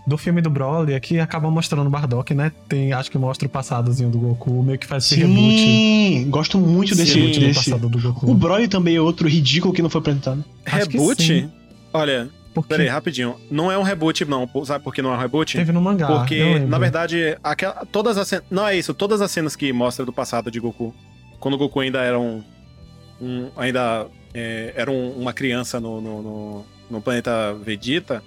Do 0.06 0.18
filme 0.18 0.42
do 0.42 0.50
Broly 0.50 0.92
é 0.92 1.00
que 1.00 1.18
acaba 1.18 1.50
mostrando 1.50 1.86
o 1.86 1.90
Bardock, 1.90 2.34
né? 2.34 2.52
Tem, 2.68 2.92
acho 2.92 3.10
que 3.10 3.16
mostra 3.16 3.46
o 3.48 3.50
passadozinho 3.50 4.10
do 4.10 4.18
Goku, 4.18 4.62
meio 4.62 4.78
que 4.78 4.86
faz 4.86 5.04
esse 5.06 5.16
reboot. 5.16 5.38
Sim, 5.56 6.26
gosto 6.30 6.58
muito 6.58 6.94
desse. 6.94 7.12
Sim. 7.12 7.20
reboot 7.20 7.40
do 7.40 7.46
desse. 7.46 7.70
passado 7.70 7.88
do 7.88 8.00
Goku. 8.00 8.30
O 8.30 8.34
Broly 8.34 8.68
também 8.68 8.96
é 8.96 9.00
outro 9.00 9.26
ridículo 9.26 9.72
que 9.72 9.80
não 9.80 9.88
foi 9.88 10.00
apresentado. 10.00 10.44
Acho 10.66 10.90
Reboot? 10.90 11.22
sim. 11.22 11.50
Olha, 11.90 12.28
Porque 12.52 12.68
peraí, 12.68 12.86
rapidinho. 12.88 13.36
Não 13.50 13.72
é 13.72 13.78
um 13.78 13.82
reboot, 13.82 14.24
não. 14.26 14.46
Sabe 14.66 14.84
por 14.84 14.92
que 14.94 15.00
não 15.00 15.10
é 15.12 15.16
um 15.16 15.20
reboot? 15.20 15.56
teve 15.56 15.72
no 15.72 15.80
mangá. 15.80 16.06
Porque, 16.06 16.58
na 16.58 16.76
verdade, 16.78 17.38
aquela, 17.42 17.86
todas 17.90 18.18
as 18.18 18.28
cenas. 18.28 18.44
Não 18.50 18.68
é 18.68 18.76
isso, 18.76 18.92
todas 18.92 19.22
as 19.22 19.30
cenas 19.30 19.56
que 19.56 19.72
mostra 19.72 20.04
do 20.04 20.12
passado 20.12 20.50
de 20.50 20.60
Goku. 20.60 20.94
Quando 21.40 21.54
o 21.54 21.58
Goku 21.58 21.80
ainda 21.80 22.02
era 22.02 22.18
um. 22.20 22.42
um- 23.22 23.48
ainda 23.56 24.06
é, 24.34 24.72
era 24.76 24.90
um- 24.90 25.12
uma 25.12 25.32
criança 25.32 25.80
no, 25.80 26.00
no, 26.00 26.22
no- 26.22 26.64
no 26.90 27.00
planeta 27.00 27.54
Vegeta, 27.54 28.22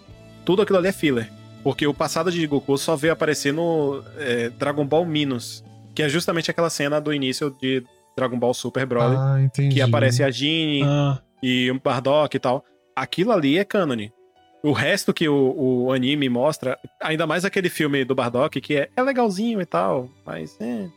tudo 0.45 0.61
aquilo 0.63 0.77
ali 0.79 0.87
é 0.87 0.91
filler. 0.91 1.29
Porque 1.67 1.85
o 1.85 1.93
passado 1.93 2.31
de 2.31 2.47
Goku 2.47 2.77
só 2.77 2.95
veio 2.95 3.11
aparecer 3.11 3.51
no 3.51 4.01
é, 4.17 4.47
Dragon 4.51 4.85
Ball 4.85 5.05
Minus, 5.05 5.61
que 5.93 6.01
é 6.01 6.07
justamente 6.07 6.49
aquela 6.49 6.69
cena 6.69 7.01
do 7.01 7.13
início 7.13 7.53
de 7.61 7.83
Dragon 8.15 8.39
Ball 8.39 8.53
Super 8.53 8.85
Broly, 8.85 9.17
Ah, 9.19 9.41
entendi. 9.41 9.75
que 9.75 9.81
aparece 9.81 10.23
a 10.23 10.31
Jeannie 10.31 10.83
Ah, 10.85 11.19
e 11.43 11.69
o 11.69 11.77
Bardock 11.77 12.37
e 12.37 12.39
tal. 12.39 12.63
Aquilo 12.95 13.33
ali 13.33 13.57
é 13.57 13.65
cânone. 13.65 14.13
o 14.63 14.71
resto 14.71 15.13
que 15.13 15.27
o, 15.27 15.53
o 15.87 15.91
anime 15.91 16.29
mostra, 16.29 16.77
ainda 17.01 17.27
mais 17.27 17.43
aquele 17.43 17.67
filme 17.69 18.05
do 18.05 18.15
Bardock, 18.15 18.61
que 18.61 18.75
é, 18.77 18.89
é 18.95 19.01
legalzinho 19.01 19.59
e 19.61 19.65
tal, 19.65 20.09
mas 20.25 20.55
é. 20.61 20.87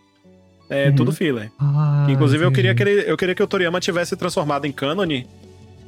É 0.71 0.89
Uhum. 0.89 0.95
tudo 0.95 1.11
filler. 1.13 1.51
Ah, 1.59 2.07
Inclusive, 2.09 2.45
eu 2.45 2.53
queria, 2.53 2.77
que 2.77 2.83
ele, 2.85 3.11
eu 3.11 3.17
queria 3.17 3.35
que 3.35 3.43
o 3.43 3.47
Toriyama 3.49 3.81
tivesse 3.81 4.17
transformado 4.17 4.67
em 4.67 4.73
cânone 4.73 5.27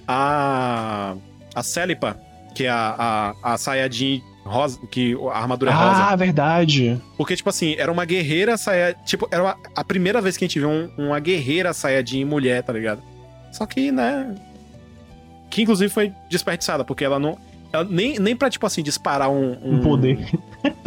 a. 0.08 1.14
a 1.54 1.62
Celipa, 1.62 2.18
que 2.54 2.64
é 2.64 2.68
a, 2.70 3.34
a, 3.42 3.52
a 3.54 3.56
Sayajin 3.56 4.20
rosa, 4.44 4.78
que 4.90 5.16
a 5.32 5.38
armadura 5.38 5.70
é 5.70 5.74
rosa. 5.74 6.04
Ah, 6.04 6.16
verdade. 6.16 7.00
Porque, 7.16 7.36
tipo 7.36 7.48
assim, 7.48 7.74
era 7.78 7.90
uma 7.92 8.04
guerreira 8.04 8.56
Sayajin. 8.56 8.96
Tipo, 9.04 9.28
era 9.30 9.42
uma- 9.42 9.56
a 9.74 9.84
primeira 9.84 10.20
vez 10.20 10.36
que 10.36 10.44
a 10.44 10.48
gente 10.48 10.58
viu 10.58 10.68
um- 10.68 10.90
uma 10.98 11.18
guerreira 11.20 11.72
Sayajin 11.72 12.24
mulher, 12.24 12.62
tá 12.62 12.72
ligado? 12.72 13.02
Só 13.52 13.64
que, 13.66 13.92
né. 13.92 14.34
Que 15.50 15.62
inclusive 15.62 15.90
foi 15.90 16.12
desperdiçada, 16.30 16.84
porque 16.84 17.04
ela 17.04 17.18
não. 17.18 17.36
ela 17.72 17.84
nem, 17.84 18.18
nem 18.18 18.34
pra, 18.36 18.50
tipo 18.50 18.66
assim, 18.66 18.82
disparar 18.82 19.30
um. 19.30 19.56
Um 19.62 19.80
poder. 19.80 20.18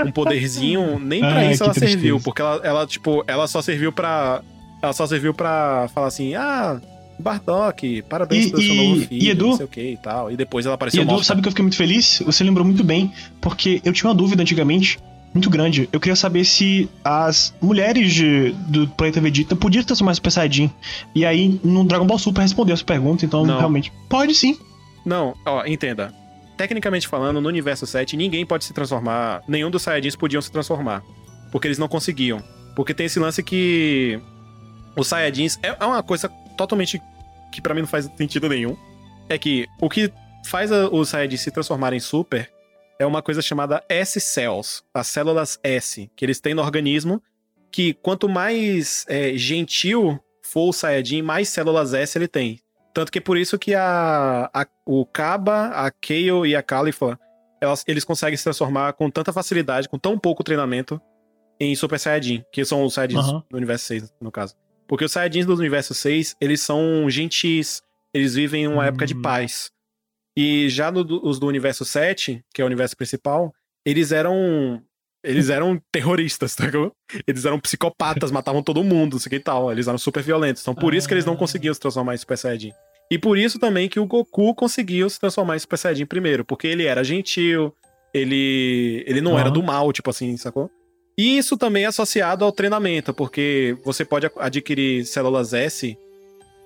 Um 0.06 0.12
poderzinho, 0.12 1.00
nem 1.00 1.20
pra 1.22 1.30
Ai, 1.38 1.52
isso 1.54 1.64
ela 1.64 1.74
serviu. 1.74 1.90
tristeza. 2.18 2.24
Porque 2.24 2.42
ela, 2.42 2.62
ela, 2.64 2.88
tipo, 2.88 3.24
ela 3.28 3.48
só 3.48 3.62
serviu 3.62 3.92
pra. 3.92 4.42
Ela 4.82 4.94
só 4.94 5.06
serviu 5.08 5.34
pra 5.34 5.88
falar 5.94 6.08
assim: 6.08 6.36
ah, 6.36 6.80
Bardock, 7.20 8.02
parabéns 8.04 8.48
E- 8.48 8.50
pelo 8.52 8.62
seu 8.64 8.74
e- 8.74 8.78
novo 8.78 9.02
e 9.02 9.06
filho, 9.08 9.32
Edu? 9.32 9.48
não 9.48 9.58
sei 9.58 9.66
o 9.66 9.70
que 9.70 9.82
e 9.92 9.98
tal. 9.98 10.32
E 10.32 10.36
depois 10.38 10.66
ela 10.66 10.74
E 10.74 10.76
apareceu 10.76 11.02
Edu, 11.02 11.12
morta. 11.12 11.26
sabe 11.26 11.42
que 11.42 11.48
eu 11.48 11.52
fiquei 11.52 11.64
muito 11.64 11.78
feliz? 11.78 12.22
Você 12.26 12.44
lembrou 12.44 12.66
muito 12.66 12.84
bem, 12.84 13.12
porque 13.42 13.82
eu 13.84 13.94
tinha 13.94 14.10
uma 14.10 14.16
dúvida 14.16 14.42
antigamente, 14.42 15.00
muito 15.34 15.50
grande. 15.50 15.90
Eu 15.92 16.00
queria 16.00 16.16
saber 16.16 16.46
se 16.46 16.90
as 17.04 17.54
mulheres 17.62 18.14
de- 18.14 18.52
do 18.68 18.88
planeta 18.88 19.20
Vegeta 19.20 19.56
podiam 19.56 19.84
transformar 19.84 20.14
Super 20.16 20.32
Saiyajin. 20.32 20.72
E 21.14 21.26
aí, 21.26 21.60
no 21.64 21.84
Dragon 21.84 22.06
Ball 22.06 22.18
Super 22.20 22.42
respondeu 22.42 22.74
essa 22.74 22.84
pergunta, 22.86 23.26
então 23.26 23.46
Não. 23.46 23.58
realmente. 23.58 23.92
Pode 24.10 24.34
sim. 24.36 24.58
Não, 25.06 25.34
ó, 25.46 25.66
entenda. 25.66 26.14
Tecnicamente 26.58 27.06
falando, 27.08 27.42
no 27.42 27.50
universo 27.50 27.86
7, 27.86 28.16
ninguém 28.16 28.46
pode 28.46 28.64
se 28.64 28.72
transformar. 28.74 29.42
Nenhum 29.48 29.70
dos 29.70 29.82
Saiyajins 29.82 30.16
podiam 30.16 30.42
se 30.42 30.50
transformar. 30.50 31.04
Porque 31.52 31.68
eles 31.68 31.78
não 31.78 31.88
conseguiam. 31.90 32.42
Porque 32.76 32.94
tem 32.94 33.06
esse 33.06 33.20
lance 33.20 33.44
que. 33.44 34.20
Os 34.96 35.08
Saiyajins. 35.08 35.60
É 35.62 35.76
é 35.78 35.86
uma 35.86 36.02
coisa 36.02 36.30
totalmente. 36.56 37.02
que 37.52 37.62
pra 37.62 37.74
mim 37.74 37.82
não 37.82 37.88
faz 37.88 38.10
sentido 38.18 38.50
nenhum. 38.50 38.76
É 39.30 39.38
que 39.38 39.66
o 39.80 39.90
que 39.90 40.12
faz 40.46 40.72
a- 40.72 40.90
os 40.90 41.10
Saiyajins 41.10 41.42
se 41.42 41.52
transformarem 41.52 41.98
em 41.98 42.00
Super 42.02 42.52
é 43.00 43.06
uma 43.06 43.22
coisa 43.22 43.42
chamada 43.42 43.84
S-Cells. 43.88 44.84
As 44.94 45.08
células 45.08 45.60
S. 45.64 46.10
Que 46.16 46.26
eles 46.26 46.40
têm 46.42 46.54
no 46.54 46.62
organismo. 46.62 47.22
Que 47.72 47.94
quanto 47.94 48.28
mais 48.30 49.06
é, 49.08 49.38
gentil 49.38 50.20
for 50.42 50.70
o 50.70 50.74
Saiyajin, 50.74 51.22
mais 51.22 51.50
células 51.50 51.94
S 51.94 52.18
ele 52.18 52.28
tem. 52.28 52.60
Tanto 52.94 53.12
que 53.12 53.18
é 53.20 53.22
por 53.22 53.38
isso 53.38 53.58
que 53.60 53.74
a, 53.74 54.50
a- 54.54 54.68
o 54.86 55.06
Kaba, 55.06 55.68
a 55.68 55.92
Kayle 55.92 56.46
e 56.48 56.56
a 56.56 56.64
Califa, 56.64 57.20
elas, 57.62 57.84
eles 57.88 58.04
conseguem 58.04 58.38
se 58.38 58.44
transformar 58.44 58.94
com 58.94 59.10
tanta 59.10 59.32
facilidade, 59.34 59.88
com 59.90 59.98
tão 60.00 60.18
pouco 60.20 60.44
treinamento, 60.44 61.02
em 61.60 61.74
Super 61.76 62.00
Saiyajin, 62.00 62.44
que 62.52 62.64
são 62.66 62.84
os 62.84 62.94
Saiyajins 62.94 63.20
Aham. 63.26 63.44
do 63.50 63.58
universo 63.58 63.86
6, 63.86 64.14
no 64.22 64.32
caso. 64.32 64.56
Porque 64.88 65.06
os 65.06 65.12
Saiyajins 65.12 65.46
do 65.46 65.56
universo 65.56 65.94
6, 65.94 66.36
eles 66.40 66.62
são 66.62 67.10
gentis, 67.10 67.82
eles 68.14 68.36
vivem 68.36 68.64
em 68.64 68.68
uma 68.68 68.86
época 68.86 69.06
de 69.06 69.16
Hum. 69.16 69.22
paz. 69.22 69.72
E 70.38 70.70
já 70.70 70.92
no 70.92 71.02
os 71.24 71.40
do 71.40 71.48
universo 71.48 71.84
7, 71.86 72.44
que 72.54 72.62
é 72.62 72.64
o 72.64 72.68
universo 72.68 72.96
principal, 72.96 73.54
eles 73.86 74.12
eram. 74.12 74.82
Eles 75.24 75.50
eram 75.50 75.82
terroristas, 75.92 76.56
tá? 76.56 76.66
Eles 77.26 77.46
eram 77.46 77.60
psicopatas, 77.60 78.30
matavam 78.32 78.62
todo 78.62 78.84
mundo, 78.84 79.14
não 79.14 79.20
sei 79.20 79.28
o 79.28 79.30
que 79.32 79.36
e 79.38 79.40
tal. 79.40 79.72
Eles 79.72 79.88
eram 79.88 79.98
super 79.98 80.22
violentos. 80.22 80.62
Então 80.62 80.76
por 80.76 80.94
isso 80.94 81.08
que 81.08 81.14
eles 81.16 81.26
não 81.26 81.34
Ah. 81.34 81.38
conseguiam 81.38 81.74
se 81.74 81.80
transformar 81.80 82.14
em 82.14 82.18
Super 82.18 82.38
Saiyajin. 82.38 82.72
E 83.12 83.18
por 83.18 83.38
isso 83.38 83.58
também 83.58 83.88
que 83.90 84.00
o 84.00 84.06
Goku 84.06 84.54
conseguiu 84.54 85.10
se 85.10 85.20
transformar 85.20 85.56
em 85.56 85.60
Super 85.60 85.78
Saiyajin 85.78 86.06
primeiro, 86.06 86.46
porque 86.46 86.68
ele 86.68 86.86
era 86.86 87.04
gentil, 87.04 87.74
ele 88.14 89.04
ele 89.08 89.22
não 89.22 89.34
era 89.40 89.48
Aham. 89.50 89.54
do 89.54 89.64
mal, 89.64 89.92
tipo 89.92 90.10
assim, 90.10 90.36
sacou? 90.38 90.70
E 91.18 91.38
isso 91.38 91.58
também 91.58 91.84
é 91.84 91.88
associado 91.88 92.44
ao 92.44 92.52
treinamento, 92.52 93.14
porque 93.14 93.78
você 93.84 94.04
pode 94.04 94.30
adquirir 94.38 95.06
células 95.06 95.54
S 95.54 95.98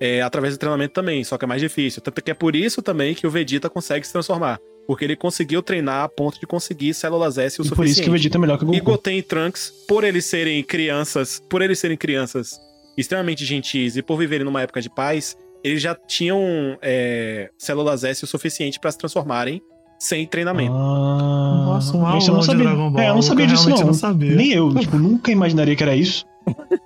é, 0.00 0.22
através 0.22 0.54
do 0.54 0.58
treinamento 0.58 0.94
também, 0.94 1.22
só 1.22 1.38
que 1.38 1.44
é 1.44 1.48
mais 1.48 1.60
difícil. 1.60 2.02
Tanto 2.02 2.20
que 2.20 2.30
é 2.30 2.34
por 2.34 2.56
isso 2.56 2.82
também 2.82 3.14
que 3.14 3.26
o 3.26 3.30
Vegeta 3.30 3.70
consegue 3.70 4.06
se 4.06 4.12
transformar. 4.12 4.58
Porque 4.86 5.04
ele 5.04 5.14
conseguiu 5.14 5.62
treinar 5.62 6.02
a 6.04 6.08
ponto 6.08 6.40
de 6.40 6.46
conseguir 6.46 6.94
células 6.94 7.38
S 7.38 7.60
o 7.60 7.62
E 7.62 7.64
suficiente. 7.64 7.76
por 7.76 7.86
isso 7.86 8.02
que 8.02 8.08
o 8.08 8.12
Vegeta 8.12 8.38
é 8.38 8.40
melhor 8.40 8.58
que 8.58 8.64
o 8.64 8.74
E 8.74 8.80
Goku. 8.80 8.92
Goten 8.92 9.18
e 9.18 9.22
Trunks, 9.22 9.72
por 9.86 10.02
eles 10.02 10.24
serem 10.24 10.64
crianças, 10.64 11.40
por 11.48 11.62
eles 11.62 11.78
serem 11.78 11.96
crianças 11.96 12.58
extremamente 12.98 13.44
gentis 13.44 13.96
e 13.96 14.02
por 14.02 14.16
viverem 14.16 14.44
numa 14.44 14.62
época 14.62 14.80
de 14.82 14.90
paz, 14.90 15.36
eles 15.62 15.80
já 15.80 15.94
tinham 15.94 16.76
é, 16.82 17.50
células 17.56 18.02
S 18.02 18.24
o 18.24 18.26
suficiente 18.26 18.80
pra 18.80 18.90
se 18.90 18.98
transformarem 18.98 19.62
sem 20.00 20.26
treinamento. 20.26 20.72
Ah, 20.72 21.64
Nossa, 21.66 21.94
um 21.94 22.16
isso 22.16 22.30
eu 22.30 22.34
não 22.34 22.42
sabia. 22.42 22.64
Dragon 22.64 22.90
Ball. 22.90 23.02
É, 23.02 23.10
eu 23.10 23.14
não 23.14 23.22
sabia 23.22 23.44
eu 23.44 23.48
disso 23.50 23.68
não. 23.68 23.78
não 23.78 23.94
sabia. 23.94 24.34
Nem 24.34 24.50
eu, 24.50 24.74
tipo, 24.74 24.96
nunca 24.98 25.30
imaginaria 25.30 25.76
que 25.76 25.82
era 25.82 25.94
isso. 25.94 26.24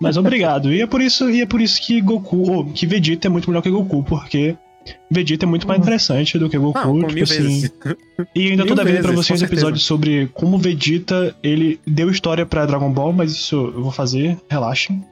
Mas 0.00 0.16
obrigado. 0.16 0.72
E 0.72 0.82
é 0.82 0.86
por 0.86 1.00
isso, 1.00 1.30
e 1.30 1.40
é 1.40 1.46
por 1.46 1.60
isso 1.60 1.80
que 1.80 2.00
Goku, 2.00 2.50
ou 2.50 2.64
que 2.66 2.86
Vegeta 2.86 3.28
é 3.28 3.30
muito 3.30 3.48
melhor 3.48 3.62
que 3.62 3.70
Goku, 3.70 4.02
porque 4.02 4.56
Vegeta 5.08 5.46
é 5.46 5.48
muito 5.48 5.66
mais 5.66 5.80
interessante 5.80 6.36
do 6.40 6.50
que 6.50 6.58
Goku, 6.58 6.82
com 6.82 6.98
tipo 6.98 7.12
mil 7.12 7.22
assim. 7.22 7.42
vezes. 7.42 7.72
E 8.34 8.50
ainda 8.50 8.64
Mil 8.64 8.74
devendo 8.74 9.02
pra 9.02 9.12
vocês 9.12 9.38
com 9.40 9.44
um 9.44 9.48
episódio 9.48 9.78
certeza. 9.80 9.86
sobre 9.86 10.26
como 10.34 10.58
Vegeta, 10.58 11.36
ele 11.40 11.78
deu 11.86 12.10
história 12.10 12.44
pra 12.44 12.66
Dragon 12.66 12.92
Ball, 12.92 13.12
mas 13.12 13.30
isso 13.30 13.72
eu 13.76 13.80
vou 13.80 13.92
fazer, 13.92 14.36
relaxem. 14.50 15.04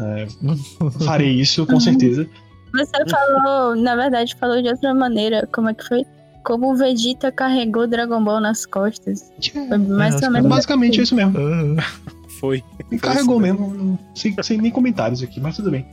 É, 0.00 0.26
farei 1.04 1.30
isso, 1.30 1.66
com 1.66 1.78
certeza. 1.78 2.26
Você 2.72 3.04
falou, 3.06 3.76
na 3.76 3.94
verdade, 3.94 4.34
falou 4.40 4.62
de 4.62 4.68
outra 4.68 4.94
maneira. 4.94 5.46
Como 5.52 5.68
é 5.68 5.74
que 5.74 5.86
foi? 5.86 6.06
Como 6.44 6.72
o 6.72 6.76
Vegeta 6.76 7.30
carregou 7.30 7.86
Dragon 7.86 8.22
Ball 8.22 8.40
nas 8.40 8.66
costas. 8.66 9.30
Foi 9.52 9.78
mais 9.78 10.16
acho 10.16 10.24
ou 10.26 10.30
menos. 10.32 10.48
Basicamente 10.48 11.00
é 11.00 11.02
isso 11.02 11.14
mesmo. 11.14 11.32
Foi. 12.40 12.62
E 12.90 12.98
carregou 12.98 13.38
mesmo, 13.38 13.98
sem, 14.14 14.34
sem 14.42 14.58
nem 14.58 14.70
comentários 14.70 15.22
aqui, 15.22 15.40
mas 15.40 15.56
tudo 15.56 15.70
bem. 15.70 15.86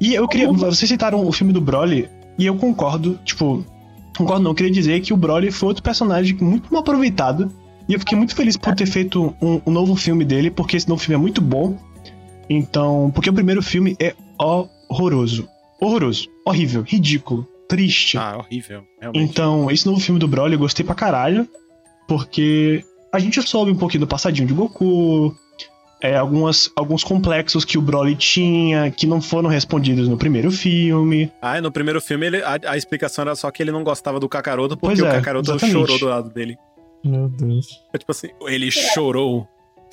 E 0.00 0.14
eu 0.14 0.26
queria. 0.26 0.50
Vocês 0.52 0.88
citaram 0.88 1.24
o 1.24 1.30
filme 1.30 1.52
do 1.52 1.60
Broly, 1.60 2.08
e 2.36 2.46
eu 2.46 2.56
concordo, 2.56 3.18
tipo. 3.24 3.64
Concordo 4.16 4.42
não, 4.42 4.50
eu 4.50 4.54
queria 4.54 4.72
dizer 4.72 5.00
que 5.00 5.12
o 5.12 5.16
Broly 5.16 5.50
foi 5.50 5.68
outro 5.68 5.82
personagem 5.82 6.36
muito 6.40 6.72
mal 6.72 6.82
aproveitado. 6.82 7.50
E 7.88 7.94
eu 7.94 8.00
fiquei 8.00 8.18
muito 8.18 8.34
feliz 8.34 8.56
por 8.56 8.74
ter 8.74 8.86
feito 8.86 9.34
um, 9.40 9.60
um 9.64 9.70
novo 9.70 9.94
filme 9.94 10.24
dele, 10.24 10.50
porque 10.50 10.76
esse 10.76 10.88
novo 10.88 11.00
filme 11.00 11.14
é 11.14 11.18
muito 11.18 11.40
bom. 11.40 11.76
Então. 12.50 13.12
Porque 13.14 13.30
o 13.30 13.32
primeiro 13.32 13.62
filme 13.62 13.96
é 14.00 14.14
horroroso. 14.38 15.48
Horroroso. 15.80 16.28
Horrível. 16.44 16.82
Ridículo. 16.82 17.46
Triste. 17.76 18.18
Ah, 18.18 18.36
horrível. 18.38 18.84
Realmente. 19.00 19.30
Então, 19.30 19.70
esse 19.70 19.86
novo 19.86 19.98
filme 19.98 20.20
do 20.20 20.28
Broly 20.28 20.52
eu 20.52 20.58
gostei 20.58 20.84
pra 20.84 20.94
caralho, 20.94 21.48
porque 22.06 22.84
a 23.12 23.18
gente 23.18 23.40
soube 23.42 23.70
um 23.70 23.76
pouquinho 23.76 24.00
do 24.00 24.06
passadinho 24.06 24.46
de 24.46 24.52
Goku, 24.52 25.34
é, 26.02 26.16
algumas, 26.16 26.70
alguns 26.76 27.02
complexos 27.02 27.64
que 27.64 27.78
o 27.78 27.80
Broly 27.82 28.14
tinha, 28.16 28.90
que 28.90 29.06
não 29.06 29.22
foram 29.22 29.48
respondidos 29.48 30.06
no 30.08 30.18
primeiro 30.18 30.50
filme. 30.50 31.32
Ah, 31.40 31.60
no 31.60 31.72
primeiro 31.72 32.00
filme 32.00 32.26
ele- 32.26 32.42
a, 32.42 32.58
a 32.66 32.76
explicação 32.76 33.22
era 33.22 33.34
só 33.34 33.50
que 33.50 33.62
ele 33.62 33.72
não 33.72 33.82
gostava 33.84 34.20
do 34.20 34.28
Kakaroto 34.28 34.76
porque 34.76 34.96
Pois 34.96 35.00
o 35.00 35.06
é, 35.06 35.12
Kakaroto 35.16 35.50
exatamente. 35.52 35.72
chorou 35.72 35.98
do 35.98 36.06
lado 36.06 36.28
dele. 36.30 36.56
Meu 37.04 37.28
Deus. 37.28 37.68
É 37.94 37.98
tipo 37.98 38.12
assim, 38.12 38.28
ele 38.46 38.70
chorou 38.70 39.48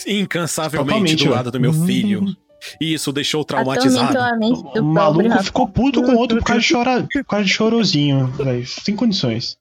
incansavelmente 0.05 0.89
Totalmente, 1.15 1.23
do 1.25 1.29
lado 1.31 1.51
do 1.51 1.59
meu 1.59 1.71
Uhum. 1.71 1.85
filho. 1.85 2.25
E 2.79 2.93
isso 2.93 3.09
o 3.09 3.13
deixou 3.13 3.43
traumatizado. 3.43 4.17
Atormentou 4.17 4.21
a 4.21 4.37
mente 4.37 4.63
do 4.73 4.81
O 4.81 4.83
maluco 4.83 5.43
ficou 5.43 5.67
puto 5.67 6.01
com 6.03 6.11
o 6.11 6.17
outro 6.17 6.37
por 6.37 6.45
causa 6.45 6.61
de, 6.61 6.73
chora, 6.73 7.07
por 7.11 7.25
causa 7.25 7.45
de 7.45 7.51
chorozinho, 7.51 8.27
velho. 8.27 8.65
Sem 8.67 8.95
condições. 8.95 9.57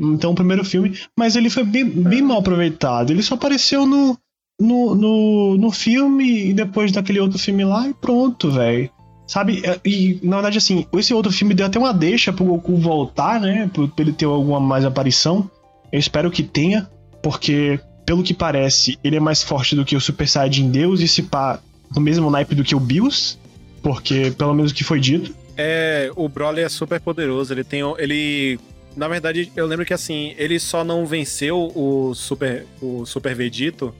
Então, 0.00 0.32
o 0.32 0.34
primeiro 0.34 0.64
filme. 0.64 0.98
Mas 1.18 1.36
ele 1.36 1.48
foi 1.48 1.64
bem, 1.64 1.84
bem 1.84 2.22
mal 2.22 2.38
aproveitado. 2.38 3.10
Ele 3.10 3.22
só 3.22 3.34
apareceu 3.34 3.86
no, 3.86 4.18
no, 4.60 4.94
no, 4.94 5.56
no 5.56 5.70
filme 5.70 6.50
e 6.50 6.54
depois 6.54 6.92
daquele 6.92 7.20
outro 7.20 7.38
filme 7.38 7.64
lá 7.64 7.88
e 7.88 7.94
pronto, 7.94 8.50
velho. 8.50 8.90
Sabe? 9.26 9.62
É, 9.64 9.80
E, 9.84 10.18
na 10.22 10.36
verdade, 10.36 10.58
assim, 10.58 10.86
esse 10.92 11.14
outro 11.14 11.32
filme 11.32 11.54
deu 11.54 11.66
até 11.66 11.78
uma 11.78 11.94
deixa 11.94 12.32
pro 12.32 12.44
Goku 12.44 12.76
voltar, 12.76 13.40
né? 13.40 13.70
Pra 13.72 13.86
pra 13.86 14.04
ele 14.04 14.12
ter 14.12 14.26
alguma 14.26 14.60
mais 14.60 14.84
aparição. 14.84 15.50
Eu 15.92 15.98
espero 15.98 16.30
que 16.30 16.42
tenha, 16.42 16.90
porque, 17.22 17.80
pelo 18.04 18.22
que 18.22 18.34
parece, 18.34 18.98
ele 19.02 19.16
é 19.16 19.20
mais 19.20 19.42
forte 19.42 19.76
do 19.76 19.84
que 19.84 19.96
o 19.96 20.00
Super 20.00 20.28
Saiyajin 20.28 20.70
Deus 20.70 21.00
e 21.00 21.08
se 21.08 21.22
pá 21.22 21.60
no 21.94 22.00
mesmo 22.00 22.30
naipe 22.30 22.54
do 22.54 22.62
que 22.62 22.74
o 22.74 22.80
Bills. 22.80 23.36
Porque, 23.82 24.30
pelo 24.38 24.54
menos 24.54 24.70
o 24.70 24.74
que 24.74 24.84
foi 24.84 24.98
dito. 25.00 25.34
É, 25.56 26.10
o 26.16 26.28
Broly 26.28 26.60
é 26.62 26.68
super 26.68 27.00
poderoso. 27.00 27.52
Ele 27.52 27.64
tem. 27.64 27.82
o- 27.82 27.96
Ele. 27.98 28.58
Na 28.96 29.08
verdade, 29.08 29.50
eu 29.56 29.66
lembro 29.66 29.84
que 29.84 29.92
assim, 29.92 30.34
ele 30.38 30.58
só 30.60 30.84
não 30.84 31.04
venceu 31.04 31.70
o 31.74 32.14
Super, 32.14 32.64
o 32.80 33.04
Super 33.04 33.34
Vegito 33.34 33.92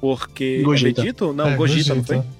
porque. 0.00 0.60
Gogeta. 0.62 1.00
É 1.00 1.04
Vegito? 1.04 1.32
Não, 1.32 1.48
É, 1.48 1.56
Gogeta, 1.56 1.94
não 1.94 2.02
Gogeta. 2.02 2.22
foi? 2.22 2.32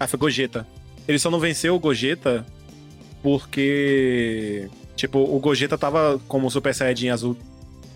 Ah, 0.00 0.06
foi 0.06 0.18
Gogeta. 0.18 0.66
Ele 1.06 1.18
só 1.18 1.30
não 1.30 1.38
venceu 1.38 1.74
o 1.74 1.78
Gogeta 1.78 2.44
porque. 3.22 4.68
Tipo, 4.96 5.18
o 5.18 5.38
Gogeta 5.38 5.76
tava 5.76 6.18
como 6.26 6.50
Super 6.50 6.74
Saiyajin 6.74 7.10
azul, 7.10 7.36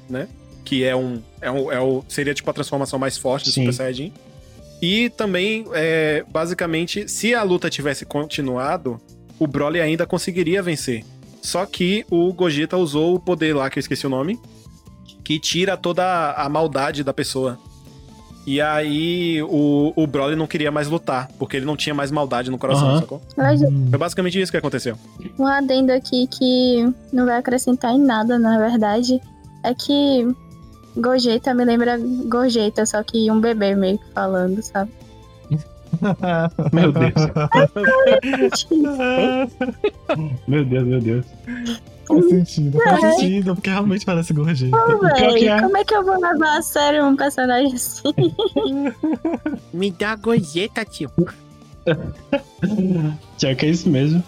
né? 0.09 0.29
Que 0.65 0.85
é 0.85 0.95
um. 0.95 1.21
É 1.41 1.51
um, 1.51 1.73
é 1.73 1.81
o, 1.81 2.05
seria 2.09 2.35
tipo 2.35 2.49
a 2.51 2.53
transformação 2.53 2.99
mais 2.99 3.17
forte 3.17 3.47
do 3.47 3.51
Sim. 3.53 3.63
Super 3.63 3.73
Saiyajin. 3.75 4.13
E 4.81 5.11
também, 5.11 5.67
é, 5.73 6.25
basicamente, 6.29 7.09
se 7.09 7.35
a 7.35 7.43
luta 7.43 7.69
tivesse 7.69 8.07
continuado, 8.07 9.01
o 9.39 9.47
Broly 9.47 9.81
ainda 9.81 10.07
conseguiria 10.07 10.63
vencer. 10.63 11.05
Só 11.43 11.65
que 11.67 12.05
o 12.11 12.33
Gogeta 12.33 12.77
usou 12.77 13.15
o 13.15 13.21
poder 13.21 13.55
lá, 13.55 13.69
que 13.69 13.79
eu 13.79 13.81
esqueci 13.81 14.07
o 14.07 14.11
nome, 14.11 14.39
que 15.25 15.39
tira 15.39 15.77
toda 15.77 16.33
a, 16.33 16.49
maldade 16.49 17.03
da 17.03 17.13
pessoa. 17.13 17.59
E 18.47 18.61
aí 18.61 19.43
o, 19.43 19.93
o 19.95 20.07
Broly 20.07 20.35
não 20.35 20.47
queria 20.47 20.71
mais 20.71 20.89
lutar, 20.89 21.29
porque 21.39 21.57
ele 21.57 21.67
não 21.67 21.77
tinha 21.77 21.95
mais 21.95 22.11
maldade 22.11 22.51
no 22.51 22.59
coração, 22.59 22.89
Aham. 22.89 23.01
sacou? 23.01 23.23
Foi 23.91 23.99
basicamente 23.99 24.41
isso 24.41 24.51
que 24.51 24.59
aconteceu. 24.59 24.97
um 25.39 25.47
adendo 25.47 25.93
aqui 25.93 26.27
que 26.27 26.93
não 27.13 27.27
vai 27.27 27.37
acrescentar 27.37 27.93
em 27.93 28.01
nada, 28.01 28.39
na 28.39 28.59
verdade, 28.59 29.21
é 29.63 29.75
que 29.75 30.27
Gogeta 30.97 31.55
me 31.55 31.65
lembra 31.65 31.99
Gorjeta, 31.99 32.85
só 32.85 33.03
que 33.03 33.31
um 33.31 33.41
bebê 33.41 33.75
meio 33.75 33.99
que 33.99 34.13
falando, 34.13 34.63
sabe? 34.63 34.91
Meu 36.73 36.93
Deus. 36.93 37.15
Meu 40.47 40.65
Deus, 40.65 40.87
meu 40.87 41.01
Deus. 41.01 41.27
Faz 42.07 42.29
sentido, 42.29 42.79
faz 42.83 43.01
sentido, 43.01 43.55
porque 43.55 43.71
realmente 43.71 44.05
parece 44.05 44.33
gorjeta. 44.33 44.77
Pô, 44.77 44.99
véi, 44.99 45.49
é. 45.49 45.61
como 45.61 45.77
é 45.77 45.85
que 45.85 45.95
eu 45.95 46.05
vou 46.05 46.21
levar 46.21 46.59
a 46.59 46.63
sério 46.63 47.07
um 47.07 47.15
personagem 47.15 47.73
assim? 47.75 48.13
Me 49.73 49.93
dá 49.93 50.17
gorjeta, 50.17 50.85
tio. 50.85 51.11
Pior 53.39 53.57
que 53.57 53.67
é 53.67 53.69
isso 53.69 53.89
mesmo. 53.89 54.23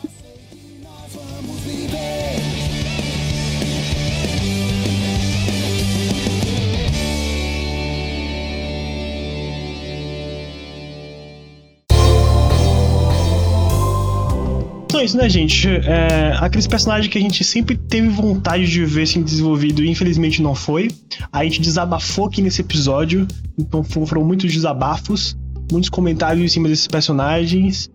Então 14.92 15.00
é 15.00 15.04
isso, 15.06 15.16
né, 15.16 15.26
gente? 15.26 15.66
É, 15.66 16.36
aqueles 16.38 16.66
personagens 16.66 17.10
que 17.10 17.16
a 17.16 17.20
gente 17.20 17.42
sempre 17.44 17.78
teve 17.78 18.08
vontade 18.10 18.66
de 18.70 18.84
ver 18.84 19.06
sendo 19.06 19.24
desenvolvido 19.24 19.82
e 19.82 19.88
infelizmente 19.88 20.42
não 20.42 20.54
foi. 20.54 20.90
A 21.32 21.42
gente 21.44 21.62
desabafou 21.62 22.26
aqui 22.26 22.42
nesse 22.42 22.60
episódio, 22.60 23.26
então 23.58 23.82
fo- 23.82 24.04
foram 24.04 24.22
muitos 24.22 24.52
desabafos, 24.52 25.34
muitos 25.70 25.88
comentários 25.88 26.44
em 26.44 26.48
cima 26.48 26.68
desses 26.68 26.86
personagens. 26.86 27.90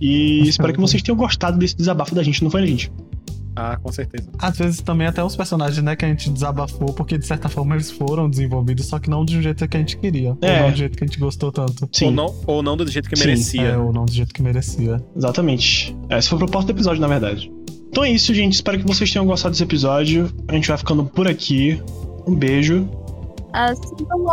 E 0.00 0.40
espero 0.48 0.72
que 0.72 0.80
vocês 0.80 1.00
tenham 1.04 1.16
gostado 1.16 1.56
desse 1.56 1.76
desabafo 1.76 2.16
da 2.16 2.22
gente, 2.24 2.42
não 2.42 2.50
foi, 2.50 2.62
né, 2.62 2.66
gente? 2.66 2.90
Ah, 3.54 3.76
com 3.76 3.90
certeza. 3.90 4.30
Às 4.38 4.58
vezes 4.58 4.80
também 4.80 5.06
até 5.06 5.22
os 5.22 5.36
personagens, 5.36 5.82
né, 5.82 5.96
que 5.96 6.04
a 6.04 6.08
gente 6.08 6.30
desabafou, 6.30 6.92
porque 6.92 7.18
de 7.18 7.26
certa 7.26 7.48
forma 7.48 7.74
eles 7.74 7.90
foram 7.90 8.28
desenvolvidos, 8.28 8.86
só 8.86 8.98
que 8.98 9.10
não 9.10 9.24
de 9.24 9.38
um 9.38 9.42
jeito 9.42 9.66
que 9.66 9.76
a 9.76 9.80
gente 9.80 9.96
queria. 9.96 10.36
É. 10.40 10.56
Ou 10.56 10.62
não 10.62 10.70
do 10.70 10.76
jeito 10.76 10.96
que 10.96 11.04
a 11.04 11.06
gente 11.06 11.18
gostou 11.18 11.52
tanto. 11.52 11.88
Ou 12.02 12.10
não, 12.10 12.34
ou 12.46 12.62
não 12.62 12.76
do 12.76 12.88
jeito 12.88 13.08
que 13.08 13.16
Sim, 13.16 13.26
merecia. 13.26 13.62
É, 13.62 13.76
ou 13.76 13.92
não 13.92 14.04
do 14.04 14.12
jeito 14.12 14.32
que 14.32 14.42
merecia. 14.42 15.02
Exatamente. 15.16 15.96
Essa 16.08 16.28
foi 16.28 16.36
a 16.36 16.38
proposta 16.40 16.72
do 16.72 16.76
episódio, 16.76 17.00
na 17.00 17.08
verdade. 17.08 17.52
Então 17.88 18.04
é 18.04 18.10
isso, 18.10 18.32
gente. 18.32 18.54
Espero 18.54 18.78
que 18.78 18.86
vocês 18.86 19.10
tenham 19.10 19.26
gostado 19.26 19.52
desse 19.52 19.64
episódio. 19.64 20.32
A 20.46 20.54
gente 20.54 20.68
vai 20.68 20.78
ficando 20.78 21.04
por 21.04 21.26
aqui. 21.26 21.82
Um 22.26 22.34
beijo. 22.34 22.88
Assim 23.52 24.04
como 24.08 24.30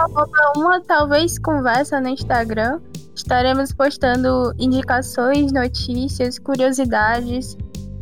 uma 0.57 0.79
talvez 0.81 1.39
conversa 1.39 1.99
no 1.99 2.09
Instagram, 2.09 2.79
estaremos 3.15 3.73
postando 3.73 4.53
indicações, 4.59 5.51
notícias, 5.51 6.37
curiosidades, 6.37 7.57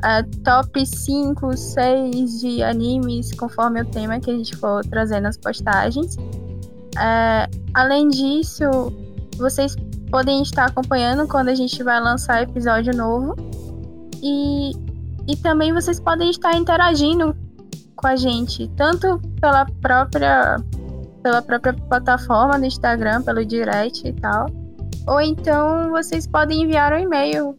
ah, 0.06 0.24
top 0.44 0.86
5, 0.86 1.58
6 1.58 2.40
de 2.40 2.62
animes, 2.62 3.34
conforme 3.34 3.82
o 3.82 3.86
tema 3.86 4.20
que 4.20 4.30
a 4.30 4.36
gente 4.36 4.56
for 4.56 4.86
trazendo 4.86 5.24
nas 5.24 5.36
postagens. 5.36 6.16
Ah, 6.96 7.50
além 7.74 8.10
disso, 8.10 8.94
vocês 9.36 9.76
podem 10.12 10.44
estar 10.44 10.66
acompanhando 10.66 11.28
quando 11.28 11.50
a 11.50 11.56
gente 11.56 11.82
vai 11.82 12.00
lançar 12.00 12.44
episódio 12.44 12.96
novo. 12.96 13.36
E, 14.22 14.74
e 15.28 15.36
também 15.38 15.74
vocês 15.74 16.00
podem 16.00 16.30
estar 16.30 16.56
interagindo 16.56 17.36
com 17.96 18.06
a 18.06 18.16
gente, 18.16 18.68
tanto 18.78 19.20
pela 19.42 19.66
própria 19.82 20.58
pela 21.24 21.42
própria 21.42 21.74
plataforma 21.74 22.60
no 22.60 22.66
Instagram, 22.66 23.24
pelo 23.24 23.44
direct 23.44 24.08
e 24.08 24.14
tal. 24.14 24.46
Ou 25.08 25.20
então 25.20 25.90
vocês 25.90 26.28
podem 26.28 26.62
enviar 26.62 26.94
um 26.94 26.98
e-mail. 27.00 27.58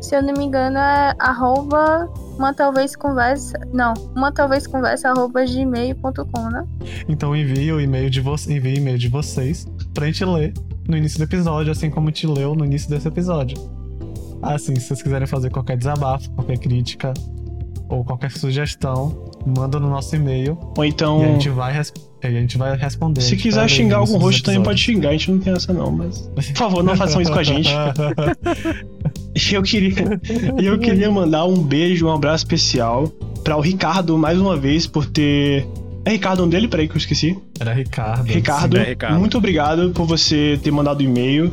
Se 0.00 0.16
eu 0.16 0.22
não 0.22 0.32
me 0.34 0.44
engano, 0.44 0.78
é 0.78 1.14
arroba 1.18 2.08
uma 2.38 2.54
talvez 2.54 2.94
conversa. 2.94 3.58
Não, 3.72 3.94
uma 4.14 4.30
talvez 4.32 4.66
conversa 4.66 5.08
arroba 5.10 5.44
gmail.com, 5.44 6.48
né? 6.50 6.64
Então 7.08 7.34
envie 7.34 7.72
o 7.72 7.80
e-mail 7.80 8.08
de 8.08 8.20
vocês, 8.20 8.56
envie 8.56 8.74
o 8.74 8.76
e-mail 8.78 8.98
de 8.98 9.08
vocês 9.08 9.66
pra 9.92 10.06
gente 10.06 10.24
ler 10.24 10.52
no 10.88 10.96
início 10.96 11.18
do 11.18 11.24
episódio, 11.24 11.72
assim 11.72 11.90
como 11.90 12.08
gente 12.08 12.26
leu 12.26 12.54
no 12.54 12.64
início 12.64 12.88
desse 12.88 13.08
episódio. 13.08 13.58
Assim, 14.40 14.74
se 14.76 14.82
vocês 14.86 15.02
quiserem 15.02 15.26
fazer 15.26 15.50
qualquer 15.50 15.76
desabafo, 15.76 16.30
qualquer 16.30 16.58
crítica 16.58 17.12
ou 17.88 18.04
qualquer 18.04 18.30
sugestão, 18.30 19.24
manda 19.46 19.80
no 19.80 19.88
nosso 19.88 20.14
e-mail 20.14 20.56
Ou 20.76 20.84
então. 20.84 21.20
e 21.22 21.24
a 21.24 21.28
gente 21.32 21.48
vai, 21.48 21.72
res- 21.72 21.92
e 22.22 22.26
a 22.26 22.30
gente 22.30 22.56
vai 22.58 22.76
responder. 22.76 23.20
Se 23.22 23.34
quiser 23.36 23.66
xingar 23.68 23.96
no 23.96 24.02
algum 24.02 24.18
rosto, 24.18 24.44
também 24.44 24.62
pode 24.62 24.78
xingar. 24.80 25.08
A 25.08 25.12
gente 25.12 25.30
não 25.32 25.38
tem 25.40 25.52
essa, 25.54 25.72
não, 25.72 25.90
mas. 25.90 26.20
Por 26.34 26.42
favor, 26.44 26.84
não 26.84 26.94
façam 26.96 27.20
isso 27.20 27.32
com 27.32 27.38
a 27.38 27.42
gente. 27.42 27.70
E 29.34 29.38
eu 29.54 29.62
queria, 29.62 30.20
eu 30.62 30.78
queria 30.78 31.10
mandar 31.10 31.44
um 31.44 31.62
beijo, 31.62 32.06
um 32.06 32.12
abraço 32.12 32.44
especial 32.44 33.08
pra 33.44 33.56
o 33.56 33.60
Ricardo, 33.60 34.16
mais 34.18 34.38
uma 34.38 34.56
vez, 34.56 34.86
por 34.86 35.06
ter. 35.06 35.66
É 36.04 36.10
Ricardo 36.12 36.38
o 36.38 36.42
nome 36.42 36.52
dele? 36.52 36.68
Peraí 36.68 36.88
que 36.88 36.94
eu 36.94 36.98
esqueci. 36.98 37.36
Era 37.60 37.72
Ricardo. 37.72 38.24
Ricardo, 38.26 38.76
é 38.78 38.84
Ricardo. 38.84 39.18
muito 39.18 39.36
obrigado 39.36 39.90
por 39.90 40.06
você 40.06 40.58
ter 40.62 40.70
mandado 40.70 41.02
e-mail 41.02 41.52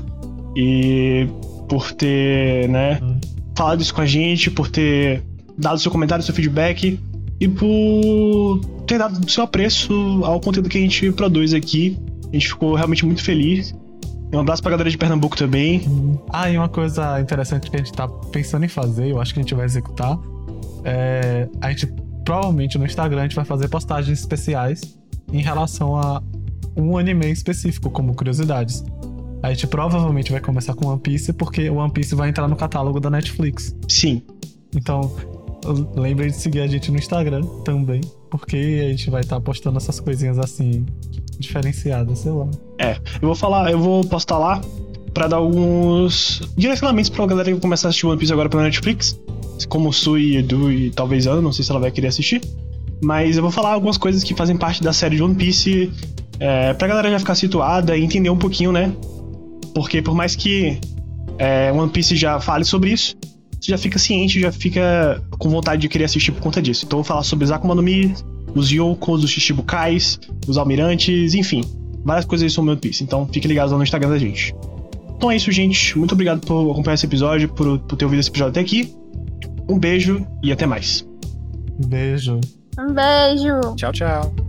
e 0.56 1.28
por 1.68 1.92
ter, 1.92 2.70
né, 2.70 3.00
Hum. 3.02 3.20
falado 3.58 3.82
isso 3.82 3.94
com 3.94 4.02
a 4.02 4.06
gente, 4.06 4.50
por 4.50 4.70
ter 4.70 5.22
dado 5.58 5.80
seu 5.80 5.92
comentário, 5.92 6.24
seu 6.24 6.34
feedback 6.34 6.98
e 7.40 7.48
por 7.48 8.62
ter 8.88 8.98
dado 8.98 9.30
seu 9.30 9.44
apreço 9.44 9.94
ao 10.24 10.40
conteúdo 10.40 10.70
que 10.70 10.78
a 10.78 10.82
gente 10.82 11.12
produz 11.12 11.54
aqui. 11.54 11.98
A 12.30 12.34
gente 12.34 12.48
ficou 12.48 12.76
realmente 12.76 13.06
muito 13.06 13.24
feliz. 13.24 13.76
Um 14.34 14.40
abraço 14.40 14.62
pra 14.62 14.72
galera 14.72 14.90
de 14.90 14.98
Pernambuco 14.98 15.38
também. 15.38 16.20
Ah, 16.30 16.50
e 16.50 16.58
uma 16.58 16.70
coisa 16.70 17.20
interessante 17.22 17.70
que 17.70 17.76
a 17.76 17.80
gente 17.80 17.94
tá 17.94 18.08
pensando 18.08 18.66
em 18.66 18.68
fazer, 18.68 19.10
eu 19.10 19.20
acho 19.20 19.34
que 19.34 19.40
a 19.40 19.44
gente 19.44 19.54
vai 19.54 19.66
executar, 19.66 20.18
é 20.84 21.48
a 21.62 21.70
gente 21.70 21.88
provavelmente 22.26 22.78
no 22.78 22.86
Instagram 22.86 23.22
a 23.22 23.24
gente 23.24 23.36
vai 23.36 23.46
fazer 23.46 23.70
postagens 23.70 24.20
especiais 24.20 24.98
em 25.32 25.42
relação 25.42 25.96
a 25.96 26.22
um 26.76 26.98
anime 26.98 27.32
específico, 27.32 27.90
como 27.90 28.14
curiosidades. 28.14 28.84
A 29.42 29.54
gente 29.54 29.68
provavelmente 29.68 30.32
vai 30.32 30.42
começar 30.42 30.74
com 30.74 30.88
One 30.88 31.00
Piece, 31.00 31.32
porque 31.32 31.70
o 31.70 31.76
One 31.76 31.92
Piece 31.92 32.16
vai 32.16 32.30
entrar 32.30 32.48
no 32.48 32.56
catálogo 32.56 33.00
da 33.00 33.10
Netflix. 33.10 33.76
Sim, 33.88 34.24
Então, 34.76 35.16
lembrem 35.96 36.30
de 36.30 36.36
seguir 36.36 36.62
a 36.62 36.68
gente 36.68 36.92
no 36.92 36.98
Instagram 36.98 37.46
também, 37.64 38.02
porque 38.30 38.82
a 38.86 38.90
gente 38.90 39.10
vai 39.10 39.22
estar 39.22 39.40
postando 39.40 39.78
essas 39.78 40.00
coisinhas 40.00 40.38
assim, 40.38 40.86
diferenciadas, 41.40 42.20
sei 42.20 42.32
lá. 42.32 42.48
eu 43.22 43.28
vou 43.28 43.36
falar, 43.36 43.72
eu 43.72 43.80
vou 43.80 44.04
postar 44.06 44.38
lá 44.38 44.62
pra 45.14 45.28
dar 45.28 45.38
alguns 45.38 46.42
direcionamentos 46.58 47.10
pra 47.10 47.26
galera 47.26 47.52
que 47.52 47.60
começar 47.60 47.88
a 47.88 47.90
assistir 47.90 48.06
One 48.06 48.18
Piece 48.18 48.34
agora 48.34 48.50
pela 48.50 48.64
Netflix. 48.64 49.20
Como 49.70 49.92
Sui, 49.94 50.36
Edu 50.36 50.70
e 50.70 50.92
talvez 50.92 51.26
Ana, 51.26 51.42
não 51.42 51.54
sei 51.54 51.64
se 51.64 51.72
ela 51.72 51.80
vai 51.80 51.90
querer 51.90 52.08
assistir. 52.08 52.42
Mas 53.02 53.38
eu 53.38 53.42
vou 53.42 53.52
falar 53.52 53.74
algumas 53.74 53.98
coisas 53.98 54.24
que 54.24 54.34
fazem 54.36 54.58
parte 54.58 54.84
da 54.84 54.92
série 54.92 55.16
de 55.16 55.24
One 55.24 55.36
Piece 55.36 55.92
é, 56.40 56.74
pra 56.74 56.88
galera 56.88 57.10
já 57.10 57.20
ficar 57.20 57.36
situada 57.36 57.96
e 57.96 58.04
entender 58.04 58.30
um 58.30 58.38
pouquinho, 58.38 58.72
né? 58.72 58.94
Porque 59.74 60.02
por 60.02 60.14
mais 60.14 60.36
que 60.36 60.80
é, 61.38 61.72
One 61.72 61.90
Piece 61.90 62.16
já 62.16 62.40
fale 62.40 62.66
sobre 62.66 62.92
isso, 62.92 63.16
você 63.60 63.72
já 63.72 63.78
fica 63.78 63.98
ciente, 63.98 64.40
já 64.40 64.52
fica 64.52 65.24
com 65.38 65.50
vontade 65.50 65.82
de 65.82 65.90
querer 65.90 66.06
assistir 66.06 66.32
por 66.34 66.42
conta 66.42 66.62
disso. 66.62 66.86
Então 66.86 67.00
eu 67.00 67.04
vou 67.04 67.08
falar 67.08 67.24
sobre 67.24 67.46
os 67.46 67.52
Akuma 67.52 67.74
no 67.74 67.82
Mi, 67.82 68.14
os 68.56 68.72
Yokos, 68.72 69.24
os 69.24 69.30
Shichibukais, 69.30 70.20
os 70.48 70.58
Almirantes, 70.58 71.36
enfim. 71.36 71.64
Várias 72.04 72.26
coisas 72.26 72.52
sobre 72.54 72.72
One 72.72 72.80
Piece. 72.80 73.04
Então 73.04 73.28
fique 73.28 73.48
ligado 73.48 73.72
lá 73.72 73.78
no 73.78 73.84
Instagram 73.84 74.10
da 74.10 74.18
gente. 74.18 74.56
Então 75.18 75.30
é 75.30 75.36
isso, 75.36 75.52
gente. 75.52 75.98
Muito 75.98 76.14
obrigado 76.14 76.46
por 76.46 76.72
acompanhar 76.72 76.96
esse 76.96 77.06
episódio, 77.06 77.50
por, 77.50 77.80
por 77.80 77.96
ter 77.96 78.06
ouvido 78.06 78.20
esse 78.20 78.30
episódio 78.30 78.52
até 78.52 78.62
aqui. 78.62 78.94
Um 79.68 79.78
beijo 79.78 80.26
e 80.42 80.52
até 80.52 80.66
mais. 80.66 81.06
Beijo. 81.88 82.40
Um 82.80 82.94
beijo! 82.94 83.76
Tchau, 83.76 83.92
tchau. 83.92 84.45